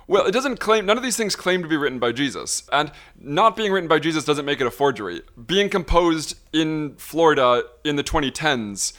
Well, 0.06 0.26
it 0.26 0.32
doesn't 0.32 0.60
claim, 0.60 0.84
none 0.86 0.96
of 0.96 1.02
these 1.02 1.16
things 1.16 1.34
claim 1.36 1.62
to 1.62 1.68
be 1.68 1.76
written 1.76 1.98
by 1.98 2.12
Jesus. 2.12 2.64
And 2.72 2.92
not 3.18 3.56
being 3.56 3.72
written 3.72 3.88
by 3.88 3.98
Jesus 3.98 4.24
doesn't 4.24 4.44
make 4.44 4.60
it 4.60 4.66
a 4.66 4.70
forgery. 4.70 5.22
Being 5.46 5.68
composed 5.70 6.38
in 6.52 6.94
Florida 6.96 7.62
in 7.84 7.96
the 7.96 8.04
2010s 8.04 8.92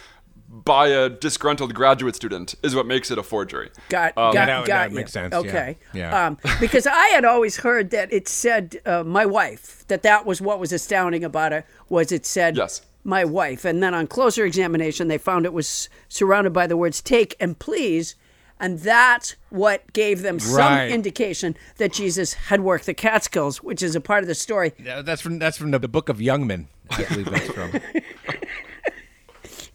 by 0.48 0.88
a 0.88 1.10
disgruntled 1.10 1.74
graduate 1.74 2.16
student 2.16 2.56
is 2.64 2.76
what 2.76 2.86
makes 2.86 3.12
it 3.12 3.18
a 3.18 3.24
forgery. 3.24 3.70
Got, 3.90 4.18
Um, 4.18 4.34
got, 4.34 4.46
that- 4.46 4.48
got 4.48 4.68
that 4.68 4.90
you. 4.92 4.96
makes 4.96 5.12
sense, 5.12 5.34
yeah. 5.34 5.40
Okay. 5.40 5.78
Yeah. 5.94 6.26
Um, 6.28 6.38
because 6.60 6.88
I 6.88 7.08
had 7.10 7.26
always 7.26 7.58
heard 7.58 7.90
that 7.92 8.12
it 8.14 8.28
said 8.28 8.78
uh, 8.86 9.04
my 9.04 9.26
wife. 9.26 9.86
That 9.88 10.02
that 10.04 10.26
was 10.26 10.42
what 10.42 10.60
was 10.60 10.72
astounding 10.72 11.24
about 11.24 11.52
it 11.54 11.66
was 11.90 12.12
it 12.12 12.26
said 12.26 12.56
Yes. 12.58 12.82
my 13.04 13.26
wife, 13.26 13.66
and 13.66 13.84
then 13.84 13.94
on 13.94 14.08
closer 14.08 14.46
examination 14.46 15.08
they 15.08 15.18
found 15.18 15.46
it 15.46 15.54
was 15.54 15.90
surrounded 16.10 16.54
by 16.54 16.66
the 16.68 16.78
words 16.78 17.02
"take" 17.02 17.36
and 17.40 17.58
"please." 17.60 18.16
And 18.60 18.80
that's 18.80 19.36
what 19.50 19.92
gave 19.94 20.22
them 20.22 20.40
some 20.40 20.58
Right. 20.58 20.90
indication 20.90 21.58
that 21.78 21.92
Jesus 21.92 22.34
had 22.34 22.62
worked 22.62 22.86
the 22.86 22.94
Catskills, 22.94 23.62
which 23.62 23.84
is 23.84 23.96
a 23.96 24.02
part 24.02 24.24
of 24.24 24.28
the 24.28 24.36
story. 24.36 24.72
Yeah, 24.80 25.02
that's 25.02 25.22
from 25.22 25.40
that's 25.40 25.58
from 25.58 25.72
the, 25.72 25.80
the 25.80 25.88
book 25.90 26.08
of 26.10 26.18
Youngman. 26.18 26.68
I 26.90 27.04
believe 27.04 27.30
that's 27.30 27.48
from. 27.52 27.72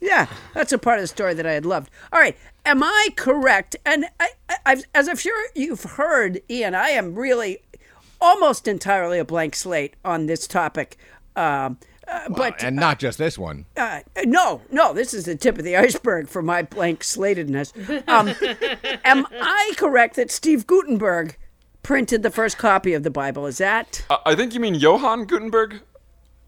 Yeah, 0.03 0.29
that's 0.55 0.73
a 0.73 0.79
part 0.79 0.99
of 0.99 1.03
the 1.03 1.09
story 1.09 1.35
that 1.35 1.47
I 1.47 1.53
had 1.53 1.67
loved. 1.67 1.91
All 2.11 2.19
right, 2.21 2.35
am 2.65 2.83
I 2.83 3.09
correct? 3.17 3.77
And 3.85 4.07
I, 4.19 4.31
I, 4.49 4.57
I've, 4.65 4.85
as 4.95 5.09
I'm 5.09 5.17
sure 5.17 5.49
you've 5.55 5.83
heard, 5.83 6.41
Ian, 6.49 6.75
I 6.75 6.89
am 6.89 7.15
really 7.15 7.59
almost 8.19 8.67
entirely 8.67 9.19
a 9.19 9.27
blank 9.27 9.55
slate 9.55 9.95
on 10.03 10.25
this 10.25 10.47
topic. 10.47 10.97
Um, 11.37 11.77
uh, 12.11 12.29
but 12.29 12.63
and 12.63 12.77
not 12.77 12.99
just 12.99 13.19
this 13.19 13.39
one. 13.39 13.67
uh, 13.77 14.01
no, 14.25 14.63
no, 14.71 14.93
this 14.93 15.15
is 15.15 15.25
the 15.25 15.37
tip 15.37 15.59
of 15.59 15.65
the 15.65 15.77
iceberg 15.77 16.29
for 16.29 16.43
my 16.43 16.63
blank 16.63 17.01
slatedness. 17.01 17.73
Um, 18.09 18.35
am 19.05 19.27
I 19.33 19.73
correct 19.77 20.17
that 20.17 20.31
Steve 20.31 20.67
Guttenberg 20.67 21.37
printed 21.83 22.23
the 22.23 22.31
first 22.31 22.59
copy 22.59 22.93
of 22.95 23.03
the 23.03 23.11
Bible? 23.11 23.47
Is 23.47 23.59
that? 23.59 24.05
Uh, 24.11 24.19
I 24.27 24.35
think 24.35 24.55
you 24.55 24.61
mean 24.61 24.75
Johann 24.75 25.25
Gutenberg? 25.25 25.83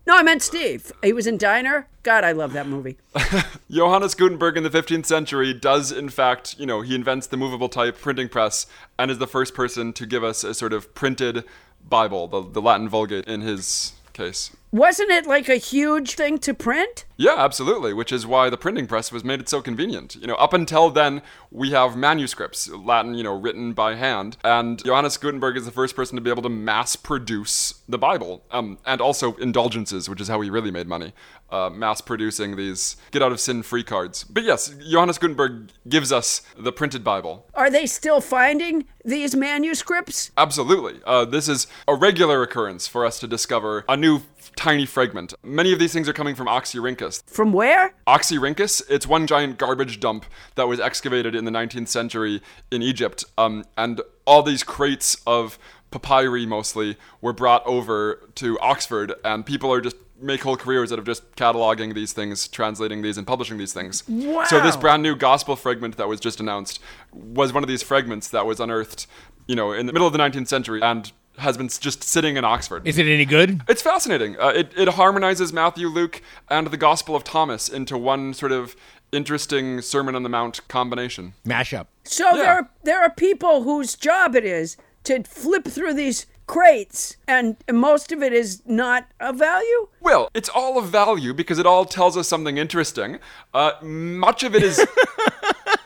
No, 0.04 0.16
I 0.16 0.22
meant 0.22 0.42
Steve. 0.42 0.90
He 1.02 1.12
was 1.12 1.28
in 1.28 1.38
Diner. 1.38 1.86
God, 2.02 2.24
I 2.24 2.32
love 2.32 2.52
that 2.54 2.66
movie. 2.66 2.98
Johannes 3.70 4.16
Gutenberg 4.16 4.56
in 4.56 4.64
the 4.64 4.70
15th 4.70 5.06
century 5.06 5.54
does, 5.54 5.92
in 5.92 6.08
fact, 6.08 6.58
you 6.58 6.66
know, 6.66 6.80
he 6.80 6.96
invents 6.96 7.28
the 7.28 7.36
movable 7.36 7.68
type 7.68 8.00
printing 8.00 8.28
press 8.28 8.66
and 8.98 9.12
is 9.12 9.18
the 9.18 9.28
first 9.28 9.54
person 9.54 9.92
to 9.92 10.04
give 10.04 10.24
us 10.24 10.42
a 10.42 10.54
sort 10.54 10.72
of 10.72 10.92
printed 10.94 11.44
Bible, 11.88 12.26
the, 12.26 12.42
the 12.42 12.60
Latin 12.60 12.88
Vulgate 12.88 13.26
in 13.26 13.42
his 13.42 13.92
case. 14.12 14.50
Wasn't 14.72 15.10
it 15.10 15.26
like 15.26 15.50
a 15.50 15.56
huge 15.56 16.14
thing 16.14 16.38
to 16.38 16.54
print? 16.54 17.04
Yeah, 17.18 17.34
absolutely, 17.36 17.92
which 17.92 18.10
is 18.10 18.26
why 18.26 18.48
the 18.48 18.56
printing 18.56 18.86
press 18.86 19.12
was 19.12 19.22
made 19.22 19.38
it 19.38 19.48
so 19.48 19.60
convenient. 19.60 20.16
You 20.16 20.26
know, 20.26 20.34
up 20.36 20.54
until 20.54 20.88
then, 20.88 21.20
we 21.50 21.72
have 21.72 21.94
manuscripts, 21.94 22.70
Latin, 22.70 23.14
you 23.14 23.22
know, 23.22 23.38
written 23.38 23.74
by 23.74 23.96
hand, 23.96 24.38
and 24.42 24.82
Johannes 24.82 25.18
Gutenberg 25.18 25.58
is 25.58 25.66
the 25.66 25.70
first 25.70 25.94
person 25.94 26.16
to 26.16 26.22
be 26.22 26.30
able 26.30 26.42
to 26.42 26.48
mass 26.48 26.96
produce 26.96 27.82
the 27.86 27.98
Bible, 27.98 28.44
um, 28.50 28.78
and 28.86 29.02
also 29.02 29.34
indulgences, 29.36 30.08
which 30.08 30.22
is 30.22 30.28
how 30.28 30.40
he 30.40 30.48
really 30.48 30.70
made 30.70 30.86
money, 30.86 31.12
uh, 31.50 31.68
mass 31.68 32.00
producing 32.00 32.56
these 32.56 32.96
get 33.10 33.22
out 33.22 33.30
of 33.30 33.40
sin 33.40 33.62
free 33.62 33.84
cards. 33.84 34.24
But 34.24 34.42
yes, 34.42 34.74
Johannes 34.90 35.18
Gutenberg 35.18 35.70
gives 35.86 36.10
us 36.12 36.40
the 36.56 36.72
printed 36.72 37.04
Bible. 37.04 37.46
Are 37.52 37.70
they 37.70 37.84
still 37.84 38.22
finding 38.22 38.86
these 39.04 39.36
manuscripts? 39.36 40.30
Absolutely. 40.36 41.00
Uh, 41.04 41.26
this 41.26 41.48
is 41.48 41.66
a 41.86 41.94
regular 41.94 42.42
occurrence 42.42 42.88
for 42.88 43.04
us 43.04 43.20
to 43.20 43.28
discover 43.28 43.84
a 43.86 43.96
new 43.96 44.22
tiny 44.56 44.86
fragment. 44.86 45.34
Many 45.42 45.72
of 45.72 45.78
these 45.78 45.92
things 45.92 46.08
are 46.08 46.12
coming 46.12 46.34
from 46.34 46.46
Oxyrhynchus. 46.46 47.28
From 47.28 47.52
where? 47.52 47.94
Oxyrhynchus, 48.06 48.82
it's 48.88 49.06
one 49.06 49.26
giant 49.26 49.58
garbage 49.58 50.00
dump 50.00 50.24
that 50.54 50.68
was 50.68 50.80
excavated 50.80 51.34
in 51.34 51.44
the 51.44 51.50
19th 51.50 51.88
century 51.88 52.42
in 52.70 52.82
Egypt. 52.82 53.24
Um, 53.38 53.64
and 53.76 54.00
all 54.26 54.42
these 54.42 54.62
crates 54.62 55.16
of 55.26 55.58
papyri 55.90 56.46
mostly 56.46 56.96
were 57.20 57.32
brought 57.32 57.64
over 57.66 58.28
to 58.36 58.58
Oxford, 58.60 59.14
and 59.24 59.44
people 59.44 59.72
are 59.72 59.80
just 59.80 59.96
make 60.20 60.42
whole 60.42 60.56
careers 60.56 60.92
out 60.92 60.98
of 60.98 61.04
just 61.04 61.34
cataloging 61.36 61.94
these 61.94 62.12
things, 62.12 62.46
translating 62.48 63.02
these, 63.02 63.18
and 63.18 63.26
publishing 63.26 63.58
these 63.58 63.72
things. 63.72 64.08
Wow. 64.08 64.44
So 64.44 64.60
this 64.60 64.76
brand 64.76 65.02
new 65.02 65.16
gospel 65.16 65.56
fragment 65.56 65.96
that 65.96 66.08
was 66.08 66.20
just 66.20 66.40
announced 66.40 66.80
was 67.12 67.52
one 67.52 67.62
of 67.62 67.68
these 67.68 67.82
fragments 67.82 68.28
that 68.28 68.46
was 68.46 68.60
unearthed, 68.60 69.06
you 69.46 69.56
know, 69.56 69.72
in 69.72 69.86
the 69.86 69.92
middle 69.92 70.06
of 70.06 70.12
the 70.12 70.18
19th 70.18 70.48
century 70.48 70.80
and 70.80 71.12
has 71.38 71.56
been 71.56 71.68
just 71.68 72.02
sitting 72.02 72.36
in 72.36 72.44
Oxford. 72.44 72.86
Is 72.86 72.98
it 72.98 73.06
any 73.06 73.24
good? 73.24 73.62
It's 73.68 73.82
fascinating. 73.82 74.38
Uh, 74.38 74.48
it, 74.48 74.72
it 74.76 74.88
harmonizes 74.88 75.52
Matthew, 75.52 75.88
Luke, 75.88 76.20
and 76.50 76.66
the 76.68 76.76
Gospel 76.76 77.16
of 77.16 77.24
Thomas 77.24 77.68
into 77.68 77.96
one 77.96 78.34
sort 78.34 78.52
of 78.52 78.76
interesting 79.12 79.80
Sermon 79.80 80.14
on 80.14 80.22
the 80.22 80.28
Mount 80.28 80.66
combination. 80.68 81.34
Mashup. 81.46 81.86
So 82.04 82.30
Yeah. 82.30 82.36
there 82.36 82.52
are 82.52 82.70
there 82.84 83.00
are 83.02 83.10
people 83.10 83.62
whose 83.62 83.94
job 83.94 84.34
it 84.36 84.44
is 84.44 84.76
to 85.04 85.22
flip 85.24 85.64
through 85.66 85.94
these 85.94 86.26
crates, 86.46 87.16
and 87.28 87.56
most 87.70 88.12
of 88.12 88.22
it 88.22 88.32
is 88.32 88.62
not 88.66 89.06
of 89.20 89.36
value. 89.38 89.88
Well, 90.00 90.28
it's 90.34 90.48
all 90.48 90.78
of 90.78 90.86
value 90.86 91.32
because 91.34 91.58
it 91.58 91.66
all 91.66 91.84
tells 91.84 92.16
us 92.16 92.28
something 92.28 92.58
interesting. 92.58 93.18
Uh, 93.54 93.72
much 93.82 94.42
of 94.42 94.54
it 94.54 94.62
is 94.62 94.78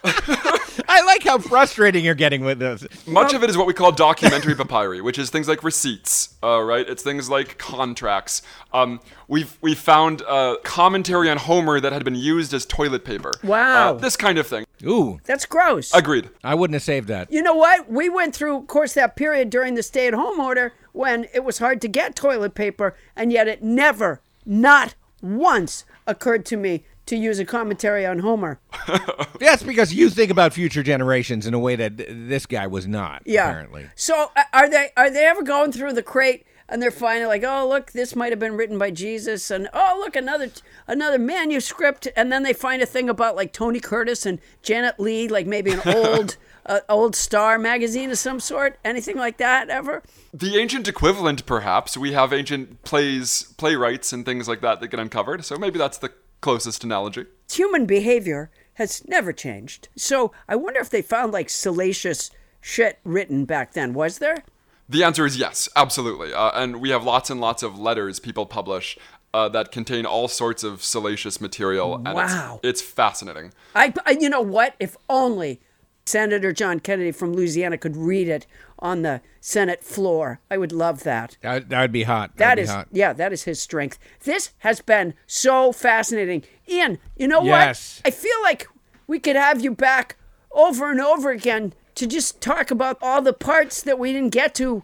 I 0.88 1.02
like 1.04 1.22
how 1.24 1.38
frustrating 1.38 2.04
you're 2.04 2.14
getting 2.14 2.44
with 2.44 2.58
this. 2.58 2.86
much 3.06 3.34
of 3.34 3.42
it 3.42 3.50
is 3.50 3.56
what 3.56 3.66
we 3.66 3.74
call 3.74 3.92
documentary 3.92 4.54
papyri, 4.54 5.00
which 5.00 5.18
is 5.18 5.30
things 5.30 5.48
like 5.48 5.62
receipts. 5.62 6.34
Uh, 6.42 6.60
right? 6.62 6.88
It's 6.88 7.02
things 7.02 7.28
like 7.28 7.58
contracts. 7.58 8.42
Um, 8.72 9.00
we've 9.28 9.56
we 9.60 9.74
found 9.74 10.22
a 10.22 10.56
commentary 10.62 11.28
on 11.30 11.38
Homer 11.38 11.80
that 11.80 11.92
had 11.92 12.04
been 12.04 12.14
used 12.14 12.54
as 12.54 12.64
toilet 12.66 13.04
paper. 13.04 13.32
Wow. 13.42 13.90
Uh, 13.90 13.92
this 13.94 14.16
kind 14.16 14.38
of 14.38 14.46
thing. 14.46 14.64
Ooh, 14.84 15.18
That's 15.24 15.46
gross. 15.46 15.92
Agreed. 15.94 16.28
I 16.44 16.54
wouldn't 16.54 16.74
have 16.74 16.82
saved 16.82 17.08
that. 17.08 17.32
You 17.32 17.42
know 17.42 17.54
what? 17.54 17.90
We 17.90 18.08
went 18.08 18.34
through, 18.34 18.58
of 18.58 18.66
course, 18.66 18.92
that 18.94 19.16
period 19.16 19.48
during 19.50 19.74
the 19.74 19.82
stay 19.82 20.06
at 20.06 20.14
home 20.14 20.38
order 20.38 20.74
when 20.92 21.26
it 21.34 21.44
was 21.44 21.58
hard 21.58 21.80
to 21.82 21.88
get 21.88 22.14
toilet 22.14 22.54
paper, 22.54 22.94
and 23.14 23.32
yet 23.32 23.48
it 23.48 23.62
never, 23.62 24.20
not 24.44 24.94
once, 25.22 25.84
occurred 26.06 26.44
to 26.46 26.56
me 26.56 26.84
to 27.06 27.16
use 27.16 27.38
a 27.38 27.44
commentary 27.44 28.04
on 28.04 28.18
Homer. 28.18 28.58
That's 29.40 29.62
because 29.62 29.94
you 29.94 30.10
think 30.10 30.30
about 30.30 30.52
future 30.52 30.82
generations 30.82 31.46
in 31.46 31.54
a 31.54 31.58
way 31.58 31.76
that 31.76 31.96
this 31.96 32.46
guy 32.46 32.66
was 32.66 32.86
not. 32.86 33.22
Yeah. 33.24 33.48
Apparently. 33.48 33.86
So 33.94 34.30
uh, 34.36 34.42
are 34.52 34.68
they 34.68 34.90
are 34.96 35.10
they 35.10 35.24
ever 35.24 35.42
going 35.42 35.72
through 35.72 35.94
the 35.94 36.02
crate 36.02 36.46
and 36.68 36.82
they're 36.82 36.90
finding 36.90 37.28
like, 37.28 37.44
oh 37.44 37.68
look, 37.68 37.92
this 37.92 38.16
might 38.16 38.32
have 38.32 38.38
been 38.38 38.56
written 38.56 38.78
by 38.78 38.90
Jesus, 38.90 39.50
and 39.50 39.68
oh 39.72 39.96
look 40.00 40.16
another 40.16 40.50
another 40.86 41.18
manuscript, 41.18 42.08
and 42.16 42.32
then 42.32 42.42
they 42.42 42.52
find 42.52 42.82
a 42.82 42.86
thing 42.86 43.08
about 43.08 43.36
like 43.36 43.52
Tony 43.52 43.80
Curtis 43.80 44.26
and 44.26 44.40
Janet 44.62 44.98
Leigh, 44.98 45.28
like 45.28 45.46
maybe 45.46 45.72
an 45.72 45.82
old 45.86 46.36
uh, 46.64 46.80
old 46.88 47.14
Star 47.14 47.58
magazine 47.58 48.10
of 48.10 48.18
some 48.18 48.40
sort, 48.40 48.78
anything 48.84 49.16
like 49.16 49.36
that 49.38 49.70
ever? 49.70 50.02
The 50.34 50.58
ancient 50.58 50.88
equivalent, 50.88 51.46
perhaps. 51.46 51.96
We 51.96 52.12
have 52.12 52.32
ancient 52.32 52.82
plays, 52.82 53.54
playwrights, 53.56 54.12
and 54.12 54.24
things 54.24 54.48
like 54.48 54.60
that 54.62 54.80
that 54.80 54.88
get 54.88 55.00
uncovered. 55.00 55.44
So 55.44 55.56
maybe 55.56 55.78
that's 55.78 55.98
the 55.98 56.12
closest 56.40 56.84
analogy. 56.84 57.26
human 57.50 57.86
behavior 57.86 58.50
has 58.74 59.06
never 59.08 59.32
changed. 59.32 59.88
So 59.96 60.32
I 60.48 60.56
wonder 60.56 60.80
if 60.80 60.90
they 60.90 61.02
found 61.02 61.32
like 61.32 61.48
salacious 61.48 62.30
shit 62.60 62.98
written 63.04 63.44
back 63.44 63.72
then. 63.72 63.94
Was 63.94 64.18
there? 64.18 64.44
The 64.88 65.02
answer 65.02 65.26
is 65.26 65.36
yes, 65.36 65.68
absolutely. 65.74 66.32
Uh, 66.32 66.50
and 66.54 66.80
we 66.80 66.90
have 66.90 67.02
lots 67.04 67.30
and 67.30 67.40
lots 67.40 67.62
of 67.62 67.78
letters 67.78 68.20
people 68.20 68.46
publish 68.46 68.98
uh, 69.34 69.48
that 69.48 69.72
contain 69.72 70.06
all 70.06 70.28
sorts 70.28 70.62
of 70.62 70.82
salacious 70.84 71.40
material. 71.40 71.96
And 71.96 72.14
Wow. 72.14 72.60
It's, 72.62 72.80
it's 72.80 72.90
fascinating. 72.90 73.52
I, 73.74 73.92
I, 74.04 74.12
you 74.12 74.28
know 74.28 74.40
what? 74.42 74.74
If 74.78 74.96
only 75.08 75.60
Senator 76.04 76.52
John 76.52 76.78
Kennedy 76.80 77.12
from 77.12 77.32
Louisiana 77.34 77.78
could 77.78 77.96
read 77.96 78.28
it 78.28 78.46
on 78.78 79.02
the 79.02 79.20
Senate 79.40 79.82
floor, 79.82 80.40
I 80.50 80.58
would 80.58 80.72
love 80.72 81.02
that. 81.04 81.36
That, 81.40 81.68
that 81.70 81.80
would 81.80 81.92
be 81.92 82.02
hot. 82.04 82.36
That 82.36 82.56
That'd 82.56 82.64
is, 82.64 82.70
hot. 82.70 82.88
yeah, 82.92 83.12
that 83.12 83.32
is 83.32 83.44
his 83.44 83.60
strength. 83.60 83.98
This 84.24 84.50
has 84.58 84.80
been 84.80 85.14
so 85.26 85.72
fascinating. 85.72 86.44
Ian, 86.68 86.98
you 87.16 87.28
know 87.28 87.42
Yes. 87.42 88.00
what? 88.04 88.08
I 88.12 88.16
feel 88.16 88.42
like 88.42 88.68
we 89.06 89.18
could 89.18 89.36
have 89.36 89.62
you 89.62 89.70
back 89.74 90.16
over 90.52 90.90
and 90.90 91.00
over 91.00 91.30
again 91.30 91.72
to 91.94 92.06
just 92.06 92.40
talk 92.40 92.70
about 92.70 92.98
all 93.00 93.22
the 93.22 93.32
parts 93.32 93.82
that 93.82 93.98
we 93.98 94.12
didn't 94.12 94.32
get 94.32 94.54
to 94.56 94.82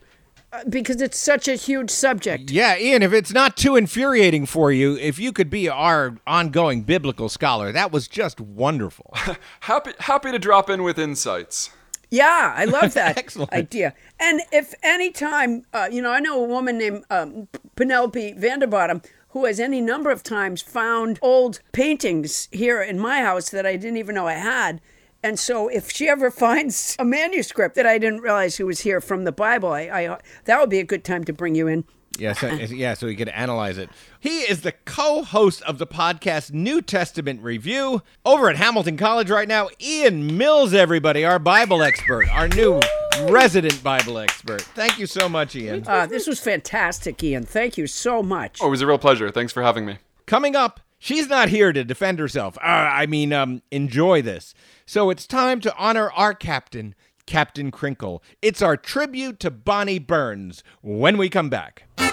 uh, 0.53 0.65
because 0.69 1.01
it's 1.03 1.19
such 1.19 1.49
a 1.49 1.55
huge 1.55 1.91
subject. 1.91 2.51
Yeah, 2.51 2.79
Ian, 2.79 3.03
if 3.03 3.13
it's 3.13 3.33
not 3.33 3.57
too 3.57 3.75
infuriating 3.77 4.47
for 4.47 4.71
you, 4.71 4.97
if 4.97 5.19
you 5.19 5.33
could 5.33 5.49
be 5.51 5.69
our 5.69 6.17
ongoing 6.27 6.83
biblical 6.83 7.29
scholar, 7.29 7.73
that 7.73 7.91
was 7.91 8.07
just 8.09 8.41
wonderful. 8.41 9.15
Happy, 9.61 9.93
happy 9.99 10.31
to 10.31 10.39
drop 10.39 10.69
in 10.71 10.83
with 10.83 10.99
insights. 10.99 11.71
Yeah, 12.13 12.53
I 12.55 12.67
love 12.67 12.93
that 13.01 13.17
Excellent. 13.17 13.53
idea. 13.55 13.95
And 14.21 14.43
if 14.53 14.75
any 14.83 15.11
time, 15.11 15.65
uh, 15.73 15.89
you 15.91 16.03
know, 16.03 16.13
I 16.13 16.21
know 16.21 16.45
a 16.45 16.47
woman 16.47 16.77
named 16.77 17.05
um, 17.09 17.49
Penelope 17.75 18.35
Vanderbottom 18.35 19.03
who 19.31 19.47
has 19.47 19.59
any 19.59 19.81
number 19.81 20.11
of 20.11 20.23
times 20.23 20.61
found 20.61 21.19
old 21.23 21.61
paintings 21.73 22.49
here 22.53 22.83
in 22.83 22.99
my 22.99 23.23
house 23.23 23.49
that 23.49 23.65
I 23.65 23.77
didn't 23.77 23.97
even 23.97 24.15
know 24.15 24.27
I 24.27 24.35
had. 24.35 24.83
And 25.23 25.39
so, 25.39 25.69
if 25.69 25.91
she 25.91 26.07
ever 26.07 26.31
finds 26.45 26.97
a 26.99 27.05
manuscript 27.05 27.77
that 27.77 27.87
I 27.87 27.97
didn't 27.97 28.21
realize 28.21 28.57
who 28.57 28.67
was 28.67 28.81
here 28.81 29.01
from 29.01 29.25
the 29.25 29.33
Bible, 29.33 29.73
I, 29.73 29.83
I 29.83 30.19
that 30.45 30.61
would 30.61 30.69
be 30.69 30.81
a 30.81 30.85
good 30.85 31.05
time 31.05 31.25
to 31.25 31.33
bring 31.33 31.55
you 31.55 31.67
in. 31.67 31.85
Yeah, 32.19 32.33
so, 32.33 32.49
yeah, 32.53 32.95
so 32.95 33.07
he 33.07 33.17
could 33.17 33.29
analyze 33.29 33.79
it. 33.79 33.91
He 34.21 34.41
is 34.41 34.63
the 34.63 34.73
co-host 34.73 35.63
of 35.63 35.79
the 35.79 35.87
podcast 35.87 36.53
New 36.53 36.83
Testament 36.83 37.43
Review 37.43 38.03
over 38.25 38.49
at 38.49 38.57
Hamilton 38.57 38.97
College 38.97 39.31
right 39.31 39.49
now. 39.49 39.69
Ian 39.81 40.37
Mills, 40.37 40.75
everybody, 40.75 41.25
our 41.25 41.39
Bible 41.39 41.83
expert, 41.83 42.29
our 42.35 42.49
new 42.49 42.81
resident 43.29 43.83
Bible 43.83 44.19
expert. 44.19 44.63
Thank 44.63 44.99
you 44.99 45.07
so 45.07 45.29
much, 45.29 45.55
Ian. 45.57 45.85
Uh, 45.87 46.07
this 46.07 46.27
was 46.27 46.41
fantastic, 46.41 47.23
Ian. 47.23 47.45
Thank 47.45 47.77
you 47.77 47.87
so 47.87 48.23
much. 48.23 48.59
Oh, 48.61 48.69
it 48.69 48.71
was 48.71 48.81
a 48.81 48.87
real 48.87 48.99
pleasure. 48.99 49.31
Thanks 49.31 49.53
for 49.53 49.63
having 49.63 49.85
me. 49.87 49.99
Coming 50.27 50.57
up, 50.57 50.81
she's 50.99 51.29
not 51.29 51.49
here 51.49 51.73
to 51.73 51.85
defend 51.85 52.19
herself. 52.19 52.57
Uh, 52.59 52.61
I 52.67 53.07
mean, 53.07 53.33
um, 53.33 53.63
enjoy 53.71 54.23
this. 54.23 54.55
So 54.87 55.11
it's 55.11 55.27
time 55.27 55.61
to 55.61 55.77
honor 55.77 56.11
our 56.13 56.35
captain, 56.35 56.95
Captain 57.27 57.71
Crinkle. 57.71 58.23
It's 58.41 58.63
our 58.63 58.77
tribute 58.77 59.41
to 59.41 59.51
Bonnie 59.51 59.99
Burns 59.99 60.63
when 60.81 61.17
we 61.19 61.29
come 61.29 61.49
back. 61.49 61.85
And 61.99 62.11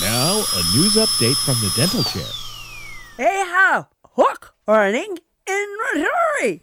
now, 0.00 0.38
a 0.38 0.62
news 0.76 0.96
update 0.96 1.36
from 1.44 1.54
the 1.60 1.72
dental 1.76 2.02
chair. 2.04 2.30
Hey, 3.16 3.44
how? 3.46 3.88
Hook, 4.16 4.54
earning, 4.68 5.18
in 5.46 5.76
Missouri. 5.94 6.62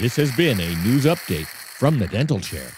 This 0.00 0.16
has 0.16 0.34
been 0.36 0.58
a 0.58 0.74
news 0.84 1.04
update 1.04 1.46
from 1.46 1.98
the 1.98 2.06
dental 2.06 2.40
chair. 2.40 2.72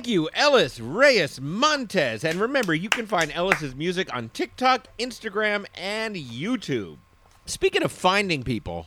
Thank 0.00 0.08
you, 0.08 0.30
Ellis 0.32 0.80
Reyes 0.80 1.42
Montes. 1.42 2.24
And 2.24 2.40
remember, 2.40 2.72
you 2.72 2.88
can 2.88 3.04
find 3.04 3.30
Ellis's 3.32 3.74
music 3.74 4.08
on 4.16 4.30
TikTok, 4.30 4.86
Instagram, 4.98 5.66
and 5.74 6.16
YouTube. 6.16 6.96
Speaking 7.44 7.82
of 7.82 7.92
finding 7.92 8.42
people, 8.42 8.86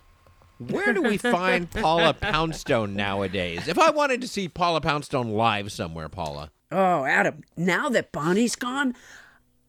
where 0.58 0.92
do 0.92 1.04
we 1.04 1.20
find 1.20 1.70
Paula 1.72 2.16
Poundstone 2.16 2.96
nowadays? 2.96 3.68
If 3.68 3.78
I 3.78 3.92
wanted 3.92 4.22
to 4.22 4.28
see 4.28 4.50
Paula 4.50 4.82
Poundstone 4.82 5.30
live 5.30 5.72
somewhere, 5.72 6.10
Paula. 6.10 6.50
Oh, 6.72 7.06
Adam, 7.06 7.44
now 7.56 7.90
that 7.90 8.12
Bonnie's 8.12 8.56
gone, 8.56 8.96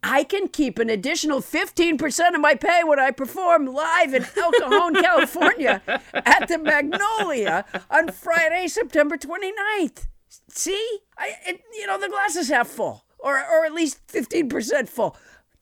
I 0.03 0.25
can 0.25 0.49
keep 0.49 0.79
an 0.79 0.89
additional 0.89 1.43
15% 1.43 2.35
of 2.35 2.41
my 2.41 2.55
pay 2.55 2.81
when 2.85 2.99
I 2.99 3.11
perform 3.11 3.67
live 3.67 4.15
in 4.15 4.25
El 4.35 4.51
Cajon, 4.53 4.95
California 5.03 5.83
at 6.15 6.49
the 6.49 6.57
Magnolia 6.57 7.67
on 7.91 8.13
Friday, 8.13 8.67
September 8.67 9.19
29th. 9.19 10.07
See? 10.55 11.01
I, 11.19 11.33
it, 11.47 11.63
you 11.77 11.87
know, 11.87 11.99
the 11.99 12.09
glass 12.09 12.37
is 12.37 12.49
half 12.49 12.69
full, 12.69 13.05
or, 13.19 13.37
or 13.37 13.65
at 13.65 13.75
least 13.75 14.07
15% 14.07 14.89
full. 14.89 15.17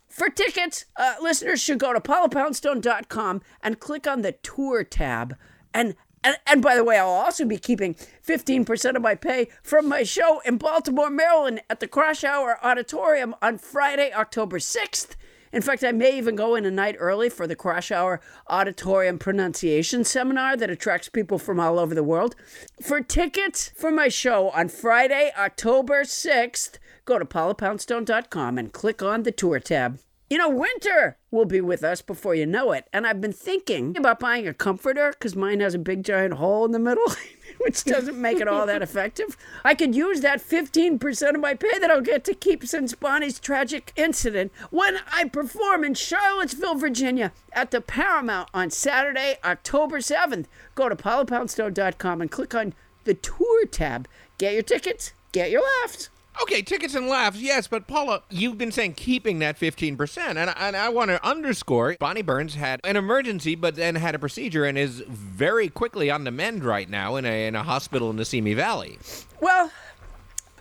For 0.09 0.29
tickets, 0.29 0.85
uh, 0.97 1.15
listeners 1.23 1.63
should 1.63 1.79
go 1.79 1.95
to 1.95 2.01
paulapoundstone.com 2.01 3.41
and 3.63 3.81
click 3.81 4.07
on 4.07 4.21
the 4.21 4.33
tour 4.33 4.85
tab. 4.85 5.37
And, 5.73 5.97
and 6.23 6.37
and 6.47 6.61
by 6.61 6.77
the 6.77 6.85
way, 6.85 6.99
I'll 6.99 7.09
also 7.09 7.47
be 7.47 7.57
keeping 7.57 7.95
15% 7.95 8.95
of 8.95 9.01
my 9.01 9.15
pay 9.15 9.49
from 9.63 9.89
my 9.89 10.03
show 10.03 10.41
in 10.41 10.59
Baltimore, 10.59 11.09
Maryland 11.09 11.63
at 11.71 11.81
the 11.81 11.89
Kraushaar 11.89 12.57
Auditorium 12.63 13.35
on 13.41 13.57
Friday, 13.57 14.13
October 14.13 14.59
6th. 14.59 15.17
In 15.53 15.61
fact, 15.61 15.85
I 15.85 15.93
may 15.93 16.17
even 16.17 16.35
go 16.35 16.55
in 16.55 16.65
a 16.65 16.71
night 16.71 16.97
early 16.99 17.29
for 17.29 17.47
the 17.47 17.55
Kraushaar 17.55 18.21
Auditorium 18.49 19.19
Pronunciation 19.19 20.03
Seminar 20.03 20.57
that 20.57 20.71
attracts 20.71 21.11
people 21.11 21.39
from 21.39 21.61
all 21.61 21.79
over 21.79 21.95
the 21.95 22.03
world. 22.03 22.35
For 22.81 23.03
tickets 23.03 23.71
for 23.77 23.91
my 23.91 24.09
show 24.09 24.49
on 24.51 24.69
Friday, 24.69 25.31
October 25.39 26.05
6th, 26.05 26.79
go 27.05 27.19
to 27.19 27.27
paulapoundstone.com 27.27 28.57
and 28.57 28.73
click 28.73 29.03
on 29.03 29.25
the 29.25 29.33
tour 29.33 29.61
tab. 29.61 29.99
You 30.31 30.39
know, 30.39 30.49
winter 30.49 31.19
will 31.31 31.45
be 31.45 31.61
with 31.61 31.85
us 31.85 32.01
before 32.01 32.35
you 32.35 32.47
know 32.47 32.73
it. 32.73 32.89
And 32.91 33.07
I've 33.07 33.21
been 33.21 33.35
thinking 33.35 33.95
about 33.99 34.19
buying 34.19 34.49
a 34.49 34.55
comforter 34.55 35.11
because 35.11 35.37
mine 35.37 35.61
has 35.61 35.75
a 35.75 35.79
big 35.79 36.05
giant 36.05 36.35
hole 36.35 36.65
in 36.65 36.73
the 36.73 36.79
middle, 36.79 37.05
which 37.65 37.85
doesn't 37.85 38.21
make 38.21 38.41
it 38.41 38.49
all 38.49 38.67
that 38.67 38.83
effective. 38.83 39.37
I 39.65 39.75
could 39.75 39.95
use 39.95 40.21
that 40.21 40.41
15% 40.41 41.35
of 41.35 41.41
my 41.41 41.55
pay 41.55 41.79
that 41.79 41.91
I'll 41.91 42.01
get 42.01 42.25
to 42.25 42.35
keep 42.35 42.65
since 42.67 42.95
Bonnie's 42.95 43.39
tragic 43.39 43.93
incident 43.97 44.53
when 44.71 44.99
I 45.13 45.25
perform 45.29 45.85
in 45.85 45.95
Charlottesville, 45.95 46.75
Virginia 46.75 47.33
at 47.53 47.71
the 47.71 47.81
Paramount 47.81 48.49
on 48.53 48.71
Saturday, 48.71 49.37
October 49.45 49.99
7th. 49.99 50.47
Go 50.75 50.89
to 50.89 50.97
paulapoundstone.com 50.97 52.21
and 52.21 52.31
click 52.31 52.55
on 52.55 52.75
the 53.05 53.15
tour 53.15 53.67
tab. 53.67 54.09
Get 54.39 54.55
your 54.55 54.63
tickets, 54.63 55.13
get 55.33 55.51
your 55.51 55.63
laughs. 55.83 56.11
Okay, 56.41 56.63
tickets 56.63 56.95
and 56.95 57.07
laughs, 57.09 57.39
yes, 57.41 57.67
but 57.67 57.87
Paula, 57.87 58.23
you've 58.31 58.57
been 58.57 58.73
saying 58.73 58.95
keeping 58.95 59.39
that 59.41 59.59
15%. 59.59 60.19
And, 60.19 60.39
and 60.39 60.77
I 60.77 60.89
want 60.89 61.11
to 61.11 61.25
underscore 61.25 61.97
Bonnie 62.01 62.23
Burns 62.23 62.55
had 62.55 62.81
an 62.85 62.97
emergency, 62.97 63.55
but 63.55 63.75
then 63.77 63.97
had 63.97 64.15
a 64.15 64.19
procedure 64.19 64.65
and 64.65 64.79
is 64.79 65.03
very 65.09 65.69
quickly 65.69 66.11
on 66.11 66.25
the 66.25 66.31
mend 66.31 66.65
right 66.65 66.89
now 66.89 67.17
in 67.17 67.27
a, 67.27 67.47
in 67.47 67.55
a 67.55 67.63
hospital 67.63 68.09
in 68.11 68.17
the 68.17 68.25
Simi 68.25 68.55
Valley. 68.55 68.99
Well, 69.41 69.71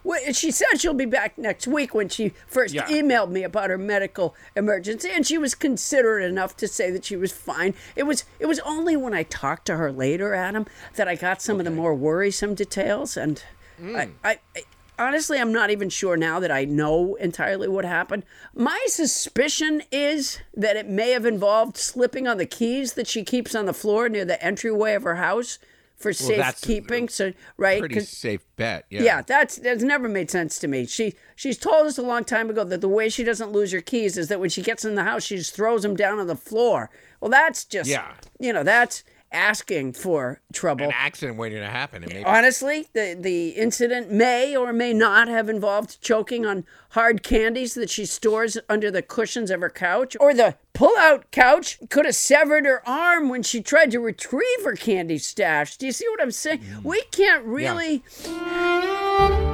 well, 0.04 0.20
she 0.34 0.52
said 0.52 0.78
she'll 0.80 0.94
be 0.94 1.06
back 1.06 1.38
next 1.38 1.68
week 1.68 1.94
when 1.94 2.10
she 2.10 2.34
first 2.48 2.74
Yeah. 2.74 2.88
emailed 2.88 3.30
me 3.30 3.44
about 3.44 3.70
her 3.70 3.78
medical 3.78 4.36
emergency, 4.56 5.10
and 5.14 5.26
she 5.26 5.38
was 5.38 5.56
considerate 5.56 6.30
enough 6.30 6.58
to 6.58 6.68
say 6.68 6.90
that 6.92 7.06
she 7.06 7.16
was 7.16 7.32
fine. 7.32 7.76
It 7.96 8.04
was 8.04 8.26
it 8.40 8.48
was 8.48 8.60
only 8.60 8.98
when 8.98 9.14
I 9.14 9.24
talked 9.24 9.68
to 9.68 9.78
her 9.78 9.92
later, 9.92 10.34
Adam, 10.34 10.66
that 10.96 11.08
I 11.08 11.16
got 11.16 11.42
some 11.42 11.60
of 11.60 11.66
the 11.66 11.72
more 11.72 11.94
worrisome 11.94 12.56
details, 12.56 13.16
and 13.16 13.44
I, 13.80 13.84
mm. 13.84 14.12
I, 14.24 14.40
I 14.56 14.64
honestly 15.00 15.40
I'm 15.40 15.52
not 15.52 15.70
even 15.70 15.90
sure 15.90 16.18
now 16.18 16.40
that 16.40 16.52
I 16.52 16.66
know 16.66 17.16
entirely 17.16 17.68
what 17.68 17.86
happened. 17.86 18.24
My 18.54 18.80
suspicion 18.88 19.82
is 19.92 20.40
that 20.54 20.76
it 20.76 20.88
may 20.88 21.12
have 21.12 21.26
involved 21.26 21.78
slipping 21.78 22.28
on 22.28 22.38
the 22.38 22.46
keys 22.46 22.94
that 22.94 23.08
she 23.08 23.24
keeps 23.24 23.56
on 23.56 23.66
the 23.66 23.74
floor 23.74 24.10
near 24.10 24.26
the 24.26 24.44
entryway 24.44 24.94
of 24.94 25.04
her 25.04 25.16
house 25.16 25.60
for 25.98 26.12
that's 26.14 26.60
safekeeping. 26.60 27.10
So 27.10 27.34
right, 27.58 27.80
Pretty 27.80 28.00
safe 28.00 28.42
bet, 28.56 28.86
yeah. 28.90 29.04
yeah, 29.04 29.22
that's 29.22 29.58
that's 29.58 29.84
never 29.84 30.10
made 30.10 30.32
sense 30.32 30.58
to 30.60 30.68
me. 30.68 30.86
She 30.86 31.14
she's 31.36 31.58
told 31.58 31.86
us 31.86 31.98
a 31.98 32.02
long 32.02 32.24
time 32.24 32.50
ago 32.50 32.64
that 32.64 32.82
the 32.82 32.90
way 32.90 33.08
she 33.08 33.24
doesn't 33.24 33.52
lose 33.52 33.72
her 33.72 33.82
keys 33.82 34.18
is 34.18 34.28
that 34.30 34.40
when 34.40 34.50
she 34.50 34.64
gets 34.64 34.84
in 34.84 34.96
the 34.96 35.04
house, 35.04 35.24
she 35.24 35.38
just 35.38 35.56
throws 35.56 35.84
them 35.84 35.96
down 35.96 36.18
on 36.20 36.26
the 36.28 36.36
floor. 36.36 36.90
Well, 37.20 37.30
that's 37.30 37.64
just 37.66 37.90
Yeah. 37.90 38.14
you 38.40 38.52
know 38.52 38.64
that's 38.64 39.04
asking 39.32 39.94
for 39.94 40.42
trouble. 40.54 40.86
An 40.86 40.92
accident 40.94 41.38
waiting 41.38 41.60
to 41.60 41.68
happen. 41.68 42.04
Maybe 42.08 42.24
Honestly, 42.24 42.88
the 42.94 43.18
the 43.20 43.50
incident 43.50 44.12
may 44.12 44.56
or 44.56 44.74
may 44.74 44.94
not 44.94 45.28
have 45.28 45.50
involved 45.50 46.02
choking 46.02 46.46
on 46.46 46.66
hard 46.90 47.24
candies 47.24 47.74
that 47.76 47.90
she 47.90 48.06
stores 48.06 48.58
under 48.68 48.92
the 48.92 49.02
cushions 49.02 49.50
of 49.50 49.62
her 49.62 49.70
couch, 49.70 50.18
or 50.20 50.34
the 50.34 50.56
pull-out 50.74 51.32
couch 51.32 51.80
could 51.90 52.06
have 52.06 52.16
severed 52.16 52.66
her 52.66 52.88
arm 52.88 53.30
when 53.30 53.44
she 53.44 53.62
tried 53.62 53.92
to 53.92 54.00
retrieve 54.00 54.64
her 54.64 54.76
candy 54.76 55.18
stash. 55.18 55.78
Do 55.78 55.86
you 55.86 55.92
see 55.92 56.08
what 56.10 56.22
I'm 56.22 56.32
saying? 56.32 56.60
Mm. 56.60 56.84
We 56.84 57.02
can't 57.12 57.46
really. 57.46 58.04
We 58.26 59.51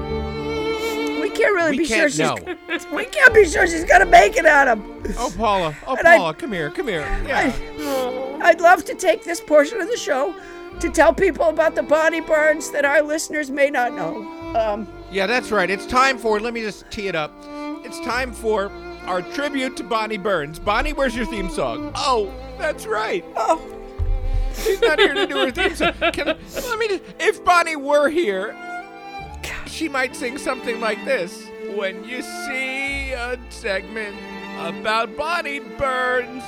can't 1.38 1.53
really 1.55 1.72
We 1.72 1.77
be 1.80 1.85
can't 1.88 2.11
sure 2.11 2.35
know. 2.38 2.55
she's. 2.69 2.88
We 2.91 3.05
can't 3.05 3.34
be 3.34 3.45
sure 3.47 3.68
she's 3.68 3.84
gonna 3.85 4.05
make 4.05 4.35
it, 4.38 4.45
Adam. 4.45 5.01
Oh, 5.18 5.31
Paula. 5.38 5.76
Oh, 5.88 5.95
And 5.95 6.07
I- 6.07 6.18
Paula, 6.18 6.34
come 6.34 6.51
here. 6.51 6.69
Come 6.72 6.88
here. 6.88 7.01
Yeah. 7.27 7.51
I'd 8.41 8.61
love 8.61 8.85
to 8.85 8.95
take 8.95 9.23
this 9.23 9.39
portion 9.41 9.81
of 9.81 9.88
the 9.89 9.97
show 9.97 10.34
to 10.80 10.89
tell 10.89 11.14
people 11.14 11.45
about 11.49 11.76
the 11.76 11.84
Bonnie 11.84 12.22
Burns 12.22 12.69
that 12.72 12.85
our 12.85 13.01
listeners 13.01 13.49
may 13.49 13.69
not 13.69 13.93
know. 13.93 14.23
Um, 14.55 14.88
Yeah, 15.11 15.26
that's 15.27 15.51
right. 15.51 15.69
It's 15.69 15.85
time 15.85 16.18
for, 16.18 16.39
let 16.39 16.53
me 16.53 16.61
just 16.61 16.89
tee 16.91 17.07
it 17.07 17.15
up. 17.15 17.31
It's 17.85 17.99
time 18.01 18.31
for 18.34 18.72
our 19.05 19.22
tribute 19.22 19.77
to 19.77 19.84
Bonnie 19.84 20.18
Burns. 20.18 20.59
Bonnie, 20.59 20.93
where's 20.93 21.15
your 21.15 21.26
theme 21.26 21.49
song? 21.49 21.91
Oh, 21.95 22.31
that's 22.57 22.85
right. 22.85 23.23
oh, 23.35 23.61
She's 24.64 24.81
not 24.81 24.99
here 24.99 25.14
to 25.14 25.26
do 25.27 25.38
her 25.38 25.51
theme 25.51 25.76
song. 25.76 25.93
Can, 26.14 26.26
let 26.27 26.80
me 26.80 26.88
just, 26.89 27.03
if 27.19 27.43
Bonnie 27.45 27.76
were 27.76 28.09
here, 28.09 28.53
she 29.65 29.90
might 29.90 30.15
sing 30.15 30.38
something 30.38 30.80
like 30.80 31.03
this. 31.06 31.48
When 31.76 32.03
you 32.03 32.22
see 32.22 33.11
a 33.11 33.38
segment 33.49 34.15
about 34.60 35.15
Bonnie 35.15 35.60
Burns, 35.60 36.44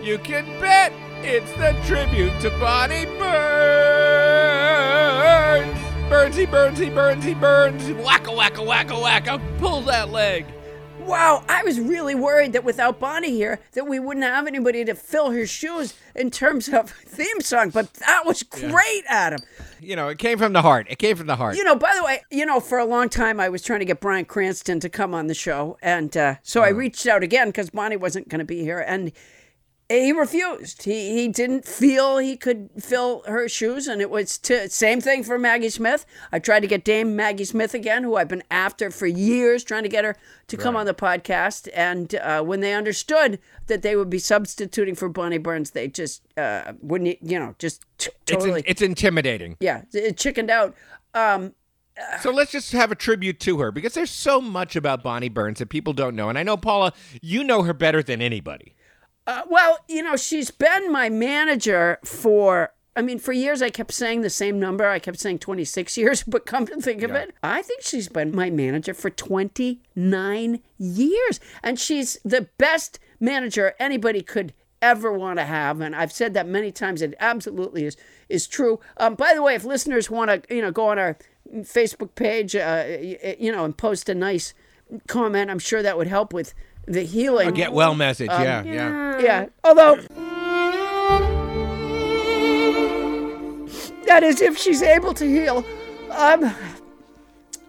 you 0.00 0.18
can 0.18 0.44
bet 0.60 0.92
it's 1.22 1.52
the 1.52 1.74
tribute 1.86 2.32
to 2.40 2.50
Bonnie 2.58 3.06
Burns. 3.18 3.82
Burnsy, 6.10 6.46
Burnsy, 6.46 6.90
Burnsy, 6.90 7.34
Burns. 7.38 7.82
Wacka, 7.84 8.34
wacka, 8.36 8.64
wacka, 8.66 8.96
wacka. 9.00 9.40
Pull 9.58 9.82
that 9.82 10.10
leg. 10.10 10.46
Wow, 11.06 11.44
I 11.48 11.62
was 11.64 11.80
really 11.80 12.14
worried 12.14 12.52
that 12.52 12.64
without 12.64 13.00
Bonnie 13.00 13.32
here, 13.32 13.60
that 13.72 13.86
we 13.86 13.98
wouldn't 13.98 14.24
have 14.24 14.46
anybody 14.46 14.84
to 14.84 14.94
fill 14.94 15.32
her 15.32 15.46
shoes 15.46 15.94
in 16.14 16.30
terms 16.30 16.68
of 16.68 16.90
theme 17.06 17.40
song. 17.40 17.70
But 17.70 17.92
that 17.94 18.24
was 18.24 18.42
great, 18.42 19.02
Adam. 19.08 19.40
You 19.80 19.96
know, 19.96 20.08
it 20.08 20.18
came 20.18 20.38
from 20.38 20.52
the 20.52 20.62
heart. 20.62 20.86
It 20.88 20.98
came 20.98 21.16
from 21.16 21.26
the 21.26 21.36
heart. 21.36 21.56
You 21.56 21.64
know, 21.64 21.74
by 21.74 21.92
the 21.96 22.04
way, 22.04 22.22
you 22.30 22.46
know, 22.46 22.60
for 22.60 22.78
a 22.78 22.84
long 22.84 23.08
time 23.08 23.40
I 23.40 23.48
was 23.48 23.62
trying 23.62 23.80
to 23.80 23.84
get 23.84 24.00
Bryan 24.00 24.24
Cranston 24.24 24.78
to 24.80 24.88
come 24.88 25.12
on 25.12 25.26
the 25.26 25.34
show, 25.34 25.76
and 25.82 26.16
uh, 26.16 26.36
so 26.42 26.62
I 26.62 26.68
reached 26.68 27.06
out 27.06 27.22
again 27.22 27.48
because 27.48 27.70
Bonnie 27.70 27.96
wasn't 27.96 28.28
going 28.28 28.38
to 28.38 28.44
be 28.44 28.62
here, 28.62 28.78
and 28.78 29.12
he 30.00 30.12
refused. 30.12 30.82
He 30.84 31.12
he 31.12 31.28
didn't 31.28 31.64
feel 31.66 32.18
he 32.18 32.36
could 32.36 32.70
fill 32.80 33.22
her 33.26 33.48
shoes, 33.48 33.86
and 33.86 34.00
it 34.00 34.10
was 34.10 34.40
same 34.68 35.00
thing 35.00 35.22
for 35.22 35.38
Maggie 35.38 35.68
Smith. 35.68 36.06
I 36.32 36.38
tried 36.38 36.60
to 36.60 36.66
get 36.66 36.84
Dame 36.84 37.14
Maggie 37.16 37.44
Smith 37.44 37.74
again, 37.74 38.02
who 38.04 38.16
I've 38.16 38.28
been 38.28 38.42
after 38.50 38.90
for 38.90 39.06
years, 39.06 39.64
trying 39.64 39.82
to 39.82 39.88
get 39.88 40.04
her 40.04 40.16
to 40.48 40.56
come 40.56 40.76
on 40.76 40.86
the 40.86 40.94
podcast. 40.94 41.68
And 41.74 42.14
uh, 42.16 42.42
when 42.42 42.60
they 42.60 42.74
understood 42.74 43.38
that 43.66 43.82
they 43.82 43.96
would 43.96 44.10
be 44.10 44.18
substituting 44.18 44.94
for 44.94 45.08
Bonnie 45.08 45.38
Burns, 45.38 45.70
they 45.72 45.88
just 45.88 46.22
uh, 46.36 46.72
wouldn't, 46.80 47.18
you 47.22 47.38
know, 47.38 47.54
just 47.58 47.84
t- 47.98 48.10
it's, 48.22 48.32
in- 48.32 48.38
totally, 48.38 48.62
it's 48.66 48.82
intimidating. 48.82 49.56
yeah, 49.60 49.82
it 49.92 50.16
chickened 50.16 50.50
out. 50.50 50.74
Um, 51.14 51.54
So 52.20 52.30
let's 52.30 52.50
just 52.52 52.72
have 52.72 52.90
a 52.90 52.94
tribute 52.94 53.38
to 53.40 53.58
her 53.58 53.70
because 53.70 53.94
there's 53.94 54.10
so 54.10 54.40
much 54.40 54.76
about 54.76 55.02
Bonnie 55.02 55.28
Burns 55.28 55.58
that 55.58 55.68
people 55.68 55.92
don't 55.92 56.16
know. 56.16 56.28
And 56.28 56.38
I 56.38 56.42
know, 56.42 56.56
Paula, 56.56 56.92
you 57.20 57.44
know 57.44 57.62
her 57.62 57.74
better 57.74 58.02
than 58.02 58.22
anybody. 58.22 58.74
Uh, 59.26 59.42
well, 59.48 59.78
you 59.88 60.02
know, 60.02 60.16
she's 60.16 60.50
been 60.50 60.90
my 60.90 61.08
manager 61.08 61.98
for. 62.04 62.72
I 62.94 63.00
mean, 63.00 63.18
for 63.18 63.32
years 63.32 63.62
I 63.62 63.70
kept 63.70 63.92
saying 63.92 64.20
the 64.20 64.28
same 64.28 64.60
number. 64.60 64.86
I 64.86 64.98
kept 64.98 65.18
saying 65.18 65.38
26 65.38 65.96
years, 66.02 66.22
but 66.22 66.44
come 66.44 66.66
to 66.66 66.76
think 66.80 67.02
of 67.02 67.12
it, 67.12 67.34
I 67.42 67.62
think 67.62 67.80
she's 67.82 68.08
been 68.08 68.34
my 68.36 68.50
manager 68.50 68.92
for 68.92 69.08
29 69.08 70.60
years. 70.78 71.40
And 71.62 71.78
she's 71.80 72.18
the 72.22 72.48
best 72.58 72.98
manager 73.18 73.74
anybody 73.78 74.20
could 74.20 74.52
ever 74.82 75.10
want 75.12 75.38
to 75.38 75.44
have. 75.44 75.80
And 75.80 75.96
I've 75.96 76.12
said 76.12 76.34
that 76.34 76.46
many 76.46 76.70
times. 76.72 77.00
It 77.00 77.14
absolutely 77.20 77.84
is 77.84 77.96
is 78.28 78.46
true. 78.46 78.80
Um, 78.98 79.14
by 79.14 79.32
the 79.34 79.42
way, 79.42 79.54
if 79.54 79.64
listeners 79.64 80.10
want 80.10 80.30
to, 80.30 80.54
you 80.54 80.60
know, 80.60 80.70
go 80.72 80.88
on 80.88 80.98
our 80.98 81.16
Facebook 81.60 82.14
page, 82.14 82.54
uh, 82.56 82.84
y- 82.86 83.36
you 83.38 83.52
know, 83.52 83.64
and 83.64 83.76
post 83.76 84.08
a 84.08 84.14
nice 84.14 84.52
comment, 85.06 85.50
I'm 85.50 85.58
sure 85.58 85.82
that 85.82 85.96
would 85.96 86.08
help 86.08 86.32
with 86.34 86.52
the 86.86 87.02
healing. 87.02 87.48
A 87.48 87.52
get 87.52 87.72
well 87.72 87.94
message. 87.94 88.28
yeah, 88.28 88.62
yeah. 88.64 89.18
Yeah. 89.20 89.46
Although 89.64 89.96
that 94.06 94.22
is 94.22 94.40
if 94.40 94.58
she's 94.58 94.82
able 94.82 95.14
to 95.14 95.24
heal. 95.26 95.64
Um 96.10 96.54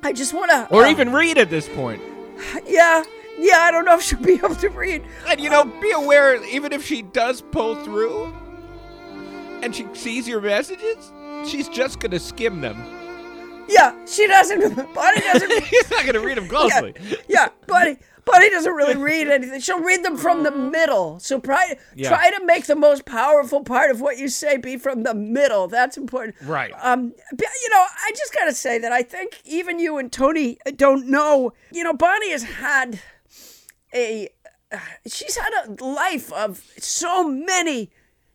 I 0.06 0.11
just 0.11 0.34
want 0.34 0.52
to 0.52 0.68
Or 0.76 0.85
even 0.88 1.14
read 1.14 1.38
at 1.38 1.49
this 1.49 1.69
point. 1.69 2.02
Yeah. 2.65 3.03
Yeah, 3.40 3.60
I 3.60 3.72
don't 3.72 3.85
know 3.85 3.95
if 3.95 4.02
she'll 4.02 4.19
be 4.22 4.34
able 4.34 4.56
to 4.56 4.69
read. 4.69 5.02
And 5.27 5.40
you 5.40 5.49
know, 5.49 5.64
be 5.81 5.91
aware, 5.91 6.44
even 6.45 6.73
if 6.73 6.85
she 6.85 7.02
does 7.02 7.41
pull 7.41 7.76
through 7.84 8.34
and 9.61 9.73
she 9.73 9.88
sees 9.94 10.27
your 10.27 10.41
messages, 10.41 11.11
she's 11.48 11.69
just 11.69 11.99
going 11.99 12.11
to 12.11 12.19
skim 12.19 12.61
them. 12.61 12.76
Yeah, 13.69 13.95
she 14.06 14.27
doesn't 14.27 14.76
Bonnie 14.94 15.22
doesn't 15.22 15.64
She's 15.65 15.90
not 15.90 16.02
going 16.02 16.14
to 16.15 16.19
read 16.19 16.38
them 16.38 16.49
closely. 16.49 16.94
yeah, 17.30 17.48
Buddy, 17.65 17.98
Buddy 18.26 18.50
doesn't 18.50 18.74
really 18.74 18.95
read 19.12 19.28
anything. 19.28 19.60
She'll 19.60 19.82
read 19.82 20.04
them 20.04 20.18
from 20.18 20.44
the 20.44 20.52
middle. 20.52 21.20
So 21.20 21.40
try 21.40 21.78
Yeah. 21.95 22.10
try 22.10 22.30
to 22.32 22.45
make 22.45 22.66
the 22.66 22.76
most 22.76 23.06
powerful 23.06 23.64
part 23.64 23.91
of 23.91 24.02
what 24.02 24.18
you 24.18 24.28
say 24.30 24.58
be 24.58 24.78
from 24.78 25.04
the 25.04 25.14
middle. 25.14 25.68
That's 25.68 25.98
important. 25.98 26.36
Right. 26.44 26.72
Um, 26.82 27.14
you 27.32 27.70
know, 27.70 27.86
I 28.06 28.12
just 28.16 28.34
gotta 28.34 28.54
say 28.54 28.80
that 28.80 28.91
I 28.91 29.04
think 29.04 29.41
even 29.45 29.80
you 29.80 29.98
and 29.98 30.12
Toni 30.12 30.58
don't 30.76 31.08
know. 31.08 31.54
You 31.72 31.84
know, 31.84 31.94
Bonnie 31.94 32.32
has 32.32 32.44
had 32.44 33.00
a 33.94 34.30
she's 35.06 35.38
had 35.38 35.52
a 35.68 35.84
life 35.84 36.32
of 36.34 36.64
so 36.80 37.24
many 37.28 37.91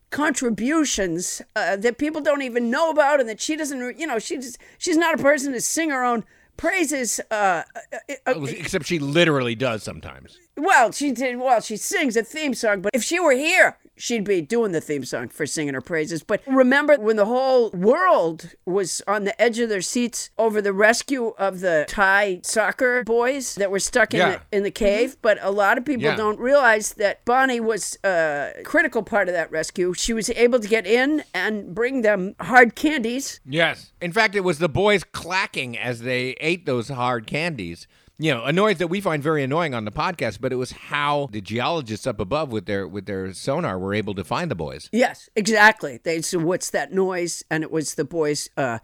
contributions 0.09 1.41
uh, 1.55 1.75
that 1.75 1.97
people 1.97 2.21
don't 2.21 2.41
even 2.41 2.69
know 2.69 2.89
about 2.89 3.19
and 3.19 3.27
that 3.27 3.39
she 3.41 3.55
doesn't 3.55 3.99
you 3.99 4.07
know 4.07 4.19
she's 4.19 4.57
she's 4.77 4.97
not 4.97 5.19
a 5.19 5.21
person 5.21 5.51
to 5.53 5.61
sing 5.61 5.89
her 5.89 6.03
own 6.03 6.23
praises 6.59 7.19
uh, 7.31 7.63
uh, 7.73 8.13
uh, 8.27 8.43
Except 8.43 8.85
she 8.85 8.99
literally 8.99 9.55
does 9.55 9.81
sometimes. 9.83 10.37
Well 10.59 10.91
she 10.91 11.11
did 11.11 11.37
well 11.37 11.61
she 11.61 11.77
sings 11.77 12.15
a 12.15 12.23
theme 12.23 12.53
song 12.53 12.81
but 12.81 12.91
if 12.93 13.03
she 13.03 13.19
were 13.19 13.33
here 13.33 13.77
she'd 13.95 14.23
be 14.23 14.41
doing 14.41 14.71
the 14.71 14.79
theme 14.79 15.03
song 15.03 15.27
for 15.27 15.45
singing 15.45 15.73
her 15.73 15.81
praises 15.81 16.23
but 16.23 16.41
remember 16.47 16.95
when 16.97 17.15
the 17.17 17.25
whole 17.25 17.69
world 17.71 18.51
was 18.65 19.01
on 19.07 19.25
the 19.25 19.41
edge 19.41 19.59
of 19.59 19.67
their 19.69 19.81
seats 19.81 20.29
over 20.37 20.61
the 20.61 20.71
rescue 20.71 21.27
of 21.37 21.59
the 21.59 21.85
thai 21.87 22.39
soccer 22.43 23.03
boys 23.03 23.55
that 23.55 23.69
were 23.69 23.79
stuck 23.79 24.13
in, 24.13 24.19
Yeah. 24.19 24.39
the, 24.51 24.57
in 24.57 24.63
the 24.63 24.71
cave 24.71 25.11
mm-hmm. 25.11 25.19
but 25.21 25.37
a 25.41 25.51
lot 25.51 25.77
of 25.77 25.85
people 25.85 26.03
Yeah. 26.05 26.15
don't 26.15 26.39
realize 26.39 26.93
that 26.93 27.25
bonnie 27.25 27.59
was 27.59 27.97
a 28.05 28.53
critical 28.63 29.03
part 29.03 29.27
of 29.27 29.33
that 29.33 29.51
rescue 29.51 29.93
she 29.93 30.13
was 30.13 30.29
able 30.29 30.59
to 30.59 30.67
get 30.67 30.87
in 30.87 31.23
and 31.33 31.75
bring 31.75 32.01
them 32.01 32.35
hard 32.39 32.75
candies 32.75 33.39
Yes. 33.45 33.91
In 34.01 34.11
fact, 34.11 34.35
it 34.35 34.41
was 34.41 34.59
the 34.59 34.69
boys 34.69 35.03
clacking 35.03 35.77
as 35.77 36.01
they 36.01 36.29
ate 36.39 36.65
those 36.65 36.89
hard 36.89 37.27
candies. 37.27 37.87
You 38.21 38.33
know, 38.33 38.43
a 38.43 38.51
noise 38.51 38.79
that 38.79 38.87
we 38.87 38.99
find 38.99 39.23
very 39.23 39.45
annoying 39.45 39.73
on 39.73 39.85
the 39.85 39.91
podcast, 39.91 40.41
but 40.41 40.51
it 40.51 40.57
was 40.57 40.73
how 40.73 41.29
the 41.31 41.39
geologists 41.39 42.05
up 42.05 42.19
above 42.19 42.51
with 42.51 42.65
their 42.65 42.85
with 42.85 43.05
their 43.05 43.33
sonar 43.33 43.79
were 43.79 43.93
able 43.93 44.13
to 44.15 44.25
find 44.25 44.51
the 44.51 44.55
boys. 44.55 44.89
Yes, 44.91 45.29
exactly. 45.37 46.01
They 46.03 46.21
said, 46.21 46.41
"What's 46.41 46.69
that 46.71 46.91
noise?" 46.91 47.45
And 47.49 47.63
it 47.63 47.71
was 47.71 47.95
the 47.95 48.03
boys 48.03 48.49
uh, 48.57 48.79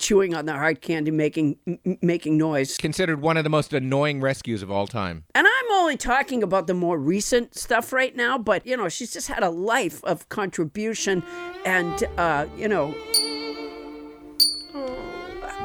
chewing 0.00 0.34
on 0.34 0.46
the 0.46 0.54
hard 0.54 0.80
candy, 0.80 1.12
making 1.12 1.58
m- 1.64 1.98
making 2.02 2.38
noise. 2.38 2.76
Considered 2.76 3.20
one 3.20 3.36
of 3.36 3.44
the 3.44 3.50
most 3.50 3.72
annoying 3.72 4.20
rescues 4.20 4.64
of 4.64 4.70
all 4.72 4.88
time. 4.88 5.22
And 5.36 5.46
I'm 5.46 5.72
only 5.74 5.96
talking 5.96 6.42
about 6.42 6.66
the 6.66 6.74
more 6.74 6.98
recent 6.98 7.54
stuff 7.54 7.92
right 7.92 8.16
now, 8.16 8.36
but 8.36 8.66
you 8.66 8.76
know, 8.76 8.88
she's 8.88 9.12
just 9.12 9.28
had 9.28 9.44
a 9.44 9.50
life 9.50 10.02
of 10.02 10.28
contribution, 10.28 11.22
and 11.64 12.02
uh, 12.18 12.46
you 12.56 12.66
know, 12.66 12.96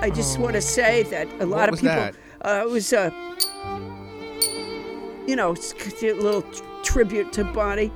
I 0.02 0.11
just 0.14 0.38
want 0.38 0.53
to 0.53 0.61
say 0.61 1.02
that 1.03 1.28
a 1.40 1.48
lot 1.48 1.68
of 1.69 1.80
people. 1.80 1.95
that? 1.95 2.15
Uh, 2.41 2.63
it 2.65 2.69
was 2.72 2.91
a, 2.93 3.13
you 5.27 5.35
know, 5.35 5.51
it's 5.51 5.73
a 6.03 6.13
little 6.13 6.41
t- 6.41 6.61
tribute 6.84 7.31
to 7.34 7.43
Bonnie. 7.43 7.91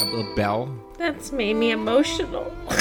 A 0.00 0.04
little 0.06 0.34
bell. 0.34 0.74
That's 0.98 1.32
made 1.32 1.54
me 1.54 1.70
emotional. 1.72 2.52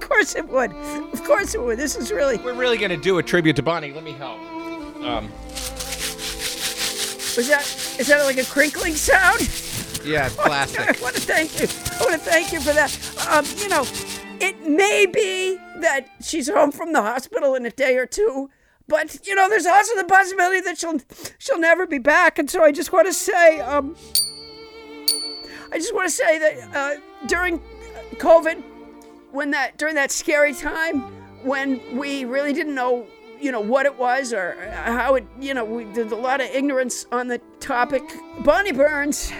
Of 0.00 0.10
course 0.14 0.36
it 0.36 0.48
would. 0.48 0.72
Of 1.12 1.22
course 1.24 1.54
it 1.54 1.60
would. 1.62 1.78
This 1.78 1.94
is 1.94 2.10
really. 2.10 2.38
We're 2.38 2.54
really 2.54 2.78
gonna 2.78 2.96
do 2.96 3.18
a 3.18 3.22
tribute 3.22 3.56
to 3.56 3.62
Bonnie. 3.62 3.92
Let 3.92 4.02
me 4.04 4.12
help. 4.12 4.38
Um, 5.04 5.28
Was 7.36 7.46
that 7.48 7.60
is 8.00 8.06
that 8.08 8.24
like 8.24 8.38
a 8.38 8.44
crinkling 8.44 8.94
sound? 8.94 9.40
yeah, 10.04 10.26
it's 10.26 10.34
plastic. 10.38 10.80
I 10.80 11.02
want 11.02 11.14
to 11.14 11.20
thank 11.20 11.60
you. 11.60 11.68
I 12.00 12.00
want 12.00 12.12
to 12.14 12.18
thank 12.30 12.52
you 12.52 12.60
for 12.60 12.72
that. 12.72 12.90
Um, 13.30 13.44
you 13.58 13.68
know, 13.68 13.84
it 14.40 14.66
may 14.66 15.04
be 15.06 15.56
that 15.80 16.08
she's 16.22 16.48
home 16.48 16.72
from 16.72 16.92
the 16.94 17.02
hospital 17.02 17.54
in 17.54 17.66
a 17.66 17.70
day 17.70 17.98
or 17.98 18.06
two, 18.06 18.48
but 18.88 19.26
you 19.26 19.34
know, 19.34 19.48
there's 19.48 19.66
also 19.66 19.96
the 19.96 20.04
possibility 20.04 20.60
that 20.62 20.78
she'll 20.78 21.00
she'll 21.38 21.58
never 21.58 21.86
be 21.86 21.98
back. 21.98 22.38
And 22.38 22.50
so 22.50 22.64
I 22.64 22.72
just 22.72 22.92
want 22.92 23.06
to 23.06 23.12
say, 23.12 23.60
um, 23.60 23.96
I 25.72 25.78
just 25.78 25.94
want 25.94 26.08
to 26.08 26.14
say 26.14 26.38
that 26.38 26.76
uh, 26.76 27.26
during 27.26 27.60
COVID, 28.16 28.62
when 29.30 29.50
that 29.50 29.76
during 29.78 29.94
that 29.94 30.10
scary 30.10 30.54
time 30.54 31.00
when 31.44 31.80
we 31.96 32.24
really 32.24 32.52
didn't 32.52 32.74
know 32.74 33.06
you 33.40 33.52
know 33.52 33.60
what 33.60 33.86
it 33.86 33.96
was 33.96 34.32
or 34.32 34.56
how 34.72 35.14
it 35.14 35.24
you 35.38 35.54
know 35.54 35.64
we, 35.64 35.84
there's 35.92 36.10
a 36.10 36.16
lot 36.16 36.40
of 36.40 36.48
ignorance 36.48 37.06
on 37.12 37.28
the 37.28 37.38
topic 37.60 38.02
bonnie 38.40 38.72
burns 38.72 39.32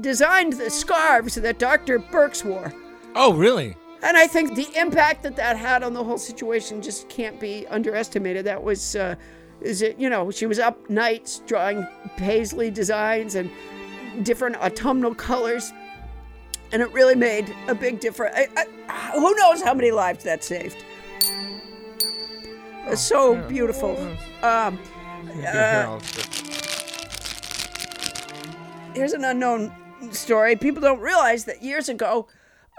designed 0.00 0.52
the 0.52 0.70
scarves 0.70 1.34
that 1.34 1.58
dr 1.58 1.98
Birx 2.12 2.44
wore 2.44 2.72
Oh, 3.16 3.32
really? 3.32 3.76
And 4.04 4.16
i 4.16 4.26
think 4.26 4.54
the 4.54 4.68
impact 4.76 5.22
that 5.22 5.36
that 5.36 5.56
had 5.56 5.82
on 5.82 5.92
the 5.92 6.04
whole 6.04 6.18
situation 6.18 6.80
just 6.80 7.08
can't 7.08 7.40
be 7.40 7.66
underestimated 7.68 8.46
that 8.46 8.62
was 8.62 8.96
uh, 8.96 9.14
is 9.60 9.82
it 9.82 9.98
you 9.98 10.08
know 10.08 10.30
she 10.30 10.46
was 10.46 10.58
up 10.58 10.88
nights 10.88 11.42
drawing 11.46 11.86
paisley 12.16 12.70
designs 12.70 13.34
and 13.34 13.50
different 14.22 14.54
autumnal 14.56 15.14
colors 15.14 15.72
and 16.74 16.82
it 16.82 16.92
really 16.92 17.14
made 17.14 17.54
a 17.68 17.74
big 17.74 18.00
difference. 18.00 18.34
I, 18.36 18.66
I, 18.88 19.12
who 19.12 19.32
knows 19.36 19.62
how 19.62 19.74
many 19.74 19.92
lives 19.92 20.24
that 20.24 20.42
saved? 20.42 20.84
It's 22.86 23.00
so 23.00 23.36
beautiful. 23.48 23.96
Um, 24.42 24.78
uh, 25.46 26.00
here's 28.94 29.12
an 29.12 29.24
unknown 29.24 29.72
story. 30.10 30.56
People 30.56 30.82
don't 30.82 31.00
realize 31.00 31.44
that 31.44 31.62
years 31.62 31.88
ago, 31.88 32.26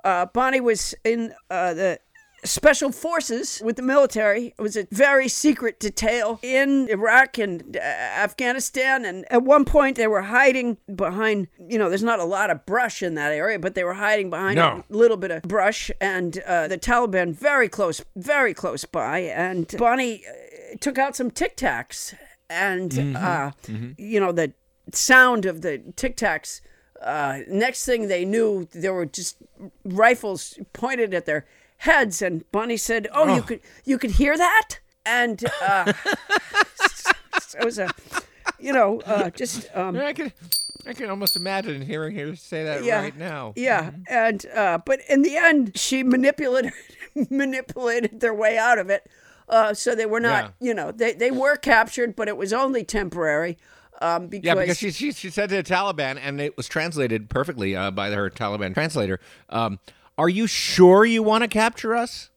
uh, 0.06 0.26
Bonnie 0.27 0.61
was 0.61 0.95
in 1.03 1.34
uh, 1.49 1.73
the 1.73 1.99
special 2.44 2.91
forces 2.91 3.60
with 3.65 3.76
the 3.76 3.82
military. 3.82 4.53
It 4.57 4.61
was 4.61 4.77
a 4.77 4.86
very 4.91 5.27
secret 5.27 5.80
detail 5.80 6.40
in 6.44 6.88
Iraq 6.90 7.40
and 7.40 7.76
uh, 7.76 7.80
Afghanistan. 7.80 9.03
And 9.03 9.26
at 9.32 9.41
one 9.41 9.65
point, 9.65 9.98
they 9.98 10.06
were 10.07 10.22
hiding 10.22 10.77
behind, 10.95 11.48
you 11.60 11.80
know, 11.80 11.90
there's 11.90 12.03
not 12.03 12.19
a 12.19 12.23
lot 12.23 12.52
of 12.52 12.65
brush 12.68 13.02
in 13.02 13.15
that 13.15 13.32
area, 13.32 13.57
but 13.57 13.73
they 13.73 13.84
were 13.84 13.95
hiding 13.95 14.30
behind 14.30 14.57
No. 14.57 14.84
a 14.88 14.95
little 14.95 15.18
bit 15.18 15.32
of 15.32 15.41
brush. 15.44 15.90
And 15.99 16.38
uh, 16.45 16.68
the 16.68 16.77
Taliban 16.77 17.34
very 17.34 17.68
close, 17.68 18.03
very 18.15 18.53
close 18.53 18.86
by. 18.86 19.19
And 19.22 19.68
Bonnie 19.77 20.23
uh, 20.27 20.77
took 20.80 20.99
out 20.99 21.15
some 21.15 21.32
Tic 21.32 21.57
Tacs 21.57 22.14
and 22.48 22.91
Mm-hmm. 22.91 23.15
uh, 23.15 23.52
you 23.98 24.19
know 24.19 24.32
the 24.32 24.53
sound 24.94 25.45
of 25.48 25.61
the 25.61 25.80
tic 25.95 26.15
tacs. 26.15 26.61
Uh, 27.01 27.39
next 27.47 27.85
thing 27.85 28.07
they 28.07 28.26
knew, 28.26 28.67
there 28.72 28.93
were 28.93 29.05
just 29.05 29.38
rifles 29.84 30.57
pointed 30.73 31.13
at 31.13 31.26
their 31.26 31.45
heads, 31.77 32.22
and 32.22 32.49
Bonnie 32.51 32.77
said, 32.77 33.07
"Oh, 33.13 33.35
you 33.35 33.41
could 33.41 33.59
you 33.84 33.97
could 33.97 34.11
hear 34.11 34.38
that?" 34.38 34.80
And 35.05 35.43
uh, 35.61 35.93
it 37.59 37.63
was 37.63 37.77
a, 37.77 37.89
you 38.59 38.73
know, 38.73 39.01
uh, 39.01 39.30
just 39.30 39.67
um, 39.76 39.97
I 39.97 40.13
can, 40.13 40.31
I 40.88 40.93
can 40.93 41.09
almost 41.09 41.35
imagine 41.35 41.81
hearing 41.81 42.15
her 42.15 42.35
say 42.35 42.63
that 42.63 42.84
yeah, 42.84 43.01
right 43.01 43.17
now. 43.17 43.53
Yeah, 43.55 43.91
and 44.09 44.45
uh, 44.47 44.80
but 44.85 44.99
in 45.09 45.22
the 45.22 45.35
end, 45.38 45.77
she 45.77 46.03
manipulated 46.03 46.73
manipulated 47.30 48.19
their 48.19 48.34
way 48.34 48.57
out 48.57 48.80
of 48.80 48.89
it. 48.89 49.07
Uh, 49.47 49.73
so 49.73 49.93
they 49.93 50.07
were 50.07 50.19
not, 50.19 50.55
you 50.59 50.73
know, 50.73 50.91
they, 50.91 51.13
they 51.13 51.30
were 51.30 51.55
captured, 51.55 52.15
but 52.15 52.27
it 52.27 52.35
was 52.35 52.51
only 52.51 52.84
temporary. 52.84 53.59
Um, 54.01 54.27
because, 54.27 54.45
Yeah, 54.45 54.55
because 54.55 54.77
she, 54.77 54.91
she 54.91 55.11
she 55.13 55.30
said 55.30 55.49
to 55.49 55.55
the 55.55 55.63
Taliban, 55.63 56.19
and 56.22 56.41
it 56.41 56.57
was 56.57 56.67
translated 56.67 57.30
perfectly 57.30 57.76
uh, 57.76 57.91
by 57.91 58.09
her 58.11 58.30
Taliban 58.30 58.73
translator. 58.73 59.19
Um, 59.49 59.80
Are 60.17 60.30
you 60.30 60.47
sure 60.47 61.05
you 61.05 61.23
want 61.23 61.43
to 61.43 61.47
capture 61.47 61.95
us? 61.95 62.30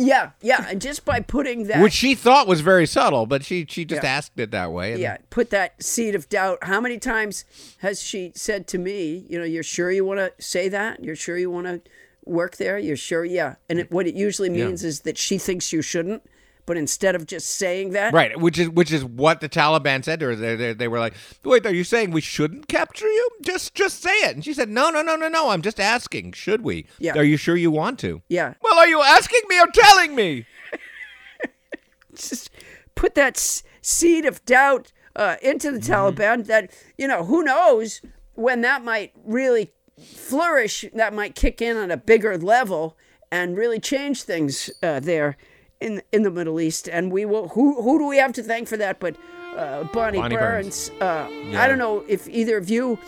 yeah, 0.00 0.30
yeah, 0.40 0.66
and 0.68 0.80
just 0.80 1.04
by 1.04 1.18
putting 1.18 1.64
that, 1.66 1.82
Which 1.82 1.92
she 1.92 2.14
thought 2.14 2.46
was 2.46 2.60
very 2.60 2.86
subtle, 2.86 3.26
but 3.26 3.44
she 3.44 3.66
she 3.68 3.84
just 3.84 4.02
Yeah. 4.04 4.08
asked 4.10 4.38
it 4.38 4.52
that 4.52 4.70
way. 4.72 4.92
and- 4.92 5.00
yeah, 5.00 5.16
put 5.30 5.50
that 5.50 5.82
seed 5.82 6.14
of 6.14 6.28
doubt. 6.28 6.58
How 6.62 6.80
many 6.80 6.98
times 6.98 7.44
has 7.78 8.00
she 8.00 8.32
said 8.36 8.68
to 8.68 8.78
me, 8.78 9.24
you 9.28 9.38
know, 9.38 9.44
you're 9.44 9.64
sure 9.64 9.90
you 9.90 10.04
want 10.04 10.18
to 10.20 10.32
say 10.42 10.68
that? 10.68 11.02
You're 11.02 11.16
sure 11.16 11.36
you 11.36 11.50
want 11.50 11.66
to 11.66 11.80
work 12.24 12.58
there? 12.58 12.78
You're 12.78 12.96
sure? 12.96 13.24
Yeah. 13.24 13.56
And 13.68 13.80
it, 13.80 13.90
what 13.90 14.06
it 14.06 14.14
usually 14.14 14.50
means 14.50 14.84
is 14.84 15.00
that 15.00 15.18
she 15.18 15.36
thinks 15.38 15.72
you 15.72 15.82
shouldn't, 15.82 16.22
but 16.68 16.76
instead 16.76 17.16
of 17.16 17.26
just 17.26 17.48
saying 17.48 17.90
that, 17.90 18.12
Right, 18.12 18.38
which 18.38 18.58
is 18.58 18.68
which 18.68 18.92
is 18.92 19.04
what 19.04 19.40
the 19.40 19.48
Taliban 19.48 20.04
said 20.04 20.20
to 20.20 20.26
her. 20.26 20.36
They, 20.36 20.54
they, 20.54 20.72
they 20.74 20.86
were 20.86 21.00
like, 21.00 21.14
"Wait, 21.42 21.66
are 21.66 21.74
you 21.74 21.82
saying 21.82 22.10
we 22.12 22.20
shouldn't 22.20 22.68
capture 22.68 23.08
you? 23.08 23.28
Just 23.42 23.74
just 23.74 24.02
say 24.02 24.10
it." 24.28 24.34
And 24.36 24.44
she 24.44 24.52
said, 24.54 24.68
"No, 24.68 24.90
no, 24.90 25.02
no, 25.02 25.16
no, 25.16 25.28
no. 25.28 25.48
I'm 25.48 25.62
just 25.62 25.80
asking. 25.80 26.32
Should 26.32 26.62
we? 26.62 26.86
Yeah. 27.00 27.16
Are 27.18 27.24
you 27.24 27.36
sure 27.38 27.56
you 27.56 27.70
want 27.70 27.98
to? 28.00 28.22
yeah, 28.28 28.54
Well, 28.62 28.78
are 28.78 28.86
you 28.86 29.00
asking 29.02 29.40
me 29.48 29.58
or 29.58 29.66
telling 29.72 30.14
me? 30.14 30.44
just 32.14 32.50
put 32.94 33.14
that 33.14 33.36
s- 33.36 33.62
seed 33.80 34.24
of 34.24 34.44
doubt 34.44 34.92
uh, 35.16 35.36
into 35.42 35.70
the 35.72 35.78
Taliban 35.78 36.46
that, 36.46 36.70
you 36.96 37.08
know, 37.08 37.24
who 37.24 37.42
knows 37.42 38.02
when 38.34 38.60
that 38.60 38.84
might 38.84 39.12
really 39.24 39.72
flourish, 40.00 40.84
that 40.94 41.12
might 41.14 41.34
kick 41.34 41.60
in 41.62 41.76
on 41.76 41.90
a 41.90 41.96
bigger 41.96 42.36
level 42.38 42.96
and 43.30 43.56
really 43.56 43.80
change 43.80 44.22
things 44.22 44.70
uh, 44.82 45.00
there 45.00 45.36
in 45.80 46.02
in 46.12 46.22
the 46.22 46.30
Middle 46.30 46.60
East. 46.60 46.88
And 46.88 47.12
we 47.12 47.24
will, 47.24 47.48
who, 47.48 47.80
who 47.82 47.98
do 47.98 48.06
we 48.06 48.18
have 48.18 48.32
to 48.34 48.42
thank 48.42 48.68
for 48.68 48.76
that 48.76 49.00
but 49.00 49.16
uh, 49.56 49.84
Bonnie, 49.92 50.18
Bonnie 50.18 50.36
Burns? 50.36 50.90
Burns. 50.90 51.02
Uh, 51.02 51.28
Yeah. 51.30 51.62
I 51.62 51.68
don't 51.68 51.78
know 51.78 52.04
if 52.08 52.28
either 52.28 52.56
of 52.56 52.68
you 52.68 52.98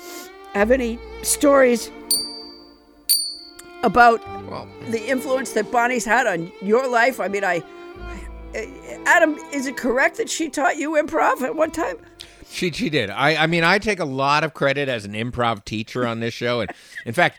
have 0.54 0.70
any 0.70 0.98
stories 1.22 1.90
about 3.82 4.20
Well, 4.48 4.68
the 4.88 5.02
influence 5.06 5.52
that 5.52 5.70
Bonnie's 5.70 6.04
had 6.04 6.26
on 6.26 6.52
your 6.60 6.86
life. 6.88 7.20
I 7.20 7.28
mean, 7.28 7.44
I. 7.44 7.62
Adam, 9.06 9.36
is 9.52 9.66
it 9.68 9.76
correct 9.76 10.16
that 10.16 10.28
she 10.28 10.48
taught 10.48 10.76
you 10.76 10.92
improv 10.92 11.40
at 11.42 11.54
one 11.54 11.70
time? 11.70 11.96
She 12.50 12.72
she 12.72 12.90
did. 12.90 13.08
I 13.10 13.44
I 13.44 13.46
mean 13.46 13.62
I 13.62 13.78
take 13.78 14.00
a 14.00 14.04
lot 14.04 14.42
of 14.42 14.54
credit 14.54 14.88
as 14.88 15.04
an 15.04 15.12
improv 15.12 15.64
teacher 15.64 16.04
on 16.04 16.18
this 16.18 16.34
show, 16.34 16.60
and 16.60 16.70
in 17.06 17.12
fact, 17.12 17.38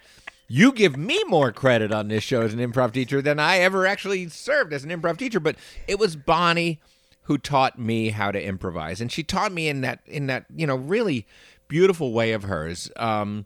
you 0.52 0.74
give 0.74 0.98
me 0.98 1.24
more 1.28 1.54
credit 1.54 1.94
on 1.94 2.10
this 2.10 2.26
show 2.26 2.42
as 2.42 2.54
an 2.54 2.60
improv 2.60 2.92
teacher 2.92 3.22
than 3.22 3.40
I 3.40 3.60
ever 3.60 3.88
actually 3.88 4.28
served 4.28 4.74
as 4.74 4.84
an 4.84 4.90
improv 4.90 5.16
teacher. 5.18 5.40
But 5.40 5.56
it 5.88 5.98
was 5.98 6.18
Bonnie 6.18 6.82
who 7.24 7.38
taught 7.38 7.80
me 7.80 8.10
how 8.10 8.32
to 8.32 8.44
improvise, 8.44 9.00
and 9.00 9.10
she 9.10 9.24
taught 9.24 9.54
me 9.54 9.70
in 9.70 9.80
that 9.82 10.02
in 10.06 10.28
that 10.28 10.46
you 10.54 10.68
know 10.68 10.76
really 10.76 11.26
beautiful 11.70 12.12
way 12.12 12.34
of 12.34 12.44
hers. 12.44 12.92
Um, 12.98 13.46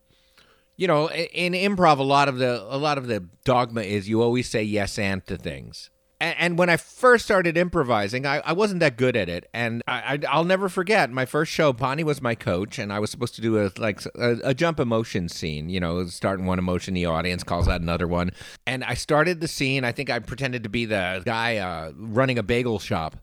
you 0.78 0.88
know, 0.88 1.12
in 1.12 1.54
improv, 1.54 2.00
a 2.00 2.04
lot 2.04 2.28
of 2.28 2.40
the 2.40 2.66
a 2.68 2.78
lot 2.78 2.98
of 2.98 3.06
the 3.06 3.28
dogma 3.44 3.82
is 3.82 4.10
you 4.10 4.24
always 4.24 4.50
say 4.50 4.64
yes 4.64 4.98
and 4.98 5.24
to 5.28 5.38
things. 5.38 5.92
And, 6.26 6.36
and 6.40 6.58
when 6.58 6.72
I 6.72 6.78
first 6.78 7.24
started 7.24 7.56
improvising, 7.56 8.26
I, 8.26 8.40
I 8.40 8.54
wasn't 8.54 8.80
that 8.80 8.98
good 8.98 9.16
at 9.16 9.30
it, 9.30 9.48
and 9.54 9.84
I, 9.88 9.94
I, 9.94 10.20
I'll 10.28 10.44
never 10.44 10.70
forget 10.70 11.12
my 11.12 11.26
first 11.26 11.52
show. 11.52 11.72
Bonnie 11.72 12.04
was 12.04 12.20
my 12.20 12.34
coach, 12.34 12.80
and 12.80 12.92
I 12.92 12.98
was 12.98 13.12
supposed 13.12 13.36
to 13.36 13.42
do 13.42 13.64
a 13.64 13.70
like 13.78 14.04
a, 14.16 14.38
a 14.44 14.54
jump 14.56 14.80
emotion 14.80 15.30
scene. 15.30 15.70
You 15.70 15.80
know, 15.80 16.08
starting 16.08 16.48
one 16.48 16.58
emotion, 16.58 16.96
the 16.96 17.06
audience 17.06 17.44
calls 17.44 17.68
out 17.68 17.80
another 17.80 18.08
one, 18.08 18.32
and 18.66 18.84
I 18.84 18.96
started 18.96 19.40
the 19.40 19.48
scene. 19.48 19.84
I 19.84 19.92
think 19.92 20.10
I 20.10 20.18
pretended 20.18 20.64
to 20.64 20.70
be 20.70 20.86
the 20.86 21.22
guy 21.24 21.58
uh, 21.58 21.92
running 21.96 22.40
a 22.40 22.44
bagel 22.44 22.80
shop, 22.80 23.18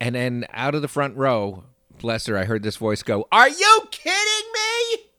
and 0.00 0.14
then 0.14 0.46
out 0.54 0.74
of 0.74 0.80
the 0.80 0.88
front 0.88 1.18
row, 1.18 1.64
bless 1.98 2.24
her, 2.24 2.38
I 2.38 2.44
heard 2.44 2.62
this 2.62 2.76
voice 2.76 3.02
go, 3.02 3.28
"Are 3.30 3.50
you 3.50 3.80
kidding 3.90 4.52
me?" 4.54 5.09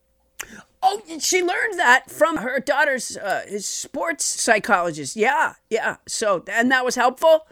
Oh, 0.84 1.02
she 1.20 1.42
learned 1.44 1.78
that 1.80 2.10
from 2.10 2.38
her 2.38 2.60
daughter's 2.60 3.16
uh, 3.18 3.44
sports 3.60 4.26
psychologist. 4.26 5.16
Yeah, 5.16 5.54
yeah. 5.70 5.98
So, 6.08 6.44
and 6.52 6.72
that 6.72 6.84
was 6.84 6.96
helpful. 6.96 7.46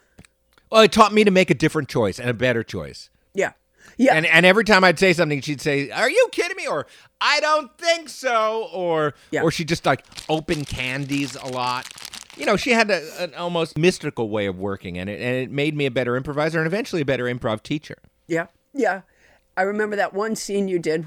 Well, 0.72 0.82
it 0.84 0.92
taught 0.92 1.14
me 1.14 1.24
to 1.24 1.32
make 1.32 1.50
a 1.50 1.54
different 1.56 1.90
choice 1.90 2.20
and 2.20 2.30
a 2.30 2.34
better 2.34 2.64
choice. 2.64 3.10
Yeah, 3.34 3.54
yeah. 3.98 4.16
And 4.16 4.26
and 4.26 4.46
every 4.46 4.64
time 4.64 4.84
I'd 4.84 4.98
say 5.00 5.14
something, 5.14 5.42
she'd 5.42 5.62
say, 5.62 5.90
"Are 5.92 6.10
you 6.10 6.28
kidding 6.32 6.58
me?" 6.58 6.68
or 6.68 6.88
"I 7.22 7.40
don't 7.40 7.76
think 7.78 8.10
so," 8.10 8.68
or 8.74 9.14
Yeah. 9.32 9.42
or 9.44 9.52
she 9.52 9.64
just 9.64 9.86
like 9.86 10.06
open 10.28 10.66
candies 10.66 11.36
a 11.36 11.48
lot. 11.48 11.88
You 12.38 12.46
know, 12.46 12.56
she 12.56 12.72
had 12.72 12.90
a, 12.90 13.22
an 13.22 13.34
almost 13.36 13.78
mystical 13.78 14.30
way 14.30 14.46
of 14.46 14.58
working, 14.58 14.98
and 14.98 15.10
it 15.10 15.22
and 15.22 15.36
it 15.36 15.52
made 15.52 15.76
me 15.76 15.86
a 15.86 15.92
better 15.92 16.16
improviser 16.18 16.58
and 16.60 16.66
eventually 16.68 17.02
a 17.02 17.06
better 17.06 17.26
improv 17.26 17.62
teacher. 17.64 17.98
Yeah, 18.28 18.48
yeah. 18.74 19.02
I 19.58 19.64
remember 19.64 19.96
that 19.98 20.14
one 20.14 20.36
scene 20.36 20.68
you 20.68 20.80
did 20.80 21.06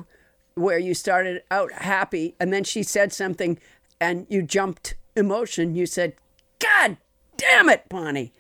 where 0.55 0.79
you 0.79 0.95
started 0.95 1.43
out 1.51 1.73
happy 1.73 2.35
and 2.41 2.53
then 2.53 2.65
she 2.65 2.83
said 2.83 3.13
something 3.13 3.59
and 4.01 4.27
you 4.29 4.43
jumped 4.43 4.95
emotion. 5.17 5.75
You 5.75 5.87
said, 5.87 6.15
God 6.59 6.97
damn 7.37 7.69
it, 7.69 7.89
Bonnie. 7.89 8.33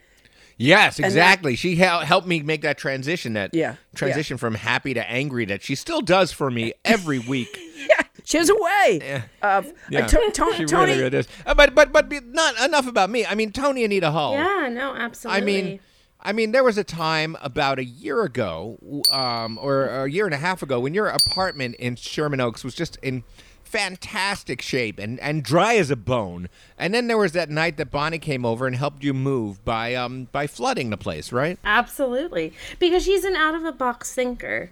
Yes, 0.59 0.99
that- 0.99 1.07
exactly. 1.07 1.57
she 1.57 1.77
helped 1.77 2.27
me 2.29 2.41
make 2.43 2.63
that 2.63 2.79
transition. 2.79 3.33
That 3.33 3.53
Yeah, 3.55 3.77
transition 3.95 4.37
from 4.37 4.55
happy 4.55 4.95
to 4.95 5.11
angry 5.11 5.45
that 5.47 5.63
she 5.63 5.75
still 5.75 6.01
does 6.03 6.31
for 6.31 6.51
me 6.51 6.73
every 6.85 7.19
week. 7.35 7.59
Yeah, 7.89 8.03
she 8.23 8.37
has 8.39 8.49
a 8.49 8.55
way 8.55 9.23
of 9.43 9.73
Yeah, 9.91 10.05
uh, 10.05 10.09
to- 10.09 10.31
to- 10.33 10.53
she 10.57 10.65
Toni. 10.67 10.93
really 10.99 11.19
is. 11.19 11.27
Uh, 11.45 11.55
but 11.55 11.75
but 11.75 11.91
but 11.91 12.09
be- 12.09 12.21
not 12.21 12.61
enough 12.61 12.87
about 12.87 13.11
me. 13.11 13.27
I 13.27 13.35
mean, 13.35 13.51
Toni 13.51 13.83
Anita 13.85 14.11
Hull. 14.13 14.35
Yeah, 14.35 14.69
no, 14.71 14.95
absolutely. 14.95 15.43
I 15.43 15.45
mean, 15.45 15.81
I 16.24 16.32
mean, 16.32 16.53
there 16.53 16.62
was 16.65 16.78
a 16.78 16.85
time 16.85 17.36
about 17.43 17.78
a 17.78 17.85
year 17.85 18.23
ago, 18.23 18.78
um, 19.11 19.59
or 19.61 19.86
a 20.05 20.11
year 20.11 20.24
and 20.24 20.35
a 20.35 20.39
half 20.39 20.62
ago, 20.62 20.78
when 20.81 20.94
your 20.94 21.09
apartment 21.09 21.74
in 21.77 21.97
Sherman 21.97 22.40
Oaks 22.40 22.62
was 22.62 22.74
just 22.74 22.97
in 23.03 23.24
fantastic 23.65 24.61
shape 24.62 24.99
and, 24.99 25.19
and 25.20 25.43
dry 25.43 25.74
as 25.77 25.90
a 25.90 25.97
bone. 25.97 26.49
And 26.78 26.93
then 26.94 27.07
there 27.09 27.16
was 27.19 27.32
that 27.32 27.51
night 27.51 27.77
that 27.78 27.90
Bonnie 27.90 28.19
came 28.19 28.44
over 28.44 28.66
and 28.66 28.77
helped 28.77 29.03
you 29.03 29.12
move 29.15 29.65
by 29.65 29.94
um 29.94 30.28
by 30.31 30.47
flooding 30.47 30.90
the 30.90 30.97
place, 30.97 31.32
right? 31.32 31.59
absolutely, 31.65 32.53
because 32.78 33.03
she's 33.05 33.24
an 33.24 33.35
out 33.35 33.55
of 33.55 33.62
the 33.62 33.73
box 33.73 34.15
thinker. 34.15 34.70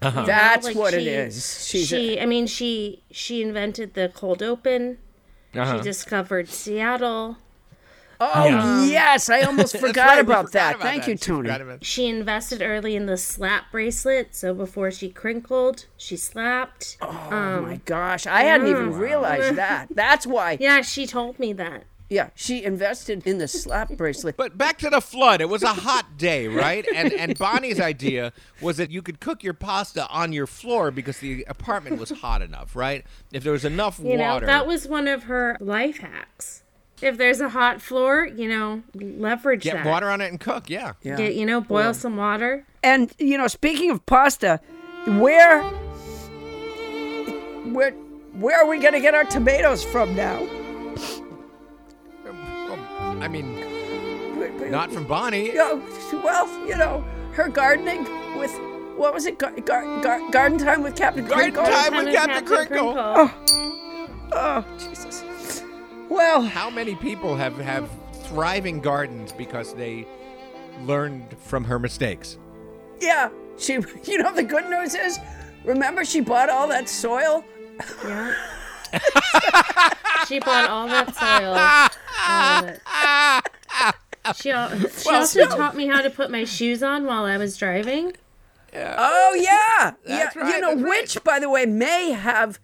Uh-huh. 0.00 0.24
That's 0.24 0.66
Like, 0.68 0.76
what 0.76 0.94
it 0.94 1.00
she- 1.02 1.08
is. 1.08 1.66
She's 1.66 1.88
she, 1.88 2.20
I 2.20 2.24
mean, 2.26 2.46
she 2.46 3.02
she 3.10 3.42
invented 3.42 3.94
the 3.94 4.10
cold 4.14 4.42
open. 4.42 4.98
Uh-huh. 5.54 5.78
She 5.78 5.82
discovered 5.82 6.48
Seattle. 6.48 7.36
Oh 8.20 8.44
Yeah. 8.46 8.84
yes, 8.84 9.28
I 9.30 9.42
almost 9.48 9.76
forgot 9.76 10.06
right, 10.06 10.18
about 10.20 10.46
forgot 10.46 10.52
that. 10.52 10.74
about 10.76 10.82
Thank 10.84 11.04
that. 11.04 11.10
you, 11.10 11.16
Toni. 11.16 11.42
forgot 11.48 11.60
about- 11.60 11.84
She 11.84 12.06
invested 12.06 12.62
early 12.62 12.96
in 12.96 13.06
the 13.06 13.16
slap 13.16 13.70
bracelet, 13.70 14.34
so 14.34 14.54
before 14.54 14.90
she 14.90 15.08
crinkled, 15.08 15.86
she 15.96 16.16
slapped. 16.16 16.96
Oh 17.00 17.08
um, 17.30 17.62
my 17.64 17.76
gosh, 17.84 18.26
I 18.26 18.42
hadn't 18.42 18.66
even 18.68 18.92
realized 18.94 19.54
that. 19.56 19.88
That's 19.90 20.26
why. 20.26 20.56
Yeah, 20.60 20.82
she 20.82 21.06
told 21.06 21.38
me 21.38 21.52
that. 21.54 21.84
Yeah, 22.10 22.30
she 22.34 22.64
invested 22.64 23.26
in 23.26 23.36
the 23.36 23.46
slap 23.46 23.90
bracelet. 23.90 24.34
But 24.38 24.56
back 24.56 24.78
to 24.78 24.88
the 24.88 25.02
flood. 25.02 25.42
It 25.42 25.50
was 25.50 25.62
a 25.62 25.74
hot 25.74 26.16
day, 26.16 26.48
right? 26.48 26.86
And 26.94 27.12
and 27.12 27.38
Bonnie's 27.38 27.78
idea 27.78 28.32
was 28.62 28.78
that 28.78 28.90
you 28.90 29.02
could 29.02 29.20
cook 29.20 29.44
your 29.44 29.52
pasta 29.52 30.08
on 30.08 30.32
your 30.32 30.46
floor 30.46 30.90
because 30.90 31.18
the 31.18 31.44
apartment 31.48 31.98
was 32.00 32.08
hot 32.08 32.40
enough, 32.40 32.74
right? 32.74 33.04
If 33.30 33.44
there 33.44 33.52
was 33.52 33.66
enough 33.66 34.00
You 34.02 34.16
know, 34.16 34.32
water. 34.32 34.46
that 34.46 34.66
was 34.66 34.88
one 34.88 35.06
of 35.06 35.24
her 35.24 35.58
life 35.60 35.98
hacks. 35.98 36.62
If 37.00 37.16
there's 37.16 37.40
a 37.40 37.48
hot 37.48 37.80
floor, 37.80 38.26
you 38.26 38.48
know, 38.48 38.82
leverage 38.94 39.62
Get 39.62 39.74
that. 39.74 39.86
water 39.86 40.10
on 40.10 40.20
it 40.20 40.30
and 40.30 40.40
cook, 40.40 40.68
yeah. 40.68 40.94
Yeah. 41.02 41.16
Get, 41.16 41.34
you 41.34 41.46
know, 41.46 41.60
boil 41.60 41.94
some 41.94 42.16
water. 42.16 42.64
And 42.82 43.12
you 43.18 43.38
know, 43.38 43.46
speaking 43.46 43.90
of 43.90 44.04
pasta, 44.06 44.60
where 45.06 45.62
where 47.72 47.92
where 48.34 48.56
are 48.58 48.68
we 48.68 48.78
gonna 48.78 49.00
get 49.00 49.14
our 49.14 49.24
tomatoes 49.24 49.84
from 49.84 50.14
now? 50.14 50.46
I 53.20 53.26
mean, 53.28 54.70
not 54.70 54.92
from 54.92 55.06
Bonnie. 55.06 55.52
Oh, 55.58 55.82
well, 56.24 56.46
you 56.68 56.76
know, 56.76 57.04
her 57.32 57.48
gardening 57.48 58.04
with 58.38 58.52
what 58.96 59.14
was 59.14 59.26
it? 59.26 59.38
Gar- 59.38 59.52
gar- 59.60 60.00
gar- 60.02 60.30
garden 60.30 60.58
time 60.58 60.82
with 60.82 60.96
Captain 60.96 61.26
Garden 61.26 61.52
Crinkle. 61.52 61.64
time 61.64 61.96
with 61.96 62.14
Kind 62.14 62.32
of 62.32 62.46
Captain 62.46 62.46
Crinkle. 62.46 62.94
Oh. 62.96 63.34
oh, 64.32 64.64
Jesus. 64.78 65.24
Well, 66.08 66.42
How 66.42 66.70
many 66.70 66.94
people 66.94 67.36
have 67.36 67.56
have 67.58 67.88
thriving 68.24 68.80
gardens 68.80 69.32
because 69.32 69.74
they 69.74 70.06
learned 70.84 71.36
from 71.38 71.64
her 71.64 71.78
mistakes? 71.78 72.38
yeah, 73.00 73.28
She, 73.58 73.74
you 74.04 74.18
know, 74.18 74.32
the 74.34 74.42
good 74.42 74.68
news 74.68 74.94
is, 74.94 75.18
remember 75.64 76.04
she 76.04 76.20
bought 76.20 76.48
all 76.50 76.66
that 76.68 76.88
soil. 76.88 77.44
Yeah. 78.04 78.34
she 80.26 80.38
bought 80.40 80.68
all 80.70 80.88
that 80.88 81.14
soil. 81.14 81.54
All 82.26 82.68
of. 82.68 84.36
She, 84.36 84.50
al- 84.50 84.76
she 84.90 85.10
also 85.10 85.46
taught 85.46 85.74
me 85.76 85.86
how 85.86 86.02
to 86.02 86.10
put 86.10 86.30
my 86.30 86.44
shoes 86.44 86.82
on 86.82 87.06
while 87.06 87.24
I 87.24 87.36
was 87.38 87.56
driving. 87.56 88.12
Yeah. 88.72 88.94
Oh 88.98 89.34
yeah, 89.40 89.92
That's 90.06 90.36
yeah. 90.36 90.42
right, 90.42 90.54
you 90.54 90.60
know, 90.60 90.68
that's 90.74 90.82
right. 90.82 90.90
which, 91.00 91.24
by 91.24 91.38
the 91.38 91.48
way, 91.48 91.64
may 91.66 92.10
have. 92.12 92.58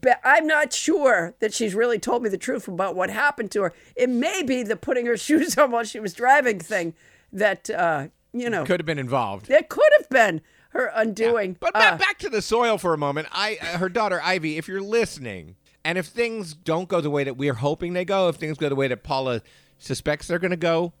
Be- 0.00 0.10
I'm 0.24 0.46
not 0.46 0.72
sure 0.72 1.34
that 1.40 1.54
she's 1.54 1.74
really 1.74 1.98
told 1.98 2.22
me 2.22 2.28
the 2.28 2.38
truth 2.38 2.66
about 2.66 2.96
what 2.96 3.08
happened 3.10 3.50
to 3.52 3.62
her. 3.62 3.72
It 3.94 4.08
may 4.10 4.42
be 4.42 4.62
the 4.62 4.76
putting 4.76 5.06
her 5.06 5.16
shoes 5.26 5.56
on 5.56 5.70
while 5.70 5.84
she 5.84 6.00
was 6.00 6.12
driving 6.12 6.58
thing 6.58 6.94
that 7.32 7.70
uh, 7.70 8.08
you 8.32 8.50
know 8.50 8.64
Could 8.64 8.80
have 8.80 8.86
been 8.86 8.98
involved. 8.98 9.50
It 9.50 9.68
could 9.68 9.90
have 9.98 10.08
been 10.08 10.40
her 10.70 10.90
undoing. 10.94 11.56
But 11.60 11.72
ba- 11.74 11.94
Uh, 11.94 11.96
back 11.98 12.18
to 12.18 12.28
the 12.28 12.42
soil 12.42 12.78
for 12.78 12.92
a 12.94 12.98
moment. 12.98 13.28
I, 13.32 13.58
uh, 13.60 13.78
her 13.78 13.88
daughter 13.88 14.20
Ivy, 14.22 14.58
if 14.58 14.66
you're 14.68 14.80
listening, 14.82 15.56
and 15.84 15.96
if 15.98 16.06
things 16.06 16.52
don't 16.54 16.88
go 16.88 17.00
the 17.00 17.10
way 17.10 17.24
that 17.24 17.36
we're 17.36 17.54
hoping 17.54 17.92
they 17.92 18.04
go, 18.04 18.28
if 18.28 18.36
things 18.36 18.58
go 18.58 18.68
the 18.68 18.74
way 18.74 18.88
that 18.88 19.02
Paula 19.04 19.40
suspects 19.78 20.26
they're 20.26 20.38
going 20.40 20.50
to 20.50 20.56
go, 20.56 20.92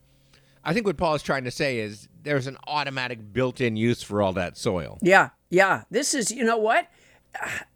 I 0.64 0.72
think 0.72 0.86
what 0.86 0.96
Paula's 0.96 1.22
trying 1.22 1.44
to 1.44 1.50
say 1.50 1.78
is 1.78 2.08
there's 2.22 2.46
an 2.46 2.56
automatic 2.66 3.32
built-in 3.32 3.76
use 3.76 4.02
for 4.02 4.22
all 4.22 4.32
that 4.34 4.56
soil. 4.56 4.98
Yeah, 5.02 5.30
yeah. 5.50 5.82
This 5.90 6.14
is, 6.14 6.30
you 6.30 6.44
know 6.44 6.56
what? 6.56 6.88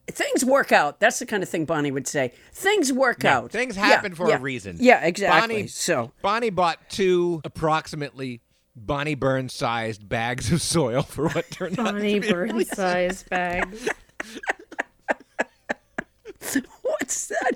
Things 0.09 0.45
work 0.45 0.73
out. 0.73 0.99
That's 1.01 1.21
the 1.21 1.27
kind 1.27 1.43
of 1.43 1.49
thing 1.49 1.65
Bonnie 1.67 1.93
would 1.93 2.09
say. 2.09 2.33
Things 2.53 2.93
work 2.93 3.23
Yeah, 3.23 3.39
out. 3.39 3.53
Things 3.53 3.77
Yeah, 3.77 3.87
happen 3.87 4.15
for 4.15 4.29
yeah. 4.29 4.37
a 4.37 4.41
reason. 4.41 4.77
Yeah, 4.81 5.05
exactly. 5.05 5.55
Bonnie, 5.57 5.67
so, 5.69 6.13
Bonnie 6.21 6.51
bought 6.51 6.91
two 6.91 7.41
approximately 7.45 8.41
Bonnie 8.75 9.15
Burns 9.15 9.55
sized 9.55 10.09
bags 10.09 10.51
of 10.53 10.61
soil 10.63 11.03
for 11.03 11.29
what 11.29 11.51
turned 11.51 11.79
out 11.79 11.87
Bonnie 11.87 12.15
to 12.15 12.21
be 12.21 12.29
a 12.29 12.33
Burns 12.33 12.53
really 12.53 12.65
size 12.65 13.23
bags. 13.25 13.89
what's 16.83 17.27
that? 17.29 17.53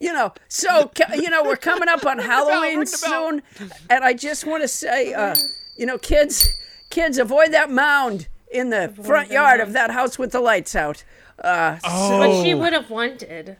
You 0.00 0.12
know, 0.12 0.32
so, 0.48 0.90
you 1.14 1.30
know, 1.30 1.42
we're 1.44 1.56
coming 1.56 1.88
up 1.88 2.04
on 2.06 2.18
Halloween 2.18 2.78
ring 2.78 2.86
the 2.86 2.98
bell. 3.08 3.30
soon. 3.30 3.42
And 3.90 4.04
I 4.04 4.12
just 4.12 4.46
want 4.46 4.62
to 4.62 4.68
say, 4.68 5.12
uh, 5.14 5.34
you 5.76 5.86
know, 5.86 5.98
kids, 5.98 6.48
kids, 6.90 7.18
avoid 7.18 7.52
that 7.52 7.70
mound 7.70 8.28
in 8.50 8.70
the 8.70 8.92
front 9.02 9.30
yard 9.30 9.58
mound. 9.58 9.68
of 9.68 9.72
that 9.74 9.90
house 9.90 10.18
with 10.18 10.32
the 10.32 10.40
lights 10.40 10.74
out. 10.76 11.04
Uh, 11.42 11.76
What 11.82 12.44
she 12.44 12.54
would 12.54 12.72
have 12.72 12.90
wanted. 12.90 13.56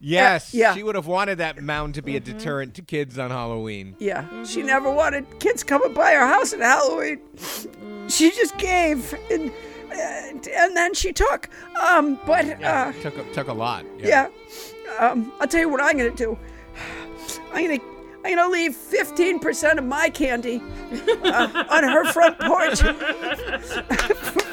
Yes, 0.00 0.52
Yeah. 0.52 0.74
she 0.74 0.82
would 0.82 0.94
have 0.96 1.06
wanted 1.06 1.38
that 1.38 1.62
mound 1.62 1.94
to 1.94 2.02
be 2.02 2.16
a 2.16 2.20
deterrent 2.20 2.74
to 2.74 2.82
kids 2.82 3.18
on 3.18 3.30
Halloween. 3.30 3.96
Yeah, 3.98 4.26
she 4.44 4.62
never 4.62 4.90
wanted 4.90 5.38
kids 5.40 5.64
coming 5.64 5.94
by 5.94 6.12
her 6.12 6.26
house 6.26 6.52
at 6.52 6.60
Halloween. 6.60 7.20
She 8.08 8.30
just 8.30 8.58
gave, 8.58 9.14
and 9.30 9.50
and, 9.92 10.46
and 10.48 10.76
then 10.76 10.92
she 10.94 11.12
took. 11.12 11.48
Um, 11.82 12.18
but 12.26 12.62
uh, 12.62 12.92
took 13.00 13.16
a, 13.16 13.24
took 13.32 13.48
a 13.48 13.52
lot. 13.52 13.86
yeah, 13.98 14.28
um, 14.98 15.32
I'll 15.40 15.46
tell 15.48 15.60
you 15.60 15.68
what 15.70 15.80
I'm 15.82 15.96
gonna 15.96 16.10
do. 16.10 16.36
I'm 17.52 17.66
gonna. 17.68 17.80
I'm 18.26 18.36
gonna 18.36 18.50
leave 18.50 18.72
15% 18.74 19.76
of 19.76 19.84
my 19.84 20.08
candy 20.08 20.62
uh, 21.24 21.64
on 21.68 21.84
her 21.84 22.10
front 22.10 22.38
porch 22.38 22.80
for 22.80 24.40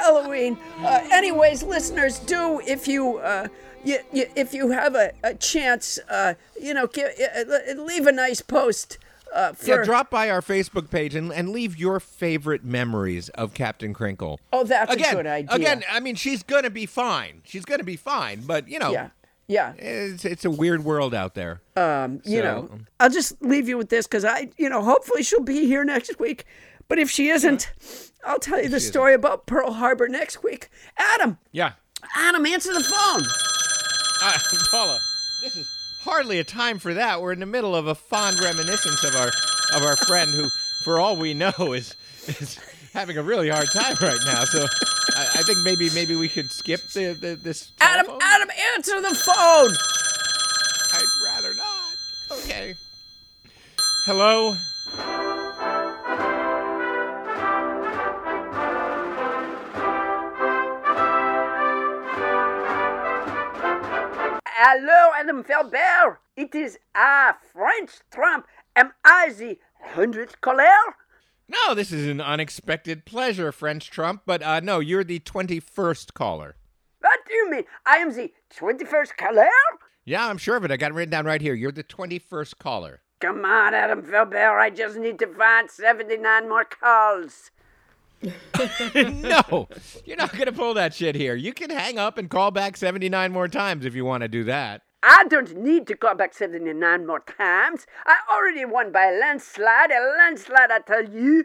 Halloween. 0.00 0.58
Uh, 0.80 1.00
anyways, 1.12 1.62
listeners, 1.62 2.18
do 2.20 2.60
if 2.66 2.86
you 2.88 3.18
uh, 3.18 3.48
you, 3.84 3.98
you, 4.12 4.26
if 4.34 4.52
you 4.54 4.70
have 4.70 4.94
a, 4.94 5.12
a 5.22 5.34
chance, 5.34 5.98
uh, 6.08 6.34
you 6.60 6.74
know, 6.74 6.86
give, 6.86 7.08
uh, 7.36 7.74
leave 7.82 8.06
a 8.06 8.12
nice 8.12 8.40
post. 8.40 8.98
Uh, 9.34 9.52
for, 9.52 9.80
Yeah, 9.80 9.84
drop 9.84 10.08
by 10.08 10.30
our 10.30 10.40
Facebook 10.40 10.88
page 10.88 11.14
and, 11.14 11.32
and 11.32 11.50
leave 11.50 11.76
your 11.76 11.98
favorite 12.00 12.64
memories 12.64 13.28
of 13.30 13.54
Captain 13.54 13.92
Crinkle. 13.92 14.40
Oh, 14.52 14.64
that's 14.64 14.92
again, 14.94 15.12
a 15.12 15.16
good 15.16 15.26
idea. 15.26 15.54
Again, 15.54 15.84
I 15.90 16.00
mean, 16.00 16.14
she's 16.14 16.42
gonna 16.42 16.70
be 16.70 16.86
fine. 16.86 17.42
She's 17.44 17.64
gonna 17.64 17.84
be 17.84 17.96
fine, 17.96 18.42
but 18.46 18.68
you 18.68 18.78
know, 18.78 18.92
yeah, 18.92 19.08
yeah. 19.48 19.72
it's 19.78 20.24
it's 20.24 20.44
a 20.44 20.50
weird 20.50 20.84
world 20.84 21.12
out 21.12 21.34
there. 21.34 21.60
Um, 21.76 22.20
you 22.24 22.38
So- 22.38 22.44
know, 22.44 22.70
I'll 23.00 23.10
just 23.10 23.40
leave 23.42 23.68
you 23.68 23.76
with 23.76 23.88
this 23.88 24.06
because 24.06 24.24
I, 24.24 24.48
you 24.56 24.68
know, 24.70 24.82
hopefully 24.82 25.22
she'll 25.24 25.42
be 25.42 25.66
here 25.66 25.84
next 25.84 26.18
week. 26.20 26.44
But 26.88 27.00
if 27.00 27.10
she 27.10 27.28
isn't, 27.28 27.72
I'll 28.26 28.40
tell 28.40 28.60
you 28.60 28.68
the 28.68 28.80
story 28.80 29.14
about 29.14 29.46
Pearl 29.46 29.72
Harbor 29.72 30.08
next 30.08 30.42
week. 30.42 30.68
Adam, 30.98 31.38
yeah, 31.52 31.72
Adam, 32.16 32.44
answer 32.44 32.72
the 32.74 32.82
phone. 32.82 33.22
uh, 34.22 34.38
Paula, 34.70 34.98
this 35.42 35.56
is 35.56 35.66
hardly 36.02 36.40
a 36.40 36.44
time 36.44 36.78
for 36.80 36.92
that. 36.94 37.22
We're 37.22 37.32
in 37.32 37.40
the 37.40 37.46
middle 37.46 37.76
of 37.76 37.86
a 37.86 37.94
fond 37.94 38.40
reminiscence 38.40 39.04
of 39.04 39.14
our 39.14 39.28
of 39.74 39.82
our 39.82 39.96
friend 39.96 40.28
who, 40.34 40.48
for 40.84 40.98
all 40.98 41.16
we 41.16 41.34
know, 41.34 41.52
is 41.72 41.94
is 42.26 42.58
having 42.92 43.16
a 43.16 43.22
really 43.22 43.48
hard 43.48 43.68
time 43.72 43.94
right 44.02 44.18
now. 44.24 44.44
So 44.44 44.66
I, 45.14 45.26
I 45.36 45.42
think 45.42 45.58
maybe 45.64 45.88
maybe 45.94 46.16
we 46.16 46.28
should 46.28 46.50
skip 46.50 46.80
the, 46.94 47.16
the 47.20 47.36
this. 47.36 47.70
Adam. 47.80 48.06
Adam, 48.20 48.48
answer 48.74 49.00
the 49.00 49.14
phone. 49.14 49.70
I'd 50.92 51.06
rather 51.24 51.54
not. 51.54 52.38
Okay. 52.42 52.74
Hello. 54.06 54.56
Hello, 64.78 65.10
Adam 65.18 65.42
Felbert. 65.42 66.18
It 66.36 66.54
is 66.54 66.78
a 66.94 67.32
French 67.50 67.92
Trump. 68.12 68.46
Am 68.76 68.92
I 69.06 69.32
the 69.32 69.58
hundredth 69.80 70.42
caller? 70.42 70.66
No, 71.48 71.74
this 71.74 71.90
is 71.90 72.06
an 72.06 72.20
unexpected 72.20 73.06
pleasure, 73.06 73.52
French 73.52 73.90
Trump. 73.90 74.24
But 74.26 74.42
uh, 74.42 74.60
no, 74.60 74.80
you're 74.80 75.02
the 75.02 75.18
twenty-first 75.20 76.12
caller. 76.12 76.56
What 77.00 77.20
do 77.26 77.32
you 77.32 77.50
mean? 77.50 77.64
I 77.86 77.96
am 77.96 78.12
the 78.12 78.34
twenty-first 78.50 79.16
caller? 79.16 79.48
Yeah, 80.04 80.28
I'm 80.28 80.36
sure 80.36 80.56
of 80.56 80.64
it. 80.66 80.70
I 80.70 80.76
got 80.76 80.90
it 80.90 80.94
written 80.94 81.12
down 81.12 81.24
right 81.24 81.40
here. 81.40 81.54
You're 81.54 81.72
the 81.72 81.82
twenty-first 81.82 82.58
caller. 82.58 83.00
Come 83.20 83.46
on, 83.46 83.72
Adam 83.72 84.02
Felbert. 84.02 84.60
I 84.60 84.68
just 84.68 84.98
need 84.98 85.18
to 85.20 85.26
find 85.26 85.70
seventy-nine 85.70 86.50
more 86.50 86.66
calls. 86.66 87.50
no, 88.94 89.68
you're 90.04 90.16
not 90.16 90.36
gonna 90.36 90.52
pull 90.52 90.74
that 90.74 90.94
shit 90.94 91.14
here. 91.14 91.34
You 91.34 91.52
can 91.52 91.70
hang 91.70 91.98
up 91.98 92.18
and 92.18 92.28
call 92.28 92.50
back 92.50 92.76
seventy-nine 92.76 93.32
more 93.32 93.48
times 93.48 93.84
if 93.84 93.94
you 93.94 94.04
want 94.04 94.22
to 94.22 94.28
do 94.28 94.44
that. 94.44 94.82
I 95.08 95.24
don't 95.28 95.56
need 95.56 95.86
to 95.86 95.96
call 95.96 96.16
back 96.16 96.34
79 96.34 97.06
more 97.06 97.20
times. 97.20 97.86
I 98.04 98.16
already 98.28 98.64
won 98.64 98.90
by 98.90 99.04
a 99.04 99.12
landslide, 99.16 99.92
a 99.92 100.00
landslide, 100.18 100.72
I 100.72 100.80
tell 100.80 101.08
you. 101.08 101.44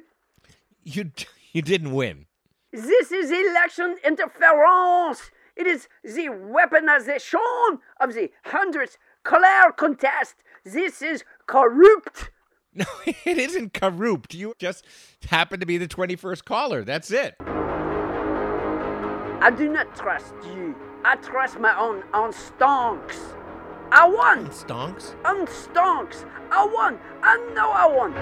You 0.83 1.11
you 1.51 1.61
didn't 1.61 1.93
win. 1.93 2.25
This 2.71 3.11
is 3.11 3.29
election 3.29 3.97
interference. 4.03 5.29
It 5.55 5.67
is 5.67 5.87
the 6.03 6.29
weaponization 6.29 7.79
of 7.99 8.15
the 8.15 8.31
hundredth 8.45 8.97
color 9.23 9.71
contest. 9.77 10.35
This 10.63 11.01
is 11.03 11.23
corrupt. 11.45 12.31
No, 12.75 12.85
it 13.05 13.37
isn't 13.37 13.73
corrupt. 13.73 14.33
You 14.33 14.53
just 14.57 14.85
happen 15.27 15.59
to 15.59 15.65
be 15.65 15.77
the 15.77 15.89
twenty-first 15.89 16.45
caller. 16.45 16.85
That's 16.85 17.11
it. 17.11 17.35
I 19.41 19.51
do 19.53 19.67
not 19.69 19.93
trust 19.93 20.33
you. 20.45 20.73
I 21.03 21.17
trust 21.17 21.59
my 21.59 21.77
own 21.77 22.03
own 22.13 22.31
stonks. 22.31 23.17
I 23.91 24.07
won. 24.07 24.47
Stonks. 24.47 25.15
On 25.25 25.45
stonks. 25.47 26.25
I 26.49 26.65
won. 26.65 26.97
I 27.21 27.35
know 27.53 27.71
I 27.71 27.87
won. 27.87 28.13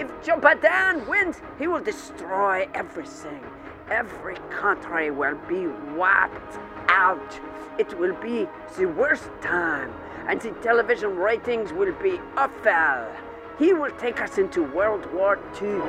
If 0.00 0.08
Joe 0.24 0.38
Biden 0.38 1.06
wins, 1.06 1.42
he 1.58 1.66
will 1.66 1.82
destroy 1.82 2.66
everything. 2.72 3.44
Every 3.90 4.36
country 4.50 5.10
will 5.10 5.36
be 5.46 5.66
wiped 5.94 6.58
out. 6.88 7.40
It 7.78 7.98
will 7.98 8.14
be 8.20 8.46
the 8.76 8.86
worst 8.86 9.30
time, 9.40 9.92
and 10.28 10.40
the 10.40 10.50
television 10.62 11.16
ratings 11.16 11.72
will 11.72 11.92
be 12.02 12.20
awful. 12.36 13.06
He 13.58 13.72
will 13.72 13.90
take 13.92 14.20
us 14.20 14.38
into 14.38 14.62
World 14.62 15.06
War 15.12 15.38
II. 15.60 15.80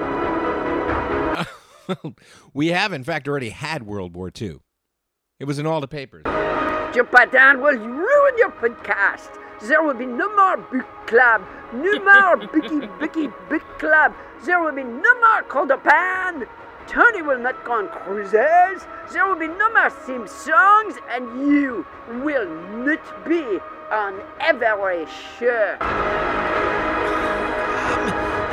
we 2.54 2.68
have, 2.68 2.94
in 2.94 3.04
fact, 3.04 3.28
already 3.28 3.50
had 3.50 3.84
World 3.84 4.16
War 4.16 4.32
II. 4.40 4.60
It 5.40 5.46
was 5.46 5.60
in 5.60 5.66
all 5.66 5.82
the 5.82 5.88
papers. 5.88 6.24
Joe 6.94 7.04
Biden 7.04 7.62
will 7.62 7.78
ruin 7.78 8.38
your 8.38 8.52
podcast. 8.52 9.40
There 9.64 9.82
will 9.82 9.94
be 9.94 10.06
no 10.06 10.34
more 10.36 10.58
book 10.58 10.86
club, 11.08 11.42
no 11.74 12.00
more 12.00 12.38
Bicky 12.54 12.88
Bicky 13.00 13.28
Book 13.50 13.64
Club. 13.80 14.14
There 14.46 14.60
will 14.62 14.74
be 14.74 14.84
no 14.84 15.20
more 15.20 15.44
Cold 15.48 15.72
Pan. 15.84 16.46
Toni 16.94 17.24
will 17.24 17.40
not 17.40 17.66
go 17.66 17.72
on 17.74 17.88
cruises. 17.90 18.86
There 19.12 19.26
will 19.26 19.36
be 19.36 19.48
no 19.48 19.74
more 19.74 19.90
theme 19.90 20.28
songs, 20.28 20.94
and 21.10 21.26
you 21.40 21.88
will 22.22 22.48
not 22.86 23.28
be 23.28 23.60
on 23.92 24.22
every 24.40 25.08
show. 25.40 25.78
Um, 25.82 25.88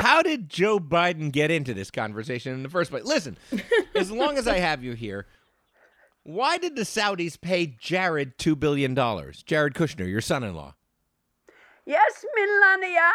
how 0.01 0.23
did 0.23 0.49
Joe 0.49 0.81
Biden 0.81 1.31
get 1.31 1.51
into 1.51 1.75
this 1.75 1.91
conversation 1.91 2.55
in 2.55 2.63
the 2.63 2.71
first 2.71 2.91
place? 2.91 3.05
Listen, 3.05 3.37
as 3.95 4.11
long 4.11 4.39
as 4.39 4.49
I 4.49 4.57
have 4.57 4.83
you 4.83 4.95
here, 4.95 5.27
why 6.23 6.57
did 6.57 6.77
the 6.77 6.83
Saudis 6.83 7.39
pay 7.39 7.67
Jared 7.67 8.39
$2 8.39 8.59
billion? 8.59 8.95
Jared 9.45 9.75
Kushner, 9.75 10.09
your 10.09 10.23
son 10.23 10.45
in 10.45 10.55
law. 10.55 10.77
Yes, 11.85 12.25
Melania, 12.35 13.11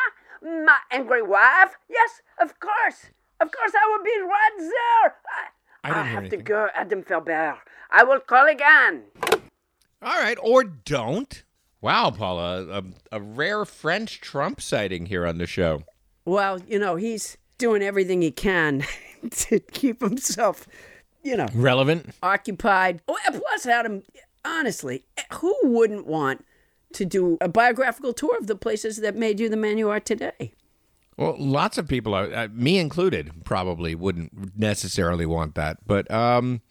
my 0.65 0.77
angry 0.91 1.23
wife. 1.23 1.77
Yes, 1.89 2.21
of 2.39 2.59
course. 2.59 3.07
Of 3.41 3.51
course, 3.51 3.71
I 3.75 3.89
will 3.89 4.03
be 4.03 4.21
right 4.21 4.51
there. 4.59 5.15
I, 5.83 5.89
I 6.01 6.03
hear 6.03 6.21
have 6.21 6.29
to 6.29 6.37
go, 6.37 6.67
Adam 6.73 7.03
Felbert. 7.03 7.57
I 7.91 8.03
will 8.03 8.19
call 8.19 8.47
again. 8.47 9.03
All 10.01 10.19
right, 10.21 10.37
or 10.41 10.63
don't. 10.63 11.43
Wow, 11.81 12.11
Paula, 12.11 12.65
a, 12.69 12.83
a 13.11 13.21
rare 13.21 13.65
French 13.65 14.21
Trump 14.21 14.61
sighting 14.61 15.05
here 15.07 15.25
on 15.25 15.37
the 15.37 15.45
show. 15.45 15.83
Well, 16.25 16.59
you 16.67 16.79
know, 16.79 16.95
he's 16.95 17.37
doing 17.57 17.83
everything 17.83 18.21
he 18.21 18.31
can 18.31 18.83
to 19.29 19.59
keep 19.59 20.01
himself, 20.01 20.67
you 21.23 21.37
know, 21.37 21.47
Relevant? 21.53 22.15
occupied. 22.23 23.01
Oh, 23.07 23.17
plus, 23.29 23.65
Adam, 23.65 24.01
honestly, 24.43 25.05
who 25.33 25.55
wouldn't 25.63 26.07
want 26.07 26.45
to 26.93 27.05
do 27.05 27.37
a 27.41 27.49
biographical 27.49 28.13
tour 28.13 28.37
of 28.37 28.47
the 28.47 28.55
places 28.55 28.97
that 28.97 29.15
made 29.15 29.39
you 29.39 29.49
the 29.49 29.57
man 29.57 29.77
you 29.77 29.89
are 29.89 29.99
today? 29.99 30.53
Well, 31.17 31.35
lots 31.39 31.77
of 31.77 31.87
people, 31.87 32.13
uh, 32.13 32.49
me 32.51 32.77
included, 32.77 33.45
probably 33.45 33.95
wouldn't 33.95 34.57
necessarily 34.57 35.25
want 35.25 35.55
that. 35.55 35.77
But, 35.87 36.11
um, 36.11 36.61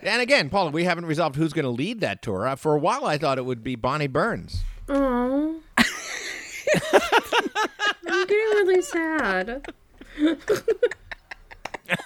and 0.00 0.22
again, 0.22 0.48
Paula, 0.48 0.70
we 0.70 0.84
haven't 0.84 1.06
resolved 1.06 1.36
who's 1.36 1.52
going 1.52 1.64
to 1.64 1.70
lead 1.70 2.00
that 2.00 2.22
tour. 2.22 2.46
Uh, 2.46 2.56
for 2.56 2.74
a 2.74 2.78
while, 2.78 3.04
I 3.04 3.18
thought 3.18 3.36
it 3.36 3.44
would 3.44 3.62
be 3.62 3.76
Bonnie 3.76 4.06
Burns. 4.06 4.62
Oh. 4.88 5.60
I'm 5.76 5.86
getting 8.26 8.36
really 8.36 8.82
sad. 8.82 9.66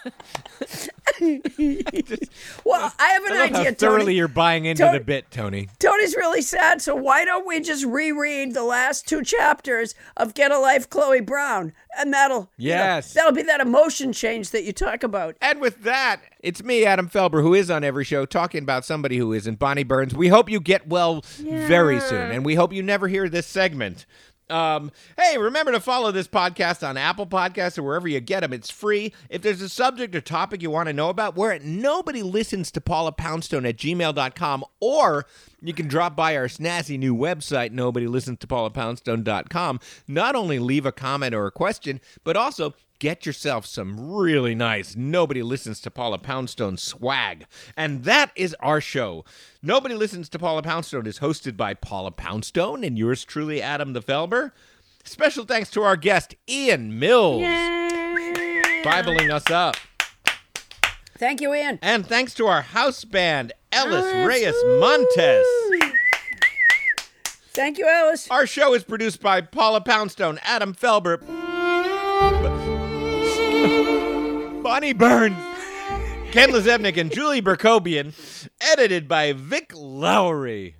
Well, 2.64 2.92
I 2.98 3.08
have 3.08 3.24
an 3.24 3.32
I 3.32 3.44
idea, 3.60 3.72
thoroughly 3.72 4.04
Toni. 4.06 4.14
you're 4.14 4.28
buying 4.28 4.64
into 4.64 4.84
Toni- 4.84 4.98
the 4.98 5.04
bit, 5.04 5.30
Toni. 5.30 5.68
Toni's 5.78 6.14
really 6.16 6.40
sad, 6.42 6.80
so 6.80 6.94
why 6.94 7.24
don't 7.24 7.46
we 7.46 7.60
just 7.60 7.84
reread 7.84 8.54
the 8.54 8.62
last 8.62 9.06
two 9.06 9.22
chapters 9.22 9.94
of 10.16 10.32
Get 10.34 10.50
a 10.50 10.58
Life, 10.58 10.88
Chloe 10.88 11.20
Brown, 11.20 11.72
and 11.98 12.12
that'll 12.12 12.48
you 12.56 12.70
know, 12.70 12.76
Yes. 12.76 13.12
that'll 13.12 13.32
be 13.32 13.42
that 13.42 13.60
emotion 13.60 14.12
change 14.12 14.50
that 14.50 14.64
you 14.64 14.72
talk 14.72 15.02
about. 15.02 15.36
And 15.42 15.60
with 15.60 15.82
that, 15.82 16.20
it's 16.40 16.62
me, 16.62 16.84
Adam 16.86 17.08
Felber, 17.08 17.42
who 17.42 17.52
is 17.54 17.70
on 17.70 17.84
every 17.84 18.04
show 18.04 18.24
talking 18.24 18.62
about 18.62 18.84
somebody 18.84 19.18
who 19.18 19.32
isn't 19.32 19.58
Bonnie 19.58 19.84
Burns. 19.84 20.14
We 20.14 20.28
hope 20.28 20.48
you 20.50 20.60
get 20.60 20.86
well 20.88 21.22
very 21.38 22.00
soon, 22.00 22.30
and 22.30 22.44
we 22.46 22.54
hope 22.54 22.72
you 22.72 22.82
never 22.82 23.08
hear 23.08 23.28
this 23.28 23.46
segment. 23.46 24.06
Um, 24.50 24.90
hey, 25.18 25.38
remember 25.38 25.72
to 25.72 25.80
follow 25.80 26.10
this 26.12 26.28
podcast 26.28 26.86
on 26.86 26.96
Apple 26.96 27.26
Podcasts 27.26 27.78
or 27.78 27.82
wherever 27.82 28.08
you 28.08 28.20
get 28.20 28.40
them. 28.40 28.52
It's 28.52 28.70
free. 28.70 29.12
If 29.28 29.42
there's 29.42 29.62
a 29.62 29.68
subject 29.68 30.14
or 30.14 30.20
topic 30.20 30.62
you 30.62 30.70
want 30.70 30.88
to 30.88 30.92
know 30.92 31.08
about, 31.08 31.36
we're 31.36 31.52
at 31.52 31.62
nobody 31.62 32.22
listens 32.22 32.70
to 32.72 32.80
Paula 32.80 33.12
Poundstone 33.12 33.66
at 33.66 33.76
gmail.com, 33.76 34.64
or 34.80 35.26
you 35.62 35.74
can 35.74 35.88
drop 35.88 36.16
by 36.16 36.36
our 36.36 36.46
snazzy 36.46 36.98
new 36.98 37.14
website, 37.14 37.72
nobody 37.72 38.06
listens 38.06 38.38
to 38.40 38.46
paulapoundstone.com. 38.46 39.80
Not 40.08 40.34
only 40.34 40.58
leave 40.58 40.86
a 40.86 40.92
comment 40.92 41.34
or 41.34 41.46
a 41.46 41.52
question, 41.52 42.00
but 42.24 42.36
also 42.36 42.74
get 43.00 43.26
yourself 43.26 43.66
some 43.66 44.14
really 44.14 44.54
nice 44.54 44.94
Nobody 44.94 45.42
Listens 45.42 45.80
to 45.80 45.90
Paula 45.90 46.18
Poundstone 46.18 46.76
swag. 46.76 47.46
And 47.76 48.04
that 48.04 48.30
is 48.36 48.54
our 48.60 48.80
show. 48.80 49.24
Nobody 49.62 49.94
Listens 49.94 50.28
to 50.28 50.38
Paula 50.38 50.62
Poundstone 50.62 51.06
is 51.06 51.18
hosted 51.18 51.56
by 51.56 51.74
Paula 51.74 52.12
Poundstone 52.12 52.84
and 52.84 52.98
yours 52.98 53.24
truly, 53.24 53.60
Adam 53.60 53.94
the 53.94 54.02
Felber. 54.02 54.52
Special 55.02 55.44
thanks 55.44 55.70
to 55.70 55.82
our 55.82 55.96
guest, 55.96 56.34
Ian 56.48 56.98
Mills, 56.98 57.40
Yay. 57.40 58.82
Bibling 58.84 59.30
us 59.30 59.50
up. 59.50 59.76
Thank 61.16 61.40
you, 61.40 61.54
Ian. 61.54 61.78
And 61.82 62.06
thanks 62.06 62.32
to 62.34 62.46
our 62.46 62.62
house 62.62 63.04
band, 63.04 63.52
Ellis 63.72 64.26
Reyes 64.26 64.54
Montes. 64.80 65.46
Thank 67.52 67.78
you, 67.78 67.86
Ellis. 67.88 68.30
Our 68.30 68.46
show 68.46 68.74
is 68.74 68.84
produced 68.84 69.20
by 69.20 69.40
Paula 69.40 69.80
Poundstone, 69.80 70.38
Adam 70.42 70.74
Felber, 70.74 71.20
Bonnie 74.62 74.92
Burns, 74.92 75.36
Ken 76.32 76.50
LaZebnik, 76.50 76.96
and 76.96 77.12
Julie 77.12 77.42
Berkobian. 77.42 78.14
Edited 78.60 79.08
by 79.08 79.32
Vic 79.32 79.72
Lowry. 79.74 80.76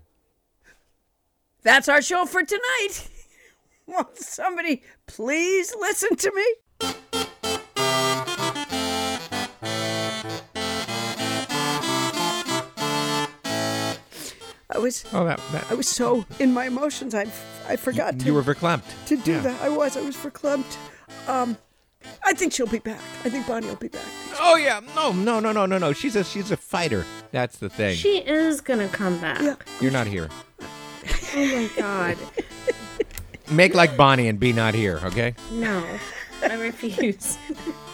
That's 1.62 1.88
our 1.88 2.02
show 2.02 2.24
for 2.24 2.42
tonight. 2.42 3.08
Will 3.86 4.08
somebody 4.14 4.82
please 5.06 5.74
listen 5.78 6.16
to 6.16 6.32
me? 6.34 6.44
Was 14.90 15.04
Oh, 15.12 15.24
that, 15.24 15.40
that 15.52 15.64
I 15.70 15.74
was 15.74 15.88
so 15.88 16.24
in 16.38 16.52
my 16.52 16.66
emotions 16.66 17.14
I 17.14 17.26
I 17.68 17.76
forgot 17.76 18.18
to 18.18 18.24
you 18.26 18.34
were 18.34 18.42
verklempt. 18.42 18.82
to 19.06 19.16
do 19.16 19.32
yeah. 19.32 19.40
that. 19.40 19.62
I 19.62 19.68
was 19.68 19.96
I 19.96 20.00
was 20.02 20.16
verklempt. 20.16 20.76
Um 21.28 21.56
I 22.24 22.32
think 22.32 22.52
she'll 22.54 22.66
be 22.66 22.78
back. 22.78 23.00
I 23.24 23.28
think 23.28 23.46
Bonnie 23.46 23.66
will 23.66 23.76
be 23.76 23.88
back. 23.88 24.06
Oh 24.40 24.56
yeah, 24.56 24.80
no, 24.96 25.12
no, 25.12 25.38
no, 25.38 25.52
no, 25.52 25.66
no, 25.66 25.78
no. 25.78 25.92
She's 25.92 26.16
a 26.16 26.24
she's 26.24 26.50
a 26.50 26.56
fighter. 26.56 27.04
That's 27.30 27.58
the 27.58 27.68
thing. 27.68 27.94
She 27.96 28.18
is 28.18 28.60
gonna 28.60 28.88
come 28.88 29.20
back. 29.20 29.40
Yeah. 29.42 29.56
You're 29.80 29.92
not 29.92 30.06
here. 30.06 30.28
Oh 31.34 31.46
my 31.56 31.68
god. 31.76 32.16
Make 33.50 33.74
like 33.74 33.96
Bonnie 33.96 34.28
and 34.28 34.38
be 34.40 34.52
not 34.52 34.74
here, 34.74 35.00
okay? 35.04 35.34
No. 35.52 35.84
I 36.42 36.54
refuse. 36.54 37.36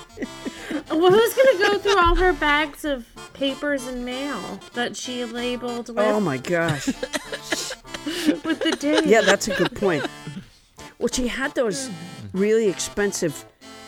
well, 0.90 1.10
who's 1.12 1.34
gonna 1.34 1.58
go 1.58 1.78
through 1.78 1.98
all 1.98 2.14
her 2.14 2.32
bags 2.32 2.84
of 2.84 3.06
papers 3.34 3.86
and 3.86 4.04
mail 4.04 4.60
that 4.74 4.96
she 4.96 5.24
labeled 5.24 5.88
with, 5.88 5.98
Oh 5.98 6.20
my 6.20 6.38
gosh. 6.38 6.86
with 8.06 8.60
the 8.60 8.76
date? 8.78 9.06
Yeah, 9.06 9.20
that's 9.22 9.48
a 9.48 9.54
good 9.54 9.74
point. 9.74 10.06
Well, 10.98 11.08
she 11.08 11.28
had 11.28 11.54
those 11.54 11.90
really 12.32 12.68
expensive 12.68 13.44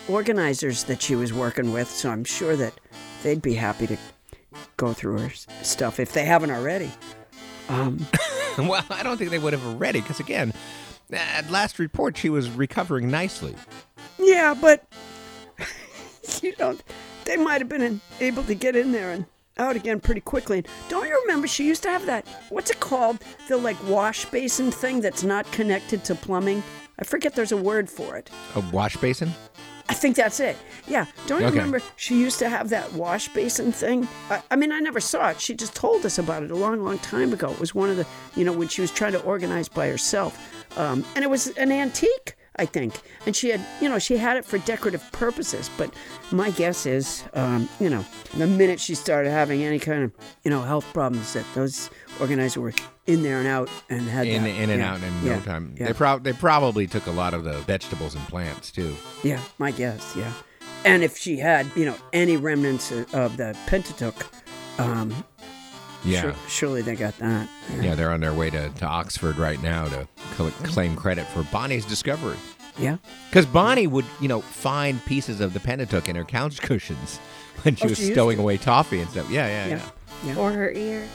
organizers 0.09 0.85
that 0.85 1.01
she 1.01 1.15
was 1.15 1.33
working 1.33 1.73
with, 1.73 1.89
so 1.89 2.11
I'm 2.11 2.25
sure 2.25 2.57
that 2.57 2.75
they'd 3.23 3.43
be 3.43 3.55
happy 3.55 3.87
to 3.87 3.97
go 4.77 4.93
through 4.93 5.19
her 5.19 5.31
stuff 5.63 6.01
if 6.01 6.13
they 6.13 6.25
haven't 6.25 6.51
already. 6.51 6.91
Um, 7.69 8.07
well, 8.59 8.85
I 8.91 9.03
don't 9.03 9.17
think 9.17 9.31
they 9.31 9.39
would 9.39 9.53
have 9.53 9.67
already, 9.67 10.01
because 10.01 10.21
again, 10.21 10.53
at 11.13 11.51
last 11.51 11.79
report, 11.79 12.17
she 12.17 12.29
was 12.29 12.51
recovering 12.51 13.11
nicely. 13.11 13.55
yeah, 14.19 14.55
but 14.59 14.85
you 16.43 16.55
know, 16.59 16.77
they 17.25 17.37
might 17.37 17.61
have 17.61 17.69
been 17.69 17.83
in, 17.83 18.01
able 18.21 18.45
to 18.45 18.55
get 18.55 18.77
in 18.77 18.93
there 18.93 19.13
and 19.13 19.27
out 19.59 19.77
again 19.77 20.01
pretty 20.01 20.21
quickly. 20.21 20.65
Don't 20.89 21.07
you 21.09 21.21
remember 21.23 21.49
she 21.49 21.67
used 21.67 21.83
to 21.83 21.91
have 21.91 22.07
that? 22.07 22.27
What's 22.49 22.71
it 22.71 22.81
called? 22.81 23.19
The 23.49 23.57
like 23.57 23.77
wash 23.89 24.25
basin 24.27 24.71
thing 24.71 25.01
that's 25.01 25.25
not 25.25 25.51
connected 25.53 26.05
to 26.05 26.15
plumbing. 26.15 26.63
I 26.99 27.05
forget 27.05 27.35
there's 27.35 27.53
a 27.53 27.57
word 27.57 27.89
for 27.91 28.17
it. 28.17 28.31
A 28.55 28.61
wash 28.73 28.97
basin? 28.97 29.31
I 29.91 29.95
think 29.95 30.17
that's 30.17 30.39
it. 30.39 30.57
Yeah. 30.87 31.07
Don't 31.27 31.41
you 31.41 31.47
Okay. 31.47 31.57
remember 31.57 31.81
she 31.97 32.19
used 32.21 32.39
to 32.41 32.49
have 32.49 32.69
that 32.71 32.93
wash 32.93 33.29
basin 33.29 33.73
thing? 33.73 34.07
I, 34.29 34.43
I 34.51 34.57
mean, 34.57 34.71
I 34.71 34.81
never 34.81 35.01
saw 35.01 35.31
it. 35.31 35.41
She 35.41 35.55
just 35.55 35.75
told 35.75 36.05
us 36.05 36.19
about 36.19 36.43
it 36.43 36.51
a 36.51 36.55
long, 36.57 36.85
long 36.85 36.99
time 36.99 37.33
ago. 37.33 37.51
It 37.51 37.59
was 37.59 37.75
one 37.75 37.89
of 37.89 37.97
the, 37.97 38.07
you 38.37 38.45
know, 38.45 38.53
when 38.53 38.69
she 38.69 38.81
was 38.83 38.91
trying 38.91 39.13
to 39.13 39.23
organize 39.23 39.69
by 39.69 39.89
herself. 39.89 40.39
Um, 40.79 41.05
and 41.17 41.25
it 41.25 41.31
was 41.31 41.47
an 41.57 41.73
antique, 41.73 42.37
I 42.59 42.67
think. 42.67 43.01
And 43.27 43.35
she 43.37 43.51
had, 43.51 43.61
you 43.81 43.89
know, 43.89 43.99
she 43.99 44.17
had 44.17 44.37
it 44.37 44.45
for 44.45 44.59
decorative 44.59 45.03
purposes. 45.13 45.71
But 45.79 45.95
my 46.33 46.51
guess 46.51 46.87
is, 46.87 47.23
um, 47.35 47.69
you 47.81 47.89
know, 47.89 48.05
the 48.37 48.47
minute 48.47 48.81
she 48.81 48.95
started 48.95 49.31
having 49.31 49.63
any 49.63 49.79
kind 49.79 50.03
of, 50.05 50.13
you 50.45 50.51
know, 50.51 50.63
health 50.63 50.85
problems, 50.93 51.33
that 51.35 51.45
those 51.55 51.89
organizers 52.21 52.57
were 52.59 52.73
in 53.07 53.23
there 53.23 53.39
and 53.39 53.47
out 53.49 53.71
and 53.89 54.03
had 54.03 54.27
In, 54.27 54.43
that. 54.43 54.49
in 54.51 54.71
and 54.71 54.81
Yeah. 54.81 54.93
out 54.93 55.03
in 55.03 55.25
yeah. 55.25 55.37
no 55.37 55.41
time. 55.43 55.75
Yeah. 55.79 55.93
They, 55.93 56.19
they 56.33 56.33
probably 56.39 56.87
took 56.87 57.07
a 57.07 57.11
lot 57.13 57.33
of 57.35 57.45
the 57.45 57.55
vegetables 57.61 58.15
and 58.15 58.27
plants, 58.29 58.71
too. 58.73 58.95
Yeah, 59.23 59.41
my 59.59 59.71
guess, 59.71 60.15
yeah. 60.17 60.33
And 60.85 61.03
if 61.03 61.17
she 61.17 61.39
had, 61.39 61.67
you 61.75 61.85
know, 61.85 61.97
any 62.13 62.37
remnants 62.37 62.91
of- 62.91 63.13
of 63.15 63.37
the 63.37 63.57
Pentateuch, 63.67 64.27
um, 64.79 65.25
Yeah. 66.05 66.21
sure- 66.23 66.35
surely 66.49 66.83
they 66.83 66.95
got 66.97 67.19
that. 67.19 67.49
Yeah, 67.81 67.95
they're 67.95 68.13
on 68.13 68.21
their 68.21 68.33
way 68.35 68.51
to, 68.51 68.69
to 68.71 68.87
Oxford 68.87 69.37
right 69.37 69.61
now 69.63 69.87
to 69.89 70.07
cl- 70.37 70.51
claim 70.63 70.95
credit 70.97 71.27
for 71.29 71.43
Bonnie's 71.45 71.85
discovery. 71.85 72.37
Yeah. 72.79 72.99
Because 73.29 73.45
Bonnie 73.47 73.87
would, 73.89 74.05
you 74.21 74.29
know, 74.29 74.41
find 74.41 75.05
pieces 75.05 75.41
of 75.41 75.53
the 75.53 75.61
Pentateuch 75.61 76.09
in 76.09 76.15
her 76.17 76.25
couch 76.25 76.61
cushions 76.61 77.17
when 77.63 77.75
she 77.75 77.85
Oh, 77.87 77.89
was 77.89 77.99
she 77.99 78.13
stowing 78.13 78.37
to. 78.37 78.43
away 78.43 78.57
toffee 78.57 79.01
and 79.01 79.11
stuff. 79.11 79.29
Yeah, 79.31 79.47
yeah, 79.49 79.67
yeah. 79.77 79.91
Yeah. 80.25 80.37
Or 80.39 80.53
her 80.53 80.71
ear. 80.71 81.07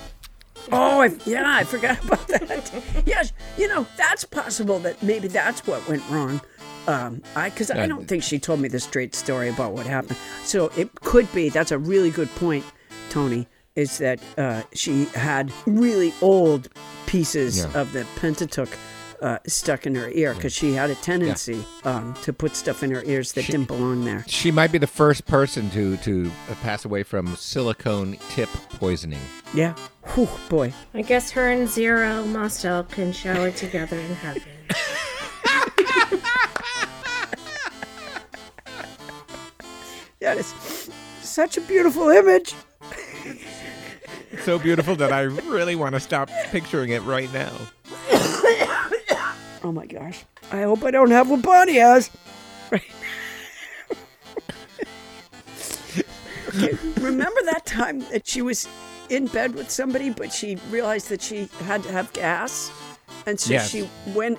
Oh, 0.72 1.01
I, 1.01 1.11
yeah, 1.26 1.43
I 1.45 1.64
forgot 1.64 2.03
about 2.05 2.27
that. 2.27 3.03
yes, 3.05 3.31
you 3.57 3.68
know, 3.68 3.85
that's 3.97 4.23
possible 4.26 4.80
that 4.80 5.01
maybe 5.03 5.27
that's 5.30 5.65
what 5.68 5.88
went 5.88 6.03
wrong. 6.10 6.41
Um, 6.88 7.22
I 7.35 7.49
because 7.49 7.72
I 7.72 7.88
don't 7.88 8.07
think 8.10 8.23
she 8.23 8.39
told 8.39 8.60
me 8.60 8.68
the 8.68 8.80
straight 8.80 9.15
story 9.15 9.47
about 9.47 9.72
what 9.72 9.85
happened. 9.85 10.18
So 10.43 10.69
it 10.76 10.93
could 10.95 11.31
be. 11.34 11.47
That's 11.47 11.72
a 11.72 11.77
really 11.77 12.10
good 12.11 12.27
point, 12.35 12.65
Toni. 13.10 13.47
Is 13.75 13.97
that 13.97 14.19
uh, 14.37 14.61
she 14.73 15.05
had 15.05 15.51
really 15.65 16.13
old 16.21 16.69
pieces 17.07 17.57
Yeah. 17.57 17.81
of 17.81 17.91
the 17.91 18.05
Pentateuch 18.17 18.69
uh, 19.19 19.39
stuck 19.47 19.87
in 19.87 19.95
her 19.95 20.09
ear 20.11 20.33
because 20.35 20.53
she 20.53 20.73
had 20.73 20.89
a 20.91 20.95
tendency 20.95 21.65
um, 21.83 22.13
to 22.21 22.31
put 22.33 22.55
stuff 22.55 22.83
in 22.83 22.91
her 22.91 23.01
ears 23.05 23.31
that 23.33 23.45
didn't 23.47 23.65
belong 23.69 24.03
there. 24.05 24.25
She 24.27 24.51
might 24.51 24.71
be 24.71 24.77
the 24.77 24.85
first 24.85 25.25
person 25.25 25.69
to 25.71 25.97
to 25.97 26.29
uh, 26.51 26.55
pass 26.61 26.85
away 26.85 27.01
from 27.03 27.35
silicone 27.35 28.17
tip 28.29 28.49
poisoning. 28.79 29.21
Yeah. 29.55 29.73
Whew, 30.13 30.27
boy. 30.49 30.71
I 30.93 31.01
guess 31.01 31.31
her 31.31 31.49
and 31.49 31.67
Zero 31.67 32.23
Mostel 32.25 32.83
can 32.83 33.11
shower 33.11 33.49
together 33.51 33.97
in 33.97 34.13
heaven. 34.15 34.43
That 40.19 40.37
is 40.37 40.47
such 41.21 41.57
a 41.57 41.61
beautiful 41.61 42.09
image. 42.09 42.53
So 44.41 44.57
beautiful 44.60 44.95
that 44.97 45.11
I 45.14 45.22
really 45.22 45.76
want 45.76 45.93
to 45.95 45.99
stop 45.99 46.30
picturing 46.51 46.89
it 46.91 47.01
right 47.03 47.31
now. 47.34 47.51
Oh 49.65 49.72
my 49.72 49.85
gosh. 49.85 50.26
I 50.51 50.64
hope 50.64 50.84
I 50.84 50.91
don't 50.91 51.11
have 51.11 51.30
what 51.30 51.41
Bonnie 51.41 51.76
has. 51.77 52.10
okay, 56.49 56.77
remember 56.99 57.39
that 57.45 57.65
time 57.65 57.99
that 58.11 58.27
she 58.27 58.41
was 58.41 58.68
in 59.10 59.27
bed 59.27 59.55
with 59.55 59.69
somebody, 59.72 60.10
but 60.10 60.34
she 60.34 60.57
realized 60.69 61.07
that 61.10 61.22
she 61.22 61.47
had 61.65 61.81
to 61.84 61.91
have 61.93 62.11
gas? 62.11 62.72
And 63.26 63.39
so 63.39 63.53
Yes. 63.53 63.69
she 63.69 63.89
went 64.07 64.38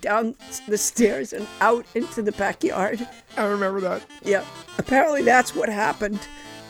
down 0.00 0.34
the 0.66 0.76
stairs 0.78 1.32
and 1.32 1.46
out 1.60 1.86
into 1.94 2.20
the 2.22 2.32
backyard. 2.32 3.06
I 3.36 3.44
remember 3.44 3.80
that. 3.82 4.02
Yeah. 4.24 4.44
Apparently 4.78 5.22
that's 5.22 5.54
what 5.54 5.68
happened. 5.68 6.18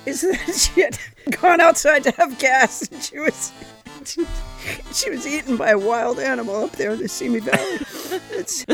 Is 0.07 0.21
that 0.23 0.55
she 0.55 0.83
had 0.83 0.99
gone 1.41 1.61
outside 1.61 2.05
to 2.05 2.11
have 2.13 2.39
gas 2.39 2.89
and 2.89 3.03
she 3.03 3.19
was 3.19 3.53
she 4.93 5.11
was 5.11 5.27
eaten 5.27 5.57
by 5.57 5.71
a 5.71 5.79
wild 5.79 6.19
animal 6.19 6.65
up 6.65 6.73
there 6.73 6.91
in 6.93 6.99
the 6.99 7.09
Simi 7.09 7.41
Valley. 7.41 7.79
It's 8.31 8.67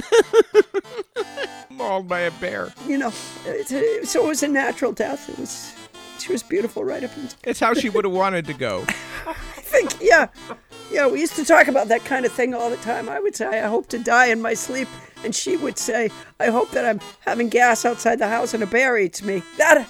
Mauled 1.70 2.08
by 2.08 2.20
a 2.20 2.30
bear. 2.32 2.72
you 2.86 2.98
know, 2.98 3.10
so 3.10 4.24
it 4.24 4.28
was 4.28 4.42
a 4.42 4.48
natural 4.48 4.92
death. 4.92 5.28
It 5.28 5.38
was 5.38 5.74
she 6.18 6.32
was 6.32 6.42
beautiful 6.42 6.84
right 6.84 7.02
up 7.02 7.16
until 7.16 7.38
It's 7.44 7.60
how 7.60 7.74
she 7.74 7.88
would 7.88 8.04
have 8.04 8.12
wanted 8.12 8.46
to 8.46 8.54
go. 8.54 8.84
I 9.26 9.32
think 9.32 9.96
yeah. 10.00 10.28
Yeah, 10.90 11.06
we 11.06 11.20
used 11.20 11.36
to 11.36 11.44
talk 11.44 11.68
about 11.68 11.86
that 11.88 12.04
kind 12.04 12.26
of 12.26 12.32
thing 12.32 12.52
all 12.52 12.68
the 12.68 12.76
time. 12.78 13.08
I 13.08 13.20
would 13.20 13.36
say 13.36 13.46
I 13.46 13.68
hope 13.68 13.86
to 13.88 13.98
die 13.98 14.26
in 14.26 14.42
my 14.42 14.54
sleep 14.54 14.88
and 15.24 15.34
she 15.34 15.56
would 15.56 15.78
say, 15.78 16.10
I 16.40 16.46
hope 16.46 16.72
that 16.72 16.84
I'm 16.84 17.00
having 17.20 17.48
gas 17.48 17.84
outside 17.84 18.18
the 18.18 18.26
house 18.28 18.54
and 18.54 18.62
a 18.62 18.66
bear 18.66 18.98
eats 18.98 19.22
me. 19.22 19.42
That 19.58 19.86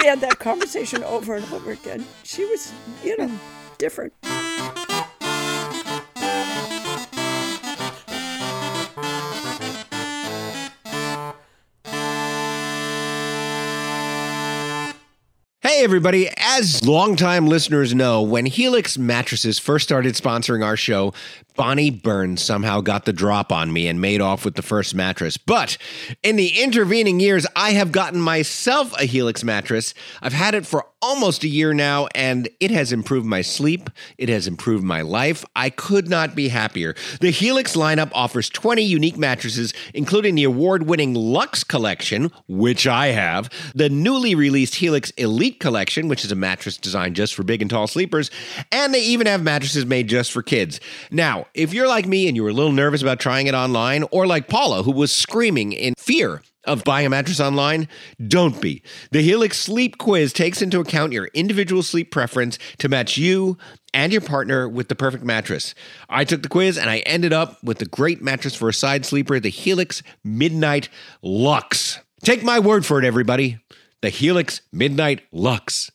we 0.00 0.06
had 0.06 0.20
that 0.20 0.38
conversation 0.38 1.04
over 1.04 1.34
and 1.34 1.44
over 1.52 1.72
again. 1.72 2.04
She 2.22 2.44
was, 2.44 2.72
you 3.04 3.16
know, 3.18 3.30
different. 3.78 4.12
Hey, 15.80 15.84
everybody. 15.84 16.28
As 16.36 16.86
longtime 16.86 17.46
listeners 17.46 17.94
know, 17.94 18.20
when 18.20 18.44
Helix 18.44 18.98
Mattresses 18.98 19.58
first 19.58 19.82
started 19.88 20.14
sponsoring 20.14 20.62
our 20.62 20.76
show, 20.76 21.14
Bonnie 21.56 21.88
Burns 21.88 22.42
somehow 22.42 22.82
got 22.82 23.06
the 23.06 23.14
drop 23.14 23.50
on 23.50 23.72
me 23.72 23.88
and 23.88 23.98
made 23.98 24.20
off 24.20 24.44
with 24.44 24.56
the 24.56 24.62
first 24.62 24.94
mattress. 24.94 25.38
But 25.38 25.78
in 26.22 26.36
the 26.36 26.60
intervening 26.62 27.18
years, 27.18 27.46
I 27.56 27.70
have 27.70 27.92
gotten 27.92 28.20
myself 28.20 28.92
a 29.00 29.06
Helix 29.06 29.42
mattress. 29.42 29.94
I've 30.20 30.34
had 30.34 30.54
it 30.54 30.66
for 30.66 30.84
almost 31.02 31.44
a 31.44 31.48
year 31.48 31.72
now, 31.72 32.08
and 32.14 32.48
it 32.60 32.70
has 32.70 32.92
improved 32.92 33.26
my 33.26 33.42
sleep. 33.42 33.90
It 34.18 34.28
has 34.28 34.46
improved 34.46 34.84
my 34.84 35.02
life. 35.02 35.44
I 35.56 35.70
could 35.70 36.08
not 36.08 36.34
be 36.34 36.48
happier. 36.48 36.94
The 37.20 37.30
Helix 37.30 37.76
lineup 37.76 38.10
offers 38.14 38.48
20 38.48 38.82
unique 38.82 39.16
mattresses, 39.16 39.72
including 39.94 40.34
the 40.34 40.44
award 40.44 40.84
winning 40.84 41.14
Luxe 41.14 41.64
Collection, 41.64 42.30
which 42.48 42.86
I 42.86 43.08
have, 43.08 43.50
the 43.74 43.88
newly 43.88 44.34
released 44.34 44.76
Helix 44.76 45.10
Elite 45.12 45.60
Collection, 45.60 46.08
which 46.08 46.24
is 46.24 46.32
a 46.32 46.36
mattress 46.36 46.76
designed 46.76 47.16
just 47.16 47.34
for 47.34 47.42
big 47.42 47.62
and 47.62 47.70
tall 47.70 47.86
sleepers, 47.86 48.30
and 48.70 48.92
they 48.92 49.02
even 49.02 49.26
have 49.26 49.42
mattresses 49.42 49.86
made 49.86 50.08
just 50.08 50.32
for 50.32 50.42
kids. 50.42 50.80
Now, 51.10 51.46
if 51.54 51.72
you're 51.72 51.88
like 51.88 52.06
me 52.06 52.28
and 52.28 52.36
you 52.36 52.42
were 52.42 52.50
a 52.50 52.54
little 52.54 52.72
nervous 52.72 53.02
about 53.02 53.20
trying 53.20 53.46
it 53.46 53.54
online, 53.54 54.04
or 54.10 54.26
like 54.26 54.48
Paula, 54.48 54.82
who 54.82 54.92
was 54.92 55.12
screaming 55.12 55.72
in 55.72 55.94
fear 55.96 56.42
of 56.64 56.84
buying 56.84 57.06
a 57.06 57.10
mattress 57.10 57.40
online? 57.40 57.88
Don't 58.26 58.60
be. 58.60 58.82
The 59.10 59.22
Helix 59.22 59.58
Sleep 59.58 59.98
Quiz 59.98 60.32
takes 60.32 60.62
into 60.62 60.80
account 60.80 61.12
your 61.12 61.26
individual 61.34 61.82
sleep 61.82 62.10
preference 62.10 62.58
to 62.78 62.88
match 62.88 63.16
you 63.16 63.58
and 63.92 64.12
your 64.12 64.22
partner 64.22 64.68
with 64.68 64.88
the 64.88 64.94
perfect 64.94 65.24
mattress. 65.24 65.74
I 66.08 66.24
took 66.24 66.42
the 66.42 66.48
quiz 66.48 66.78
and 66.78 66.88
I 66.88 66.98
ended 67.00 67.32
up 67.32 67.62
with 67.62 67.78
the 67.78 67.86
great 67.86 68.22
mattress 68.22 68.54
for 68.54 68.68
a 68.68 68.74
side 68.74 69.04
sleeper, 69.04 69.40
the 69.40 69.48
Helix 69.48 70.02
Midnight 70.24 70.88
Luxe. 71.22 71.98
Take 72.22 72.42
my 72.42 72.58
word 72.58 72.84
for 72.84 72.98
it, 72.98 73.04
everybody. 73.04 73.58
The 74.02 74.10
Helix 74.10 74.62
Midnight 74.72 75.22
Luxe. 75.32 75.90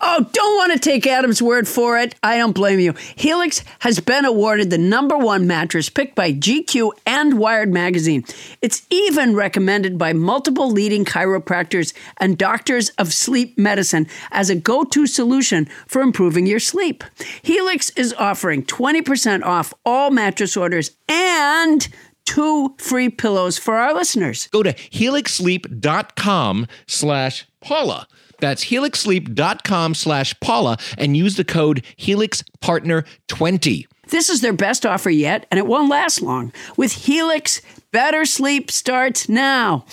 Oh, 0.00 0.26
don't 0.32 0.56
want 0.56 0.72
to 0.72 0.78
take 0.78 1.06
Adam's 1.06 1.42
word 1.42 1.68
for 1.68 1.98
it. 1.98 2.14
I 2.22 2.38
don't 2.38 2.52
blame 2.52 2.80
you. 2.80 2.94
Helix 3.16 3.62
has 3.80 4.00
been 4.00 4.24
awarded 4.24 4.70
the 4.70 4.78
number 4.78 5.16
one 5.16 5.46
mattress 5.46 5.88
picked 5.88 6.14
by 6.14 6.32
GQ 6.32 6.92
and 7.06 7.38
Wired 7.38 7.72
Magazine. 7.72 8.24
It's 8.62 8.86
even 8.90 9.34
recommended 9.34 9.98
by 9.98 10.12
multiple 10.12 10.70
leading 10.70 11.04
chiropractors 11.04 11.92
and 12.18 12.38
doctors 12.38 12.90
of 12.90 13.12
sleep 13.12 13.58
medicine 13.58 14.06
as 14.30 14.50
a 14.50 14.54
go 14.54 14.84
to 14.84 15.06
solution 15.06 15.68
for 15.86 16.02
improving 16.02 16.46
your 16.46 16.60
sleep. 16.60 17.04
Helix 17.42 17.90
is 17.90 18.14
offering 18.14 18.64
20% 18.64 19.42
off 19.44 19.74
all 19.84 20.10
mattress 20.10 20.56
orders 20.56 20.92
and 21.08 21.88
two 22.24 22.74
free 22.78 23.08
pillows 23.08 23.58
for 23.58 23.76
our 23.76 23.94
listeners. 23.94 24.46
Go 24.48 24.62
to 24.62 24.72
helixsleep.com 24.72 26.66
slash 26.86 27.46
Paula. 27.60 28.06
That's 28.40 28.64
helixsleep.com 28.66 29.94
slash 29.94 30.38
Paula 30.40 30.78
and 30.98 31.16
use 31.16 31.36
the 31.36 31.44
code 31.44 31.84
HelixPartner20. 31.98 33.86
This 34.08 34.28
is 34.28 34.40
their 34.40 34.52
best 34.52 34.84
offer 34.84 35.10
yet, 35.10 35.46
and 35.50 35.58
it 35.58 35.66
won't 35.66 35.88
last 35.88 36.20
long. 36.20 36.52
With 36.76 36.92
Helix, 36.92 37.62
better 37.92 38.24
sleep 38.24 38.70
starts 38.70 39.28
now. 39.28 39.84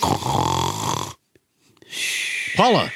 Paula. 2.56 2.90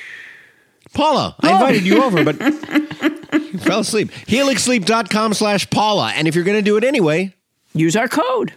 Paula, 0.93 1.37
I 1.41 1.51
oh. 1.51 1.55
invited 1.55 1.85
you 1.85 2.03
over, 2.03 2.25
but 2.25 2.41
you 3.33 3.59
fell 3.59 3.81
asleep. 3.81 4.11
Helixsleep.com 4.11 5.35
slash 5.35 5.71
Paula. 5.71 6.13
And 6.15 6.27
if 6.27 6.35
you're 6.35 6.45
going 6.45 6.59
to 6.59 6.63
do 6.63 6.77
it 6.77 6.85
anyway, 6.85 7.33
Use 7.75 7.97
our 7.97 8.09
code. 8.09 8.53